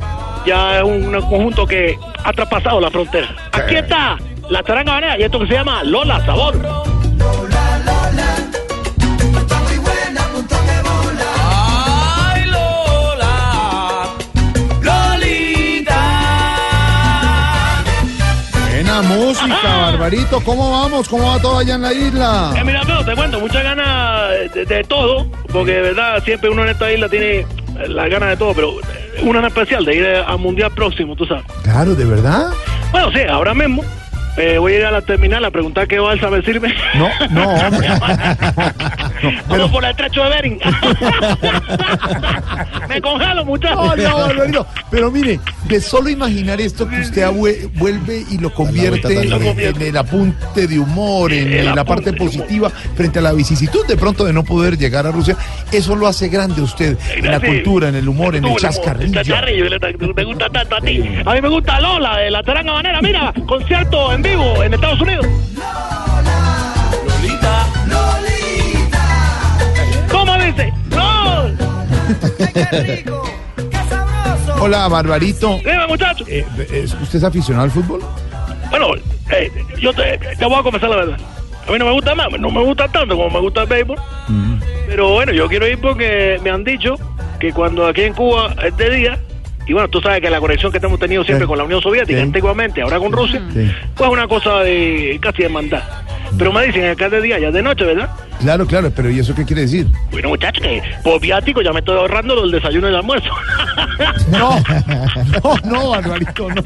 ya 0.46 0.78
es 0.78 0.84
un, 0.84 1.14
un 1.14 1.22
conjunto 1.22 1.68
que 1.68 1.98
ha 2.24 2.32
traspasado 2.32 2.80
la 2.80 2.90
frontera. 2.90 3.28
Aquí 3.52 3.76
está 3.76 4.18
la 4.50 4.64
charanga 4.64 5.20
y 5.20 5.24
esto 5.24 5.40
que 5.40 5.48
se 5.48 5.54
llama 5.54 5.84
Lola 5.84 6.26
Sabor. 6.26 6.89
Barbarito, 19.10 20.40
¿cómo 20.41 20.72
vamos? 20.72 21.10
¿Cómo 21.10 21.27
va 21.27 21.40
todo 21.40 21.60
allá 21.60 21.76
en 21.76 21.81
la 21.81 21.94
isla? 21.94 22.53
Eh, 22.56 22.64
mira, 22.64 22.81
pero 22.86 23.03
te 23.03 23.15
cuento, 23.15 23.40
muchas 23.40 23.64
ganas 23.64 24.53
de, 24.53 24.65
de 24.65 24.84
todo, 24.84 25.26
porque 25.52 25.72
de 25.72 25.81
verdad 25.81 26.23
siempre 26.23 26.49
uno 26.49 26.64
en 26.64 26.69
esta 26.69 26.91
isla 26.91 27.10
tiene 27.10 27.45
las 27.88 28.10
ganas 28.10 28.30
de 28.30 28.38
todo, 28.38 28.53
pero 28.53 28.73
una 29.23 29.40
en 29.40 29.45
especial 29.45 29.84
de 29.86 29.95
ir 29.95 30.06
al 30.06 30.38
mundial 30.38 30.72
próximo, 30.72 31.15
tú 31.15 31.26
sabes. 31.26 31.44
Claro, 31.64 31.95
¿de 31.95 32.06
verdad? 32.06 32.52
Bueno, 32.91 33.11
sí, 33.11 33.22
ahora 33.27 33.53
mismo 33.53 33.84
eh, 34.40 34.57
voy 34.57 34.74
a 34.74 34.78
ir 34.78 34.86
a 34.86 34.91
la 34.91 35.02
terminal 35.02 35.44
a 35.45 35.52
preguntar 35.52 35.88
qué 35.88 35.99
balsa 35.99 36.30
me 36.30 36.41
sirve. 36.41 36.74
No, 36.95 37.10
no, 37.30 37.49
hombre. 37.49 37.88
Vamos 39.48 39.72
por 39.72 39.84
el 39.84 39.91
estrecho 39.91 40.24
de 40.24 40.30
Bering. 40.30 40.60
me 42.90 43.02
congelo, 43.02 43.45
muchachos. 43.45 43.95
No, 43.95 43.95
no, 43.95 44.18
Barbarito. 44.18 44.68
Pero 44.91 45.11
mire, 45.11 45.40
de 45.66 45.82
solo 45.82 46.10
imaginar 46.10 46.61
esto 46.61 46.88
que 46.88 47.02
usted 47.02 47.28
vuelve 47.74 48.24
y 48.30 48.38
lo 48.38 48.53
convierte 48.53 49.14
en, 49.14 49.82
el 49.82 49.98
apunte 49.98 50.68
de 50.68 50.80
humor, 50.80 51.34
en, 51.34 51.76
la 51.76 51.84
parte 51.84 52.14
positiva 52.14 52.70
frente 52.70 53.20
a 53.20 53.22
la 53.22 53.34
vicisitud 53.34 53.86
de 53.88 53.98
pronto 53.98 54.26
de 54.26 54.34
no 54.34 54.44
poder 54.44 54.78
llegar 54.78 55.06
a 55.06 55.11
Rusia, 55.11 55.36
eso 55.72 55.95
lo 55.95 56.07
hace 56.07 56.30
grande 56.30 56.61
usted 56.61 56.98
en 57.16 57.30
la 57.30 57.40
cultura, 57.40 57.90
en 57.90 57.95
el 57.95 58.07
humor, 58.07 58.36
en 58.36 58.45
el 58.45 58.52
el 58.52 58.57
chascarrillo. 58.57 59.22
te 60.16 60.24
gusta 60.24 60.49
tanto 60.49 60.76
a 60.76 60.82
ti. 60.82 61.03
A 61.26 61.34
mí 61.34 61.41
me 61.41 61.49
gusta 61.49 61.80
Lola 61.80 62.18
de 62.18 62.32
la 62.32 62.44
Taranga 62.44 62.74
Banera. 62.74 63.02
Mira, 63.02 63.34
concierto 63.45 64.14
en 64.14 64.22
vivo 64.30 64.64
en 64.64 64.74
Estados 64.74 65.02
Unidos. 65.02 65.26
Lolita, 67.06 67.66
¿Cómo 70.12 70.38
dice? 70.38 70.74
¡No! 70.90 71.46
Hola, 74.62 74.88
Barbarito. 74.88 75.58
Dime, 75.60 75.88
muchacho. 75.88 76.26
Eh, 76.28 76.46
¿es- 76.72 76.94
¿Usted 76.94 77.20
es 77.20 77.24
aficionado 77.24 77.66
al 77.66 77.72
fútbol? 77.72 78.02
Bueno, 78.70 78.88
eh, 79.32 79.52
yo 79.80 79.94
te, 79.94 80.18
te 80.18 80.46
voy 80.46 80.60
a 80.60 80.64
confesar 80.64 80.90
la 80.90 80.96
verdad. 80.98 81.18
A 81.68 81.72
mí 81.72 81.78
no 81.80 81.86
me 81.86 81.92
gusta 81.92 82.16
más, 82.16 82.28
no 82.40 82.50
me 82.50 82.64
gusta 82.64 82.88
tanto 82.88 83.16
como 83.16 83.30
me 83.30 83.40
gusta 83.40 83.62
el 83.62 83.68
béisbol. 83.68 83.98
Pero 84.88 85.10
bueno, 85.14 85.32
yo 85.32 85.48
quiero 85.48 85.68
ir 85.68 85.80
porque 85.80 86.40
me 86.44 86.50
han 86.50 86.64
dicho 86.64 86.96
que 87.40 87.54
cuando 87.54 87.88
aquí 87.88 88.02
en 88.02 88.14
Cuba 88.14 88.54
es 88.64 88.76
de 88.76 88.90
día, 88.90 89.20
y 89.70 89.74
bueno, 89.74 89.88
tú 89.88 90.02
sabes 90.02 90.20
que 90.20 90.30
la 90.32 90.40
conexión 90.40 90.72
que 90.72 90.80
hemos 90.80 91.00
tenido 91.00 91.24
siempre 91.24 91.46
Sí. 91.46 91.48
con 91.48 91.58
la 91.58 91.64
Unión 91.64 91.80
Soviética, 91.82 92.18
Sí. 92.18 92.24
antiguamente, 92.24 92.82
ahora 92.82 92.98
con 92.98 93.12
Rusia, 93.12 93.40
Sí. 93.54 93.72
pues 93.96 94.10
una 94.10 94.28
cosa 94.28 94.60
de 94.62 95.20
casi 95.22 95.44
de 95.44 95.50
maldad. 95.50 95.84
Pero 96.38 96.52
me 96.54 96.64
dicen 96.66 96.86
acá 96.90 97.06
es 97.06 97.12
de 97.12 97.22
día, 97.22 97.40
ya 97.40 97.48
es 97.48 97.54
de 97.54 97.62
noche, 97.62 97.86
¿verdad? 97.86 98.10
Claro, 98.40 98.66
claro, 98.66 98.91
pero 98.96 99.10
¿y 99.10 99.20
eso 99.20 99.34
qué 99.36 99.46
quiere 99.46 99.64
decir? 99.64 99.88
Bueno, 100.12 100.30
muchachos, 100.30 100.62
que 100.64 100.82
por 101.04 101.20
viático 101.20 101.62
ya 101.62 101.72
me 101.74 101.80
estoy 101.80 101.98
ahorrando 101.98 102.41
del 102.41 102.52
desayuno 102.52 102.88
y 102.88 102.90
el 102.91 102.96
almuerzo. 102.98 103.30
No, 104.32 104.58
no, 105.44 105.56
no, 105.66 105.90
Barbarito, 105.90 106.48
no. 106.50 106.64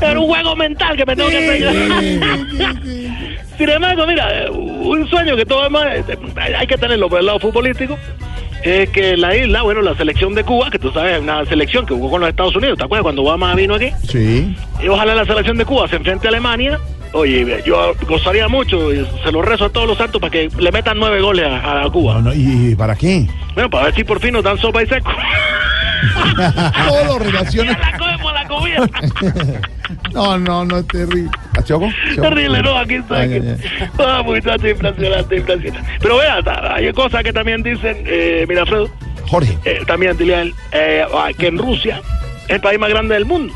Era 0.00 0.20
un 0.20 0.26
juego 0.26 0.54
mental 0.56 0.94
que 0.96 1.06
me 1.06 1.16
tengo 1.16 1.30
que 1.30 1.38
pegar. 1.38 1.72
Sin 3.58 3.68
embargo, 3.68 4.06
mira, 4.06 4.44
eh, 4.44 4.50
un 4.50 5.08
sueño 5.08 5.36
que 5.36 5.46
todo 5.46 5.66
eh, 5.66 6.04
hay 6.58 6.66
que 6.66 6.76
tenerlo 6.76 7.08
por 7.08 7.20
el 7.20 7.26
lado 7.26 7.38
futbolístico. 7.38 7.96
Es 8.62 8.90
que 8.90 9.16
la 9.16 9.36
isla, 9.36 9.62
bueno, 9.62 9.82
la 9.82 9.96
selección 9.96 10.34
de 10.34 10.44
Cuba, 10.44 10.70
que 10.70 10.78
tú 10.78 10.92
sabes, 10.92 11.20
una 11.20 11.44
selección 11.46 11.84
que 11.84 11.94
jugó 11.94 12.10
con 12.10 12.20
los 12.20 12.30
Estados 12.30 12.54
Unidos, 12.54 12.78
¿te 12.78 12.84
acuerdas 12.84 13.02
cuando 13.02 13.22
Obama 13.22 13.54
vino 13.54 13.74
aquí? 13.74 13.90
Sí. 14.08 14.56
Y 14.80 14.88
ojalá 14.88 15.14
la 15.14 15.24
selección 15.24 15.56
de 15.56 15.64
Cuba 15.64 15.88
se 15.88 15.96
enfrente 15.96 16.28
a 16.28 16.30
Alemania. 16.30 16.78
Oye, 17.12 17.62
yo 17.66 17.92
gozaría 18.06 18.48
mucho, 18.48 18.92
y 18.92 19.06
se 19.22 19.32
lo 19.32 19.42
rezo 19.42 19.66
a 19.66 19.70
todos 19.70 19.86
los 19.86 19.98
santos 19.98 20.20
para 20.20 20.30
que 20.30 20.48
le 20.58 20.72
metan 20.72 20.98
nueve 20.98 21.20
goles 21.20 21.46
a, 21.46 21.82
a 21.82 21.90
Cuba. 21.90 22.14
No, 22.14 22.20
no, 22.22 22.34
¿Y 22.34 22.74
para 22.76 22.94
qué? 22.94 23.26
Bueno, 23.54 23.68
para 23.68 23.86
ver 23.86 23.94
si 23.94 24.04
por 24.04 24.20
fin 24.20 24.32
nos 24.32 24.44
dan 24.44 24.56
sopa 24.58 24.82
y 24.82 24.86
seco. 24.86 25.10
Todo 26.88 27.18
la 28.32 28.48
comida. 28.48 28.88
No, 30.12 30.38
no, 30.38 30.64
no, 30.64 30.78
es 30.78 30.86
terrible. 30.86 31.30
¿A 31.58 31.62
Choco? 31.62 31.88
Terrible, 32.14 32.62
no, 32.62 32.76
aquí 32.78 32.94
está. 32.94 33.20
Ay, 33.20 33.34
aquí. 33.34 33.46
ay, 33.48 33.56
ay. 33.80 33.88
Ah, 33.98 34.22
muchacho, 34.24 34.68
impresionante, 34.68 35.36
impresionante. 35.36 35.90
Pero 36.00 36.18
vea, 36.18 36.40
hay 36.74 36.92
cosas 36.92 37.22
que 37.22 37.32
también 37.32 37.62
dicen, 37.62 38.02
eh, 38.06 38.44
mira, 38.48 38.62
Alfredo, 38.62 38.90
Jorge. 39.28 39.56
eh, 39.64 39.82
también 39.86 40.16
él, 40.20 40.54
eh, 40.72 41.04
ah, 41.14 41.30
que 41.36 41.46
en 41.48 41.58
Rusia 41.58 42.00
es 42.44 42.50
el 42.50 42.60
país 42.60 42.78
más 42.78 42.90
grande 42.90 43.14
del 43.14 43.24
mundo. 43.24 43.52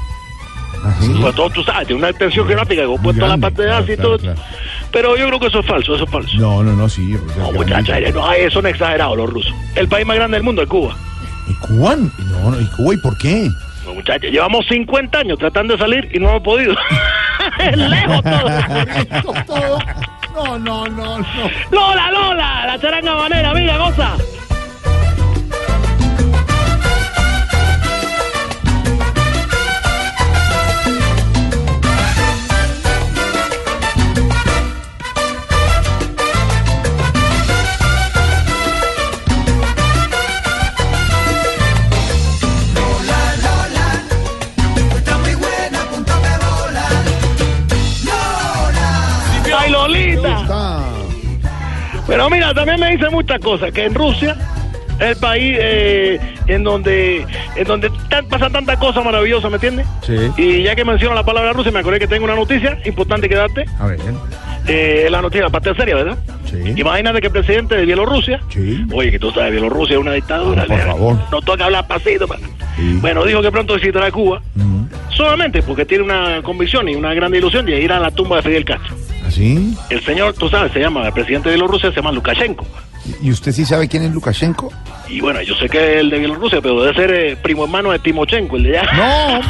Pues 1.21 1.35
todo 1.35 1.51
tú 1.51 1.63
sabes, 1.65 1.87
tiene 1.87 2.01
una 2.01 2.11
extensión 2.11 2.47
geográfica 2.47 2.83
que 2.83 2.87
ocupa 2.87 3.13
toda 3.13 3.29
la 3.29 3.39
parte 3.39 3.63
de 3.63 3.73
Asia 3.73 3.95
y 3.95 3.97
todo. 3.97 4.19
claro. 4.19 4.41
Pero 4.93 5.17
yo 5.17 5.27
creo 5.27 5.41
que 5.41 5.47
eso 5.49 5.61
es 5.61 5.67
falso, 5.67 5.95
eso 5.95 6.05
es 6.05 6.11
falso. 6.11 6.37
No, 6.39 6.63
no, 6.63 6.73
no, 6.75 6.89
sí. 6.89 7.17
Rusia 7.17 7.43
No, 7.43 7.53
muchachos, 7.53 8.15
no, 8.15 8.27
ay, 8.29 8.51
son 8.51 8.67
exagerados 8.67 9.17
los 9.17 9.29
rusos. 9.31 9.53
El 9.75 9.89
país 9.89 10.07
más 10.07 10.17
grande 10.17 10.37
del 10.37 10.45
mundo 10.45 10.63
es 10.63 10.69
Cuba. 10.69 10.97
¿Y 11.49 11.55
Cuba? 11.67 11.97
No, 11.97 12.51
no, 12.51 12.61
¿y 12.61 12.67
Cuba? 12.67 12.95
¿Y 12.95 12.97
por 12.99 13.19
qué? 13.19 13.51
No, 13.87 13.95
muchachos, 13.95 14.31
llevamos 14.31 14.67
50 14.67 15.19
años 15.19 15.39
tratando 15.39 15.75
de 15.75 15.79
salir 15.79 16.09
y 16.13 16.19
no 16.19 16.31
hemos 16.31 16.43
podido. 16.43 16.75
es 17.61 17.77
lejos 17.77 18.23
todo. 18.23 19.45
Todo. 19.47 19.79
No, 20.35 20.59
no, 20.59 20.87
no, 20.87 21.19
no. 21.19 21.25
Lola, 21.71 22.11
Lola, 22.11 22.67
la 22.67 22.81
charanga 22.81 23.15
manera, 23.15 23.51
amiga, 23.51 23.79
goza. 23.79 24.17
Lolita! 50.49 50.81
Pero 52.07 52.31
mira, 52.31 52.55
también 52.55 52.79
me 52.81 52.91
dicen 52.93 53.11
muchas 53.11 53.41
cosas, 53.41 53.73
que 53.73 53.85
en 53.85 53.95
Rusia 53.95 54.37
el 55.01 55.17
país 55.17 55.57
eh, 55.61 56.19
en 56.47 56.65
donde 56.65 57.27
en 57.57 57.65
donde 57.67 57.91
tan- 58.09 58.27
pasan 58.29 58.53
tantas 58.53 58.79
cosas 58.79 59.05
maravillosas, 59.05 59.51
¿me 59.51 59.57
entiendes? 59.57 59.87
Sí. 60.03 60.17
Y 60.39 60.63
ya 60.63 60.75
que 60.77 60.85
menciona 60.85 61.15
la 61.15 61.25
palabra 61.25 61.53
Rusia, 61.53 61.73
me 61.73 61.81
acordé 61.81 61.99
que 61.99 62.07
tengo 62.07 62.25
una 62.25 62.35
noticia 62.37 62.79
importante 62.85 63.29
que 63.29 63.35
darte. 63.35 63.65
A 63.81 63.87
ver. 63.87 63.99
Eh, 64.69 65.07
la 65.11 65.21
noticia, 65.23 65.45
la 65.45 65.51
parte 65.51 65.75
seria, 65.75 65.95
¿verdad? 65.97 66.19
Sí. 66.51 66.73
Imagínate 66.77 67.21
que 67.21 67.27
el 67.29 67.33
presidente 67.33 67.77
de 67.77 67.85
Bielorrusia, 67.85 68.41
Sí. 68.49 68.85
oye, 68.93 69.11
que 69.13 69.19
tú 69.19 69.31
sabes, 69.33 69.53
Bielorrusia 69.53 69.95
es 69.95 70.01
una 70.01 70.13
dictadura. 70.13 70.63
Ah, 70.63 70.67
por 70.67 70.81
favor. 70.81 71.17
No 71.31 71.41
toca 71.43 71.65
hablar 71.67 71.87
pasito. 71.87 72.27
pa- 72.27 72.37
Sí. 72.77 72.99
Bueno, 73.01 73.25
dijo 73.25 73.41
que 73.43 73.51
pronto 73.51 73.75
visitará 73.75 74.11
Cuba, 74.11 74.43
solamente 75.11 75.63
porque 75.63 75.85
tiene 75.87 76.05
una 76.05 76.43
convicción 76.43 76.89
y 76.89 76.95
una 76.95 77.15
gran 77.15 77.35
ilusión 77.35 77.65
de 77.67 77.81
ir 77.81 77.91
a 77.93 77.99
la 77.99 78.11
tumba 78.11 78.37
de 78.37 78.43
Fidel 78.43 78.65
Castro. 78.65 78.95
¿Así? 79.27 79.77
El 79.91 80.05
señor, 80.05 80.35
tú 80.35 80.49
sabes, 80.49 80.73
se 80.73 80.81
llama, 80.81 81.07
el 81.07 81.13
presidente 81.13 81.49
de 81.49 81.57
Bielorrusia 81.57 81.91
se 81.91 81.97
llama 81.97 82.13
Lukashenko. 82.13 82.67
¿Y 83.21 83.31
usted 83.31 83.53
sí 83.53 83.65
sabe 83.65 83.89
quién 83.89 84.03
es 84.05 84.13
Lukashenko? 84.13 84.73
Y 85.09 85.21
bueno, 85.21 85.41
yo 85.43 85.55
sé 85.55 85.69
que 85.69 85.79
es 85.95 86.01
el 86.01 86.11
de 86.11 86.19
Bielorrusia, 86.19 86.61
pero 86.61 86.83
debe 86.83 86.95
ser 86.95 87.11
eh, 87.15 87.37
primo 87.41 87.65
hermano 87.65 87.93
de 87.93 87.99
Timochenko, 88.01 88.57
el 88.57 88.63
de 88.65 88.79
allá. 88.79 89.41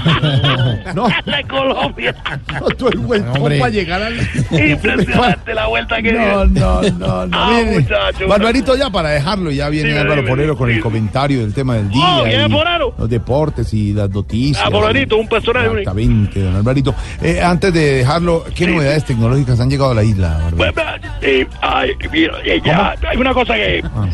No, 0.94 0.94
no. 0.94 1.08
de 1.08 1.44
Colombia. 1.48 2.14
No, 2.60 2.66
tú 2.68 2.88
el 2.88 2.98
hombre. 2.98 3.58
para 3.58 3.70
llegar 3.70 4.02
al... 4.02 4.16
Impresionante 4.50 5.54
la 5.54 5.66
vuelta 5.66 6.02
que 6.02 6.12
No, 6.12 6.46
dio. 6.46 6.60
no, 6.60 6.82
no, 6.98 7.26
no. 7.26 7.36
Ah, 7.38 7.62
muchacho. 7.64 8.28
Barbarito, 8.28 8.76
ya 8.76 8.90
para 8.90 9.10
dejarlo, 9.10 9.50
ya 9.50 9.68
viene 9.68 9.88
Dime, 9.88 10.00
Álvaro 10.00 10.24
Porero 10.26 10.56
con 10.56 10.70
el 10.70 10.80
comentario 10.80 11.40
del 11.40 11.54
tema 11.54 11.74
del 11.76 11.88
día. 11.90 12.04
Oh, 12.04 12.24
¿quién 12.24 12.40
es 12.42 12.48
y? 12.50 12.94
Los 12.98 13.08
deportes 13.10 13.72
y 13.74 13.92
las 13.92 14.10
noticias. 14.10 14.62
Ah, 14.66 14.70
Polarito, 14.70 15.16
un 15.16 15.28
personaje. 15.28 15.66
Exactamente, 15.66 16.40
don 16.40 16.56
Alvarito. 16.56 16.94
Eh, 17.22 17.40
antes 17.42 17.72
de 17.72 17.94
dejarlo, 17.98 18.44
¿qué 18.54 18.66
novedades 18.66 19.04
tecnológicas 19.04 19.58
han 19.60 19.70
llegado 19.70 19.90
a 19.92 19.94
la 19.94 20.04
isla, 20.04 20.38
Barbarito? 20.44 20.80
Eh, 21.22 21.46
ay, 21.62 21.90
mira, 22.12 22.34
eh, 22.44 22.60
ya, 22.64 22.94
hay 23.08 23.16
una 23.16 23.32
cosa 23.32 23.54
que, 23.54 23.82
Ah. 23.84 24.06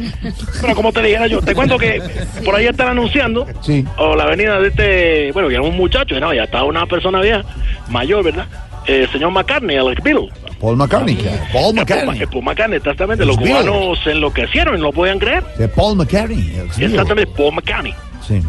bueno, 0.61 0.75
como 0.77 0.93
te 0.93 1.03
dijera 1.03 1.29
te 1.41 1.55
cuento 1.55 1.79
que 1.79 2.03
por 2.45 2.55
ahí 2.55 2.67
están 2.67 2.89
anunciando, 2.89 3.47
Sí. 3.63 3.85
o 3.97 4.15
la 4.15 4.27
venida 4.27 4.61
de 4.61 4.69
este, 4.69 5.33
bueno, 5.33 5.49
que 5.49 5.55
era 5.55 5.63
un 5.63 5.77
muchacho, 5.77 6.19
no, 6.21 6.33
ya 6.35 6.45
está 6.45 6.65
una 6.65 6.87
persona 6.87 7.21
vieja, 7.21 7.43
mayor, 7.89 8.25
¿verdad? 8.25 8.47
Eh, 8.87 9.07
señor 9.13 9.31
McCartney, 9.31 9.77
el 9.77 9.95
Beatle. 10.03 10.29
Paul 10.61 10.77
McCartney, 10.77 11.15
claro. 11.17 11.39
Paul 11.53 11.75
McCartney. 11.75 12.23
Eh, 12.23 12.27
Paul 12.27 12.45
McCartney, 12.45 12.77
exactamente. 12.79 13.25
Los 13.25 13.37
Los 13.37 13.45
Beatles. 13.45 13.67
cubanos 13.71 13.99
se 14.05 14.11
enloquecieron 14.13 14.75
y 14.75 14.79
no 14.79 14.85
lo 14.87 14.93
podían 14.93 15.19
creer. 15.19 15.43
De 15.57 15.69
Paul 15.69 15.97
McCartney. 15.97 16.55
el. 16.57 16.85
Exactamente, 16.85 17.27
Paul 17.37 17.55
McCartney. 17.55 17.95
Sí. 18.27 18.41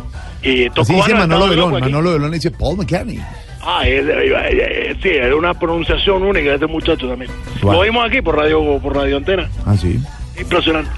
Y 0.43 0.67
Así 0.79 0.93
dice 0.93 1.13
Manolo 1.15 1.47
Belón. 1.47 1.71
Manolo 1.79 2.13
Belón 2.13 2.31
dice 2.31 2.51
Paul 2.51 2.77
McCartney. 2.77 3.19
Ah, 3.65 3.87
es- 3.87 4.05
eh, 4.05 4.11
eh, 4.27 4.89
eh, 4.91 4.95
sí, 5.01 5.09
era 5.09 5.35
una 5.35 5.53
pronunciación 5.53 6.21
única 6.23 6.49
de 6.49 6.55
este 6.55 6.67
muchacho 6.67 7.07
también. 7.07 7.31
Suave. 7.61 7.77
Lo 7.77 7.83
vimos 7.83 8.05
aquí 8.05 8.21
por 8.21 8.35
radio, 8.37 8.77
por 8.79 8.95
radio 8.95 9.17
antena. 9.17 9.49
Ah, 9.65 9.75
sí. 9.79 9.99
Impresionante. 10.37 10.89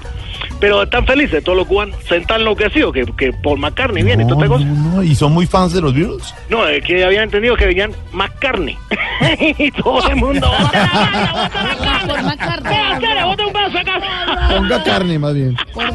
Pero 0.60 0.82
están 0.82 1.06
felices 1.06 1.42
todos 1.44 1.58
los 1.58 1.66
cubanos. 1.66 1.96
Se 2.08 2.16
están 2.16 2.40
enloquecidos 2.40 2.92
que, 2.92 3.04
que 3.16 3.32
Paul 3.32 3.58
McCartney 3.58 4.02
viene 4.02 4.22
y 4.22 4.26
No, 4.26 4.34
toda 4.34 4.44
esta 4.46 4.56
cosa. 4.56 4.64
no, 4.66 4.96
no, 4.96 5.02
¿Y 5.02 5.14
son 5.14 5.32
muy 5.32 5.46
fans 5.46 5.72
de 5.72 5.80
los 5.80 5.94
Beatles? 5.94 6.34
No, 6.48 6.66
es 6.66 6.82
que 6.84 7.04
habían 7.04 7.24
entendido 7.24 7.56
que 7.56 7.66
venían 7.66 7.92
más 8.12 8.30
carne. 8.32 8.78
y 9.58 9.70
todo 9.72 10.08
el 10.08 10.16
mundo. 10.16 10.48
¡Bota 10.48 10.88
la 10.88 12.06
bota 12.06 12.22
la 12.22 12.36
carne! 12.36 13.24
¡Bota 13.24 13.46
un 13.46 13.76
acá! 13.76 14.48
Ponga 14.50 14.82
carne, 14.84 15.18
más 15.18 15.34
bien. 15.34 15.56
Por. 15.72 15.86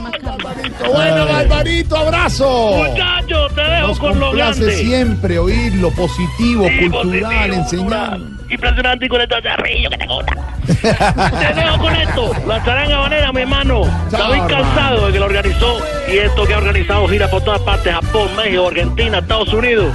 Bueno, 0.93 1.25
Barbarito, 1.25 1.97
abrazo. 1.97 2.73
Muchachos, 2.87 3.30
te 3.51 3.61
dejo 3.61 3.87
Nos 3.87 3.99
con 3.99 4.19
lo 4.19 4.31
grande. 4.31 4.71
siempre 4.77 5.39
oír 5.39 5.73
lo 5.75 5.91
positivo, 5.91 6.67
Sí, 6.67 6.89
cultural, 6.89 7.49
positivo, 7.49 7.53
enseñar. 7.55 8.19
Impresionante 8.49 9.05
y 9.05 9.09
con 9.09 9.21
estos 9.21 9.41
cerrillos 9.41 9.91
que 9.91 9.97
te 9.97 10.07
gusta. 10.07 10.35
Te 10.67 11.53
dejo 11.53 11.77
con 11.79 11.95
esto. 11.95 12.31
La 12.47 12.63
charanga 12.63 12.97
banera, 12.99 13.31
mi 13.31 13.41
hermano. 13.41 13.83
Hermano. 14.11 14.47
cansado 14.47 15.07
de 15.07 15.13
que 15.13 15.19
lo 15.19 15.25
organizó. 15.25 15.77
Y 16.11 16.17
esto 16.17 16.45
que 16.45 16.53
ha 16.53 16.57
organizado 16.57 17.07
gira 17.07 17.29
por 17.29 17.41
todas 17.43 17.61
partes: 17.61 17.93
Japón, 17.93 18.29
México, 18.35 18.67
Argentina, 18.67 19.19
Estados 19.19 19.53
Unidos. 19.53 19.93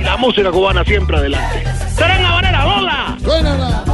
Y 0.00 0.04
la 0.04 0.16
música 0.16 0.50
cubana 0.50 0.84
siempre 0.84 1.16
adelante. 1.16 1.64
Charanga 1.98 2.30
banera, 2.30 2.64
bola. 2.64 3.16
Suénala. 3.22 3.84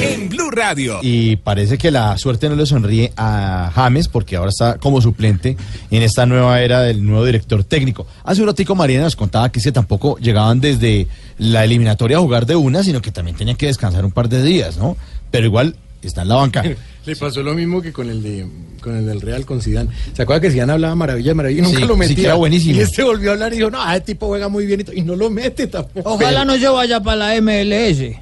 En 0.00 0.28
Blue 0.28 0.50
Radio. 0.50 1.00
Y 1.02 1.36
parece 1.36 1.76
que 1.76 1.90
la 1.90 2.16
suerte 2.18 2.48
no 2.48 2.54
le 2.54 2.66
sonríe 2.66 3.12
a 3.16 3.72
James 3.74 4.08
porque 4.08 4.36
ahora 4.36 4.50
está 4.50 4.78
como 4.78 5.00
suplente 5.00 5.56
en 5.90 6.02
esta 6.02 6.24
nueva 6.24 6.60
era 6.60 6.82
del 6.82 7.04
nuevo 7.04 7.24
director 7.24 7.64
técnico. 7.64 8.06
Hace 8.22 8.42
un 8.42 8.46
ratico 8.46 8.74
Mariana 8.74 9.04
nos 9.04 9.16
contaba 9.16 9.50
que 9.50 9.60
que 9.60 9.72
tampoco 9.72 10.18
llegaban 10.18 10.60
desde 10.60 11.08
la 11.38 11.64
eliminatoria 11.64 12.18
a 12.18 12.20
jugar 12.20 12.46
de 12.46 12.54
una, 12.54 12.82
sino 12.84 13.02
que 13.02 13.10
también 13.10 13.36
tenían 13.36 13.56
que 13.56 13.66
descansar 13.66 14.04
un 14.04 14.12
par 14.12 14.28
de 14.28 14.42
días, 14.42 14.76
¿no? 14.76 14.96
Pero 15.30 15.46
igual 15.46 15.74
está 16.02 16.22
en 16.22 16.28
la 16.28 16.36
banca. 16.36 16.62
Le 17.06 17.16
pasó 17.16 17.42
lo 17.42 17.54
mismo 17.54 17.80
que 17.80 17.92
con 17.92 18.10
el 18.10 18.22
de 18.22 18.46
con 18.82 18.96
el 18.96 19.06
del 19.06 19.20
Real 19.20 19.44
con 19.46 19.60
Zidane. 19.62 19.90
¿Se 20.12 20.22
acuerda 20.22 20.40
que 20.42 20.50
Zidane 20.50 20.72
hablaba 20.72 20.94
maravilla, 20.94 21.34
maravilla 21.34 21.60
y 21.60 21.62
nunca 21.62 21.78
Sí, 21.80 21.84
lo 21.86 21.94
sí 21.94 21.98
metía? 22.00 22.16
que 22.16 22.24
era 22.24 22.34
buenísimo. 22.34 22.76
Y 22.76 22.80
este 22.80 23.02
volvió 23.02 23.30
a 23.30 23.32
hablar 23.34 23.52
y 23.52 23.56
dijo, 23.56 23.70
no, 23.70 23.90
ese 23.92 24.00
tipo 24.02 24.26
juega 24.26 24.48
muy 24.48 24.66
bien 24.66 24.84
y, 24.92 25.02
no 25.02 25.16
lo 25.16 25.30
mete 25.30 25.66
tampoco. 25.66 26.14
Ojalá 26.14 26.44
no 26.44 26.56
se 26.56 26.68
vaya 26.68 27.00
para 27.00 27.16
la 27.34 27.40
MLS. 27.40 28.16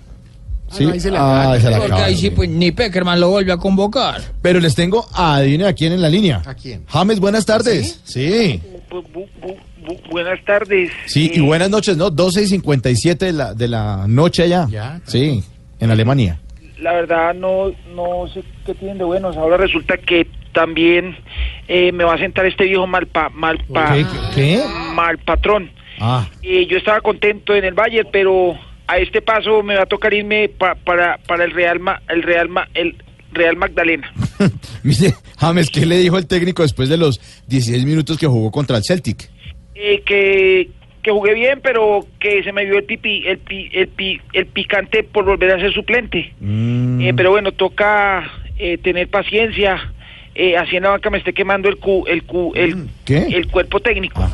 Sí, 0.73 0.85
no, 0.85 0.93
ahí 0.93 1.01
se 1.01 1.11
le 1.11 1.19
ah, 1.21 1.57
se 1.61 1.71
la 1.71 1.79
Porque 1.79 1.93
ahí 2.01 2.17
sí, 2.17 2.31
pues 2.31 2.49
ni 2.49 2.73
Peckerman 2.73 3.21
lo 3.21 3.31
vuelve 3.31 3.53
a 3.53 3.57
convocar. 3.59 4.21
Pero 4.43 4.59
les 4.61 4.75
tengo 4.75 5.07
a 5.13 5.37
adivinen 5.37 5.67
a 5.69 5.73
quién 5.73 5.93
en 5.93 6.03
la 6.03 6.09
línea. 6.09 6.43
¿A 6.45 6.55
quién? 6.55 6.83
James, 6.89 7.21
buenas 7.21 7.45
tardes. 7.47 8.01
Sí. 8.05 8.61
Bu- 8.91 9.03
bu- 9.13 9.29
bu- 9.43 9.57
bu- 9.87 10.11
buenas 10.11 10.43
tardes. 10.45 10.91
Sí, 11.07 11.31
y 11.35 11.41
buenas 11.41 11.71
noches, 11.71 11.97
¿no? 11.97 12.11
12 12.11 12.43
y 12.43 12.47
57 12.49 13.27
de 13.27 13.33
la, 13.33 13.55
de 13.55 13.69
la 13.69 14.07
noche 14.09 14.45
allá. 14.45 14.67
Ya, 14.71 15.01
Sí, 15.07 15.45
en 15.79 15.91
Alemania. 15.91 16.41
La 16.85 16.93
verdad 16.93 17.35
no, 17.35 17.73
no 17.95 18.29
sé 18.29 18.43
qué 18.67 18.75
tienen 18.75 18.99
de 18.99 19.05
buenos. 19.05 19.37
Ahora 19.39 19.57
resulta 19.57 19.97
que 19.97 20.27
también 20.53 21.17
eh, 21.67 21.91
me 21.93 22.05
va 22.05 22.15
a 22.15 22.19
sentar 22.19 22.45
este 22.45 22.65
viejo 22.65 22.87
mal, 22.87 23.07
pa, 23.07 23.31
mal, 23.31 23.59
pa- 23.73 23.97
mal 24.95 25.17
patrón. 25.19 25.71
Ah, 25.99 26.29
Eh, 26.43 26.67
yo 26.67 26.77
estaba 26.77 27.01
contento 27.01 27.55
en 27.55 27.65
el 27.65 27.73
Bayern, 27.73 28.09
pero 28.13 28.59
a 28.87 28.99
este 28.99 29.23
paso 29.23 29.63
me 29.63 29.77
va 29.77 29.85
a 29.85 29.87
tocar 29.87 30.13
irme 30.13 30.51
pa- 30.51 30.75
para, 30.75 31.17
para 31.27 31.45
el 31.45 31.53
Real 31.53 31.81
Ma- 31.81 32.03
el 32.09 32.23
Real 32.23 32.49
Ma- 32.51 32.69
el 32.75 32.97
Real 33.33 33.57
Magdalena. 33.57 34.13
mire, 34.83 35.15
James, 35.39 35.71
¿qué 35.71 35.87
le 35.87 35.97
dijo 35.99 36.19
el 36.19 36.27
técnico 36.27 36.63
después 36.63 36.89
de 36.91 36.99
los 36.99 37.19
16 37.49 37.85
minutos 37.87 38.19
que 38.19 38.27
jugó 38.27 38.51
contra 38.51 38.77
el 38.77 38.85
Celtic? 38.85 39.31
Eh, 39.75 40.03
que, 40.05 40.69
que 41.05 41.13
jugué 41.13 41.35
bien, 41.35 41.61
pero 41.63 42.05
que 42.19 42.43
se 42.43 42.51
me 42.53 42.65
vio 42.65 42.79
el 42.79 42.85
pipi, 42.85 43.23
el, 43.27 43.39
pi- 43.39 43.69
el, 43.73 43.89
pi- 43.89 44.21
el 44.33 44.47
picante 44.47 45.05
por 45.05 45.25
volver 45.27 45.51
a 45.53 45.61
ser 45.61 45.73
suplente. 45.73 46.33
Mm. 46.41 47.01
Eh, 47.03 47.15
pero 47.15 47.31
bueno, 47.31 47.53
toca 47.53 48.29
eh, 48.59 48.79
tener 48.79 49.07
paciencia. 49.09 49.93
Eh, 50.35 50.57
así 50.57 50.75
en 50.77 50.83
la 50.83 50.89
banca 50.89 51.11
me 51.11 51.19
esté 51.19 51.33
quemando 51.33 51.69
el 51.69 51.77
cu, 51.77 52.05
el 52.09 52.25
cu, 52.25 52.53
el, 52.57 52.89
¿Qué? 53.05 53.19
el 53.19 53.47
cuerpo 53.49 53.79
técnico. 53.81 54.27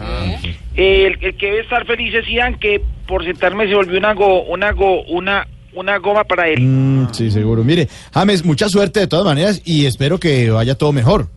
Eh, 0.76 1.06
el, 1.08 1.18
el 1.22 1.34
que 1.36 1.46
debe 1.46 1.60
estar 1.60 1.84
feliz 1.84 2.14
es 2.14 2.24
Zidane, 2.24 2.56
que 2.58 2.80
por 3.06 3.24
sentarme 3.24 3.66
se 3.66 3.74
volvió 3.74 3.98
una 3.98 4.14
go, 4.14 4.42
una 4.44 4.70
go, 4.72 5.02
una 5.02 5.46
una 5.72 5.98
goma 5.98 6.24
para 6.24 6.48
él. 6.48 6.60
Mm, 6.62 7.08
sí, 7.12 7.30
seguro. 7.30 7.62
Mire, 7.62 7.86
James, 8.12 8.44
mucha 8.44 8.68
suerte 8.68 8.98
de 9.00 9.06
todas 9.06 9.24
maneras 9.24 9.62
y 9.64 9.86
espero 9.86 10.18
que 10.18 10.50
vaya 10.50 10.74
todo 10.76 10.92
mejor. 10.92 11.28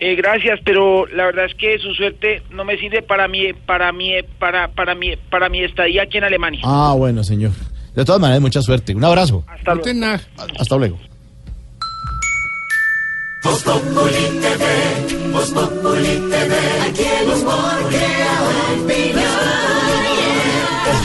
Eh, 0.00 0.14
gracias, 0.14 0.58
pero 0.64 1.06
la 1.06 1.26
verdad 1.26 1.44
es 1.44 1.54
que 1.54 1.78
su 1.78 1.92
suerte 1.92 2.42
no 2.50 2.64
me 2.64 2.78
sirve 2.78 3.02
para 3.02 3.28
mi 3.28 3.52
para 3.52 3.92
mi 3.92 4.14
para 4.38 4.68
para 4.68 4.94
mi 4.94 5.14
para 5.16 5.50
mi 5.50 5.62
estadía 5.62 6.04
aquí 6.04 6.16
en 6.16 6.24
Alemania. 6.24 6.62
Ah, 6.64 6.94
bueno, 6.96 7.22
señor. 7.22 7.52
De 7.94 8.04
todas 8.04 8.20
maneras, 8.20 8.40
mucha 8.40 8.62
suerte. 8.62 8.94
Un 8.94 9.04
abrazo. 9.04 9.44
Hasta 9.46 9.74
luego. 9.74 10.16
Hasta 10.58 10.76
luego. 10.78 10.98
Aquí. 16.88 17.04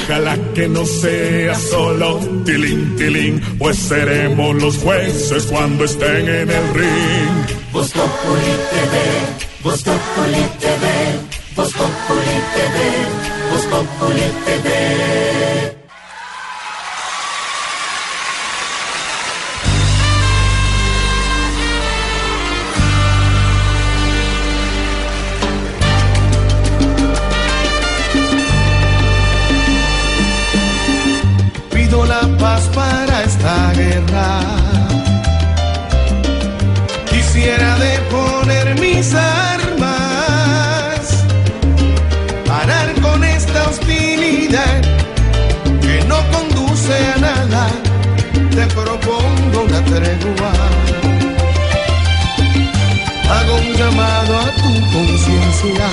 Ojalá 0.07 0.37
que 0.53 0.67
no 0.67 0.85
sea 0.85 1.55
solo 1.55 2.19
tilín, 2.45 2.95
tilín, 2.95 3.41
pues 3.57 3.75
seremos 3.75 4.55
los 4.61 4.77
jueces 4.77 5.47
cuando 5.47 5.83
estén 5.83 6.29
en 6.29 6.47
el 6.47 6.73
ring. 6.75 7.57
Voz 7.73 7.91
Populi 7.91 8.53
TV, 8.69 9.63
Voz 9.63 9.81
Populi 9.81 10.45
TV, 10.59 10.85
Voz 11.55 11.73
Populi 11.73 12.37
TV, 12.53 13.49
Voz 13.49 13.65
Populi 13.65 14.21
TV. 14.45 15.54
Esta 33.45 33.73
guerra. 33.73 34.39
Quisiera 37.09 37.77
deponer 37.77 38.79
mis 38.79 39.13
armas, 39.13 40.99
parar 42.47 42.93
con 43.01 43.23
esta 43.23 43.69
hostilidad 43.69 44.81
que 45.81 46.03
no 46.07 46.17
conduce 46.31 46.93
a 47.13 47.17
nada. 47.17 47.67
Te 48.55 48.65
propongo 48.67 49.63
una 49.67 49.81
tregua. 49.91 50.53
Hago 53.29 53.55
un 53.55 53.73
llamado 53.75 54.39
a 54.39 54.45
tu 54.61 54.71
conciencia. 54.91 55.87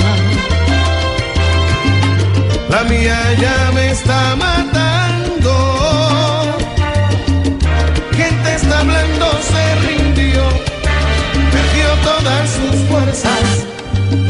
La 2.71 2.83
mía 2.85 3.19
ya 3.39 3.71
me 3.75 3.91
está 3.91 4.37
matando. 4.37 4.52
Fuerzas. 13.13 13.67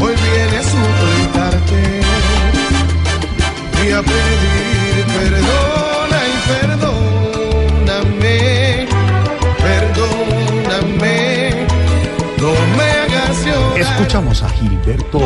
Hoy 0.00 0.14
viene 0.14 0.56
a 0.58 0.62
suplicarte 0.62 2.00
y 3.84 3.90
a 3.92 4.02
pedir 4.02 5.06
perdona 5.06 6.18
y 6.26 6.36
perdóname, 6.48 8.36
perdóname, 9.60 11.20
no 12.38 12.52
me 12.76 12.84
hagas 12.84 13.36
llorar. 13.44 13.80
Escuchamos 13.80 14.42
a 14.42 14.48
Gilberto 14.50 15.20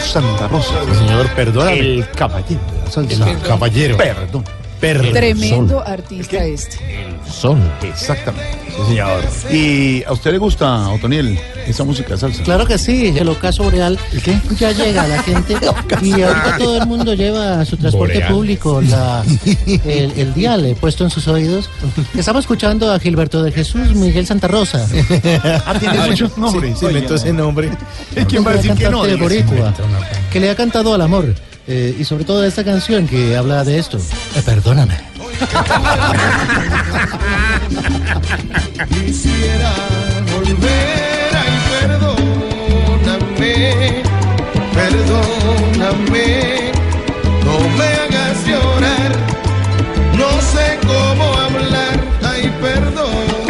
Santa 0.00 0.48
Rosa. 0.48 0.74
señor, 0.94 1.28
perdóname. 1.34 1.78
El 1.78 2.10
caballero 2.10 2.60
de 2.72 2.78
la 2.84 2.90
salsa. 2.90 3.30
El 3.30 3.38
caballero. 3.40 3.96
Perdón. 3.96 4.44
Tremendo 4.80 5.80
artista 5.86 6.44
este. 6.44 6.78
Son. 7.30 7.62
Exactamente. 7.82 8.61
Sí, 8.76 8.86
señor. 8.88 9.22
¿Y 9.50 10.02
a 10.04 10.12
usted 10.12 10.32
le 10.32 10.38
gusta, 10.38 10.88
Otoniel, 10.88 11.38
esa 11.66 11.84
música 11.84 12.10
de 12.10 12.18
salsa? 12.18 12.42
Claro 12.42 12.66
que 12.66 12.78
sí, 12.78 13.12
el 13.16 13.28
ocaso 13.28 13.64
boreal 13.64 13.98
qué? 14.24 14.38
ya 14.58 14.72
llega 14.72 15.06
la 15.06 15.22
gente 15.22 15.56
y 16.02 16.12
ahorita 16.22 16.56
todo 16.58 16.78
el 16.78 16.86
mundo 16.86 17.14
lleva 17.14 17.64
su 17.64 17.76
transporte 17.76 18.14
Boreal. 18.14 18.32
público, 18.32 18.80
la, 18.82 19.22
el, 19.84 20.12
el 20.16 20.34
dial 20.34 20.64
eh, 20.64 20.76
puesto 20.78 21.04
en 21.04 21.10
sus 21.10 21.28
oídos. 21.28 21.68
Estamos 22.16 22.44
escuchando 22.44 22.90
a 22.92 22.98
Gilberto 22.98 23.42
de 23.42 23.52
Jesús 23.52 23.94
Miguel 23.94 24.26
Santa 24.26 24.48
Rosa. 24.48 24.86
Ah, 25.64 25.74
tiene 25.78 25.98
muchos 26.08 26.36
nombres. 26.38 26.78
Se 26.78 26.86
inventó 26.86 27.14
ese 27.14 27.32
nombre. 27.32 27.70
¿Quién 28.28 28.44
va 28.44 28.50
a 28.50 28.54
decir 28.54 28.74
que 28.74 28.88
no? 28.88 29.02
Cantante 29.02 29.22
boricua, 29.22 29.74
que 30.30 30.40
le 30.40 30.50
ha 30.50 30.54
cantado 30.56 30.94
al 30.94 31.00
amor. 31.00 31.34
Eh, 31.66 31.96
y 31.98 32.04
sobre 32.04 32.24
todo 32.24 32.44
esta 32.44 32.64
canción 32.64 33.06
que 33.06 33.36
habla 33.36 33.62
de 33.64 33.78
esto. 33.78 33.98
Eh, 33.98 34.42
perdóname. 34.44 34.98
Quisiera 38.88 39.72
volver, 40.32 41.30
ay, 41.42 41.54
perdóname, 41.70 43.54
perdóname, 44.74 46.28
no 47.44 47.54
me 47.78 48.01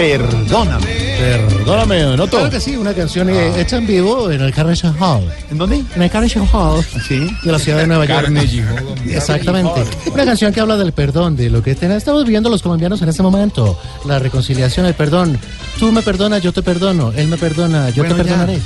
perdóname. 0.07 0.87
Perdóname. 0.87 1.57
Perdóname, 1.63 2.03
Donoto. 2.03 2.37
Claro 2.39 2.51
que 2.51 2.61
sí, 2.61 2.77
una 2.77 2.93
canción 2.93 3.31
eh, 3.31 3.53
hecha 3.61 3.77
en 3.77 3.87
vivo 3.87 4.31
en 4.33 4.41
el 4.41 4.53
Carnegie 4.53 4.91
Hall. 4.99 5.23
¿En 5.51 5.59
dónde? 5.59 5.85
En 5.95 6.03
el 6.03 6.11
Carnegie 6.11 6.41
Hall 6.53 6.85
Sí. 7.07 7.29
de 7.45 7.53
la 7.53 7.59
ciudad 7.61 7.79
de 7.79 7.87
Nueva 7.87 8.05
York. 8.07 8.23
Carnegie 8.23 8.63
Hall. 8.63 8.95
Exactamente. 9.09 9.85
Una 10.13 10.25
canción 10.25 10.53
que 10.53 10.61
habla 10.61 10.77
del 10.77 10.93
perdón, 10.93 11.37
de 11.37 11.49
lo 11.51 11.63
que 11.63 11.77
ten- 11.77 11.93
estamos 11.93 12.25
viviendo 12.25 12.51
los 12.51 12.63
colombianos 12.63 13.01
en 13.03 13.09
este 13.11 13.23
momento. 13.23 13.79
La 14.05 14.19
reconciliación, 14.19 14.87
el 14.87 14.95
perdón. 14.95 15.39
Tú 15.79 15.93
me 15.93 16.03
perdonas, 16.03 16.43
yo 16.43 16.53
te 16.53 16.63
perdono. 16.63 17.13
Él 17.15 17.29
me 17.29 17.37
perdona, 17.37 17.91
yo 17.91 18.03
Bueno, 18.03 18.17
te 18.17 18.25
ya. 18.25 18.29
perdonaré. 18.37 18.59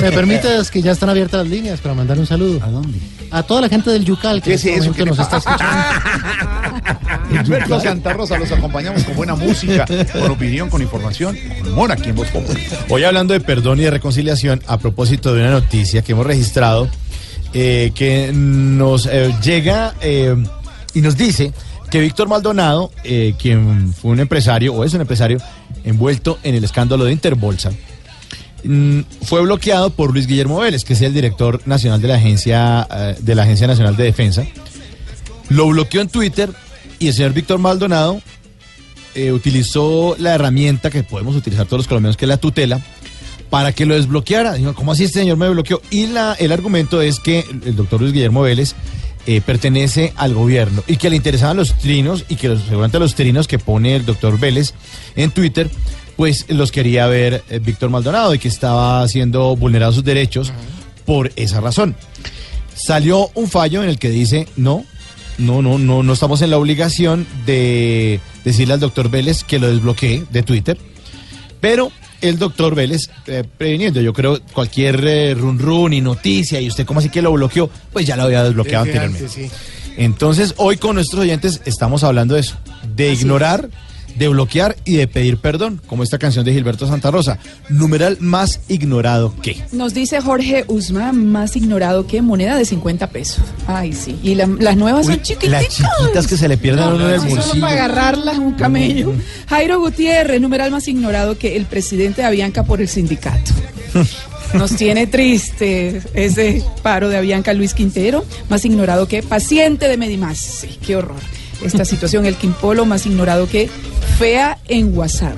¿Me 0.00 0.12
permites 0.12 0.70
que 0.70 0.80
ya 0.80 0.92
están 0.92 1.08
abiertas 1.10 1.40
las 1.42 1.48
líneas 1.50 1.80
para 1.80 1.94
mandar 1.96 2.18
un 2.18 2.26
saludo? 2.26 2.60
¿A 2.64 2.68
dónde? 2.70 2.98
A 3.32 3.42
toda 3.42 3.62
la 3.62 3.68
gente 3.68 3.90
del 3.90 4.04
Yucal 4.04 4.40
que 4.40 4.44
¿Qué 4.44 4.50
en 4.52 4.54
es 4.56 4.64
este 4.64 4.70
eso? 4.78 4.78
momento 4.90 4.96
¿Qué 4.96 5.04
le 5.04 5.10
nos 5.10 5.18
está 5.18 5.36
escuchando. 5.38 6.98
Gilberto 7.30 7.80
Santa 7.80 8.12
Rosa, 8.12 8.38
los 8.38 8.50
acompañamos 8.50 9.04
con 9.04 9.16
buena 9.16 9.34
música, 9.34 9.84
con 10.12 10.30
opinión, 10.30 10.70
con 10.70 10.80
información, 10.82 11.36
con 11.62 11.72
humor 11.72 11.92
aquí 11.92 12.10
en 12.10 12.16
Voz. 12.16 12.28
Hoy 12.88 13.04
hablando 13.04 13.34
de 13.34 13.40
perdón 13.40 13.80
y 13.80 13.82
de 13.82 13.90
reconciliación, 13.90 14.62
a 14.66 14.78
propósito 14.78 15.34
de 15.34 15.42
una 15.42 15.50
noticia 15.50 16.02
que 16.02 16.12
hemos 16.12 16.26
registrado, 16.26 16.88
eh, 17.52 17.92
que 17.94 18.30
nos 18.32 19.06
eh, 19.06 19.34
llega 19.42 19.94
eh, 20.00 20.36
y 20.94 21.00
nos 21.00 21.16
dice 21.16 21.52
que 21.90 22.00
Víctor 22.00 22.28
Maldonado, 22.28 22.90
eh, 23.04 23.34
quien 23.38 23.92
fue 23.94 24.12
un 24.12 24.20
empresario, 24.20 24.74
o 24.74 24.84
es 24.84 24.92
un 24.94 25.00
empresario, 25.00 25.38
envuelto 25.84 26.38
en 26.42 26.54
el 26.54 26.64
escándalo 26.64 27.04
de 27.04 27.12
Interbolsa, 27.12 27.70
mm, 28.64 29.00
fue 29.22 29.42
bloqueado 29.42 29.90
por 29.90 30.12
Luis 30.12 30.26
Guillermo 30.26 30.58
Vélez, 30.58 30.84
que 30.84 30.94
es 30.94 31.02
el 31.02 31.14
director 31.14 31.60
nacional 31.66 32.00
de 32.00 32.08
la 32.08 32.14
Agencia, 32.16 32.86
de 33.20 33.34
la 33.34 33.42
Agencia 33.42 33.66
Nacional 33.66 33.96
de 33.96 34.04
Defensa. 34.04 34.46
Lo 35.48 35.66
bloqueó 35.68 36.02
en 36.02 36.08
Twitter 36.08 36.50
y 36.98 37.08
el 37.08 37.14
señor 37.14 37.32
Víctor 37.32 37.58
Maldonado 37.58 38.20
eh, 39.14 39.32
utilizó 39.32 40.16
la 40.18 40.34
herramienta 40.34 40.90
que 40.90 41.02
podemos 41.02 41.34
utilizar 41.36 41.66
todos 41.66 41.80
los 41.80 41.88
colombianos, 41.88 42.16
que 42.16 42.24
es 42.24 42.28
la 42.28 42.36
tutela, 42.36 42.80
para 43.50 43.72
que 43.72 43.86
lo 43.86 43.94
desbloqueara. 43.94 44.54
Dijo, 44.54 44.74
¿cómo 44.74 44.92
así 44.92 45.04
este 45.04 45.20
señor 45.20 45.36
me 45.36 45.48
bloqueó? 45.48 45.80
Y 45.90 46.08
la, 46.08 46.34
el 46.34 46.52
argumento 46.52 47.00
es 47.00 47.18
que 47.18 47.44
el 47.64 47.76
doctor 47.76 48.00
Luis 48.00 48.12
Guillermo 48.12 48.42
Vélez 48.42 48.74
eh, 49.26 49.40
pertenece 49.40 50.12
al 50.16 50.34
gobierno 50.34 50.82
y 50.86 50.96
que 50.96 51.10
le 51.10 51.16
interesaban 51.16 51.56
los 51.56 51.74
trinos 51.74 52.24
y 52.28 52.36
que 52.36 52.48
los, 52.48 52.62
seguramente 52.62 52.98
los 52.98 53.14
trinos 53.14 53.46
que 53.46 53.58
pone 53.58 53.96
el 53.96 54.06
doctor 54.06 54.38
Vélez 54.38 54.72
en 55.16 55.30
Twitter, 55.30 55.70
pues 56.16 56.46
los 56.48 56.72
quería 56.72 57.06
ver 57.08 57.44
eh, 57.50 57.58
Víctor 57.58 57.90
Maldonado 57.90 58.34
y 58.34 58.38
que 58.38 58.48
estaba 58.48 59.06
siendo 59.08 59.54
vulnerados 59.56 59.96
sus 59.96 60.04
derechos 60.04 60.52
por 61.04 61.32
esa 61.36 61.60
razón. 61.60 61.94
Salió 62.74 63.30
un 63.34 63.48
fallo 63.48 63.82
en 63.82 63.88
el 63.88 63.98
que 63.98 64.10
dice, 64.10 64.46
no, 64.56 64.84
no, 65.38 65.62
no, 65.62 65.78
no, 65.78 66.02
no 66.02 66.12
estamos 66.12 66.42
en 66.42 66.50
la 66.50 66.58
obligación 66.58 67.26
de 67.46 68.20
decirle 68.44 68.74
al 68.74 68.80
doctor 68.80 69.10
Vélez 69.10 69.44
que 69.44 69.58
lo 69.58 69.68
desbloquee 69.68 70.24
de 70.30 70.42
Twitter, 70.42 70.78
pero 71.60 71.90
el 72.20 72.38
doctor 72.38 72.74
Vélez, 72.74 73.10
eh, 73.26 73.44
previniendo, 73.56 74.00
yo 74.00 74.12
creo, 74.12 74.40
cualquier 74.52 75.04
eh, 75.06 75.34
run 75.34 75.58
run 75.58 75.92
y 75.92 76.00
noticia, 76.00 76.60
y 76.60 76.68
usted 76.68 76.84
como 76.84 77.00
así 77.00 77.08
que 77.08 77.22
lo 77.22 77.32
bloqueó, 77.32 77.70
pues 77.92 78.06
ya 78.06 78.16
lo 78.16 78.24
había 78.24 78.42
desbloqueado 78.42 78.84
Desde 78.84 78.98
anteriormente. 78.98 79.40
antes, 79.42 79.50
sí. 79.52 79.94
Entonces, 79.96 80.54
hoy 80.58 80.76
con 80.76 80.94
nuestros 80.94 81.22
oyentes 81.22 81.60
estamos 81.64 82.04
hablando 82.04 82.34
de 82.34 82.40
eso, 82.40 82.56
de 82.94 83.12
ignorar, 83.12 83.68
de 84.16 84.28
bloquear 84.28 84.76
y 84.84 84.96
de 84.96 85.06
pedir 85.06 85.36
perdón, 85.38 85.80
como 85.86 86.02
esta 86.02 86.18
canción 86.18 86.44
de 86.44 86.52
Gilberto 86.52 86.86
Santa 86.86 87.10
Rosa. 87.10 87.38
Numeral 87.68 88.16
más 88.20 88.60
ignorado 88.68 89.34
que. 89.42 89.62
Nos 89.72 89.94
dice 89.94 90.20
Jorge 90.20 90.64
Usma, 90.68 91.12
más 91.12 91.54
ignorado 91.56 92.06
que 92.06 92.20
moneda 92.22 92.56
de 92.56 92.64
50 92.64 93.10
pesos. 93.10 93.44
Ay, 93.66 93.92
sí. 93.92 94.18
Y 94.22 94.34
la- 94.34 94.46
las 94.58 94.76
nuevas 94.76 95.06
Uy, 95.06 95.14
son 95.14 95.22
chiquiticas. 95.22 95.62
las 95.62 95.68
chiquitas 95.68 96.26
que 96.26 96.36
se 96.36 96.48
le 96.48 96.56
pierden 96.58 96.84
a 96.84 96.88
uno 96.94 97.08
en 97.08 97.14
el 97.14 97.20
Solo 97.20 97.34
bolsillo. 97.36 97.60
para 97.60 97.72
agarrarlas 97.84 98.38
un 98.38 98.54
camello. 98.54 99.12
Jairo 99.48 99.78
Gutiérrez, 99.80 100.40
numeral 100.40 100.70
más 100.70 100.88
ignorado 100.88 101.38
que 101.38 101.56
el 101.56 101.66
presidente 101.66 102.22
de 102.22 102.26
Avianca 102.28 102.64
por 102.64 102.80
el 102.80 102.88
sindicato. 102.88 103.52
Nos 104.54 104.74
tiene 104.76 105.06
triste 105.06 106.00
ese 106.14 106.64
paro 106.82 107.10
de 107.10 107.18
Avianca 107.18 107.52
Luis 107.52 107.74
Quintero, 107.74 108.24
más 108.48 108.64
ignorado 108.64 109.06
que 109.06 109.22
paciente 109.22 109.88
de 109.88 109.96
Medimás. 109.98 110.38
Sí, 110.38 110.78
qué 110.86 110.96
horror. 110.96 111.20
Esta 111.62 111.84
situación, 111.84 112.24
el 112.26 112.36
Quimpolo, 112.36 112.86
más 112.86 113.04
ignorado 113.06 113.48
que 113.48 113.68
fea 114.18 114.58
en 114.68 114.96
WhatsApp. 114.96 115.36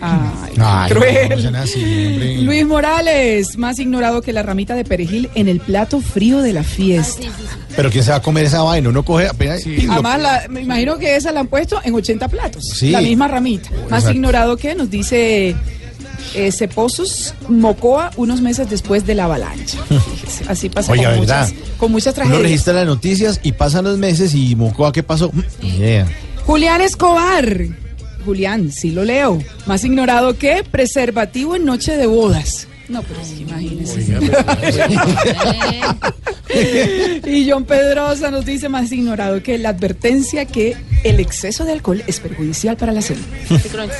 Ay, 0.00 0.52
Ay, 0.58 0.90
cruel. 0.92 1.52
no 1.52 1.58
así. 1.58 2.38
Luis 2.42 2.66
Morales, 2.66 3.56
más 3.56 3.78
ignorado 3.78 4.20
que 4.20 4.34
la 4.34 4.42
ramita 4.42 4.74
de 4.74 4.84
perejil 4.84 5.30
en 5.34 5.48
el 5.48 5.60
plato 5.60 6.00
frío 6.00 6.42
de 6.42 6.52
la 6.52 6.62
fiesta. 6.62 7.26
Pero 7.74 7.90
¿quién 7.90 8.04
se 8.04 8.10
va 8.10 8.18
a 8.18 8.22
comer 8.22 8.44
esa 8.44 8.62
vaina? 8.62 8.90
Uno 8.90 9.02
coge 9.04 9.26
apenas. 9.28 9.62
Además, 9.88 10.20
la- 10.20 10.42
me 10.50 10.60
imagino 10.60 10.98
que 10.98 11.16
esa 11.16 11.32
la 11.32 11.40
han 11.40 11.46
puesto 11.46 11.80
en 11.82 11.94
80 11.94 12.28
platos. 12.28 12.64
Sí. 12.74 12.90
La 12.90 13.00
misma 13.00 13.28
ramita. 13.28 13.70
Más 13.70 14.00
Exacto. 14.02 14.12
ignorado 14.12 14.56
que 14.58 14.74
nos 14.74 14.90
dice 14.90 15.56
eh, 16.34 16.50
Ceposos 16.52 17.34
Mocoa 17.48 18.10
unos 18.16 18.40
meses 18.40 18.68
después 18.70 19.06
de 19.06 19.14
la 19.14 19.24
avalancha. 19.24 19.78
Fíjese, 19.88 20.44
así 20.48 20.68
pasa 20.68 20.92
Oiga, 20.92 21.10
con, 21.10 21.20
¿verdad? 21.20 21.48
muchas, 21.48 21.64
con 21.78 21.92
muchas 21.92 22.14
Uno 22.14 22.24
tragedias. 22.24 22.42
registra 22.42 22.72
las 22.74 22.86
noticias 22.86 23.40
y 23.42 23.52
pasan 23.52 23.84
los 23.84 23.98
meses 23.98 24.34
y 24.34 24.54
Mocoa, 24.56 24.92
¿qué 24.92 25.02
pasó? 25.02 25.30
Mm, 25.32 25.42
ni 25.62 25.68
idea. 25.76 26.06
Julián 26.46 26.80
Escobar. 26.80 27.58
Julián, 28.24 28.72
sí 28.72 28.90
lo 28.90 29.04
leo. 29.04 29.38
Más 29.66 29.84
ignorado 29.84 30.38
que 30.38 30.64
preservativo 30.70 31.56
en 31.56 31.64
noche 31.66 31.96
de 31.96 32.06
bodas. 32.06 32.66
No, 32.88 33.02
pero 33.02 33.24
sí, 33.24 33.46
imagínese. 33.48 34.18
y 37.26 37.50
John 37.50 37.64
Pedrosa 37.64 38.30
nos 38.30 38.44
dice 38.44 38.68
más 38.68 38.92
ignorado 38.92 39.42
que 39.42 39.56
la 39.58 39.70
advertencia 39.70 40.44
que 40.44 40.76
el 41.02 41.18
exceso 41.18 41.64
de 41.64 41.72
alcohol 41.72 42.02
es 42.06 42.20
perjudicial 42.20 42.76
para 42.76 42.92
la 42.92 43.02
salud. 43.02 43.24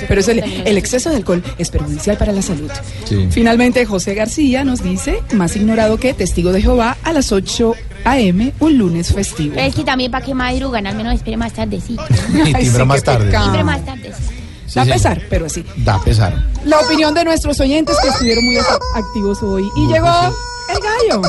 Pero 0.06 0.20
es 0.20 0.28
el, 0.28 0.40
el 0.42 0.78
exceso 0.78 1.10
de 1.10 1.16
alcohol 1.16 1.42
es 1.58 1.70
perjudicial 1.70 2.16
para 2.18 2.32
la 2.32 2.42
salud. 2.42 2.70
Sí. 3.04 3.28
Finalmente, 3.30 3.84
José 3.86 4.14
García 4.14 4.64
nos 4.64 4.82
dice, 4.82 5.22
más 5.32 5.56
ignorado 5.56 5.98
que 5.98 6.12
testigo 6.14 6.52
de 6.52 6.62
Jehová 6.62 6.96
a 7.02 7.12
las 7.12 7.32
8 7.32 7.74
a.m. 8.04 8.52
un 8.60 8.78
lunes 8.78 9.12
festivo. 9.12 9.54
Pero 9.54 9.66
es 9.66 9.74
que 9.74 9.84
también 9.84 10.10
para 10.10 10.24
que 10.24 10.34
madrugan, 10.34 10.86
al 10.86 10.96
menos 10.96 11.14
espere 11.14 11.36
más 11.36 11.52
tardecito. 11.52 12.04
Y 12.44 12.52
timbra 12.52 12.84
más 12.84 13.02
tarde. 13.02 13.32
Más 13.64 13.84
tardecito. 13.84 14.33
Sí, 14.74 14.80
Da 14.80 14.84
pesar, 14.86 15.22
pero 15.30 15.46
así. 15.46 15.64
Da 15.76 16.00
pesar. 16.02 16.34
La 16.64 16.80
opinión 16.80 17.14
de 17.14 17.24
nuestros 17.24 17.60
oyentes 17.60 17.96
que 18.02 18.08
estuvieron 18.08 18.44
muy 18.44 18.56
activos 18.96 19.40
hoy. 19.42 19.62
Y 19.76 19.86
llegó 19.86 20.08
el 20.08 20.78
gallo. 20.82 21.22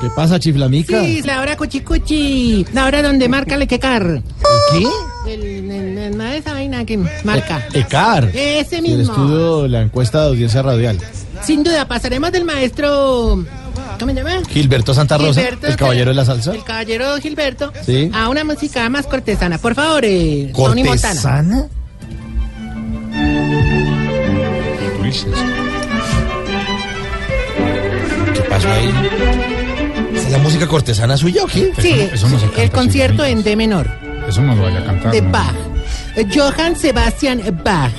¿Qué 0.00 0.08
pasa, 0.10 0.38
chiflamica? 0.38 1.00
Sí, 1.00 1.22
la 1.22 1.40
hora 1.40 1.56
cuchicuchi. 1.56 2.64
La 2.72 2.86
hora 2.86 3.02
donde 3.02 3.28
marca 3.28 3.56
el 3.56 3.66
quecar. 3.66 4.22
¿Qué? 4.70 4.86
El, 5.32 5.42
el, 5.42 5.98
el- 5.98 6.20
esa 6.20 6.52
vaina 6.52 6.84
que 6.84 6.98
marca. 7.24 7.66
ECAR. 7.72 8.30
Ese 8.32 8.76
El 8.76 8.82
mismo. 8.82 9.02
estudio, 9.12 9.66
la 9.66 9.82
encuesta 9.82 10.20
de 10.22 10.28
audiencia 10.28 10.62
radial. 10.62 10.98
Sin 11.42 11.64
duda, 11.64 11.88
pasaremos 11.88 12.30
del 12.30 12.44
maestro. 12.44 13.44
¿Cómo 13.98 14.12
se 14.12 14.16
llama? 14.16 14.40
Gilberto 14.48 14.94
Santa 14.94 15.18
Rosa, 15.18 15.40
Gilberto, 15.40 15.66
el 15.66 15.76
caballero 15.76 16.10
de 16.10 16.14
la 16.14 16.24
salsa. 16.24 16.52
El 16.54 16.62
caballero 16.62 17.16
Gilberto. 17.20 17.72
Sí. 17.84 18.10
A 18.14 18.28
una 18.28 18.44
música 18.44 18.88
más 18.88 19.06
cortesana. 19.06 19.58
Por 19.58 19.74
favor, 19.74 20.04
eh, 20.04 20.52
Tony 20.54 20.84
Montana. 20.84 21.68
¿Cortesana? 24.96 25.36
¿Qué 28.34 28.40
pasó 28.42 28.68
ahí? 28.68 28.92
¿Esa 30.14 30.26
¿Es 30.26 30.32
la 30.32 30.38
música 30.38 30.66
cortesana 30.66 31.16
suya 31.16 31.44
o 31.44 31.46
qué? 31.46 31.72
Sí, 31.80 32.08
el 32.56 32.70
concierto 32.70 33.24
en 33.24 33.42
D 33.42 33.56
menor. 33.56 33.88
Eso 34.28 34.42
no 34.42 34.54
lo 34.54 34.62
vaya 34.62 34.80
a 34.80 34.84
cantar. 34.84 35.12
De 35.12 35.20
Bach. 35.22 35.54
Eh, 36.16 36.26
Johann 36.34 36.76
Sebastian 36.76 37.40
Bach. 37.64 37.92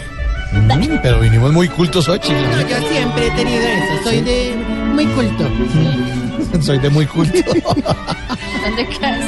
Mm, 0.51 0.97
pero 1.01 1.19
vinimos 1.19 1.51
muy 1.51 1.67
cultos 1.67 2.07
hoy, 2.09 2.19
chicos. 2.19 2.41
No, 2.41 2.61
yo 2.67 2.77
siempre 2.89 3.27
he 3.27 3.31
tenido 3.31 3.61
eso. 3.61 4.03
Soy 4.03 4.21
de 4.21 4.55
muy 4.93 5.05
culto. 5.07 5.49
Soy 6.61 6.79
de 6.79 6.89
muy 6.89 7.05
culto. 7.05 7.37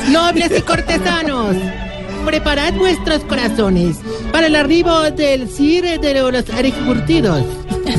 Nobles 0.09 0.51
y 0.57 0.61
cortesanos, 0.61 1.55
preparad 2.25 2.73
vuestros 2.73 3.21
corazones 3.23 3.97
para 4.31 4.47
el 4.47 4.55
arribo 4.55 5.11
del 5.11 5.49
Sir 5.49 5.99
de 5.99 6.13
los 6.13 6.43
Curtidos. 6.85 7.43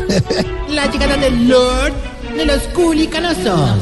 La 0.70 0.90
llegada 0.90 1.16
del 1.16 1.48
Lord 1.48 1.92
de 2.36 2.46
los 2.46 2.62
Culicanosos. 2.74 3.78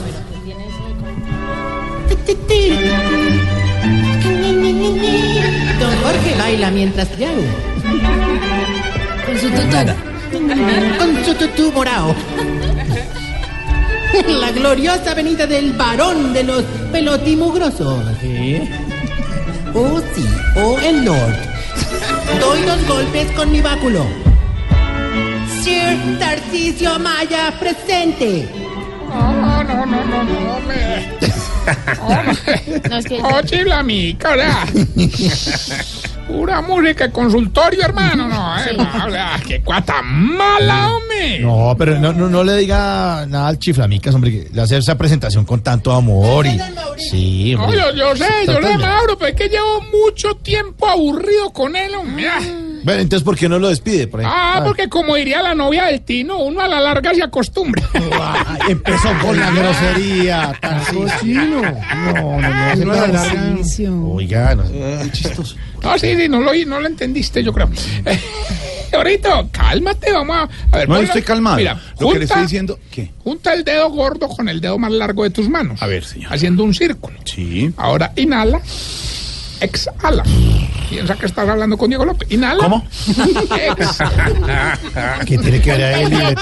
Don 5.79 5.97
Jorge 6.03 6.35
baila 6.39 6.71
mientras 6.71 7.09
piano. 7.09 7.43
Con 9.27 9.39
su 9.39 9.51
tutú. 9.51 9.93
Con 10.99 11.25
su 11.25 11.35
tutú 11.35 11.73
morado. 11.73 12.15
La 14.27 14.51
gloriosa 14.51 15.15
venida 15.15 15.47
del 15.47 15.73
varón 15.73 16.33
de 16.33 16.45
los 16.45 16.65
pelotimugrosos. 16.91 18.05
Oh, 19.75 20.01
sí, 20.15 20.27
oh, 20.57 20.79
el 20.81 21.05
Lord. 21.05 21.37
Doy 22.41 22.63
dos 22.63 22.87
golpes 22.87 23.31
con 23.33 23.51
mi 23.53 23.61
báculo. 23.61 24.05
Sir 25.63 25.97
Tarcisio 26.19 26.99
Maya, 26.99 27.53
presente. 27.59 28.49
No, 29.09 29.63
no, 29.65 29.87
no, 29.87 29.87
no, 29.87 30.23
no, 30.25 30.57
hombre. 30.57 31.09
No, 32.89 32.97
es 32.99 33.05
que- 33.07 33.21
Oh, 33.23 33.41
chiflamica, 33.43 34.31
¿verdad? 34.31 34.69
Pura 36.33 36.61
música 36.63 37.07
de 37.07 37.13
consultorio, 37.13 37.83
hermano, 37.83 38.29
no, 38.29 38.59
eh, 38.59 38.77
no, 38.77 39.47
qué 39.47 39.61
cuata 39.63 40.01
mala, 40.03 40.93
hombre. 40.95 41.41
No, 41.41 41.75
pero 41.77 41.99
no, 41.99 42.13
no, 42.13 42.29
no 42.29 42.45
le 42.45 42.57
diga 42.57 43.27
nada 43.27 43.49
al 43.49 43.59
chiflamicas, 43.59 44.15
hombre, 44.15 44.31
que 44.31 44.49
le 44.53 44.63
hace 44.63 44.77
esa 44.79 44.97
presentación 44.97 45.45
con 45.45 45.61
tanto 45.63 45.93
amor 45.93 46.47
y... 46.47 46.59
Sí, 46.99 47.55
No, 47.57 47.73
yo, 47.73 47.93
yo 47.95 48.15
sé, 48.17 48.27
yo 48.47 48.61
tan- 48.61 48.81
Mauro, 48.81 49.19
pero 49.19 49.31
es 49.31 49.37
que 49.37 49.49
llevo 49.49 49.81
mucho 49.93 50.35
tiempo 50.37 50.87
aburrido 50.89 51.51
con 51.53 51.75
él, 51.77 51.95
hombre. 51.95 52.25
Ah. 52.81 52.83
Bueno, 52.85 53.01
entonces, 53.03 53.25
¿por 53.25 53.37
qué 53.37 53.49
no 53.49 53.59
lo 53.59 53.69
despide? 53.69 54.07
Por 54.07 54.21
ahí? 54.21 54.27
Ah, 54.29 54.63
porque 54.65 54.89
como 54.89 55.15
diría 55.17 55.43
la 55.43 55.55
novia 55.55 55.85
del 55.87 56.01
Tino, 56.03 56.39
uno 56.39 56.61
a 56.61 56.69
la 56.69 56.81
larga 56.81 57.15
se 57.15 57.23
acostumbra. 57.23 57.83
Empezó 58.69 59.09
con 59.23 59.39
la 59.39 59.51
grosería, 59.51 60.57
tan 60.61 60.83
cochino. 60.85 61.63
No, 61.63 62.13
no, 62.13 62.41
no. 62.41 62.85
No, 62.85 63.65
se 63.65 63.85
la. 63.85 63.93
Oiga, 63.93 64.55
no, 64.55 64.63
qué 64.65 65.09
chistoso. 65.13 65.57
No, 65.83 65.99
sí, 65.99 66.15
sí, 66.17 66.29
no 66.29 66.41
lo, 66.41 66.51
oí, 66.51 66.65
no 66.65 66.79
lo 66.81 66.87
entendiste, 66.87 67.43
yo 67.43 67.53
creo. 67.53 67.71
Ahorita, 68.93 69.47
cálmate, 69.53 70.13
vamos 70.13 70.37
a, 70.37 70.43
a 70.73 70.79
ver. 70.79 70.89
No, 70.89 70.97
pon 70.97 71.03
la- 71.05 71.07
estoy 71.09 71.23
calmado. 71.23 71.57
Mira, 71.59 71.75
Lo 72.01 72.09
que 72.09 72.19
le 72.19 72.21
junta- 72.21 72.25
estoy 72.25 72.43
diciendo, 72.43 72.79
¿qué? 72.91 73.11
Junta 73.23 73.55
el 73.55 73.63
dedo 73.65 73.89
gordo 73.91 74.29
con 74.29 74.49
el 74.49 74.61
dedo 74.61 74.79
más 74.79 74.91
largo 74.91 75.23
de 75.23 75.31
tus 75.31 75.49
manos. 75.49 75.81
A 75.81 75.87
ver, 75.87 76.05
señor. 76.05 76.33
Haciendo 76.33 76.65
un 76.65 76.75
círculo. 76.75 77.17
Sí. 77.25 77.73
Ahora 77.77 78.13
inhala, 78.17 78.61
exhala. 79.61 80.23
Piensa 80.89 81.15
que 81.17 81.27
estás 81.27 81.49
hablando 81.49 81.77
con 81.79 81.89
Diego 81.89 82.05
López. 82.05 82.31
Inhala. 82.33 82.63
¿Cómo? 82.65 82.85
exhala. 83.79 84.79
¿Qué 85.27 85.39
tiene 85.39 85.61
que 85.61 85.71
ver 85.73 85.83
a 85.83 86.01
él? 86.01 86.37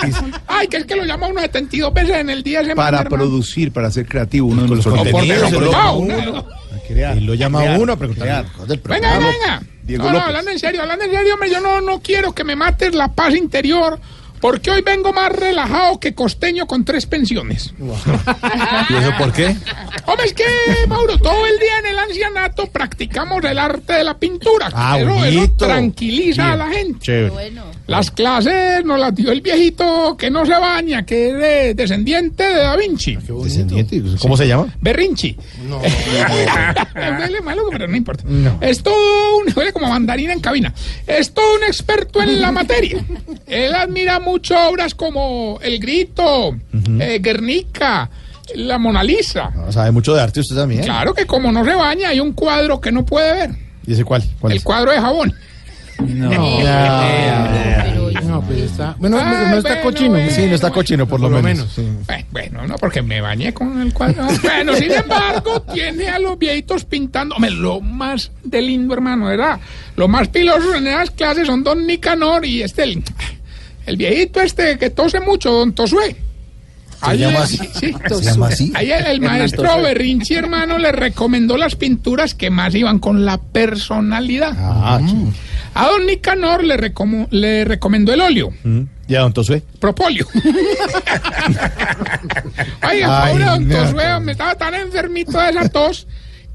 Ay, 0.46 0.68
que 0.68 0.78
es 0.78 0.84
que 0.86 0.96
lo 0.96 1.04
llama 1.04 1.26
uno 1.28 1.40
72 1.40 1.92
veces 1.92 2.16
en 2.16 2.30
el 2.30 2.42
día. 2.42 2.62
Para 2.74 2.98
hermano. 3.00 3.10
producir, 3.10 3.72
para 3.72 3.90
ser 3.90 4.06
creativo, 4.06 4.48
uno 4.48 4.62
de 4.62 4.68
los 4.68 4.84
Con 4.84 4.96
los 4.96 5.08
contenidos. 5.08 5.52
lo- 5.52 5.92
uno- 5.98 6.44
Él 6.88 7.24
lo 7.26 7.34
llama 7.34 7.62
uno 7.78 7.92
a 7.92 7.96
preguntar 7.96 8.46
Venga, 8.84 9.18
venga. 9.18 9.62
Diego 9.82 10.04
no, 10.04 10.08
no, 10.10 10.14
López. 10.14 10.28
hablando 10.28 10.50
en 10.50 10.58
serio, 10.58 10.82
hablando 10.82 11.04
en 11.04 11.10
serio, 11.12 11.34
hombre, 11.34 11.50
yo 11.50 11.60
no, 11.60 11.80
no 11.80 12.00
quiero 12.02 12.34
que 12.34 12.44
me 12.44 12.56
mates 12.56 12.94
la 12.94 13.08
paz 13.08 13.34
interior, 13.34 13.98
porque 14.40 14.70
hoy 14.70 14.82
vengo 14.82 15.12
más 15.12 15.30
relajado 15.32 15.98
que 16.00 16.14
costeño 16.14 16.66
con 16.66 16.84
tres 16.84 17.06
pensiones. 17.06 17.72
¿Y 18.90 18.94
eso 18.94 19.12
por 19.18 19.32
qué? 19.32 19.56
Hombre, 20.06 20.26
es 20.26 20.32
que, 20.32 20.44
Mauro, 20.88 21.18
todo 21.18 21.46
el 21.46 21.58
día 21.58 21.78
en 21.80 21.86
el 21.86 21.98
ancianato 21.98 22.66
practicamos 22.66 23.44
el 23.44 23.58
arte 23.58 23.92
de 23.94 24.04
la 24.04 24.18
pintura. 24.18 24.70
Ah, 24.72 24.98
eso, 24.98 25.52
tranquiliza 25.56 26.52
a 26.52 26.56
la 26.56 26.68
gente. 26.68 26.98
Chévere. 27.00 27.52
Las 27.86 28.10
clases 28.10 28.84
nos 28.84 28.98
las 28.98 29.14
dio 29.14 29.32
el 29.32 29.40
viejito 29.40 30.16
que 30.16 30.30
no 30.30 30.44
se 30.46 30.52
baña, 30.52 31.04
que 31.04 31.28
es 31.30 31.34
de- 31.38 31.74
descendiente 31.74 32.42
de 32.44 32.54
Da 32.58 32.76
Vinci. 32.76 33.16
Descendiente, 33.16 34.02
¿Cómo 34.20 34.36
se 34.36 34.46
llama? 34.46 34.66
Berrinchi. 34.80 35.36
No. 35.68 35.78
Huele 36.94 37.40
malo, 37.42 37.62
pero 37.70 37.86
no 37.88 37.96
importa. 37.96 38.24
Es 38.60 38.82
todo 38.82 39.38
un. 39.38 39.52
Huele 39.56 39.72
como 39.72 39.88
mandarina 39.88 40.32
en 40.32 40.40
cabina. 40.40 40.72
Es 41.06 41.32
todo 41.32 41.54
un 41.56 41.64
experto 41.64 42.22
en 42.22 42.40
la 42.40 42.52
materia. 42.52 43.04
Él 43.46 43.74
admira 43.74 44.20
mucho 44.28 44.54
obras 44.68 44.94
como 44.94 45.58
El 45.62 45.78
Grito, 45.78 46.54
eh, 47.00 47.18
Guernica, 47.20 48.08
La 48.54 48.78
Mona 48.78 49.02
Lisa. 49.02 49.50
No, 49.54 49.72
sabe 49.72 49.90
mucho 49.90 50.14
de 50.14 50.20
arte 50.22 50.40
usted 50.40 50.56
también. 50.56 50.82
Claro 50.84 51.12
que 51.14 51.26
como 51.26 51.50
no 51.52 51.64
se 51.64 51.74
baña, 51.74 52.08
hay 52.10 52.20
un 52.20 52.32
cuadro 52.32 52.80
que 52.80 52.92
no 52.92 53.04
puede 53.04 53.32
ver. 53.32 53.50
¿Y 53.86 53.92
ese 53.92 54.04
cuál? 54.04 54.22
¿Cuál 54.38 54.52
El 54.52 54.58
es? 54.58 54.64
cuadro 54.64 54.90
de 54.92 55.00
jabón. 55.00 55.34
No. 56.00 56.30
No, 58.22 58.42
pues 58.42 58.58
está. 58.60 58.94
Bueno, 58.98 59.18
Ay, 59.20 59.46
no 59.50 59.56
está 59.58 59.68
bueno, 59.70 59.82
cochino. 59.82 60.10
bueno. 60.10 60.30
Sí, 60.30 60.46
no 60.46 60.54
está 60.54 60.70
cochino, 60.70 61.06
por 61.08 61.18
lo 61.20 61.28
Por 61.28 61.36
lo 61.38 61.42
menos. 61.42 61.76
menos. 61.78 61.98
sí. 62.06 62.24
Bueno, 62.30 62.66
no, 62.66 62.76
porque 62.76 63.02
me 63.02 63.20
bañé 63.20 63.52
con 63.54 63.80
el 63.80 63.92
cuadro. 63.92 64.26
Bueno, 64.42 64.74
sin 64.76 64.92
embargo, 64.92 65.62
tiene 65.72 66.08
a 66.08 66.18
los 66.18 66.38
viejitos 66.38 66.84
pintando. 66.84 67.34
Hombre, 67.36 67.50
lo 67.50 67.80
más 67.80 68.30
de 68.44 68.62
lindo, 68.62 68.94
hermano, 68.94 69.26
¿verdad? 69.26 69.58
Lo 69.96 70.08
más 70.08 70.28
piloso 70.28 70.74
en 70.74 70.86
esas 70.86 71.10
clases 71.10 71.46
son 71.46 71.64
Don 71.64 71.86
Nicanor 71.86 72.44
y 72.44 72.62
este, 72.62 73.02
el, 73.88 73.96
viejito 73.96 74.40
este 74.40 74.78
que 74.78 74.90
tose 74.90 75.20
mucho, 75.20 75.50
Don 75.50 75.72
Tosué. 75.72 76.16
¿Se 77.04 77.16
llama 77.16 77.40
así? 77.42 77.58
Sí, 77.78 77.94
¿Se 78.08 78.22
llama 78.22 78.48
así? 78.48 78.72
Ahí 78.74 78.90
el, 78.90 79.20
maestro. 79.20 79.82
Berrinchi, 79.82 80.34
hermano, 80.34 80.78
le 80.78 80.92
recomendó 80.92 81.56
las 81.56 81.76
pinturas 81.76 82.34
que 82.34 82.50
más 82.50 82.74
iban 82.74 82.98
con 82.98 83.24
la 83.24 83.38
personalidad. 83.38 84.52
Ah. 84.58 85.00
A 85.74 85.86
Don 85.86 86.06
Nicanor 86.06 86.64
le, 86.64 86.76
le 87.30 87.64
recomendó 87.64 88.12
el 88.12 88.20
óleo. 88.20 88.52
Mm. 88.64 88.80
¿Y 89.06 89.14
a 89.14 89.20
don 89.20 89.32
Tosué? 89.32 89.62
Propolio. 89.78 90.26
Oiga, 92.90 93.22
Ay, 93.22 93.32
pobre 93.32 93.44
don 93.44 93.68
no. 93.68 93.76
Tosué, 93.76 94.20
me 94.20 94.32
estaba 94.32 94.54
tan 94.56 94.74
enfermito 94.74 95.38
de 95.38 95.50
esa 95.50 95.68
tos 95.68 96.08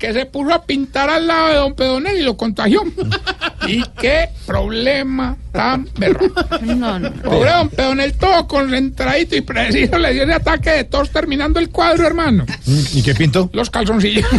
que 0.03 0.11
se 0.11 0.25
puso 0.25 0.53
a 0.53 0.61
pintar 0.61 1.09
al 1.09 1.25
lado 1.25 1.47
de 1.47 1.55
don 1.55 1.75
Pedonel 1.75 2.19
y 2.19 2.23
lo 2.23 2.35
contagió. 2.35 2.83
y 3.67 3.81
qué 3.97 4.27
problema 4.45 5.37
tan 5.53 5.87
berraco. 5.97 6.43
No, 6.61 6.99
no. 6.99 7.09
Pobre 7.13 7.51
don 7.51 7.69
Pedonel, 7.69 8.13
todo 8.17 8.45
concentradito 8.45 9.37
y 9.37 9.39
preciso 9.39 9.97
le 9.97 10.13
dio 10.13 10.23
ese 10.23 10.33
ataque 10.33 10.71
de 10.71 10.83
tos 10.83 11.09
terminando 11.09 11.57
el 11.57 11.69
cuadro, 11.69 12.05
hermano. 12.05 12.45
¿Y 12.65 13.01
qué 13.01 13.15
pintó? 13.15 13.49
Los 13.53 13.69
calzoncillos. 13.69 14.27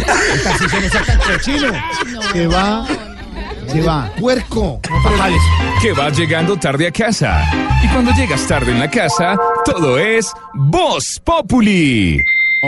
Se 2.31 2.45
va, 2.45 2.85
se 3.67 3.81
va. 3.81 4.11
¡Puerco! 4.19 4.79
que 5.81 5.93
vas 5.93 6.15
llegando 6.15 6.57
tarde 6.57 6.89
a 6.89 6.91
casa. 6.91 7.43
Y 7.83 7.87
cuando 7.87 8.11
llegas 8.11 8.45
tarde 8.45 8.71
en 8.71 8.79
la 8.79 8.91
casa, 8.91 9.35
todo 9.65 9.97
es 9.97 10.31
Voz 10.53 11.19
Populi. 11.23 12.21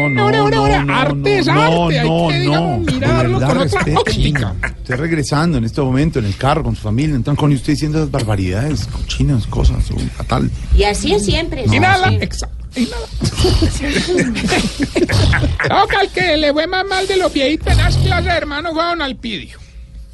Oh, 0.05 0.09
no, 0.09 0.21
Ahora, 0.23 0.39
ahora, 0.39 0.55
no, 0.55 0.61
ahora, 0.61 0.83
no, 0.83 0.95
arte 0.95 1.39
es 1.39 1.47
no, 1.47 1.53
arte, 1.85 1.99
hay 1.99 2.07
no, 2.09 2.27
que, 2.27 2.39
digamos, 2.39 2.79
no. 2.85 2.91
mirarlo 2.93 3.39
De 3.39 3.45
con 3.45 3.57
verdad, 3.57 3.81
otra 3.81 3.99
óptica. 3.99 4.55
Estoy 4.77 4.95
regresando 4.95 5.57
en 5.57 5.63
este 5.63 5.81
momento 5.81 6.19
en 6.19 6.25
el 6.25 6.35
carro 6.37 6.63
con 6.63 6.75
su 6.75 6.81
familia, 6.83 7.15
entran 7.15 7.35
con 7.35 7.51
usted 7.51 7.73
diciendo 7.73 7.97
esas 7.99 8.11
barbaridades, 8.11 8.85
cochinas, 8.87 9.47
cosas, 9.47 9.89
uy, 9.91 10.03
fatal. 10.15 10.49
Y 10.75 10.83
así 10.83 11.13
es 11.13 11.25
siempre. 11.25 11.65
No, 11.67 11.73
Inhala, 11.73 12.09
sí. 12.09 12.15
exa- 12.17 12.49
inhala. 12.75 13.07
No, 15.69 15.87
que 15.87 15.95
al 15.95 16.09
que 16.09 16.37
le 16.37 16.53
fue 16.53 16.67
más 16.67 16.85
mal 16.85 17.07
de 17.07 17.17
los 17.17 17.33
viejitos 17.33 17.67
en 17.73 17.77
las 17.77 17.97
clases, 17.97 18.31
hermano, 18.33 18.73
fue 18.73 18.81
a 18.83 18.87
don 18.89 19.01
Alpidio. 19.01 19.57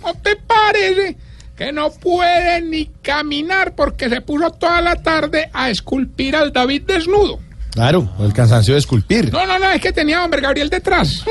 ¿No 0.02 0.14
te 0.16 0.36
parece 0.36 1.16
que 1.56 1.72
no 1.72 1.92
puede 1.92 2.62
ni 2.62 2.88
caminar 3.02 3.76
porque 3.76 4.10
se 4.10 4.22
puso 4.22 4.50
toda 4.52 4.82
la 4.82 4.96
tarde 5.02 5.50
a 5.54 5.70
esculpir 5.70 6.36
al 6.36 6.52
David 6.52 6.84
desnudo? 6.88 7.40
Claro, 7.74 8.08
el 8.20 8.32
cansancio 8.34 8.76
de 8.76 8.80
esculpir. 8.82 9.32
No, 9.34 9.48
no, 9.48 9.58
no, 9.58 9.72
es 9.72 9.82
que 9.82 9.92
tenía 9.92 10.20
a 10.20 10.26
hombre 10.26 10.42
Gabriel 10.42 10.70
detrás. 10.70 11.26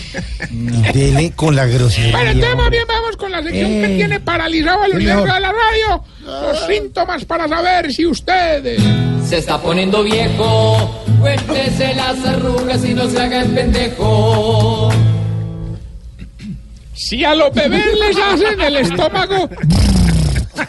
Dele 0.94 1.32
con 1.36 1.54
la 1.54 1.66
grosería. 1.66 2.12
Bueno, 2.12 2.30
entonces 2.30 2.56
más 2.56 2.70
bien 2.70 2.84
vamos 2.88 3.16
con 3.18 3.30
la 3.30 3.42
sección 3.42 3.68
que 3.70 3.84
Eh. 3.92 3.96
tiene 3.96 4.20
paralizado 4.20 4.82
al 4.84 4.90
Sí, 4.92 4.96
universo 4.96 5.24
mejor. 5.24 5.34
de 5.34 5.40
la 5.40 5.52
radio. 5.52 6.04
Los 6.24 6.66
síntomas 6.66 7.24
para 7.26 7.46
saber 7.46 7.92
si 7.92 8.06
ustedes... 8.06 8.82
Se 9.28 9.36
está 9.36 9.58
poniendo 9.60 10.02
viejo, 10.02 11.04
cuéntese 11.20 11.94
las 11.94 12.24
arrugas 12.24 12.82
y 12.84 12.94
no 12.94 13.08
se 13.08 13.20
haga 13.20 13.42
el 13.42 13.50
pendejo. 13.50 14.90
Si 16.94 17.22
a 17.24 17.34
los 17.34 17.52
bebés 17.52 17.84
les 17.98 18.16
hacen 18.16 18.60
el 18.62 18.76
estómago... 18.78 19.48
No 20.56 20.64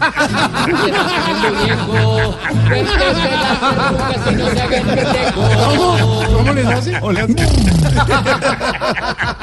pendejo. 4.70 6.28
¿Cómo 6.38 6.54
les 6.54 6.68
hace? 6.68 6.98
¿O 7.02 7.12
le 7.12 7.22
hace? 7.22 7.34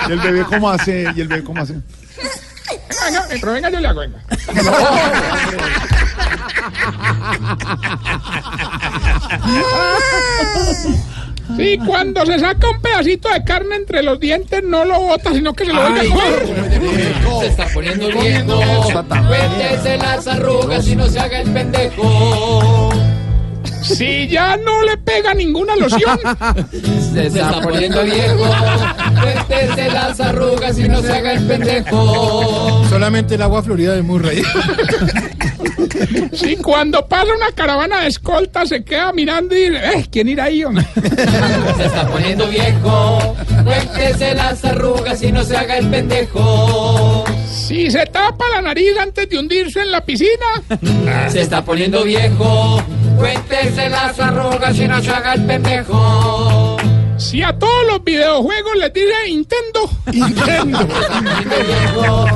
¿Y 0.08 0.12
el 0.12 0.20
bebé 0.20 0.44
cómo 0.44 0.70
hace? 0.70 1.12
¿Y 1.14 1.20
el 1.20 1.28
bebé 1.28 1.44
cómo 1.44 1.62
hace? 1.62 1.74
Venga, 3.04 3.24
pero 3.40 3.52
venga, 3.52 3.70
yo 3.70 3.80
le 3.80 3.88
hago, 3.88 4.00
venga. 4.00 4.18
Sí, 11.56 11.78
cuando 11.84 12.24
se 12.26 12.38
saca 12.38 12.70
un 12.70 12.80
pedacito 12.80 13.28
de 13.30 13.42
carne 13.42 13.76
entre 13.76 14.02
los 14.02 14.20
dientes, 14.20 14.62
no 14.62 14.84
lo 14.84 15.00
bota, 15.00 15.32
sino 15.32 15.52
que 15.54 15.64
se 15.64 15.72
lo 15.72 15.80
vuelve 15.80 16.00
a 16.00 16.10
comer. 16.10 17.40
Se 17.40 17.46
está 17.46 17.66
poniendo 17.72 18.08
viejo, 18.08 18.60
cuéntese 19.26 19.96
las 19.98 20.26
arrugas 20.26 20.86
y 20.86 20.96
no 20.96 21.06
se 21.06 21.18
haga 21.18 21.40
el 21.40 21.50
pendejo. 21.52 22.90
Si 23.82 24.28
ya 24.28 24.56
no 24.58 24.82
le 24.82 24.98
pega 24.98 25.32
ninguna 25.32 25.74
loción. 25.76 26.18
Se 27.12 27.26
está 27.28 27.60
poniendo 27.62 28.02
viejo, 28.04 28.44
cuéntese 29.20 29.90
las 29.90 30.20
arrugas 30.20 30.78
y 30.78 30.88
no 30.88 31.00
se 31.00 31.12
haga 31.12 31.32
el 31.32 31.46
pendejo. 31.46 32.84
Solamente 32.90 33.36
el 33.36 33.42
agua 33.42 33.62
florida 33.62 33.94
de 33.94 34.02
Murray. 34.02 34.42
Si 36.32 36.56
cuando 36.56 37.06
pasa 37.06 37.34
una 37.34 37.52
caravana 37.52 38.02
de 38.02 38.08
escolta 38.08 38.66
se 38.66 38.84
queda 38.84 39.12
mirando 39.12 39.56
y 39.56 39.70
dice, 39.70 39.84
eh, 39.84 40.06
¿quién 40.10 40.28
irá 40.28 40.44
ahí, 40.44 40.64
hombre? 40.64 40.86
Se 41.76 41.84
está 41.84 42.08
poniendo 42.08 42.46
viejo. 42.48 43.36
Cuéntese 43.64 44.34
las 44.34 44.64
arrugas 44.64 45.22
y 45.22 45.32
no 45.32 45.42
se 45.42 45.56
haga 45.56 45.78
el 45.78 45.88
pendejo. 45.88 47.24
Si 47.68 47.90
se 47.90 48.06
tapa 48.06 48.46
la 48.54 48.62
nariz 48.62 48.96
antes 48.98 49.28
de 49.28 49.38
hundirse 49.38 49.82
en 49.82 49.92
la 49.92 50.02
piscina. 50.02 51.28
Se 51.28 51.42
está 51.42 51.62
poniendo 51.62 52.02
viejo. 52.02 52.82
Cuéntese 53.18 53.90
las 53.90 54.18
arrugas 54.18 54.78
y 54.78 54.88
no 54.88 55.02
se 55.02 55.10
haga 55.10 55.34
el 55.34 55.44
pendejo. 55.44 56.77
Si 57.18 57.42
a 57.42 57.52
todos 57.52 57.86
los 57.88 58.04
videojuegos 58.04 58.76
les 58.76 58.92
dice 58.92 59.12
Nintendo. 59.26 59.90
Nintendo. 60.12 60.88
Viejo, 61.66 62.26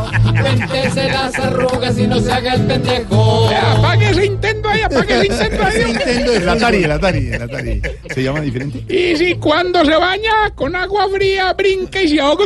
Cuéntese 0.40 1.08
las 1.08 1.38
arrugas 1.38 1.98
y 1.98 2.06
no 2.08 2.18
se 2.18 2.32
haga 2.32 2.54
el 2.54 2.62
pendejo. 2.62 3.48
Apague 3.48 4.10
ese 4.10 4.22
Nintendo 4.22 4.68
ahí, 4.68 4.80
apague 4.82 5.20
ese 5.20 5.28
Nintendo 5.28 5.64
ahí. 5.64 5.84
Nintendo, 5.84 6.32
el 6.32 6.48
Atari, 6.48 6.84
el 6.84 6.90
Atari, 6.90 7.32
el 7.32 7.42
Atari. 7.42 7.82
Se 8.12 8.22
llama 8.24 8.40
diferente. 8.40 8.84
Y 8.92 9.16
si 9.16 9.36
cuando 9.36 9.84
se 9.84 9.94
baña 9.94 10.50
con 10.56 10.74
agua 10.74 11.08
fría 11.08 11.52
brinca 11.52 12.02
y 12.02 12.08
se 12.08 12.20
ahoga. 12.20 12.44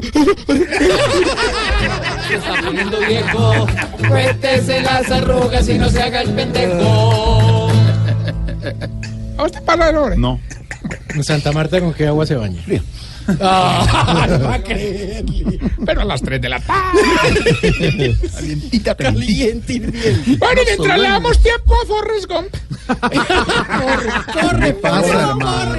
Se 2.28 2.34
está 2.34 2.54
poniendo 2.62 2.98
viejo. 3.00 3.66
Cuéntese 4.08 4.82
las 4.82 5.10
arrugas 5.10 5.66
y 5.70 5.78
no 5.78 5.88
se 5.88 6.02
haga 6.02 6.20
el 6.20 6.30
pendejo. 6.30 7.70
¿A 9.38 9.42
usted 9.44 9.62
pasa 9.62 9.90
de 9.90 9.98
hora? 9.98 10.16
No. 10.16 10.38
En 11.14 11.24
Santa 11.24 11.52
Marta, 11.52 11.80
¿con 11.80 11.92
qué 11.94 12.06
agua 12.06 12.26
se 12.26 12.34
baña? 12.36 12.60
Ah, 13.40 14.26
no 14.28 14.44
va 14.48 14.54
a 14.54 14.58
creerle. 14.62 15.58
Pero 15.84 16.00
a 16.02 16.04
las 16.04 16.22
3 16.22 16.40
de 16.40 16.48
la 16.48 16.60
tarde. 16.60 18.16
Calientita, 18.34 18.94
Caliente. 18.94 19.80
Bueno, 20.38 20.62
y 20.62 20.66
mientras 20.66 20.98
le 21.00 21.08
damos 21.08 21.38
tiempo 21.42 21.74
a 21.74 21.86
Forrest 21.86 22.26
Gump. 22.30 22.54
¿Qué 24.64 24.72
pasa, 24.74 25.30
hermano? 25.30 25.74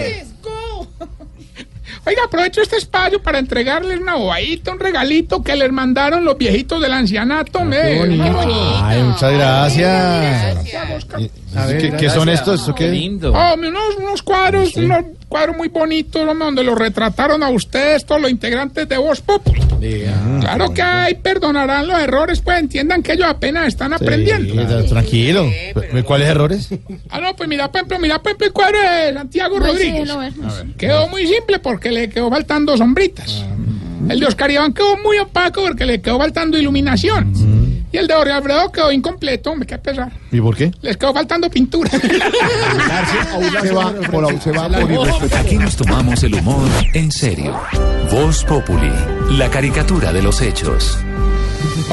Oiga, 2.06 2.22
aprovecho 2.26 2.62
este 2.62 2.78
espacio 2.78 3.22
para 3.22 3.38
entregarles 3.38 4.00
una 4.00 4.16
bobadita, 4.16 4.72
un 4.72 4.80
regalito 4.80 5.44
que 5.44 5.56
les 5.58 5.70
mandaron 5.74 6.24
los 6.24 6.38
viejitos 6.38 6.82
del 6.82 6.94
ancianato. 6.94 7.66
me- 7.66 8.00
Ay, 8.82 9.04
muchas 9.04 9.34
gracias. 9.34 10.58
A 11.56 11.66
ver, 11.66 11.78
¿Qué, 11.82 11.92
qué 11.98 12.10
son 12.10 12.30
estos? 12.30 12.62
¿Eso 12.62 12.76
qué? 12.76 12.90
Hombre, 13.34 13.70
unos, 13.70 13.96
unos 13.98 14.22
cuadros, 14.22 14.76
unos 14.76 15.06
cuadros 15.30 15.56
muy 15.58 15.70
bonitos, 15.70 16.22
hombre, 16.28 16.46
donde 16.46 16.64
los 16.64 16.78
retrataron 16.78 17.42
a 17.44 17.50
ustedes, 17.50 18.06
todos 18.06 18.22
los 18.22 18.30
integrantes 18.32 18.88
de 18.88 18.98
Voz 18.98 19.22
Populi. 19.22 19.62
Claro 20.40 20.74
que 20.74 20.82
hay, 20.82 21.16
perdonarán 21.16 21.88
los 21.88 22.00
errores, 22.00 22.42
pues 22.42 22.60
entiendan 22.60 23.02
que 23.02 23.14
ellos 23.14 23.28
apenas 23.30 23.68
están 23.68 23.94
aprendiendo. 23.94 24.54
Sí, 24.54 24.88
tranquilo. 24.90 25.50
¿Cuáles 26.06 26.28
errores? 26.30 26.70
Ah, 27.10 27.22
no, 27.22 27.36
pues 27.36 27.48
mira, 27.48 27.72
por 27.72 27.80
ejemplo, 27.80 28.00
mira, 28.00 28.20
por 28.20 28.32
ejemplo, 28.32 28.48
el 28.48 28.54
cuadro 28.54 28.78
de 28.80 29.14
Santiago 29.14 29.60
Rodríguez. 29.60 30.10
Quedó 30.78 31.08
muy 31.08 31.26
simple 31.26 31.60
porque 31.60 31.90
le 31.92 32.10
quedó 32.10 32.30
faltando 32.30 32.76
sombritas. 32.76 33.46
El 34.10 34.20
de 34.20 34.26
Oscar 34.26 34.52
Iván 34.52 34.74
quedó 34.74 34.98
muy 34.98 35.18
opaco 35.18 35.62
porque 35.62 35.86
le 35.86 36.02
quedó 36.02 36.18
faltando 36.18 36.58
iluminación. 36.58 37.34
Y 37.92 37.98
el 37.98 38.08
de 38.08 38.14
Jorge 38.14 38.32
Alfredo 38.34 38.72
quedó 38.72 38.92
incompleto, 38.92 39.52
hombre, 39.52 39.66
qué 39.66 39.78
pesar. 39.78 40.12
¿Y 40.32 40.42
por 40.42 40.56
qué? 40.56 40.72
Les 40.82 40.98
quedó 40.98 41.14
faltando 41.14 41.50
pintura. 41.50 41.90
Se 43.62 43.72
va 43.74 43.94
por, 44.12 44.42
se 44.42 44.52
va 44.52 44.68
por 44.70 44.92
irrespetuoso. 44.92 45.38
Aquí 45.38 45.58
nos 45.58 45.76
tomamos 45.76 46.24
el 46.24 46.36
humor 46.36 46.68
en 46.94 47.12
serio. 47.12 47.58
Voz 48.12 48.44
Populi, 48.44 48.92
la 49.32 49.50
caricatura 49.50 50.12
de 50.12 50.22
los 50.22 50.42
hechos. 50.42 50.98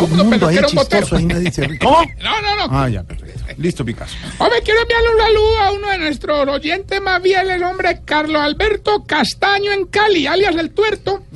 Mundo 0.09 0.49
ahí 0.49 0.57
peluquero, 0.57 0.69
un 0.69 0.74
botero. 0.74 1.03
chistoso, 1.03 1.16
ahí 1.16 1.24
nadie 1.27 1.51
se 1.51 1.66
ríe. 1.66 1.78
¿Cómo? 1.78 2.03
No, 2.23 2.43
no, 2.43 2.57
no. 2.57 2.78
Ah, 2.78 2.89
ya, 2.89 3.03
perfecto. 3.03 3.45
Listo, 3.57 3.85
Picasso. 3.85 4.16
Hombre, 4.39 4.61
quiero 4.65 4.81
enviarle 4.82 5.09
un 5.11 5.19
saludo 5.19 5.59
a 5.61 5.73
uno 5.73 5.89
de 5.91 5.99
nuestros 5.99 6.49
oyentes 6.49 7.01
más 7.01 7.23
fieles, 7.23 7.62
hombre, 7.62 8.01
Carlos 8.05 8.43
Alberto 8.43 9.05
Castaño 9.05 9.70
en 9.73 9.86
Cali, 9.86 10.27
alias 10.27 10.57
El 10.57 10.70
Tuerto. 10.70 11.23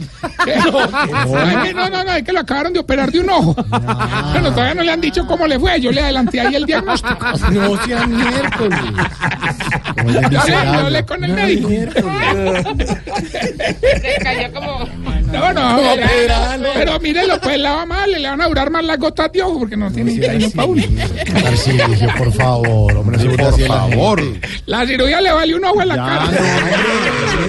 No, 1.75 1.89
no, 1.91 2.05
no, 2.05 2.13
es 2.15 2.23
que 2.25 2.33
lo 2.33 2.41
acabaron 2.41 2.73
de 2.73 2.81
operar 2.81 3.11
de 3.13 3.21
un 3.21 3.31
ojo. 3.31 3.55
Bueno, 4.33 4.51
todavía 4.51 4.75
no 4.75 4.83
le 4.83 4.93
han 4.93 5.01
dicho 5.01 5.25
cómo 5.27 5.47
le 5.47 5.59
fue, 5.59 5.81
yo 5.81 5.93
le 5.93 6.01
adelanté 6.01 6.41
ahí 6.41 6.55
el 6.57 6.65
diagnóstico. 6.65 7.19
No 7.53 7.85
sean 7.85 8.17
miércoles. 8.17 8.79
Yo 10.31 10.31
yo 10.31 10.57
hablé 10.57 11.05
con 11.05 11.23
el 11.25 11.33
médico. 11.33 11.69
No, 15.33 15.53
no, 15.53 15.79
pero, 15.95 16.71
pero 16.75 17.01
mírelo, 17.01 17.41
pues 17.41 17.59
la 17.59 17.73
va 17.73 17.87
le 18.19 18.29
van 18.29 18.41
a 18.41 18.49
durar 18.49 18.71
más 18.71 18.85
las 18.85 18.99
gotas 18.99 19.31
de 19.33 19.43
ojo 19.43 19.61
porque 19.61 19.77
no 19.77 19.91
tiene 19.91 20.13
vitamina 20.13 20.49
para 20.55 20.69
uno. 20.69 20.83
Por 22.19 22.33
favor, 22.33 22.97
hombre, 22.97 23.19
no 23.25 23.37
Por 23.37 23.61
la 23.61 23.67
favor. 23.69 24.23
La 24.67 24.87
cirugía 24.87 25.21
le 25.21 25.33
vale 25.33 25.55
un 25.55 25.65
ojo 25.65 25.83
en 25.83 25.89
la 25.89 25.97
cara. 25.97 26.25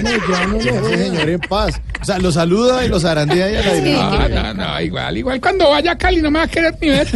no, 0.02 0.10
ya 0.32 0.46
no 0.46 0.52
lo 0.52 0.58
deje, 0.58 1.04
señor, 1.06 1.28
en 1.30 1.40
paz. 1.40 1.80
O 2.00 2.04
sea, 2.04 2.18
lo 2.18 2.32
saluda 2.32 2.84
y 2.84 2.88
lo 2.88 2.98
zarandea 2.98 3.50
y 3.50 3.56
a 3.56 3.60
la 3.60 3.66
No, 3.66 3.74
dirección. 3.74 4.34
no, 4.34 4.54
no, 4.54 4.80
igual, 4.80 5.18
igual 5.18 5.40
cuando 5.40 5.68
vaya 5.70 5.92
a 5.92 5.98
Cali 5.98 6.22
no 6.22 6.30
me 6.30 6.38
va 6.38 6.44
a 6.44 6.48
querer 6.48 6.74
ni 6.80 6.88
ver. 6.88 7.08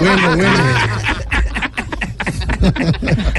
Bueno, 0.00 0.36
bueno. 0.36 0.50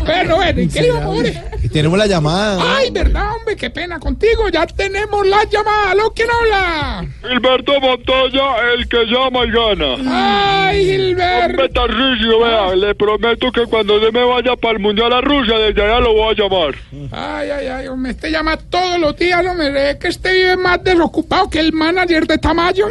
Pero 0.06 0.36
bueno, 0.36 0.62
¿y 0.62 0.68
qué 0.68 0.88
iba, 0.88 1.08
hombre? 1.10 1.42
Y 1.70 1.74
tenemos 1.74 2.00
la 2.00 2.08
llamada. 2.08 2.78
Ay, 2.78 2.90
verdad, 2.90 3.36
hombre, 3.36 3.56
qué 3.56 3.70
pena 3.70 4.00
contigo. 4.00 4.50
Ya 4.50 4.66
tenemos 4.66 5.26
la 5.28 5.44
llamada. 5.44 5.92
¿Aló, 5.92 6.12
quién 6.14 6.28
habla? 6.32 7.06
Gilberto 7.22 7.80
Montoya, 7.80 8.74
el 8.74 8.88
que 8.88 9.06
llama 9.06 9.46
y 9.46 9.52
gana. 9.52 10.68
Ay, 10.68 10.86
Gilberto. 10.86 11.84
Hombre, 11.84 12.38
vea, 12.40 12.76
le 12.76 12.96
prometo 12.96 13.52
que 13.52 13.66
cuando 13.66 14.00
yo 14.02 14.12
me 14.12 14.24
vaya 14.24 14.56
para 14.56 14.74
el 14.74 14.80
Mundial 14.80 15.14
a 15.14 15.22
Rusia, 15.22 15.58
desde 15.60 15.84
allá 15.84 16.00
lo 16.00 16.14
voy 16.14 16.34
a 16.34 16.38
llamar. 16.38 16.76
Ay, 17.12 17.50
ay, 17.52 17.68
ay, 17.68 17.88
hombre, 17.88 18.12
este 18.12 18.32
llama 18.32 18.58
todos 18.58 19.00
los 19.00 19.16
días, 19.16 19.46
hombre. 19.46 19.72
ve 19.72 19.98
que 20.00 20.08
este 20.08 20.34
vive 20.34 20.58
más 20.58 20.84
desocupado 20.84 21.50
que 21.50 21.60
el 21.60 21.72
manager 21.74 22.26
de 22.26 22.38
Tamayo. 22.38 22.88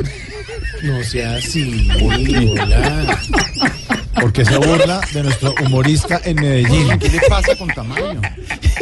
No 0.82 1.02
sea 1.02 1.34
así. 1.34 1.88
hola. 2.00 3.18
Porque 4.20 4.44
se 4.44 4.56
burla 4.56 5.00
de 5.12 5.22
nuestro 5.22 5.54
humorista 5.64 6.20
en 6.24 6.36
Medellín. 6.36 6.98
¿Qué 6.98 7.08
le 7.08 7.20
pasa 7.28 7.54
con 7.56 7.68
Tamayo? 7.68 8.20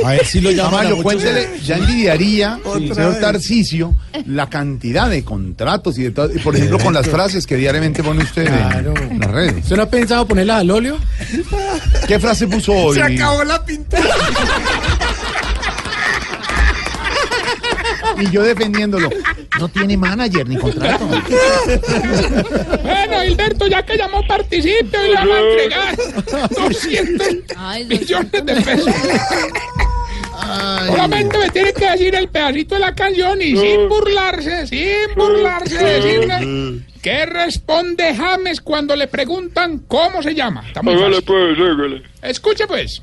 A 0.04 0.10
ver 0.10 0.26
si 0.26 0.40
lo 0.40 0.50
llaman 0.50 0.66
a 0.66 0.76
Tamayo, 0.78 0.96
muchos- 0.96 1.02
cuéntele, 1.04 1.48
ya 1.64 1.76
envidiaría, 1.76 2.58
señor 2.64 3.12
vez. 3.12 3.20
Tarcisio, 3.20 3.96
la 4.26 4.48
cantidad 4.48 5.08
de 5.10 5.24
contratos 5.24 5.98
y 5.98 6.04
de 6.04 6.10
todo, 6.10 6.30
y 6.34 6.38
por 6.38 6.54
ejemplo, 6.56 6.78
con 6.78 6.94
las 6.94 7.06
frases 7.08 7.46
que 7.46 7.56
diariamente 7.56 8.02
pone 8.02 8.22
usted 8.22 8.46
Claro. 8.46 8.94
en 8.96 9.18
las 9.20 9.30
redes. 9.30 9.62
¿Usted 9.64 9.76
no 9.76 9.82
ha 9.82 9.90
pensado 9.90 10.26
ponerla 10.26 10.58
al 10.58 10.70
óleo? 10.70 10.98
¿Qué 12.06 12.18
frase 12.18 12.46
puso 12.46 12.72
hoy? 12.72 12.96
la 12.98 13.64
pintura. 13.64 14.02
Y 18.18 18.30
yo 18.30 18.42
defendiéndolo. 18.42 19.10
No 19.58 19.68
tiene 19.68 19.96
manager 19.96 20.48
ni 20.48 20.56
contrato. 20.56 21.06
Bueno, 22.82 23.22
Gilberto, 23.24 23.66
ya 23.66 23.84
que 23.84 23.96
llamó, 23.96 24.26
participe 24.26 24.96
y 25.04 25.08
le 25.08 25.14
vamos 25.14 25.36
a 25.36 25.40
entregar 25.40 25.96
200 26.56 27.28
millones 27.88 28.32
de 28.32 28.62
pesos. 28.62 28.94
Solamente 30.86 31.38
me 31.38 31.50
tiene 31.50 31.72
que 31.72 31.90
decir 31.90 32.14
el 32.14 32.28
pedacito 32.28 32.74
de 32.74 32.80
la 32.80 32.94
canción 32.94 33.40
y 33.40 33.56
sin 33.56 33.88
burlarse, 33.88 34.66
sin 34.66 35.14
burlarse, 35.16 35.82
decirme 35.82 36.82
qué 37.02 37.26
responde 37.26 38.14
James 38.14 38.60
cuando 38.60 38.94
le 38.96 39.08
preguntan 39.08 39.78
cómo 39.88 40.22
se 40.22 40.34
llama. 40.34 40.64
Está 40.66 40.82
muy 40.82 40.94
fácil. 40.96 41.24
pues. 41.24 42.02
Escuche 42.22 42.66
pues. 42.66 43.02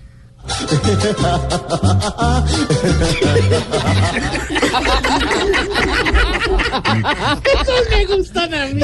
Estos 7.60 7.90
me 7.90 8.06
gustan 8.06 8.54
a 8.54 8.66
mí. 8.68 8.84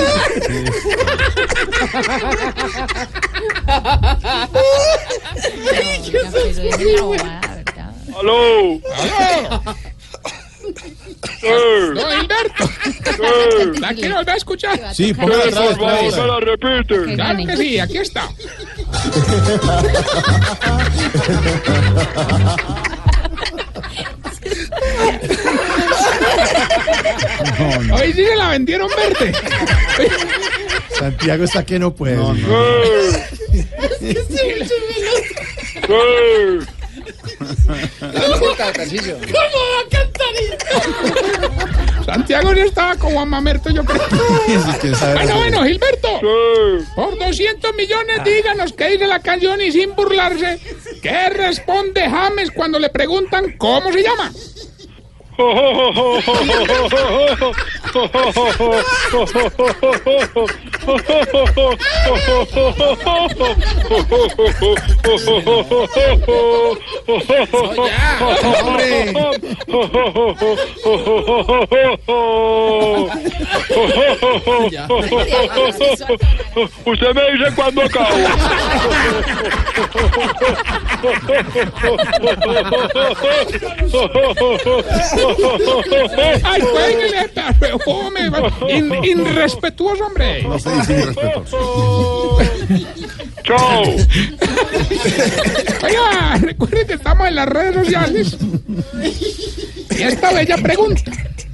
¡Aló! 8.17 8.79
No, 11.93 12.09
Gilberto. 12.11 12.69
¿La 13.79 13.93
quiero 13.93 14.15
volver 14.15 14.33
a 14.33 14.37
escuchar? 14.37 14.95
Sí, 14.95 15.13
póngala 15.13 15.43
otra 15.45 15.61
vez, 15.61 15.77
por 15.77 15.89
favor, 15.89 16.17
me 16.17 16.27
la 16.27 16.39
repite. 16.39 17.15
Claro 17.15 17.45
que 17.45 17.57
sí, 17.57 17.79
aquí 17.79 17.97
está. 17.97 18.29
Hoy 27.91 28.13
sí 28.13 28.25
se 28.25 28.35
la 28.35 28.49
vendieron 28.49 28.89
verde. 28.89 29.33
Santiago 30.97 31.43
está 31.43 31.65
que 31.65 31.79
no 31.79 31.93
puede. 31.93 32.15
Eh, 32.15 33.25
eh. 35.89 36.59
¿Cómo 37.39 38.45
va 38.47 38.53
a 38.53 39.89
cantar? 39.89 40.19
Santiago 42.05 42.53
ya 42.53 42.63
estaba 42.63 42.95
con 42.95 43.13
Juan 43.13 43.29
Mamerto, 43.29 43.69
yo 43.69 43.85
creo. 43.85 44.01
bueno, 45.13 45.35
bueno, 45.37 45.63
Gilberto. 45.63 46.19
Por 46.95 47.17
200 47.17 47.75
millones, 47.75 48.23
díganos 48.23 48.73
qué 48.73 48.89
dice 48.89 49.07
la 49.07 49.19
canción 49.19 49.61
y 49.61 49.71
sin 49.71 49.95
burlarse, 49.95 50.59
¿qué 51.01 51.29
responde 51.29 52.09
James 52.09 52.51
cuando 52.51 52.79
le 52.79 52.89
preguntan 52.89 53.55
cómo 53.57 53.91
se 53.91 54.03
llama? 54.03 54.31
Usted 76.85 77.13
me 77.13 77.31
dice 77.31 77.55
cuándo 77.55 77.81
acabo. 77.83 78.09
Ay, 86.43 86.61
cuélguele, 86.61 87.29
hombre, 87.85 88.23
in- 88.69 89.03
irrespetuoso, 89.03 90.05
hombre. 90.05 90.43
No 90.43 90.59
se 90.59 90.69
dice 90.75 90.99
irrespetuoso. 90.99 92.37
Chao. 93.43 93.83
Oiga, 95.83 96.37
recuerde 96.41 96.85
que 96.85 96.93
estamos 96.93 97.27
en 97.27 97.35
las 97.35 97.47
redes 97.47 97.75
sociales. 97.75 98.37
Y 99.97 100.01
esta 100.03 100.31
bella 100.33 100.57
pregunta. 100.57 101.11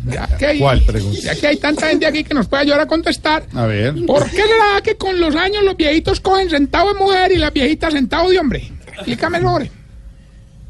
Ya 0.08 0.28
que 0.38 0.46
hay, 0.46 0.60
¿Cuál 0.60 0.82
pregunta? 0.84 1.20
Ya 1.20 1.36
que 1.36 1.48
hay 1.48 1.58
tanta 1.58 1.88
gente 1.88 2.06
aquí 2.06 2.24
que 2.24 2.34
nos 2.36 2.48
puede 2.48 2.64
ayudar 2.64 2.82
a 2.82 2.86
contestar. 2.86 3.46
A 3.56 3.66
ver. 3.66 3.96
¿Por 4.06 4.30
qué 4.30 4.38
será 4.44 4.82
que 4.84 4.96
con 4.98 5.20
los 5.20 5.36
años 5.36 5.64
los 5.64 5.76
viejitos 5.76 6.20
cogen 6.20 6.50
sentado 6.50 6.94
de 6.94 7.00
mujer 7.00 7.32
y 7.32 7.38
las 7.38 7.52
viejitas 7.52 7.94
sentado 7.94 8.30
de 8.30 8.38
hombre? 8.40 8.72
Explícame 8.94 9.42
sobre. 9.42 9.72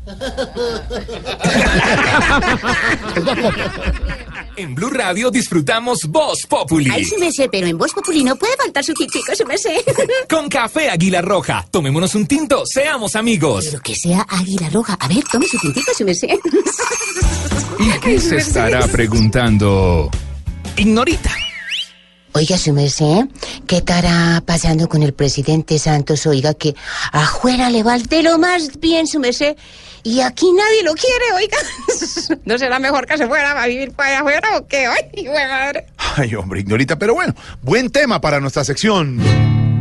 En 4.57 4.73
Blue 4.73 4.89
Radio 4.89 5.31
disfrutamos 5.31 6.05
Voz 6.07 6.45
Populi. 6.47 6.89
Ay, 6.89 7.03
sí 7.03 7.15
me 7.19 7.29
sé, 7.29 7.49
pero 7.49 7.67
en 7.67 7.77
Voz 7.77 7.91
Populi 7.93 8.23
no 8.23 8.37
puede 8.37 8.55
faltar 8.55 8.85
su 8.85 8.93
tintico, 8.93 9.35
su 9.35 9.45
me 9.45 9.57
sé. 9.57 9.83
Con 10.29 10.47
café 10.47 10.89
Águila 10.89 11.21
Roja. 11.21 11.65
Tomémonos 11.69 12.15
un 12.15 12.25
tinto, 12.25 12.63
seamos 12.65 13.17
amigos. 13.17 13.65
Pero 13.65 13.81
que 13.81 13.95
sea 13.95 14.25
águila 14.29 14.69
roja. 14.69 14.93
A 14.93 15.09
ver, 15.09 15.23
tome 15.29 15.45
su 15.47 15.57
tintico, 15.57 15.91
su 15.93 16.05
me 16.05 16.15
sé. 16.15 16.39
¿Y 17.79 17.99
qué 17.99 18.17
se 18.19 18.37
estará 18.37 18.87
preguntando? 18.87 20.09
Ignorita. 20.77 21.31
Oiga, 22.37 22.57
su 22.57 22.73
merced, 22.73 23.29
¿qué 23.65 23.77
estará 23.77 24.43
pasando 24.45 24.89
con 24.89 25.01
el 25.03 25.13
presidente 25.13 25.79
Santos? 25.79 26.25
Oiga, 26.25 26.53
que 26.53 26.75
afuera 27.13 27.69
le 27.69 27.81
va 27.81 27.97
de 27.97 28.23
lo 28.23 28.37
más 28.37 28.77
bien, 28.77 29.07
su 29.07 29.21
merced, 29.21 29.55
y 30.03 30.19
aquí 30.19 30.45
nadie 30.51 30.83
lo 30.83 30.95
quiere, 30.95 31.31
oiga. 31.33 31.57
¿No 32.45 32.57
será 32.57 32.77
mejor 32.77 33.05
que 33.05 33.17
se 33.17 33.25
fuera 33.25 33.63
a 33.63 33.67
vivir 33.67 33.93
para 33.93 34.09
allá 34.09 34.19
afuera 34.19 34.57
o 34.57 34.67
qué? 34.67 34.85
Ay, 34.85 35.27
madre. 35.29 35.85
Ay, 36.17 36.35
hombre, 36.35 36.59
ignorita, 36.59 36.99
pero 36.99 37.13
bueno, 37.13 37.33
buen 37.61 37.89
tema 37.89 38.19
para 38.19 38.41
nuestra 38.41 38.65
sección. 38.65 39.17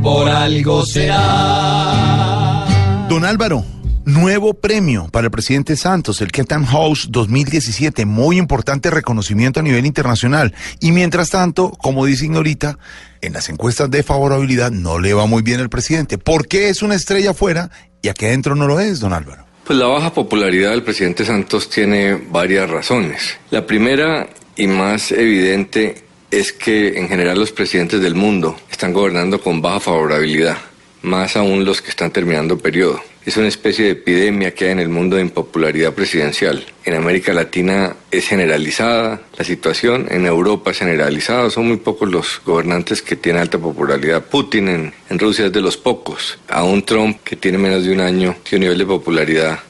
Por 0.00 0.28
algo 0.28 0.86
será. 0.86 2.66
Don 3.08 3.24
Álvaro, 3.24 3.64
nuevo 4.04 4.54
premio 4.54 5.08
para 5.10 5.26
el 5.26 5.30
presidente 5.30 5.76
Santos, 5.76 6.20
el 6.20 6.30
Chatham 6.30 6.64
House 6.64 7.08
2017, 7.10 8.04
muy 8.04 8.38
importante 8.38 8.90
reconocimiento 8.90 9.60
a 9.60 9.62
nivel 9.62 9.86
internacional. 9.86 10.54
Y 10.80 10.92
mientras 10.92 11.30
tanto, 11.30 11.70
como 11.70 12.06
dice 12.06 12.26
Ignorita, 12.26 12.78
en 13.20 13.32
las 13.32 13.48
encuestas 13.48 13.90
de 13.90 14.02
favorabilidad 14.02 14.70
no 14.70 14.98
le 14.98 15.14
va 15.14 15.26
muy 15.26 15.42
bien 15.42 15.60
al 15.60 15.70
presidente. 15.70 16.18
¿Por 16.18 16.46
qué 16.46 16.68
es 16.68 16.82
una 16.82 16.94
estrella 16.94 17.30
afuera 17.30 17.70
y 18.02 18.08
aquí 18.08 18.26
adentro 18.26 18.54
no 18.54 18.66
lo 18.66 18.80
es, 18.80 19.00
don 19.00 19.12
Álvaro? 19.12 19.44
Pues 19.64 19.78
la 19.78 19.86
baja 19.86 20.12
popularidad 20.12 20.72
del 20.72 20.82
presidente 20.82 21.24
Santos 21.24 21.70
tiene 21.70 22.14
varias 22.14 22.68
razones. 22.68 23.38
La 23.50 23.66
primera 23.66 24.28
y 24.56 24.66
más 24.66 25.10
evidente 25.10 26.04
es 26.30 26.52
que 26.52 26.98
en 26.98 27.08
general 27.08 27.38
los 27.38 27.52
presidentes 27.52 28.00
del 28.00 28.14
mundo 28.14 28.56
están 28.70 28.92
gobernando 28.92 29.40
con 29.40 29.62
baja 29.62 29.80
favorabilidad, 29.80 30.58
más 31.04 31.36
aún 31.36 31.64
los 31.64 31.82
que 31.82 31.90
están 31.90 32.10
terminando 32.10 32.58
periodo. 32.58 33.00
Es 33.24 33.38
una 33.38 33.48
especie 33.48 33.86
de 33.86 33.92
epidemia 33.92 34.52
que 34.52 34.66
hay 34.66 34.72
en 34.72 34.80
el 34.80 34.90
mundo 34.90 35.16
de 35.16 35.22
impopularidad 35.22 35.94
presidencial. 35.94 36.62
En 36.84 36.94
América 36.94 37.32
Latina 37.32 37.96
es 38.10 38.28
generalizada 38.28 39.22
la 39.38 39.44
situación, 39.44 40.08
en 40.10 40.26
Europa 40.26 40.72
es 40.72 40.78
generalizada, 40.78 41.48
son 41.48 41.68
muy 41.68 41.78
pocos 41.78 42.10
los 42.10 42.42
gobernantes 42.44 43.00
que 43.00 43.16
tienen 43.16 43.40
alta 43.40 43.58
popularidad. 43.58 44.24
Putin 44.24 44.68
en, 45.08 45.18
Rusia 45.18 45.46
es 45.46 45.52
de 45.52 45.62
los 45.62 45.78
pocos. 45.78 46.38
Aún 46.48 46.82
Trump, 46.82 47.18
que 47.24 47.36
tiene 47.36 47.56
menos 47.56 47.84
de 47.84 47.92
un 47.92 48.00
año, 48.00 48.36
tiene 48.42 48.66
un 48.66 48.72
nivel 48.72 48.78
de 48.78 48.86
popularidad 48.86 49.60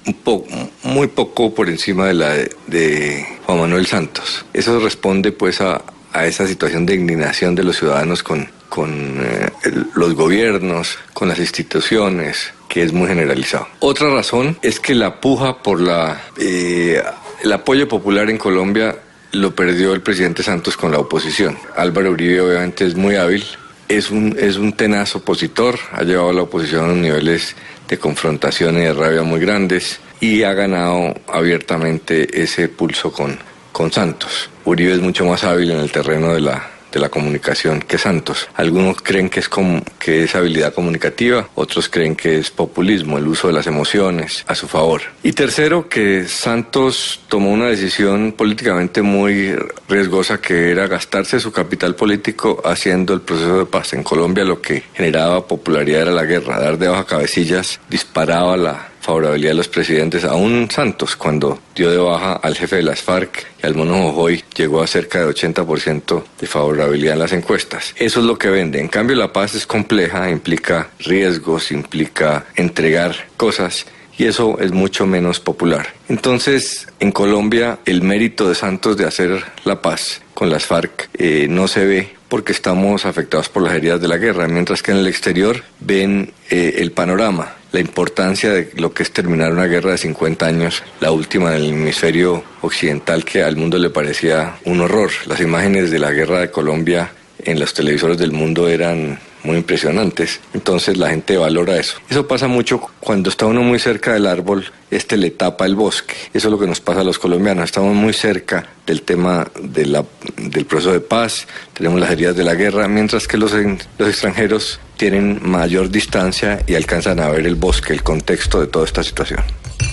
muy 0.82 1.06
poco 1.06 1.54
por 1.54 1.68
encima 1.68 2.06
de 2.06 2.14
la 2.14 2.34
de 2.66 3.26
Juan 3.46 3.60
Manuel 3.60 3.86
Santos. 3.86 4.44
Eso 4.52 4.80
responde 4.80 5.30
pues 5.30 5.60
a, 5.60 5.80
a 6.12 6.26
esa 6.26 6.46
situación 6.48 6.86
de 6.86 6.94
indignación 6.94 7.54
de 7.54 7.62
los 7.62 7.76
ciudadanos 7.76 8.24
con, 8.24 8.48
con 8.74 8.90
eh, 9.22 9.48
el- 9.62 9.86
los 9.94 10.14
gobiernos, 10.14 10.98
con 11.12 11.28
las 11.28 11.38
instituciones, 11.38 12.52
que 12.68 12.82
es 12.82 12.92
muy 12.92 13.06
generalizado. 13.06 13.68
Otra 13.78 14.08
razón 14.12 14.58
es 14.62 14.80
que 14.80 14.94
la 14.94 15.20
puja 15.20 15.62
por 15.62 15.80
la, 15.80 16.20
eh, 16.38 17.00
el 17.42 17.52
apoyo 17.52 17.86
popular 17.86 18.28
en 18.30 18.38
Colombia 18.38 18.96
lo 19.32 19.54
perdió 19.54 19.92
el 19.94 20.00
presidente 20.00 20.42
Santos 20.42 20.76
con 20.76 20.90
la 20.90 20.98
oposición. 20.98 21.56
Álvaro 21.76 22.10
Uribe 22.10 22.40
obviamente 22.40 22.84
es 22.84 22.94
muy 22.96 23.14
hábil, 23.16 23.44
es 23.88 24.10
un, 24.10 24.36
es 24.40 24.56
un 24.56 24.72
tenaz 24.72 25.14
opositor, 25.14 25.78
ha 25.92 26.02
llevado 26.02 26.30
a 26.30 26.32
la 26.32 26.42
oposición 26.42 26.80
a 26.82 26.84
unos 26.86 26.96
niveles 26.98 27.54
de 27.88 27.98
confrontación 27.98 28.76
y 28.78 28.82
de 28.82 28.92
rabia 28.92 29.22
muy 29.22 29.38
grandes 29.40 30.00
y 30.20 30.42
ha 30.42 30.52
ganado 30.54 31.14
abiertamente 31.32 32.42
ese 32.42 32.68
pulso 32.68 33.12
con, 33.12 33.38
con 33.72 33.92
Santos. 33.92 34.48
Uribe 34.64 34.94
es 34.94 35.00
mucho 35.00 35.24
más 35.26 35.44
hábil 35.44 35.70
en 35.70 35.78
el 35.80 35.92
terreno 35.92 36.32
de 36.34 36.40
la, 36.40 36.70
de 36.94 37.00
la 37.00 37.08
comunicación 37.08 37.80
que 37.80 37.98
Santos. 37.98 38.48
Algunos 38.54 39.00
creen 39.02 39.28
que 39.28 39.40
es, 39.40 39.50
que 39.98 40.24
es 40.24 40.34
habilidad 40.34 40.72
comunicativa, 40.72 41.48
otros 41.54 41.88
creen 41.88 42.16
que 42.16 42.38
es 42.38 42.50
populismo, 42.50 43.18
el 43.18 43.26
uso 43.26 43.48
de 43.48 43.54
las 43.54 43.66
emociones 43.66 44.44
a 44.46 44.54
su 44.54 44.68
favor. 44.68 45.02
Y 45.22 45.32
tercero, 45.32 45.88
que 45.88 46.26
Santos 46.26 47.20
tomó 47.28 47.50
una 47.50 47.66
decisión 47.66 48.32
políticamente 48.32 49.02
muy 49.02 49.54
riesgosa 49.88 50.40
que 50.40 50.70
era 50.70 50.86
gastarse 50.86 51.40
su 51.40 51.52
capital 51.52 51.94
político 51.94 52.62
haciendo 52.64 53.14
el 53.14 53.20
proceso 53.20 53.58
de 53.58 53.66
paz. 53.66 53.92
En 53.92 54.02
Colombia 54.02 54.44
lo 54.44 54.60
que 54.60 54.84
generaba 54.94 55.46
popularidad 55.46 56.02
era 56.02 56.12
la 56.12 56.24
guerra, 56.24 56.60
dar 56.60 56.78
de 56.78 56.88
baja 56.88 57.04
cabecillas 57.04 57.80
disparaba 57.88 58.56
la 58.56 58.93
favorabilidad 59.04 59.50
de 59.50 59.56
los 59.56 59.68
presidentes, 59.68 60.24
aún 60.24 60.68
Santos, 60.70 61.14
cuando 61.14 61.58
dio 61.74 61.90
de 61.90 61.98
baja 61.98 62.32
al 62.32 62.56
jefe 62.56 62.76
de 62.76 62.82
las 62.82 63.02
FARC 63.02 63.46
y 63.62 63.66
al 63.66 63.74
mono 63.74 63.98
Jojoy, 63.98 64.42
llegó 64.56 64.82
a 64.82 64.86
cerca 64.86 65.20
de 65.20 65.26
80% 65.26 66.24
de 66.40 66.46
favorabilidad 66.46 67.12
en 67.12 67.18
las 67.18 67.32
encuestas. 67.32 67.94
Eso 67.96 68.20
es 68.20 68.26
lo 68.26 68.38
que 68.38 68.48
vende. 68.48 68.80
En 68.80 68.88
cambio, 68.88 69.14
la 69.14 69.32
paz 69.32 69.54
es 69.54 69.66
compleja, 69.66 70.30
implica 70.30 70.88
riesgos, 71.00 71.70
implica 71.70 72.46
entregar 72.56 73.14
cosas. 73.36 73.86
Y 74.16 74.26
eso 74.26 74.58
es 74.60 74.72
mucho 74.72 75.06
menos 75.06 75.40
popular. 75.40 75.88
Entonces, 76.08 76.86
en 77.00 77.10
Colombia, 77.12 77.80
el 77.84 78.00
mérito 78.00 78.48
de 78.48 78.54
Santos 78.54 78.96
de 78.96 79.06
hacer 79.06 79.44
la 79.64 79.82
paz 79.82 80.22
con 80.34 80.50
las 80.50 80.64
FARC 80.64 81.10
eh, 81.14 81.46
no 81.50 81.68
se 81.68 81.84
ve 81.84 82.14
porque 82.28 82.52
estamos 82.52 83.04
afectados 83.06 83.48
por 83.48 83.62
las 83.62 83.74
heridas 83.74 84.00
de 84.00 84.08
la 84.08 84.16
guerra, 84.16 84.48
mientras 84.48 84.82
que 84.82 84.92
en 84.92 84.98
el 84.98 85.08
exterior 85.08 85.62
ven 85.80 86.32
eh, 86.48 86.76
el 86.78 86.92
panorama, 86.92 87.54
la 87.74 87.80
importancia 87.80 88.52
de 88.52 88.70
lo 88.76 88.94
que 88.94 89.02
es 89.02 89.10
terminar 89.10 89.52
una 89.52 89.66
guerra 89.66 89.90
de 89.90 89.98
50 89.98 90.46
años, 90.46 90.84
la 91.00 91.10
última 91.10 91.50
del 91.50 91.70
hemisferio 91.70 92.44
occidental 92.60 93.24
que 93.24 93.42
al 93.42 93.56
mundo 93.56 93.78
le 93.78 93.90
parecía 93.90 94.54
un 94.64 94.80
horror. 94.80 95.10
Las 95.26 95.40
imágenes 95.40 95.90
de 95.90 95.98
la 95.98 96.12
guerra 96.12 96.38
de 96.38 96.52
Colombia 96.52 97.10
en 97.40 97.58
los 97.58 97.74
televisores 97.74 98.16
del 98.16 98.30
mundo 98.30 98.68
eran 98.68 99.18
muy 99.44 99.56
impresionantes. 99.58 100.40
Entonces 100.54 100.96
la 100.96 101.10
gente 101.10 101.36
valora 101.36 101.76
eso. 101.78 101.96
Eso 102.10 102.26
pasa 102.26 102.48
mucho 102.48 102.80
cuando 103.00 103.28
está 103.30 103.46
uno 103.46 103.62
muy 103.62 103.78
cerca 103.78 104.14
del 104.14 104.26
árbol, 104.26 104.64
este 104.90 105.16
le 105.16 105.30
tapa 105.30 105.66
el 105.66 105.74
bosque. 105.76 106.14
Eso 106.32 106.48
es 106.48 106.52
lo 106.52 106.58
que 106.58 106.66
nos 106.66 106.80
pasa 106.80 107.00
a 107.00 107.04
los 107.04 107.18
colombianos. 107.18 107.64
Estamos 107.64 107.94
muy 107.94 108.12
cerca 108.12 108.66
del 108.86 109.02
tema 109.02 109.46
de 109.60 109.86
la- 109.86 110.04
del 110.36 110.64
proceso 110.66 110.92
de 110.92 111.00
paz, 111.00 111.46
tenemos 111.74 112.00
las 112.00 112.10
heridas 112.10 112.36
de 112.36 112.44
la 112.44 112.54
guerra, 112.54 112.88
mientras 112.88 113.28
que 113.28 113.36
los, 113.36 113.52
los 113.52 114.08
extranjeros 114.08 114.80
tienen 114.96 115.40
mayor 115.42 115.90
distancia 115.90 116.60
y 116.66 116.74
alcanzan 116.74 117.20
a 117.20 117.28
ver 117.28 117.46
el 117.46 117.54
bosque, 117.54 117.92
el 117.92 118.02
contexto 118.02 118.60
de 118.60 118.66
toda 118.66 118.84
esta 118.86 119.02
situación. 119.02 119.40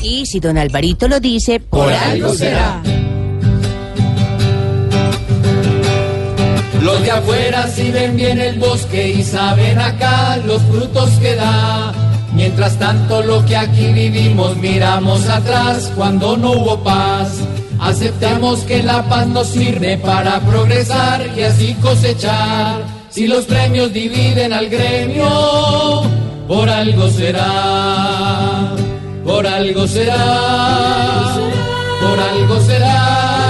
Y 0.01 0.25
si 0.25 0.39
don 0.39 0.57
Alvarito 0.57 1.07
lo 1.07 1.19
dice, 1.19 1.59
por, 1.59 1.91
algo 1.91 2.33
será. 2.33 2.81
Los 6.81 6.99
de 7.03 7.11
afuera 7.11 7.67
sí 7.67 7.91
ven 7.91 8.15
bien 8.15 8.39
el 8.39 8.57
bosque 8.57 9.09
y 9.09 9.23
saben 9.23 9.79
acá 9.79 10.37
los 10.37 10.61
frutos 10.63 11.11
que 11.21 11.35
da. 11.35 11.93
Mientras 12.33 12.77
tanto 12.79 13.21
lo 13.21 13.45
que 13.45 13.55
aquí 13.55 13.93
vivimos 13.93 14.57
miramos 14.57 15.29
atrás 15.29 15.91
cuando 15.95 16.37
no 16.37 16.51
hubo 16.51 16.83
paz. 16.83 17.37
Aceptamos 17.79 18.59
que 18.61 18.81
la 18.81 19.03
paz 19.03 19.27
nos 19.27 19.47
sirve 19.47 19.97
para 19.97 20.39
progresar 20.39 21.29
y 21.37 21.43
así 21.43 21.75
cosechar. 21.75 22.81
Si 23.11 23.27
los 23.27 23.45
premios 23.45 23.93
dividen 23.93 24.51
al 24.51 24.67
gremio, 24.67 26.03
por 26.47 26.67
algo 26.67 27.09
será, 27.09 28.73
por 29.23 29.45
algo 29.45 29.87
será, 29.87 31.35
por 32.01 32.19
algo 32.19 32.59
será. 32.61 33.40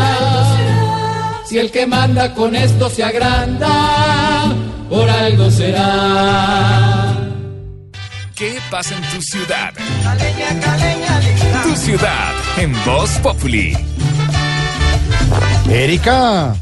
Si 1.52 1.60
el 1.60 1.70
que 1.70 1.86
manda 1.86 2.34
con 2.34 2.56
esto 2.56 2.90
se 2.90 3.04
agranda, 3.04 4.56
por 4.90 5.10
algo 5.10 5.52
será. 5.52 7.14
¿Qué 8.34 8.58
pasa 8.72 8.96
en 8.96 9.04
tu 9.10 9.22
ciudad? 9.22 9.74
Tu 11.64 11.76
ciudad 11.76 12.32
en 12.56 12.74
Voz 12.86 13.10
Populi. 13.22 13.76
Erika, 15.70 16.56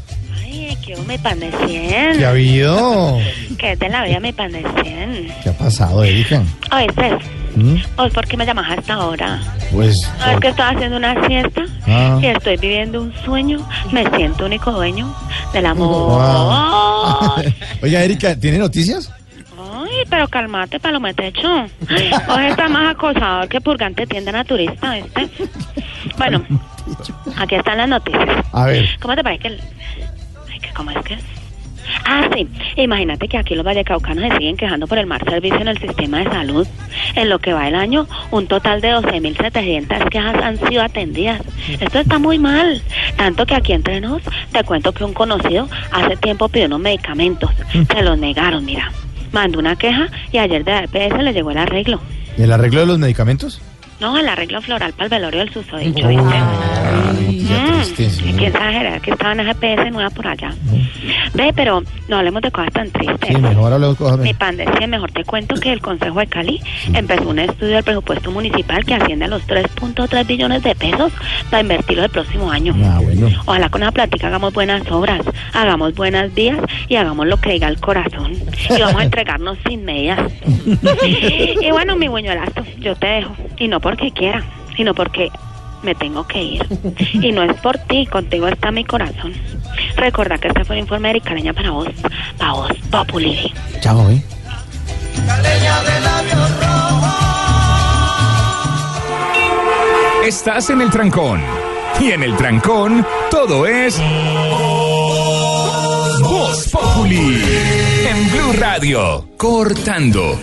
Que 0.90 0.96
me 1.02 1.16
pan 1.20 1.38
de 1.38 1.52
100. 1.52 2.18
¿qué 2.18 2.26
ha 2.26 2.30
habido? 2.30 3.16
Es 3.60 3.78
de 3.78 3.88
la 3.88 4.02
vida 4.02 4.18
mi 4.18 4.32
pan 4.32 4.50
de 4.50 4.64
100. 4.82 5.32
¿Qué 5.40 5.48
ha 5.50 5.52
pasado, 5.52 6.02
Erika? 6.02 6.42
Oíste, 6.72 7.16
¿Mm? 7.54 7.76
¿Hoy 7.96 8.10
por 8.10 8.26
qué 8.26 8.36
me 8.36 8.44
llamas 8.44 8.76
hasta 8.76 8.94
ahora? 8.94 9.40
Pues, 9.70 10.10
No, 10.18 10.32
es 10.32 10.40
que 10.40 10.48
estoy 10.48 10.64
haciendo 10.64 10.96
una 10.96 11.14
siesta 11.28 11.62
Ah. 11.86 12.18
y 12.20 12.26
estoy 12.26 12.56
viviendo 12.56 13.02
un 13.02 13.14
sueño. 13.24 13.64
Me 13.92 14.04
siento 14.16 14.46
único 14.46 14.72
dueño 14.72 15.14
del 15.52 15.66
amor. 15.66 15.86
Wow. 15.86 17.44
Oiga, 17.84 18.02
Erika, 18.02 18.34
¿tiene 18.34 18.58
noticias? 18.58 19.12
Ay, 19.56 20.02
pero 20.10 20.26
calmate, 20.26 20.80
palometecho. 20.80 21.66
Hoy 22.28 22.46
está 22.48 22.68
más 22.68 22.96
acosador 22.96 23.48
que 23.48 23.60
purgante 23.60 24.08
tienda 24.08 24.32
naturista, 24.32 24.94
¿viste? 24.94 25.28
Bueno, 26.18 26.44
aquí 27.36 27.54
están 27.54 27.78
las 27.78 27.88
noticias. 27.88 28.44
A 28.52 28.64
ver. 28.66 28.88
¿Cómo 29.00 29.14
te 29.14 29.22
parece 29.22 29.42
que 29.42 29.48
el... 29.48 29.60
¿cómo 30.74 30.90
es 30.90 30.98
que 31.04 31.14
es? 31.14 31.24
Ah, 32.04 32.28
sí. 32.34 32.46
Imagínate 32.76 33.28
que 33.28 33.38
aquí 33.38 33.54
los 33.54 33.64
vallecaucanos 33.64 34.24
se 34.24 34.36
siguen 34.36 34.56
quejando 34.56 34.86
por 34.86 34.98
el 34.98 35.06
mal 35.06 35.20
servicio 35.28 35.60
en 35.60 35.68
el 35.68 35.78
sistema 35.78 36.18
de 36.18 36.24
salud. 36.24 36.66
En 37.14 37.28
lo 37.28 37.38
que 37.38 37.52
va 37.52 37.68
el 37.68 37.74
año, 37.74 38.06
un 38.30 38.46
total 38.46 38.80
de 38.80 38.92
12.700 38.94 40.08
quejas 40.08 40.36
han 40.42 40.58
sido 40.68 40.82
atendidas. 40.82 41.40
Esto 41.68 42.00
está 42.00 42.18
muy 42.18 42.38
mal. 42.38 42.82
Tanto 43.16 43.46
que 43.46 43.54
aquí 43.54 43.72
entre 43.72 44.00
nos, 44.00 44.22
te 44.52 44.62
cuento 44.64 44.92
que 44.92 45.04
un 45.04 45.14
conocido 45.14 45.68
hace 45.90 46.16
tiempo 46.16 46.48
pidió 46.48 46.66
unos 46.66 46.80
medicamentos. 46.80 47.50
Se 47.72 48.02
los 48.02 48.18
negaron, 48.18 48.64
mira. 48.64 48.92
Mandó 49.32 49.58
una 49.58 49.76
queja 49.76 50.08
y 50.32 50.38
ayer 50.38 50.64
de 50.64 50.72
la 50.72 50.84
EPS 50.84 51.22
le 51.22 51.32
llegó 51.32 51.50
el 51.50 51.58
arreglo. 51.58 52.00
¿Y 52.36 52.42
el 52.42 52.52
arreglo 52.52 52.80
de 52.80 52.86
los 52.86 52.98
medicamentos? 52.98 53.60
No, 54.00 54.16
el 54.16 54.28
arreglo 54.28 54.62
floral 54.62 54.92
para 54.92 55.04
el 55.04 55.10
velorio 55.10 55.40
del 55.40 55.52
susodicho, 55.52 56.08
¿viste? 56.08 56.24
Qué 57.20 57.54
Mm, 57.60 57.94
triste, 57.94 58.28
¿y 58.28 58.32
¿Quién 58.32 58.52
sabe 58.52 59.00
que 59.02 59.10
estaba 59.10 59.32
en 59.32 59.44
GPS 59.44 59.90
nueva 59.90 60.10
por 60.10 60.26
allá? 60.26 60.54
Ve, 61.34 61.52
pero 61.54 61.82
no 62.08 62.16
hablemos 62.16 62.42
de 62.42 62.50
cosas 62.50 62.72
tan 62.72 62.90
tristes. 62.90 63.28
Sí, 63.28 63.36
mejor 63.40 63.72
hablamos 63.72 63.96
cosas. 63.96 64.18
Mi 64.18 64.34
pan 64.34 64.56
decía, 64.56 64.86
mejor 64.86 65.10
te 65.12 65.24
cuento 65.24 65.54
que 65.56 65.72
el 65.72 65.80
Consejo 65.80 66.18
de 66.20 66.26
Cali 66.26 66.60
empezó 66.94 67.28
un 67.28 67.38
estudio 67.38 67.74
del 67.74 67.84
presupuesto 67.84 68.30
municipal 68.30 68.84
que 68.84 68.94
asciende 68.94 69.26
a 69.26 69.28
los 69.28 69.46
3.3 69.46 70.26
billones 70.26 70.62
de 70.62 70.74
pesos 70.74 71.12
para 71.50 71.60
invertirlo 71.62 72.04
el 72.04 72.10
próximo 72.10 72.50
año. 72.50 72.74
Ah, 72.84 73.00
bueno. 73.02 73.28
Ojalá 73.46 73.68
con 73.68 73.82
esa 73.82 73.92
plática 73.92 74.26
hagamos 74.28 74.52
buenas 74.52 74.90
obras, 74.90 75.20
hagamos 75.52 75.94
buenas 75.94 76.34
vías 76.34 76.58
y 76.88 76.96
hagamos 76.96 77.26
lo 77.26 77.36
que 77.38 77.52
diga 77.52 77.68
el 77.68 77.78
corazón. 77.80 78.32
Y 78.70 78.80
vamos 78.80 79.00
a 79.00 79.04
entregarnos 79.04 79.58
sin 79.68 79.84
medias. 79.84 80.18
y 81.62 81.70
bueno, 81.70 81.96
mi 81.96 82.08
buñuelazo, 82.08 82.64
yo 82.78 82.94
te 82.96 83.06
dejo. 83.06 83.36
Y 83.58 83.68
no 83.68 83.80
porque 83.80 84.10
quiera, 84.10 84.42
sino 84.76 84.94
porque 84.94 85.28
me 85.82 85.94
tengo 85.94 86.26
que 86.26 86.42
ir. 86.42 86.66
Y 87.12 87.32
no 87.32 87.42
es 87.42 87.54
por 87.60 87.78
ti, 87.78 88.06
contigo 88.06 88.48
está 88.48 88.70
mi 88.70 88.84
corazón. 88.84 89.32
Recuerda 89.96 90.38
que 90.38 90.48
este 90.48 90.64
fue 90.64 90.76
un 90.76 90.80
informe 90.80 91.08
de 91.08 91.16
Ericaleña 91.16 91.52
para 91.52 91.70
vos, 91.70 91.88
para 92.38 92.52
vos, 92.52 92.72
Populi. 92.90 93.52
Chao, 93.80 94.10
¿eh? 94.10 94.22
Estás 100.24 100.70
en 100.70 100.80
el 100.80 100.90
trancón. 100.90 101.40
Y 102.00 102.12
en 102.12 102.22
el 102.22 102.36
trancón, 102.36 103.06
todo 103.30 103.66
es. 103.66 103.98
Voz 106.20 106.68
Populi. 106.68 107.42
En 108.08 108.30
Blue 108.30 108.52
Radio. 108.58 109.28
Cortando. 109.36 110.38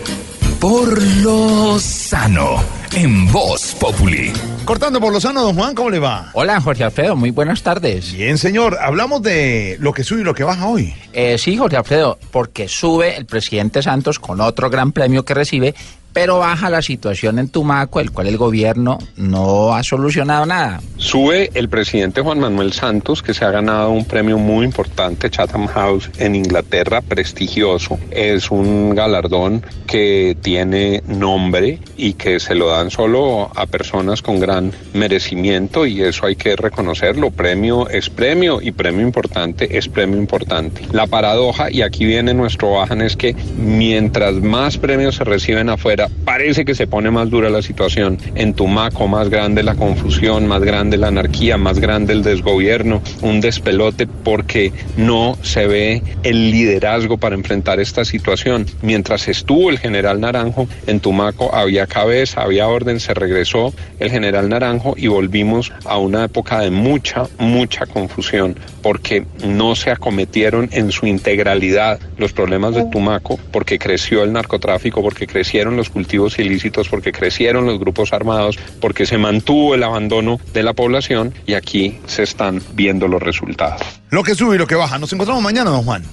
Por 0.60 1.02
lo 1.22 1.78
sano. 1.78 2.77
En 2.94 3.30
Voz 3.30 3.74
Populi. 3.78 4.32
Cortando 4.64 5.00
por 5.00 5.12
Lozano, 5.12 5.42
don 5.42 5.54
Juan, 5.54 5.74
¿cómo 5.74 5.90
le 5.90 5.98
va? 5.98 6.30
Hola, 6.32 6.60
Jorge 6.60 6.84
Alfredo, 6.84 7.16
muy 7.16 7.30
buenas 7.30 7.62
tardes. 7.62 8.12
Bien, 8.12 8.38
señor. 8.38 8.78
Hablamos 8.80 9.22
de 9.22 9.76
lo 9.80 9.92
que 9.92 10.04
sube 10.04 10.22
y 10.22 10.24
lo 10.24 10.34
que 10.34 10.44
baja 10.44 10.66
hoy. 10.66 10.94
Eh, 11.12 11.38
sí, 11.38 11.56
Jorge 11.56 11.76
Alfredo, 11.76 12.18
porque 12.30 12.66
sube 12.68 13.16
el 13.16 13.26
presidente 13.26 13.82
Santos 13.82 14.18
con 14.18 14.40
otro 14.40 14.70
gran 14.70 14.92
premio 14.92 15.24
que 15.24 15.34
recibe, 15.34 15.74
pero 16.20 16.40
baja 16.40 16.68
la 16.68 16.82
situación 16.82 17.38
en 17.38 17.48
Tumaco, 17.48 18.00
el 18.00 18.10
cual 18.10 18.26
el 18.26 18.36
gobierno 18.36 18.98
no 19.16 19.72
ha 19.72 19.84
solucionado 19.84 20.46
nada. 20.46 20.80
Sube 20.96 21.52
el 21.54 21.68
presidente 21.68 22.22
Juan 22.22 22.40
Manuel 22.40 22.72
Santos, 22.72 23.22
que 23.22 23.34
se 23.34 23.44
ha 23.44 23.52
ganado 23.52 23.90
un 23.90 24.04
premio 24.04 24.36
muy 24.36 24.64
importante, 24.64 25.30
Chatham 25.30 25.68
House, 25.68 26.10
en 26.18 26.34
Inglaterra, 26.34 27.02
prestigioso. 27.02 28.00
Es 28.10 28.50
un 28.50 28.96
galardón 28.96 29.64
que 29.86 30.36
tiene 30.42 31.04
nombre 31.06 31.78
y 31.96 32.14
que 32.14 32.40
se 32.40 32.56
lo 32.56 32.66
dan 32.66 32.90
solo 32.90 33.52
a 33.54 33.66
personas 33.66 34.20
con 34.20 34.40
gran 34.40 34.72
merecimiento 34.94 35.86
y 35.86 36.02
eso 36.02 36.26
hay 36.26 36.34
que 36.34 36.56
reconocerlo. 36.56 37.30
Premio 37.30 37.88
es 37.88 38.10
premio 38.10 38.60
y 38.60 38.72
premio 38.72 39.06
importante 39.06 39.78
es 39.78 39.88
premio 39.88 40.18
importante. 40.18 40.82
La 40.90 41.06
paradoja, 41.06 41.70
y 41.70 41.82
aquí 41.82 42.04
viene 42.04 42.34
nuestro 42.34 42.72
bajan, 42.72 43.02
es 43.02 43.16
que 43.16 43.36
mientras 43.56 44.34
más 44.34 44.78
premios 44.78 45.14
se 45.14 45.22
reciben 45.22 45.68
afuera, 45.68 46.07
parece 46.24 46.64
que 46.64 46.74
se 46.74 46.86
pone 46.86 47.10
más 47.10 47.30
dura 47.30 47.50
la 47.50 47.62
situación. 47.62 48.18
En 48.34 48.54
Tumaco, 48.54 49.08
más 49.08 49.30
grande 49.30 49.62
la 49.62 49.74
confusión, 49.74 50.46
más 50.46 50.62
grande 50.62 50.96
la 50.96 51.08
anarquía, 51.08 51.56
más 51.56 51.78
grande 51.78 52.12
el 52.12 52.22
desgobierno, 52.22 53.02
un 53.22 53.40
despelote 53.40 54.06
porque 54.06 54.72
no 54.96 55.38
se 55.42 55.66
ve 55.66 56.02
el 56.22 56.50
liderazgo 56.50 57.18
para 57.18 57.34
enfrentar 57.34 57.80
esta 57.80 58.04
situación. 58.04 58.66
Mientras 58.82 59.28
estuvo 59.28 59.70
el 59.70 59.78
general 59.78 60.20
Naranjo, 60.20 60.68
en 60.86 61.00
Tumaco 61.00 61.54
había 61.54 61.86
cabeza, 61.86 62.42
había 62.42 62.68
orden, 62.68 63.00
se 63.00 63.14
regresó 63.14 63.72
el 63.98 64.10
general 64.10 64.48
Naranjo 64.48 64.94
y 64.96 65.06
volvimos 65.06 65.72
a 65.84 65.98
una 65.98 66.24
época 66.24 66.60
de 66.60 66.70
mucha, 66.70 67.24
mucha 67.38 67.86
confusión 67.86 68.56
porque 68.82 69.26
no 69.44 69.74
se 69.76 69.90
acometieron 69.90 70.68
en 70.72 70.92
su 70.92 71.06
integralidad 71.06 72.00
los 72.16 72.32
problemas 72.32 72.74
de 72.74 72.84
Tumaco, 72.86 73.38
porque 73.52 73.78
creció 73.78 74.22
el 74.22 74.32
narcotráfico, 74.32 75.02
porque 75.02 75.26
crecieron 75.26 75.76
los 75.76 75.87
cultivos 75.88 76.38
ilícitos, 76.38 76.88
porque 76.88 77.12
crecieron 77.12 77.66
los 77.66 77.78
grupos 77.78 78.12
armados, 78.12 78.58
porque 78.80 79.06
se 79.06 79.18
mantuvo 79.18 79.74
el 79.74 79.82
abandono 79.82 80.38
de 80.52 80.62
la 80.62 80.72
población 80.72 81.34
y 81.46 81.54
aquí 81.54 81.98
se 82.06 82.22
están 82.22 82.62
viendo 82.74 83.08
los 83.08 83.22
resultados. 83.22 83.82
Lo 84.10 84.22
que 84.22 84.34
sube 84.34 84.56
y 84.56 84.58
lo 84.58 84.66
que 84.66 84.74
baja. 84.74 84.98
Nos 84.98 85.12
encontramos 85.12 85.42
mañana, 85.42 85.70
don 85.70 85.82
Juan. 85.84 86.04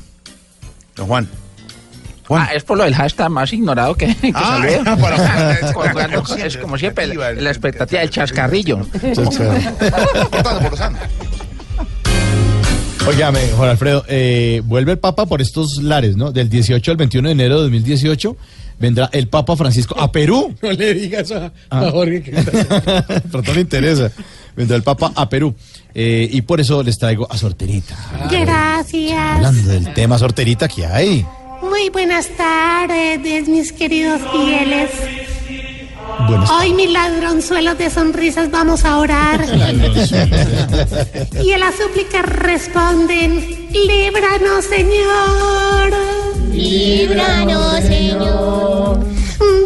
Don 0.95 1.07
Juan. 1.07 1.27
Ah, 2.27 2.49
es 2.56 2.64
por 2.64 2.76
lo 2.77 2.85
del 2.85 2.95
hashtag 2.95 3.30
más 3.30 3.53
ignorado 3.53 3.93
que, 3.93 4.07
que 4.15 4.31
Ah, 4.34 4.57
salió. 4.60 4.84
ya, 4.84 4.97
para- 4.97 5.72
Cuando- 5.73 6.23
cuando- 6.23 6.35
es 6.43 6.57
como 6.57 6.76
siempre, 6.77 7.06
la, 7.07 7.34
la 7.34 7.49
expectativa 7.52 8.02
del 8.02 8.10
chascarrillo. 8.10 8.80
Óigame, 13.07 13.39
Juan 13.57 13.69
Alfredo, 13.69 14.03
eh, 14.07 14.61
vuelve 14.65 14.93
el 14.93 14.99
Papa 14.99 15.26
por 15.26 15.41
estos 15.41 15.77
lares, 15.84 16.15
¿no? 16.18 16.31
Del 16.31 16.49
18 16.49 16.91
al 16.91 16.97
21 16.97 17.30
de 17.30 17.31
enero 17.34 17.56
de 17.57 17.64
2018 17.64 18.35
vendrá 18.80 19.10
el 19.14 19.27
Papa 19.27 19.56
Francisco 19.56 19.95
a 19.99 20.11
Perú. 20.11 20.53
No 20.61 20.72
le 20.72 20.93
digas 20.93 21.31
a, 21.31 21.52
Ah. 21.69 21.81
a 21.88 21.91
Jorge 21.91 22.22
que 22.23 22.31
Pero 23.31 23.41
no 23.45 23.53
le 23.53 23.61
interesa. 23.61 24.11
Vendrá 24.56 24.76
el 24.77 24.84
Papa 24.84 25.11
a 25.15 25.27
Perú. 25.30 25.53
Eh, 25.93 26.27
y 26.31 26.41
por 26.41 26.60
eso 26.60 26.81
les 26.84 26.97
traigo 26.97 27.27
a 27.31 27.38
Sorterita. 27.38 27.95
Gracias. 28.30 29.18
Hablando 29.38 29.69
del 29.72 29.93
tema 29.93 30.18
Sorterita 30.18 30.68
que 30.68 30.85
hay. 30.85 31.26
Muy 31.61 31.89
buenas 31.89 32.27
tardes, 32.38 33.47
mis 33.47 33.72
queridos 33.73 34.22
fieles. 34.31 34.89
Buenas 36.27 36.49
Hoy, 36.49 36.73
mis 36.73 36.89
ladronzuelos 36.91 37.77
de 37.77 37.89
sonrisas, 37.89 38.49
vamos 38.52 38.85
a 38.85 38.97
orar. 38.99 39.41
y 41.43 41.52
a 41.52 41.57
la 41.57 41.72
súplica 41.72 42.22
responden: 42.22 43.68
Líbranos, 43.72 44.65
Señor. 44.65 45.93
Líbranos, 46.51 47.84
Señor. 47.84 48.99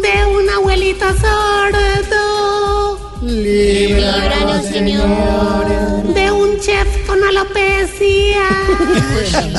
De 0.02 0.26
un 0.26 0.50
abuelito 0.50 1.06
sordo. 1.06 2.98
Líbranos, 3.22 4.64
Señor. 4.66 5.66
De 6.14 6.30
un 6.30 6.58
chef 6.60 7.06
con 7.06 7.18
alopecia. 7.22 8.48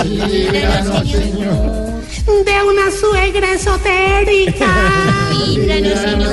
Líbranos, 0.03 1.09
Señor. 1.09 2.01
De 2.45 2.63
una 2.63 2.91
suegra 2.91 3.53
esotérica. 3.53 4.67
Líbranos, 5.45 5.99
Señor. 5.99 6.31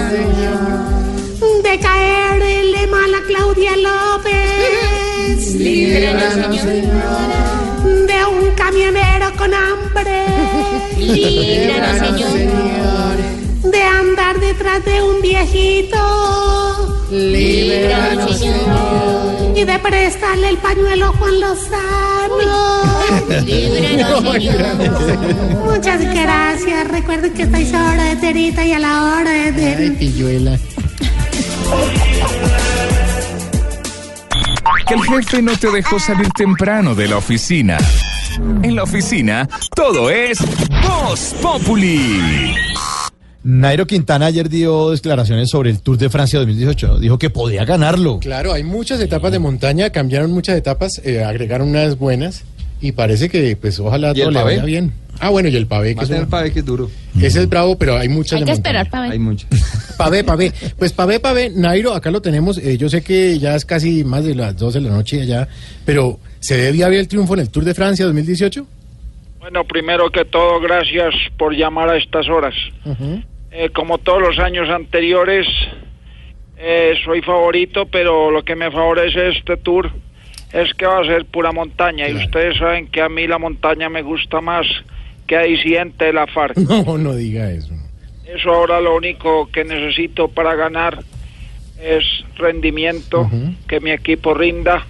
De 1.63 1.79
caerle 1.81 2.87
mal 2.87 3.15
a 3.15 3.23
Claudia 3.27 3.77
López. 3.77 5.55
Líbranos, 5.55 6.61
Señor. 6.61 7.68
De 8.07 8.25
un 8.25 8.51
camionero 8.55 9.33
con 9.37 9.53
hambre. 9.55 10.25
Líbranos, 10.99 12.33
Señor. 12.33 13.17
De 13.63 13.83
andar 13.83 14.39
detrás 14.41 14.85
de 14.85 15.03
un 15.03 15.21
viejito. 15.21 15.99
Líbranos, 17.11 18.39
Señor. 18.39 19.57
Y 19.57 19.65
de 19.65 19.79
prestarle 19.79 20.51
el 20.51 20.59
pañuelo 20.59 21.07
a 21.07 21.09
Juan 21.09 21.41
Lozano. 21.41 22.83
Líbranos, 23.45 24.33
Señor. 24.33 24.57
Muchas 25.65 26.01
gracias. 26.15 26.89
Recuerden 26.89 27.33
que 27.35 27.43
estáis 27.43 27.73
a 27.75 27.93
hora 27.93 28.05
de 28.05 28.17
terita 28.17 28.65
y 28.65 28.73
a 28.73 28.79
la 28.79 29.05
hora 29.05 29.51
de... 29.53 29.75
Ay, 29.77 29.91
pilluela. 29.99 30.59
Que 34.89 34.95
el 34.95 35.03
jefe 35.03 35.43
no 35.43 35.55
te 35.57 35.71
dejó 35.71 35.99
salir 35.99 36.31
temprano 36.31 36.95
de 36.95 37.09
la 37.09 37.19
oficina. 37.19 37.77
En 38.63 38.75
la 38.75 38.85
oficina, 38.85 39.47
todo 39.77 40.09
es 40.09 40.39
Voz 40.83 41.35
Populi. 41.43 42.55
Nairo 43.43 43.87
Quintana 43.87 44.27
ayer 44.27 44.49
dio 44.49 44.91
declaraciones 44.91 45.51
sobre 45.51 45.71
el 45.71 45.81
Tour 45.81 45.99
de 45.99 46.09
Francia 46.09 46.39
2018. 46.39 47.01
Dijo 47.01 47.19
que 47.19 47.29
podía 47.29 47.67
ganarlo. 47.67 48.19
Claro, 48.21 48.53
hay 48.53 48.65
muchas 48.65 48.99
etapas 49.01 49.31
de 49.31 49.39
montaña, 49.39 49.91
cambiaron 49.91 50.33
muchas 50.33 50.57
etapas, 50.57 51.01
eh, 51.05 51.23
agregaron 51.23 51.69
unas 51.69 51.99
buenas 51.99 52.45
y 52.81 52.93
parece 52.93 53.29
que, 53.29 53.57
pues, 53.57 53.79
ojalá 53.81 54.09
¿Y 54.09 54.11
el 54.13 54.17
todo 54.21 54.31
le 54.31 54.39
pavé? 54.41 54.55
vaya 54.57 54.65
bien. 54.65 54.93
Ah, 55.21 55.31
bueno, 55.31 55.49
y 55.49 55.57
el 55.57 55.67
pavé. 55.67 55.97
Que 55.97 56.05
es 56.05 56.11
el 56.11 56.19
una- 56.19 56.29
pavé 56.29 56.53
que 56.53 56.61
es 56.61 56.65
duro. 56.65 56.89
Ese 57.21 57.41
es 57.41 57.49
bravo, 57.49 57.77
pero 57.77 57.97
hay 57.97 58.09
muchas 58.09 58.35
Hay 58.39 58.45
que 58.45 58.53
montaña. 58.53 58.83
esperar 58.83 59.03
ver. 59.03 59.13
Hay 59.13 59.19
muchas. 59.19 59.49
Pavé, 59.99 60.23
pavé. 60.23 60.53
Pues 60.79 60.93
pavé, 60.93 61.19
pavé. 61.19 61.51
Nairo, 61.51 61.93
acá 61.93 62.13
lo 62.13 62.23
tenemos. 62.23 62.57
eh, 62.59 62.79
yo 62.79 62.89
sé 62.89 63.03
que 63.03 63.37
ya 63.41 63.57
es 63.57 63.65
casi 63.65 64.05
más 64.05 64.25
de 64.25 64.37
las 64.37 64.57
12 64.57 64.79
de 64.81 64.89
la 64.89 64.95
noche 64.95 65.21
allá, 65.23 65.49
pero 65.85 66.21
¿se 66.39 66.57
debía 66.57 66.87
haber 66.87 67.01
el 67.01 67.09
triunfo 67.09 67.35
en 67.35 67.41
el 67.41 67.51
Tour 67.51 67.65
de 67.65 67.75
Francia 67.75 68.05
2018? 68.05 68.65
Bueno, 69.41 69.65
primero 69.65 70.09
que 70.11 70.25
todo, 70.25 70.61
gracias 70.61 71.13
por 71.37 71.53
llamar 71.53 71.89
a 71.89 71.97
estas 71.97 72.29
horas. 72.29 72.55
Eh, 73.51 73.71
como 73.75 73.99
todos 73.99 74.21
los 74.23 74.39
años 74.39 74.69
anteriores, 74.69 75.47
eh, 76.57 76.95
soy 77.05 77.23
favorito, 77.23 77.87
pero 77.87 78.31
lo 78.31 78.45
que 78.45 78.55
me 78.57 78.71
favorece 78.71 79.31
este 79.31 79.57
tour 79.57 79.91
es 80.53 80.73
que 80.75 80.87
va 80.87 81.01
a 81.01 81.05
ser 81.05 81.25
pura 81.27 81.53
montaña. 81.53 82.09
Y 82.09 82.17
ustedes 82.17 82.59
saben 82.59 82.89
que 82.89 83.03
a 83.03 83.09
mí 83.09 83.27
la 83.27 83.39
montaña 83.39 83.89
me 83.89 84.03
gusta 84.03 84.41
más 84.41 84.67
que 85.27 85.37
a 85.37 85.43
disidente 85.43 86.07
de 86.07 86.13
la 86.13 86.27
FARC. 86.27 86.57
No, 86.69 86.99
no 86.99 87.15
diga 87.15 87.51
eso. 87.51 87.75
Eso 88.27 88.51
ahora 88.51 88.81
lo 88.81 88.97
único 88.97 89.49
que 89.51 89.65
necesito 89.65 90.29
para 90.29 90.55
ganar 90.55 91.03
es 91.83 92.05
rendimiento, 92.37 93.31
que 93.67 93.81
mi 93.81 93.91
equipo 93.91 94.35
rinda, 94.35 94.85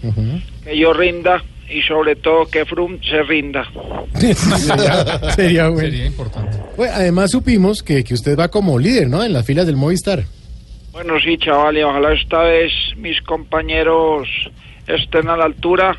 que 0.65 0.77
yo 0.77 0.93
rinda 0.93 1.45
y 1.71 1.83
sobre 1.83 2.17
todo 2.17 2.47
que 2.47 2.65
Froome 2.65 2.99
se 3.09 3.23
rinda. 3.23 3.69
sería, 4.15 5.33
sería 5.35 5.69
bueno. 5.69 5.97
importante. 5.97 6.57
Bueno, 6.77 6.95
además 6.97 7.31
supimos 7.31 7.83
que, 7.83 8.03
que 8.03 8.15
usted 8.15 8.37
va 8.39 8.49
como 8.49 8.79
líder, 8.79 9.09
¿no? 9.09 9.23
En 9.23 9.33
las 9.33 9.45
filas 9.45 9.67
del 9.67 9.77
Movistar. 9.77 10.25
Bueno, 10.93 11.21
sí, 11.21 11.37
chaval, 11.37 11.77
y 11.77 11.83
ojalá 11.83 12.15
esta 12.15 12.43
vez 12.43 12.73
mis 12.97 13.21
compañeros 13.23 14.27
estén 14.89 15.29
a 15.29 15.37
la 15.37 15.45
altura, 15.45 15.97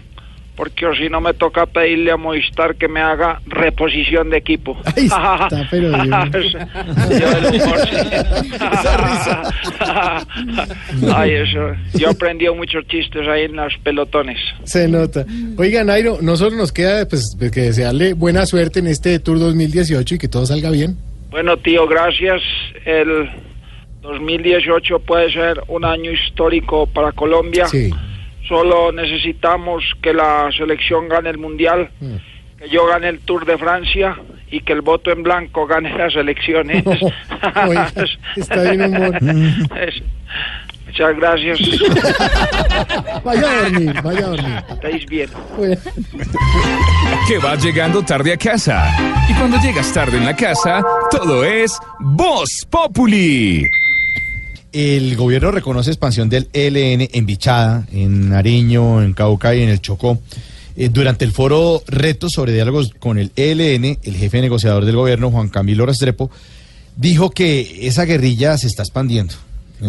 porque 0.60 0.86
o 0.86 0.94
si 0.94 1.08
no 1.08 1.22
me 1.22 1.34
toca 1.34 1.66
pedirle 1.68 2.12
a 2.12 2.18
Movistar 2.18 2.76
que 2.76 2.90
me 2.90 3.00
haga 3.00 3.40
reposición 3.46 4.30
de 4.30 4.38
equipo. 4.38 4.78
Ahí 4.98 5.06
está, 5.06 5.48
pero. 5.72 5.92
Yo. 5.92 7.28
Ay, 11.16 11.32
eso. 11.32 11.60
Yo 11.94 12.10
aprendí 12.10 12.50
muchos 12.50 12.86
chistes 12.88 13.26
ahí 13.28 13.44
en 13.44 13.56
los 13.56 13.74
pelotones. 13.84 14.38
Se 14.64 14.88
nota. 14.90 15.26
Oiga, 15.58 15.84
Nairo, 15.86 16.18
no 16.22 16.36
solo 16.36 16.58
nos 16.58 16.74
queda 16.74 17.08
pues, 17.08 17.38
que 17.54 17.62
desearle 17.62 18.14
buena 18.14 18.46
suerte 18.46 18.80
en 18.80 18.88
este 18.88 19.20
Tour 19.20 19.40
2018 19.40 20.16
y 20.16 20.18
que 20.18 20.28
todo 20.28 20.46
salga 20.46 20.72
bien. 20.72 20.98
Bueno, 21.30 21.56
tío, 21.58 21.88
gracias. 21.88 22.42
El 22.86 23.30
2018 24.02 25.00
puede 25.00 25.32
ser 25.32 25.62
un 25.68 25.86
año 25.86 26.12
histórico 26.12 26.86
para 26.88 27.12
Colombia. 27.14 27.68
Sí. 27.68 27.92
Solo 28.50 28.92
necesitamos 28.92 29.84
que 30.02 30.12
la 30.14 30.50
selección 30.58 31.08
gane 31.08 31.30
el 31.30 31.38
Mundial, 31.38 31.90
que 32.58 32.68
yo 32.68 32.86
gane 32.88 33.08
el 33.08 33.20
Tour 33.20 33.46
de 33.46 33.58
Francia 33.58 34.18
y 34.52 34.60
que 34.62 34.74
el 34.74 34.82
voto 34.82 35.12
en 35.12 35.22
blanco 35.24 35.66
gane 35.68 35.96
las 35.96 36.14
elecciones. 36.16 36.84
Oiga, 37.68 37.92
está 38.36 38.64
bien 38.64 38.82
humor. 38.96 39.16
Es- 39.80 40.02
Muchas 40.88 41.16
gracias. 41.18 41.60
Vaya 43.24 43.42
a 43.48 43.62
dormir, 43.70 44.02
vaya 44.02 44.20
a 44.26 44.30
dormir. 44.30 44.64
Estáis 44.72 45.06
bien. 45.06 45.30
Que 47.28 47.38
vas 47.38 47.64
llegando 47.64 48.02
tarde 48.04 48.34
a 48.34 48.38
casa. 48.38 48.90
Y 49.30 49.34
cuando 49.36 49.58
llegas 49.62 49.94
tarde 49.94 50.18
en 50.18 50.26
la 50.26 50.36
casa, 50.36 50.82
todo 51.12 51.44
es 51.46 51.78
Voz 52.00 52.66
Populi. 52.72 53.70
El 54.72 55.16
gobierno 55.16 55.52
reconoce 55.52 55.90
expansión 55.90 56.30
del 56.30 56.48
ELN 56.54 57.10
en 57.12 57.26
Bichada, 57.26 57.88
en 57.92 58.30
Nariño, 58.30 59.02
en 59.02 59.14
Cauca 59.14 59.56
y 59.56 59.64
en 59.64 59.70
el 59.70 59.82
Chocó. 59.82 60.20
Eh, 60.76 60.90
durante 60.90 61.26
el 61.26 61.32
foro 61.32 61.82
Retos 61.88 62.34
sobre 62.34 62.54
diálogos 62.54 62.94
con 63.00 63.18
el 63.18 63.32
ELN, 63.36 63.98
el 64.04 64.16
jefe 64.16 64.42
negociador 64.42 64.86
del 64.86 64.96
gobierno, 64.96 65.32
Juan 65.32 65.50
Camilo 65.50 65.86
Restrepo, 65.86 66.30
dijo 66.96 67.32
que 67.32 67.88
esa 67.88 68.06
guerrilla 68.06 68.58
se 68.58 68.68
está 68.68 68.84
expandiendo. 68.84 69.34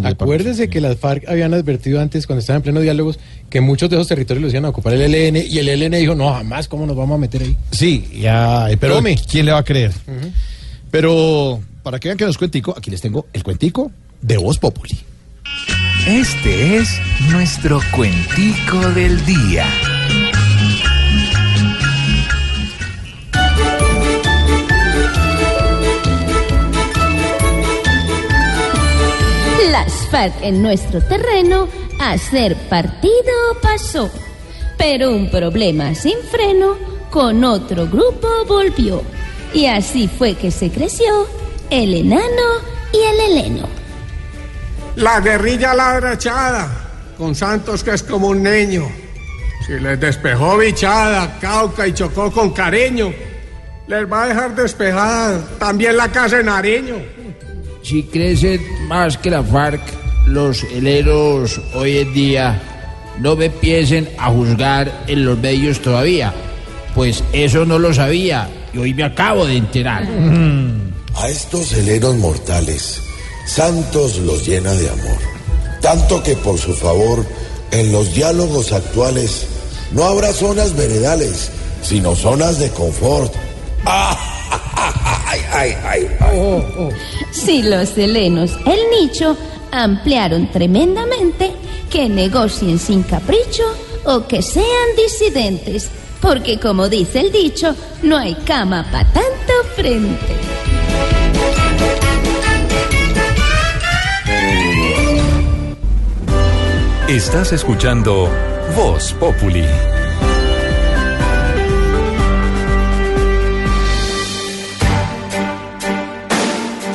Acuérdese 0.03 0.71
que 0.71 0.81
las 0.81 0.97
FARC 0.97 1.29
habían 1.29 1.53
advertido 1.53 2.01
antes, 2.01 2.27
cuando 2.27 2.41
estaban 2.41 2.59
en 2.59 2.63
pleno 2.63 2.81
diálogos, 2.81 3.19
que 3.51 3.61
muchos 3.61 3.91
de 3.91 3.97
esos 3.97 4.07
territorios 4.07 4.43
los 4.43 4.53
iban 4.53 4.65
a 4.65 4.69
ocupar 4.71 4.95
el 4.95 5.15
ELN 5.15 5.37
y 5.37 5.59
el 5.59 5.69
ELN 5.69 5.99
dijo, 5.99 6.15
no, 6.15 6.33
jamás, 6.33 6.69
¿cómo 6.69 6.87
nos 6.87 6.97
vamos 6.97 7.17
a 7.17 7.19
meter 7.19 7.43
ahí? 7.43 7.57
Sí, 7.73 8.09
ya, 8.21 8.69
pero 8.79 8.95
Tome. 8.95 9.17
¿quién 9.29 9.47
le 9.47 9.53
va 9.53 9.59
a 9.59 9.65
creer? 9.65 9.93
Pero 10.91 11.61
para 11.83 11.99
que 11.99 12.09
vean 12.09 12.19
que 12.19 12.25
no 12.25 12.31
es 12.31 12.39
cuentico, 12.39 12.75
aquí 12.77 12.91
les 12.91 13.01
tengo 13.01 13.27
el 13.33 13.43
cuentico 13.43 13.91
de 14.23 14.37
Voz 14.37 14.59
Populi. 14.59 14.99
Este 16.07 16.77
es 16.77 17.01
nuestro 17.31 17.81
cuentico 17.95 18.79
del 18.91 19.25
día. 19.25 19.67
Las 29.71 29.93
FARC 30.11 30.35
en 30.43 30.63
nuestro 30.63 31.01
terreno 31.03 31.69
a 32.01 32.17
ser 32.19 32.57
partido 32.69 33.13
pasó. 33.63 34.11
Pero 34.79 35.11
un 35.15 35.31
problema 35.31 35.95
sin 35.95 36.19
freno 36.31 36.77
con 37.11 37.45
otro 37.45 37.87
grupo 37.87 38.29
volvió. 38.49 39.03
Y 39.53 39.67
así 39.67 40.09
fue 40.09 40.35
que 40.35 40.51
se 40.51 40.71
creció 40.71 41.27
el 41.71 41.95
enano 41.95 42.25
y 42.93 42.99
el 42.99 43.21
heleno. 43.21 43.80
La 44.97 45.21
guerrilla 45.21 45.75
ladra 45.75 46.15
echada, 46.15 46.69
con 47.17 47.35
Santos 47.35 47.85
que 47.85 47.93
es 47.93 48.03
como 48.03 48.29
un 48.29 48.43
niño. 48.43 48.89
Si 49.67 49.75
les 49.75 50.01
despejó 50.01 50.59
bichada, 50.59 51.39
cauca 51.41 51.87
y 51.87 51.93
chocó 51.93 52.31
con 52.33 52.51
cariño, 52.51 53.13
les 53.87 54.11
va 54.11 54.25
a 54.25 54.29
dejar 54.29 54.55
despejada 54.55 55.45
también 55.59 55.97
la 55.97 56.09
casa 56.11 56.39
de 56.39 56.45
Nariño. 56.45 56.97
Si 57.83 58.05
crecen 58.05 58.61
más 58.87 59.17
que 59.19 59.31
la 59.31 59.43
FARC, 59.43 59.81
los 60.27 60.65
heleros 60.65 61.61
hoy 61.75 61.99
en 61.99 62.13
día 62.13 62.63
no 63.19 63.37
me 63.37 63.47
empiecen 63.47 64.09
a 64.19 64.31
juzgar 64.31 65.05
en 65.07 65.25
los 65.25 65.39
medios 65.39 65.81
todavía, 65.81 66.33
pues 66.95 67.25
eso 67.33 67.65
no 67.65 67.79
lo 67.79 67.93
sabía 67.93 68.49
y 68.73 68.79
hoy 68.79 68.95
me 68.95 69.05
acabo 69.05 69.47
de 69.47 69.57
enterar. 69.57 70.05
A 71.17 71.29
estos 71.29 71.73
heleros 71.73 72.17
mortales, 72.17 73.03
Santos 73.47 74.19
los 74.19 74.47
llena 74.47 74.73
de 74.73 74.89
amor. 74.89 75.19
Tanto 75.81 76.23
que 76.23 76.37
por 76.37 76.59
su 76.59 76.75
favor, 76.75 77.25
en 77.71 77.93
los 77.93 78.15
diálogos 78.15 78.73
actuales, 78.73 79.47
no 79.93 80.05
habrá 80.05 80.33
zonas 80.33 80.77
veredales, 80.77 81.51
sino 81.83 82.15
zonas 82.15 82.59
de 82.59 82.71
confort. 82.71 83.33
¡Ay, 83.85 85.41
ay, 85.53 85.77
ay! 85.85 86.17
ay. 86.21 86.89
Si 87.33 87.63
los 87.63 87.97
helenos, 87.97 88.53
el 88.67 88.81
nicho, 89.01 89.37
ampliaron 89.71 90.51
tremendamente, 90.51 91.53
que 91.91 92.09
negocien 92.09 92.79
sin 92.79 93.03
capricho 93.03 93.65
o 94.05 94.27
que 94.27 94.43
sean 94.43 94.67
disidentes, 94.97 95.89
porque 96.21 96.59
como 96.59 96.89
dice 96.89 97.21
el 97.21 97.33
dicho, 97.33 97.75
no 98.03 98.17
hay 98.17 98.35
cama 98.35 98.87
para 98.91 99.13
tanto 99.13 99.53
frente. 99.75 100.70
Estás 107.11 107.53
escuchando 107.53 108.31
Voz 108.77 109.13
Populi. 109.15 109.65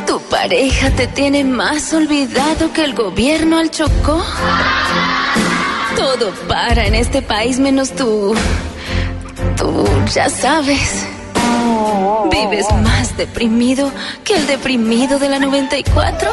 ¿Tu 0.07 0.19
pareja 0.29 0.91
te 0.91 1.07
tiene 1.07 1.43
más 1.43 1.93
olvidado 1.93 2.71
que 2.71 2.85
el 2.85 2.93
gobierno 2.93 3.57
al 3.57 3.69
Chocó? 3.71 4.23
Todo 5.97 6.31
para 6.47 6.85
en 6.85 6.95
este 6.95 7.21
país 7.21 7.59
menos 7.59 7.91
tú. 7.91 8.33
Tú 9.57 9.85
ya 10.13 10.29
sabes. 10.29 11.05
¿Vives 12.31 12.67
más 12.71 13.17
deprimido 13.17 13.91
que 14.23 14.37
el 14.37 14.47
deprimido 14.47 15.19
de 15.19 15.27
la 15.27 15.39
94? 15.39 16.31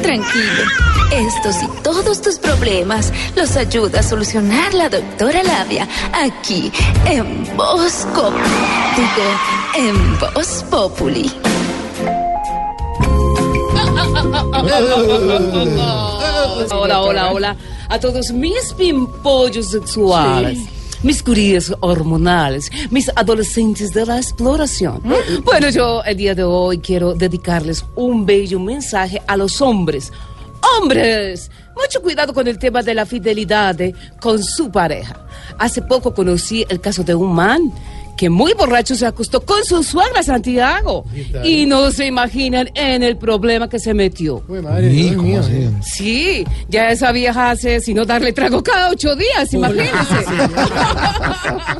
Tranquilo. 0.00 0.93
Estos 1.12 1.62
y 1.62 1.68
todos 1.82 2.20
tus 2.20 2.38
problemas 2.38 3.12
los 3.36 3.56
ayuda 3.56 4.00
a 4.00 4.02
solucionar 4.02 4.74
la 4.74 4.88
doctora 4.88 5.42
Labia 5.42 5.86
aquí 6.12 6.72
en 7.06 7.44
Voz 7.56 8.06
Populi. 8.14 8.42
Digo, 8.96 9.28
en 9.76 10.18
Voz 10.18 10.64
Populi. 10.70 11.30
Hola, 16.70 17.02
hola, 17.02 17.32
hola 17.32 17.56
a 17.88 17.98
todos 17.98 18.30
mis 18.32 18.72
pimpollos 18.76 19.70
sexuales. 19.70 20.58
Mis 21.02 21.22
curías 21.22 21.74
hormonales, 21.80 22.70
mis 22.90 23.10
adolescentes 23.14 23.92
de 23.92 24.06
la 24.06 24.16
exploración. 24.16 25.02
Bueno, 25.44 25.68
yo 25.68 26.02
el 26.02 26.16
día 26.16 26.34
de 26.34 26.44
hoy 26.44 26.78
quiero 26.78 27.12
dedicarles 27.12 27.84
un 27.94 28.24
bello 28.24 28.58
mensaje 28.58 29.20
a 29.26 29.36
los 29.36 29.60
hombres. 29.60 30.10
¡Hombres! 30.80 31.50
Mucho 31.76 32.00
cuidado 32.02 32.32
con 32.32 32.46
el 32.46 32.58
tema 32.58 32.82
de 32.82 32.94
la 32.94 33.04
fidelidad 33.04 33.80
eh, 33.80 33.94
con 34.20 34.42
su 34.42 34.70
pareja. 34.70 35.26
Hace 35.58 35.82
poco 35.82 36.14
conocí 36.14 36.64
el 36.68 36.80
caso 36.80 37.02
de 37.02 37.14
un 37.14 37.34
man 37.34 37.72
que 38.16 38.30
muy 38.30 38.54
borracho 38.54 38.94
se 38.94 39.06
acostó 39.06 39.40
con 39.40 39.64
su 39.64 39.82
suegra 39.82 40.22
Santiago. 40.22 41.04
Y 41.42 41.66
no 41.66 41.90
se 41.90 42.06
imaginan 42.06 42.70
en 42.74 43.02
el 43.02 43.16
problema 43.16 43.68
que 43.68 43.78
se 43.78 43.92
metió. 43.94 44.42
Dios 44.48 45.16
mío. 45.16 45.42
Sí, 45.82 46.46
ya 46.68 46.90
esa 46.90 47.12
vieja 47.12 47.50
hace 47.50 47.80
sino 47.80 48.04
darle 48.04 48.32
trago 48.32 48.62
cada 48.62 48.90
ocho 48.90 49.16
días, 49.16 49.52
imagínense. 49.52 49.94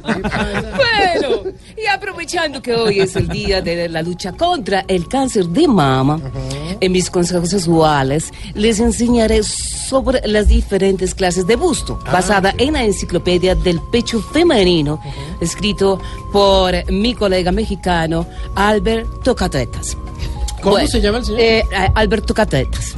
bueno, 0.02 1.43
y 1.84 1.86
aprovechando 1.86 2.62
que 2.62 2.74
hoy 2.74 3.00
es 3.00 3.14
el 3.16 3.28
día 3.28 3.60
de 3.60 3.88
la 3.88 4.00
lucha 4.00 4.32
contra 4.32 4.84
el 4.88 5.06
cáncer 5.06 5.46
de 5.46 5.68
mama, 5.68 6.20
en 6.80 6.92
mis 6.92 7.10
consejos 7.10 7.50
sexuales 7.50 8.32
les 8.54 8.80
enseñaré 8.80 9.42
sobre 9.42 10.26
las 10.26 10.48
diferentes 10.48 11.14
clases 11.14 11.46
de 11.46 11.56
busto, 11.56 11.98
basada 12.10 12.54
en 12.56 12.72
la 12.72 12.84
enciclopedia 12.84 13.54
del 13.54 13.80
pecho 13.92 14.22
femenino, 14.22 15.00
escrito 15.40 16.00
por 16.32 16.90
mi 16.90 17.14
colega 17.14 17.52
mexicano 17.52 18.26
Albert 18.54 19.22
Tocatetas. 19.22 19.96
¿Cómo 20.64 20.86
se 20.86 21.00
llama 21.00 21.18
el 21.18 21.24
señor? 21.24 21.40
Eh, 21.40 21.58
eh, 21.58 21.88
Alberto 21.94 22.32
Catetas. 22.32 22.96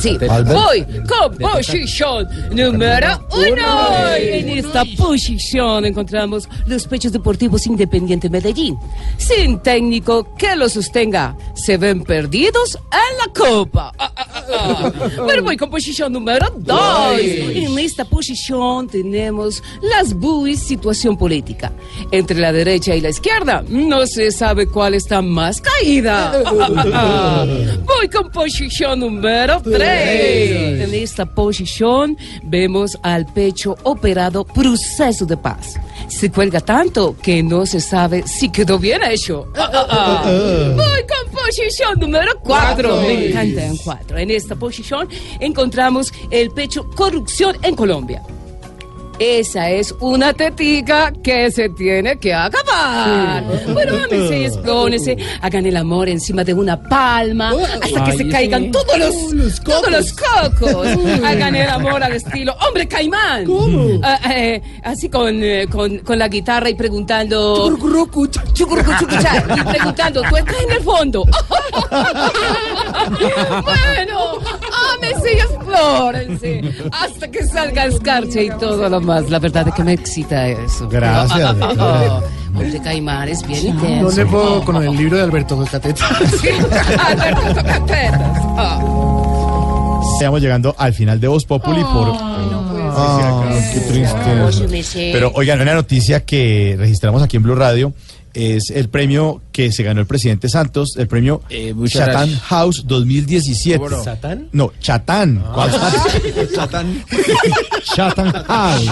Sí, 0.00 0.16
voy 0.46 0.86
con 1.06 1.36
posición 1.38 2.28
número 2.52 3.20
uno. 3.32 4.16
Y 4.16 4.28
en 4.28 4.48
esta 4.50 4.84
posición 4.96 5.84
encontramos 5.84 6.48
los 6.66 6.86
pechos 6.86 7.12
deportivos 7.12 7.66
Independiente 7.66 8.30
Medellín. 8.30 8.78
Sin 9.16 9.58
técnico 9.58 10.34
que 10.36 10.54
lo 10.54 10.68
sostenga, 10.68 11.36
se 11.54 11.76
ven 11.76 12.04
perdidos 12.04 12.76
en 12.76 13.18
la 13.18 13.32
copa. 13.34 13.92
Ah, 13.98 14.12
ah, 14.16 14.26
ah, 14.34 14.44
ah. 14.58 14.92
Voy 15.42 15.56
con 15.56 15.70
posición 15.70 16.12
número 16.12 16.46
dos. 16.56 17.18
En 17.18 17.78
esta 17.78 18.04
posición 18.04 18.86
tenemos 18.86 19.62
las 19.82 20.14
buis 20.14 20.60
situación 20.60 21.16
política. 21.16 21.72
Entre 22.10 22.38
la 22.38 22.52
derecha 22.52 22.94
y 22.94 23.00
la 23.00 23.08
izquierda 23.08 23.64
no 23.68 24.06
se 24.06 24.30
sabe 24.30 24.66
cuál 24.66 24.94
está 24.94 25.22
más 25.22 25.60
caída. 25.60 26.42
Voy 27.84 28.08
con 28.08 28.30
posición 28.30 29.00
número 29.00 29.60
3. 29.62 30.80
En 30.80 30.94
esta 30.94 31.26
posición 31.26 32.16
vemos 32.42 32.98
al 33.02 33.26
pecho 33.26 33.76
operado 33.84 34.44
proceso 34.44 35.24
de 35.24 35.36
paz. 35.36 35.74
Se 36.08 36.30
cuelga 36.30 36.60
tanto 36.60 37.16
que 37.22 37.42
no 37.42 37.66
se 37.66 37.80
sabe 37.80 38.26
si 38.26 38.50
quedó 38.50 38.78
bien 38.78 39.02
hecho. 39.02 39.48
Voy 39.54 41.02
con 41.06 41.32
posición 41.44 41.98
número 41.98 42.38
4. 42.40 42.96
Me 43.02 43.28
encanta 43.28 43.64
en 43.66 43.76
4. 43.76 44.18
En 44.18 44.30
esta 44.30 44.54
posición 44.54 45.08
encontramos 45.40 46.12
el 46.30 46.50
pecho 46.50 46.88
corrupción 46.90 47.56
en 47.62 47.74
Colombia. 47.74 48.22
Esa 49.18 49.70
es 49.70 49.92
una 50.00 50.32
tetica 50.32 51.12
que 51.22 51.50
se 51.50 51.68
tiene 51.70 52.18
que 52.18 52.32
acabar. 52.32 53.42
Bueno, 53.72 53.94
ámense 54.04 54.46
explónense, 54.46 55.16
hagan 55.40 55.66
el 55.66 55.76
amor 55.76 56.08
encima 56.08 56.44
de 56.44 56.54
una 56.54 56.80
palma 56.80 57.52
hasta 57.82 58.04
que 58.04 58.10
Ay, 58.12 58.18
se 58.18 58.28
caigan 58.28 58.70
todos 58.70 58.96
los, 58.96 59.60
todos 59.60 59.90
los 59.90 60.12
cocos. 60.12 60.86
hagan 61.24 61.56
el 61.56 61.68
amor 61.68 62.02
al 62.02 62.12
estilo 62.12 62.54
hombre 62.66 62.86
caimán. 62.86 63.44
Ah, 64.02 64.20
eh, 64.34 64.62
así 64.84 65.08
con, 65.08 65.42
eh, 65.42 65.66
con, 65.68 65.98
con 65.98 66.18
la 66.18 66.28
guitarra 66.28 66.70
y 66.70 66.74
preguntando. 66.74 67.66
Y 69.56 69.64
preguntando, 69.64 70.22
¿tú 70.22 70.36
estás 70.36 70.56
en 70.62 70.70
el 70.72 70.82
fondo? 70.82 71.24
bueno, 73.64 74.37
ámense 74.98 75.32
y 75.32 75.38
explórense 75.38 76.62
hasta 76.92 77.30
que 77.30 77.46
salga 77.46 77.86
escarcha 77.86 78.40
y 78.40 78.50
todo 78.50 78.88
lo 78.88 79.00
más. 79.00 79.30
La 79.30 79.38
verdad 79.38 79.68
es 79.68 79.74
que 79.74 79.84
me 79.84 79.92
excita 79.92 80.48
eso. 80.48 80.88
Gracias, 80.88 81.58
doctora. 81.58 82.20
Hombre 82.48 82.80
caimán 82.82 83.28
es 83.28 83.46
bien 83.46 83.66
intenso. 83.66 84.06
¿Dónde 84.06 84.26
puedo 84.26 84.64
con 84.64 84.76
el 84.82 84.96
libro 84.96 85.16
de 85.16 85.22
Alberto 85.22 85.64
Cateta? 85.70 86.06
Alberto 87.06 87.54
Tocatetas. 87.54 88.42
Ah. 88.56 88.98
Estamos 90.14 90.40
llegando 90.40 90.74
al 90.76 90.92
final 90.92 91.20
de 91.20 91.28
Voz 91.28 91.44
Populi 91.44 91.82
por... 91.84 92.12
Ah, 93.00 93.44
qué 93.72 93.80
triste. 93.80 95.10
Pero 95.12 95.30
oigan, 95.34 95.60
una 95.60 95.74
noticia 95.74 96.24
que 96.24 96.74
registramos 96.76 97.22
aquí 97.22 97.36
en 97.36 97.44
Blue 97.44 97.54
Radio 97.54 97.92
es 98.34 98.70
el 98.70 98.88
premio 98.88 99.42
que 99.52 99.72
se 99.72 99.82
ganó 99.82 100.00
el 100.00 100.06
presidente 100.06 100.48
Santos, 100.48 100.96
el 100.96 101.08
premio 101.08 101.42
muchas 101.74 102.06
Chatán 102.06 102.28
gracias. 102.28 102.40
House 102.42 102.84
2017. 102.86 103.78
¿Cómo 103.78 103.90
no? 103.90 104.04
¿Satán? 104.04 104.48
No, 104.52 104.72
Chatán. 104.80 105.44
¿Cuál 105.52 105.70
Chatán. 106.54 107.04
Chatán 107.94 108.32
House. 108.46 108.90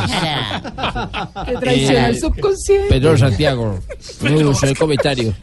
Que 1.47 1.53
traiciona 1.57 2.09
el 2.09 2.21
subconsciente. 2.21 2.89
Pedro 2.89 3.17
Santiago. 3.17 3.79
No, 4.23 4.55
soy 4.55 4.75
comentario. 4.75 5.35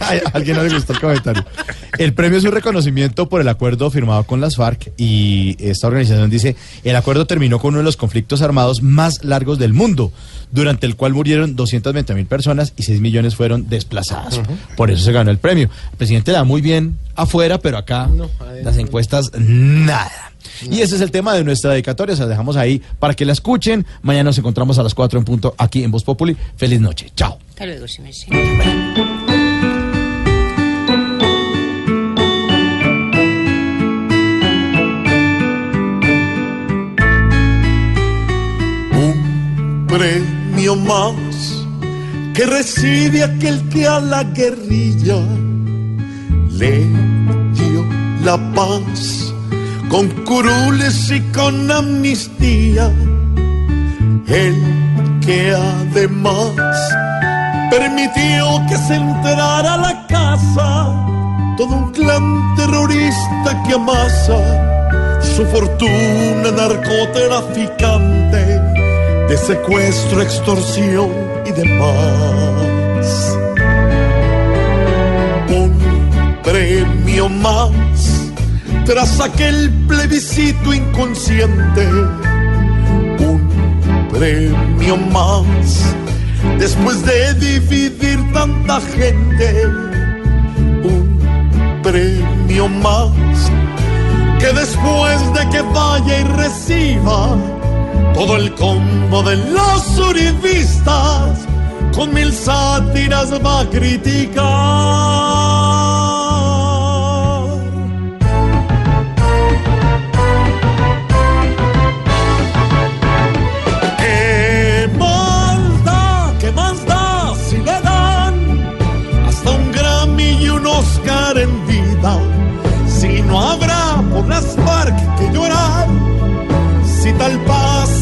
A 0.00 0.30
alguien 0.32 0.56
no 0.56 0.62
le 0.62 0.74
gustó 0.74 0.92
el 0.92 1.00
comentario. 1.00 1.44
El 1.98 2.14
premio 2.14 2.38
es 2.38 2.44
un 2.44 2.52
reconocimiento 2.52 3.28
por 3.28 3.40
el 3.40 3.48
acuerdo 3.48 3.90
firmado 3.90 4.24
con 4.24 4.40
las 4.40 4.56
FARC 4.56 4.92
y 4.96 5.56
esta 5.58 5.86
organización 5.86 6.30
dice, 6.30 6.56
el 6.84 6.96
acuerdo 6.96 7.26
terminó 7.26 7.58
con 7.58 7.70
uno 7.70 7.78
de 7.78 7.84
los 7.84 7.96
conflictos 7.96 8.42
armados 8.42 8.82
más 8.82 9.24
largos 9.24 9.58
del 9.58 9.72
mundo, 9.72 10.12
durante 10.52 10.86
el 10.86 10.96
cual 10.96 11.14
murieron 11.14 11.56
220 11.56 12.14
mil 12.14 12.26
personas 12.26 12.72
y 12.76 12.82
6 12.82 13.00
millones 13.00 13.15
fueron 13.34 13.68
desplazadas. 13.68 14.40
Por 14.76 14.90
eso 14.90 15.04
se 15.04 15.12
ganó 15.12 15.30
el 15.30 15.38
premio. 15.38 15.70
El 15.92 15.96
presidente 15.96 16.32
da 16.32 16.44
muy 16.44 16.60
bien 16.60 16.98
afuera, 17.14 17.58
pero 17.58 17.78
acá 17.78 18.08
las 18.62 18.76
encuestas 18.78 19.30
nada. 19.38 20.32
Y 20.70 20.80
ese 20.80 20.96
es 20.96 21.00
el 21.00 21.10
tema 21.10 21.34
de 21.34 21.44
nuestra 21.44 21.72
dedicatoria, 21.72 22.14
se 22.16 22.22
la 22.22 22.28
dejamos 22.28 22.56
ahí 22.56 22.80
para 22.98 23.14
que 23.14 23.24
la 23.24 23.32
escuchen. 23.32 23.84
Mañana 24.02 24.24
nos 24.24 24.38
encontramos 24.38 24.78
a 24.78 24.82
las 24.82 24.94
4 24.94 25.18
en 25.18 25.24
punto 25.24 25.54
aquí 25.58 25.82
en 25.82 25.90
Voz 25.90 26.04
Populi. 26.04 26.36
Feliz 26.56 26.80
noche. 26.80 27.10
Chao. 27.14 27.38
Hasta 27.50 27.66
luego, 27.66 27.86
señor. 27.88 28.12
premio 39.96 40.76
más 40.76 41.65
que 42.36 42.44
recibe 42.44 43.24
aquel 43.24 43.66
que 43.70 43.86
a 43.86 43.98
la 43.98 44.22
guerrilla 44.22 45.20
le 46.50 46.84
dio 47.54 47.82
la 48.22 48.36
paz 48.54 49.32
con 49.88 50.08
curules 50.26 51.10
y 51.10 51.20
con 51.32 51.70
amnistía. 51.70 52.92
El 54.26 54.54
que 55.24 55.54
además 55.54 56.76
permitió 57.70 58.60
que 58.68 58.76
se 58.76 58.96
entrara 58.96 59.74
a 59.74 59.78
la 59.78 60.06
casa 60.06 61.06
todo 61.56 61.74
un 61.74 61.90
clan 61.92 62.54
terrorista 62.56 63.62
que 63.66 63.74
amasa 63.74 65.22
su 65.22 65.42
fortuna 65.46 66.50
narcotraficante 66.54 68.25
de 69.28 69.36
secuestro, 69.36 70.22
extorsión 70.22 71.10
y 71.44 71.52
demás. 71.52 73.38
Un 75.48 76.40
premio 76.42 77.28
más 77.28 77.70
tras 78.84 79.20
aquel 79.20 79.70
plebiscito 79.88 80.72
inconsciente. 80.72 81.88
Un 83.18 84.08
premio 84.12 84.96
más 84.96 85.94
después 86.58 87.04
de 87.04 87.34
dividir 87.34 88.18
tanta 88.32 88.80
gente. 88.80 89.66
Un 90.84 91.80
premio 91.82 92.68
más 92.68 93.10
que 94.38 94.52
después 94.52 95.32
de 95.32 95.48
que 95.50 95.62
vaya 95.62 96.20
y 96.20 96.24
reciba 96.24 97.55
todo 98.16 98.36
el 98.36 98.50
combo 98.54 99.22
de 99.22 99.36
los 99.36 99.98
uribistas, 99.98 101.46
con 101.94 102.14
mil 102.14 102.32
sátiras 102.32 103.30
va 103.44 103.60
a 103.60 103.68
criticar. 103.68 105.05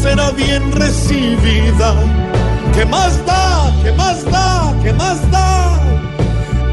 Será 0.05 0.29
bien 0.29 0.71
recibida. 0.71 1.89
¿Qué 2.75 2.85
más 2.85 3.13
da? 3.25 3.73
¿Qué 3.81 3.91
más 3.93 4.23
da? 4.25 4.73
¿Qué 4.83 4.93
más 4.93 5.19
da? 5.31 5.79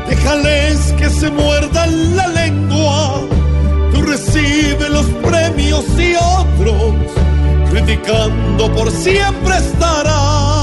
Déjales 0.07 0.93
que 0.99 1.09
se 1.09 1.31
muerdan 1.31 2.17
la 2.17 2.29
lengua. 2.29 3.23
Tú 3.93 4.03
recibes 4.03 4.91
los 4.91 5.07
premios 5.29 5.85
y 5.99 6.15
otros 6.15 6.95
criticando 7.71 8.71
por 8.75 8.91
siempre 8.91 9.57
estarán. 9.57 10.62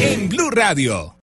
En 0.00 0.28
Blue 0.28 0.50
Radio. 0.50 1.14